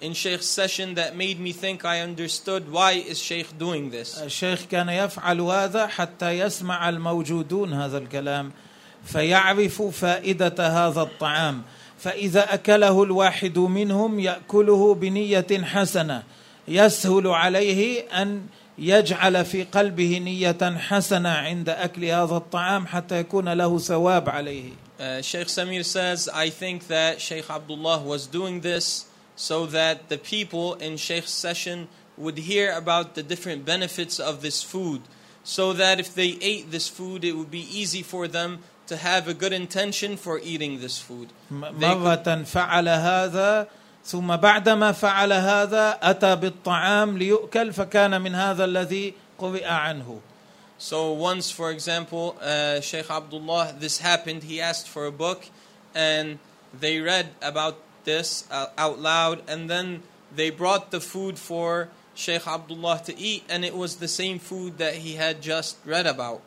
in 0.07 0.13
Sheikh's 0.13 0.51
session 0.61 0.89
that 1.01 1.17
made 1.17 1.39
me 1.41 1.53
think 1.53 1.87
I 1.87 1.97
understood 2.01 2.71
why 2.71 2.93
is 3.13 3.19
Sheikh 3.19 3.57
doing 3.59 3.89
this. 3.91 4.21
الشيخ 4.21 4.67
كان 4.71 4.89
يفعل 4.89 5.41
هذا 5.41 5.87
حتى 5.87 6.39
يسمع 6.39 6.89
الموجودون 6.89 7.73
هذا 7.73 7.99
الكلام 7.99 8.53
فيعرفوا 9.05 9.91
فائدة 9.91 10.55
هذا 10.59 11.03
الطعام 11.03 11.63
فإذا 11.99 12.55
أكله 12.55 13.03
الواحد 13.03 13.59
منهم 13.59 14.21
يأكله 14.21 14.95
بنية 14.95 15.63
حسنة 15.63 16.23
يسهل 16.69 17.27
عليه 17.27 18.01
أن 18.23 18.47
يجعل 18.79 19.45
في 19.45 19.63
قلبه 19.63 20.19
نية 20.19 20.79
حسنة 20.79 21.29
عند 21.29 21.69
أكل 21.69 22.05
هذا 22.05 22.37
الطعام 22.37 22.87
حتى 22.87 23.21
يكون 23.21 23.49
له 23.49 23.79
ثواب 23.79 24.29
عليه 24.29 24.86
Uh, 25.00 25.22
Sheikh 25.22 25.48
Samir 25.48 25.84
says, 25.84 26.30
I 26.46 26.50
think 26.50 26.88
that 26.88 27.20
Sheikh 27.22 27.50
Abdullah 27.50 28.02
was 28.02 28.28
doing 28.28 28.62
this 28.62 29.06
so 29.36 29.66
that 29.68 30.10
the 30.10 30.18
people 30.18 30.76
in 30.76 30.98
Sheikh's 30.98 31.32
session 31.32 31.88
would 32.18 32.38
hear 32.38 32.72
about 32.74 33.16
the 33.16 33.24
different 33.24 33.66
benefits 33.66 34.20
of 34.20 34.42
this 34.42 34.62
food, 34.62 35.02
so 35.44 35.74
that 35.74 36.00
if 36.00 36.14
they 36.14 36.38
ate 36.42 36.70
this 36.70 36.88
food, 36.88 37.24
it 37.24 37.34
would 37.38 37.50
be 37.50 37.66
easy 37.82 38.04
for 38.04 38.28
them 38.28 38.60
to 38.88 38.98
have 38.98 39.28
a 39.28 39.34
good 39.34 39.54
intention 39.54 40.18
for 40.18 40.40
eating 40.44 40.82
this 40.82 41.00
food. 41.00 41.30
م- 41.50 41.62
They 41.80 41.88
could- 41.90 42.26
مرة 42.26 42.44
فعل 42.46 42.88
هذا 42.90 43.68
ثم 44.06 44.36
بعدما 44.38 44.92
فعل 44.92 45.34
هذا 45.34 45.98
أتى 46.02 46.36
بالطعام 46.36 47.18
ليؤكل 47.18 47.74
فكان 47.74 48.22
من 48.22 48.36
هذا 48.36 48.66
الذي 48.66 49.14
قرئ 49.40 49.66
عنه 49.66 50.20
So 50.78 51.12
once, 51.12 51.52
for 51.52 51.70
example, 51.70 52.38
uh, 52.42 52.82
Sheikh 52.82 53.10
Abdullah, 53.10 53.76
this 53.78 54.00
happened. 54.00 54.44
He 54.44 54.60
asked 54.60 54.88
for 54.88 55.06
a 55.06 55.12
book, 55.12 55.46
and 55.94 56.40
they 56.74 57.00
read 57.00 57.30
about 57.42 57.78
this 58.04 58.48
uh, 58.50 58.68
out 58.78 59.00
loud, 59.00 59.44
and 59.48 59.70
then 59.70 60.02
they 60.36 60.50
brought 60.50 60.90
the 60.90 61.00
food 61.00 61.38
for 61.38 61.90
Sheikh 62.16 62.48
Abdullah 62.48 63.02
to 63.06 63.18
eat, 63.18 63.44
and 63.48 63.64
it 63.64 63.76
was 63.76 63.98
the 63.98 64.08
same 64.08 64.40
food 64.40 64.78
that 64.80 64.96
he 64.96 65.16
had 65.16 65.42
just 65.42 65.78
read 65.86 66.08
about. 66.08 66.42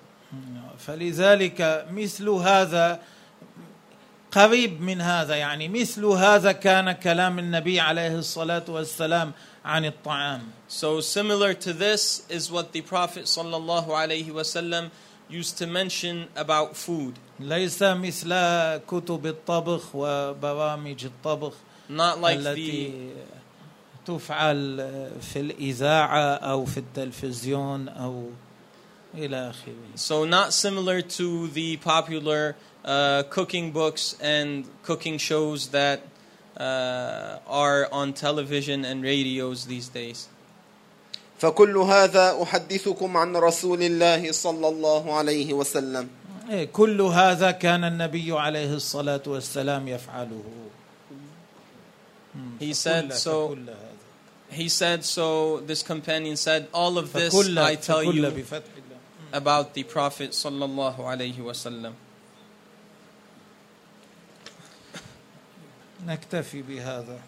فلذلك 0.78 1.86
مثل 1.90 2.28
هذا 2.28 3.00
قريب 4.32 4.80
من 4.80 5.00
هذا 5.00 5.34
يعني 5.34 5.68
مثل 5.68 6.04
هذا 6.04 6.52
كان 6.52 6.92
كلام 6.92 7.38
النبي 7.38 7.80
عليه 7.80 8.18
الصلاة 8.18 8.64
والسلام 8.68 9.32
عن 9.64 9.84
الطعام 9.84 10.40
So 10.68 11.00
similar 11.00 11.54
to 11.54 11.72
this 11.72 12.22
is 12.28 12.50
what 12.50 12.72
the 12.72 12.80
Prophet 12.82 13.24
sallallahu 13.24 13.88
alaihi 13.88 14.30
wasallam 14.30 14.90
used 15.28 15.56
to 15.58 15.66
mention 15.66 16.28
about 16.36 16.76
food. 16.76 17.14
ليس 17.40 17.82
مثل 17.82 18.30
كتب 18.86 19.26
الطبخ 19.26 19.94
وبرامج 19.94 21.04
الطبخ 21.04 21.52
Not 21.90 22.20
like 22.20 22.38
the 22.38 22.46
التي 22.48 23.10
تفعل 24.06 24.76
في 25.20 25.40
الإذاعة 25.40 26.34
أو 26.34 26.64
في 26.64 26.78
التلفزيون 26.78 27.88
أو 27.88 28.30
إلى 29.14 29.50
آخره 29.50 29.96
So 29.96 30.24
not 30.24 30.52
similar 30.52 31.00
to 31.02 31.48
the 31.48 31.76
popular 31.78 32.56
uh, 32.84 33.22
cooking 33.30 33.72
books 33.72 34.14
and 34.20 34.66
cooking 34.82 35.18
shows 35.18 35.68
that 35.68 36.00
uh, 36.58 37.38
are 37.48 37.88
on 37.92 38.12
television 38.12 38.84
and 38.84 39.02
radios 39.02 39.66
these 39.66 39.88
days. 39.88 40.28
فكل 41.40 41.76
هذا 41.76 42.42
أحدثكم 42.42 43.16
عن 43.16 43.36
رسول 43.36 43.82
الله 43.82 44.32
صلى 44.32 44.68
الله 44.68 45.12
عليه 45.14 45.52
وسلم 45.52 46.08
إيه، 46.50 46.64
كل 46.72 47.00
هذا 47.00 47.50
كان 47.50 47.84
النبي 47.84 48.32
عليه 48.32 48.74
الصلاة 48.74 49.22
والسلام 49.26 49.88
يفعله 49.88 50.44
He 52.60 52.72
said 52.74 53.10
فكل- 53.12 53.16
so. 53.16 53.48
فكل 53.48 53.70
هذا. 53.70 53.94
He 54.50 54.68
said 54.68 55.04
so. 55.04 55.60
This 55.66 55.82
companion 55.82 56.36
said, 56.36 56.66
"All 56.72 56.98
of 56.98 57.12
this 57.12 57.34
فكل, 57.34 57.58
I 57.58 57.74
tell 57.76 58.02
فكل 58.04 58.14
you 58.14 58.30
بفتح 58.30 58.70
الله 58.78 59.32
about 59.32 59.74
the 59.74 59.82
Prophet 59.82 60.30
sallallahu 60.30 60.98
alaihi 60.98 61.38
wasallam." 61.38 61.92
نكتفي 66.05 66.61
بهذا 66.61 67.19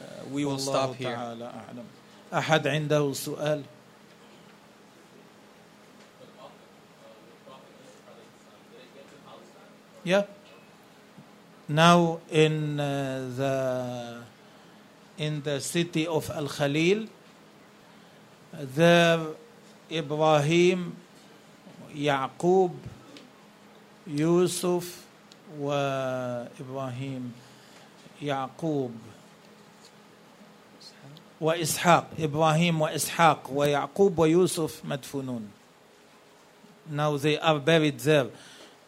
Uh, 0.00 0.04
we 0.32 0.44
will 0.46 0.58
stop 0.58 0.94
here. 0.96 1.12
تعالى 1.12 1.44
أعلم 1.44 1.84
أحد 2.32 2.66
عنده 2.66 3.12
سؤال 3.12 3.62
Yeah. 10.04 10.24
Now 11.68 12.20
in 12.30 12.80
uh, 12.80 13.30
the 13.36 14.22
in 15.18 15.42
the 15.42 15.60
city 15.60 16.06
of 16.06 16.30
Al 16.30 16.48
Khalil, 16.48 17.06
there 18.52 19.20
Ibrahim, 19.90 20.96
Yaqub, 21.94 22.72
Yusuf, 24.06 25.06
وإبراهيم 25.60 27.32
يعقوب 28.21 28.91
وإسحاق 31.41 32.07
إبراهيم 32.19 32.81
وإسحاق 32.81 33.49
ويعقوب 33.53 34.19
ويوسف 34.19 34.85
مدفونون 34.85 35.49
Now 36.87 37.17
they 37.17 37.37
are 37.39 37.59
buried 37.59 37.99
there 37.99 38.27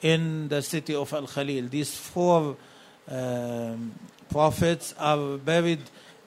in 0.01 0.49
the 0.49 0.61
city 0.61 0.93
of 0.93 1.11
Al 1.13 1.25
Khalil. 1.25 1.67
These 1.67 1.97
four 1.97 2.55
um, 3.09 3.93
prophets 4.29 4.93
are 4.99 5.37
buried 5.37 5.81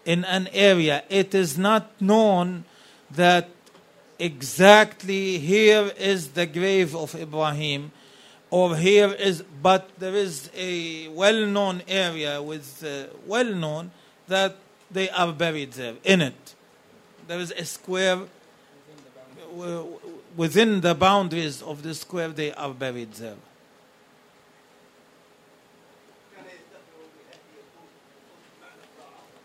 in 0.04 0.24
an 0.24 0.48
area. 0.52 1.04
It 1.08 1.32
is 1.32 1.56
not 1.56 2.00
known 2.00 2.64
that 3.12 3.48
exactly 4.18 5.38
here 5.38 5.92
is 5.96 6.28
the 6.28 6.46
grave 6.46 6.94
of 6.96 7.14
Ibrahim 7.14 7.92
or 8.50 8.76
here 8.76 9.12
is, 9.12 9.42
but 9.62 9.88
there 9.98 10.14
is 10.14 10.50
a 10.56 11.08
well 11.08 11.46
known 11.46 11.82
area 11.88 12.42
with 12.42 12.82
uh, 12.84 13.06
well 13.26 13.44
known 13.54 13.90
that 14.28 14.56
they 14.90 15.08
are 15.10 15.32
buried 15.32 15.72
there 15.74 15.94
in 16.04 16.20
it. 16.20 16.54
There 17.28 17.38
is 17.38 17.52
a 17.52 17.64
square 17.64 18.18
w- 19.52 19.98
within 20.36 20.80
the 20.80 20.94
boundaries 20.94 21.62
of 21.62 21.82
the 21.82 21.94
square, 21.94 22.28
they 22.28 22.52
are 22.52 22.74
buried 22.74 23.12
there. 23.14 23.36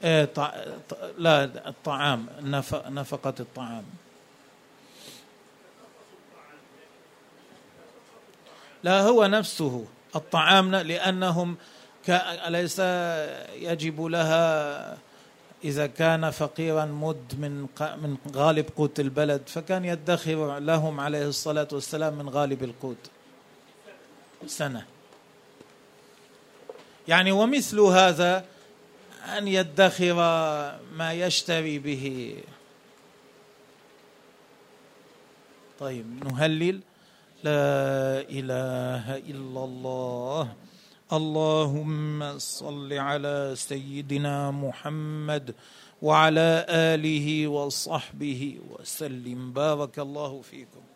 إيه، 0.04 0.26
طع- 0.26 0.54
ط- 0.90 1.14
لا 1.18 1.44
الطعام 1.68 2.28
نف- 2.42 2.88
نفقة 2.88 3.34
الطعام 3.40 3.84
لا 8.83 9.01
هو 9.01 9.27
نفسه 9.27 9.85
الطعام 10.17 10.75
لأنهم 10.75 11.57
أليس 12.09 12.79
يجب 13.55 14.03
لها 14.03 14.99
إذا 15.65 15.87
كان 15.87 16.31
فقيرا 16.31 16.85
مد 16.85 17.35
من 17.39 17.61
من 17.81 18.17
غالب 18.35 18.67
قوت 18.77 19.01
البلد 19.01 19.43
فكان 19.47 19.85
يدخر 19.85 20.59
لهم 20.59 21.01
عليه 21.01 21.27
الصلاة 21.29 21.69
والسلام 21.73 22.15
من 22.15 22.29
غالب 22.29 22.65
القوت. 22.65 23.11
سنة. 24.47 24.87
يعني 27.09 27.33
ومثل 27.33 27.81
هذا 27.81 28.45
أن 29.39 29.49
يدخر 29.49 30.15
ما 30.93 31.13
يشتري 31.13 31.79
به. 31.79 32.37
طيب 35.81 36.25
نهلل. 36.25 36.81
لا 37.45 38.21
إله 38.31 39.17
إلا 39.17 39.65
الله. 39.65 40.53
اللهم 41.13 42.39
صل 42.39 42.93
على 42.93 43.53
سيدنا 43.55 44.51
محمد 44.51 45.55
وعلى 46.03 46.67
آله 46.69 47.49
وصحبه 47.49 48.59
وسلم. 48.71 49.53
بارك 49.53 49.99
الله 49.99 50.41
فيكم. 50.43 50.90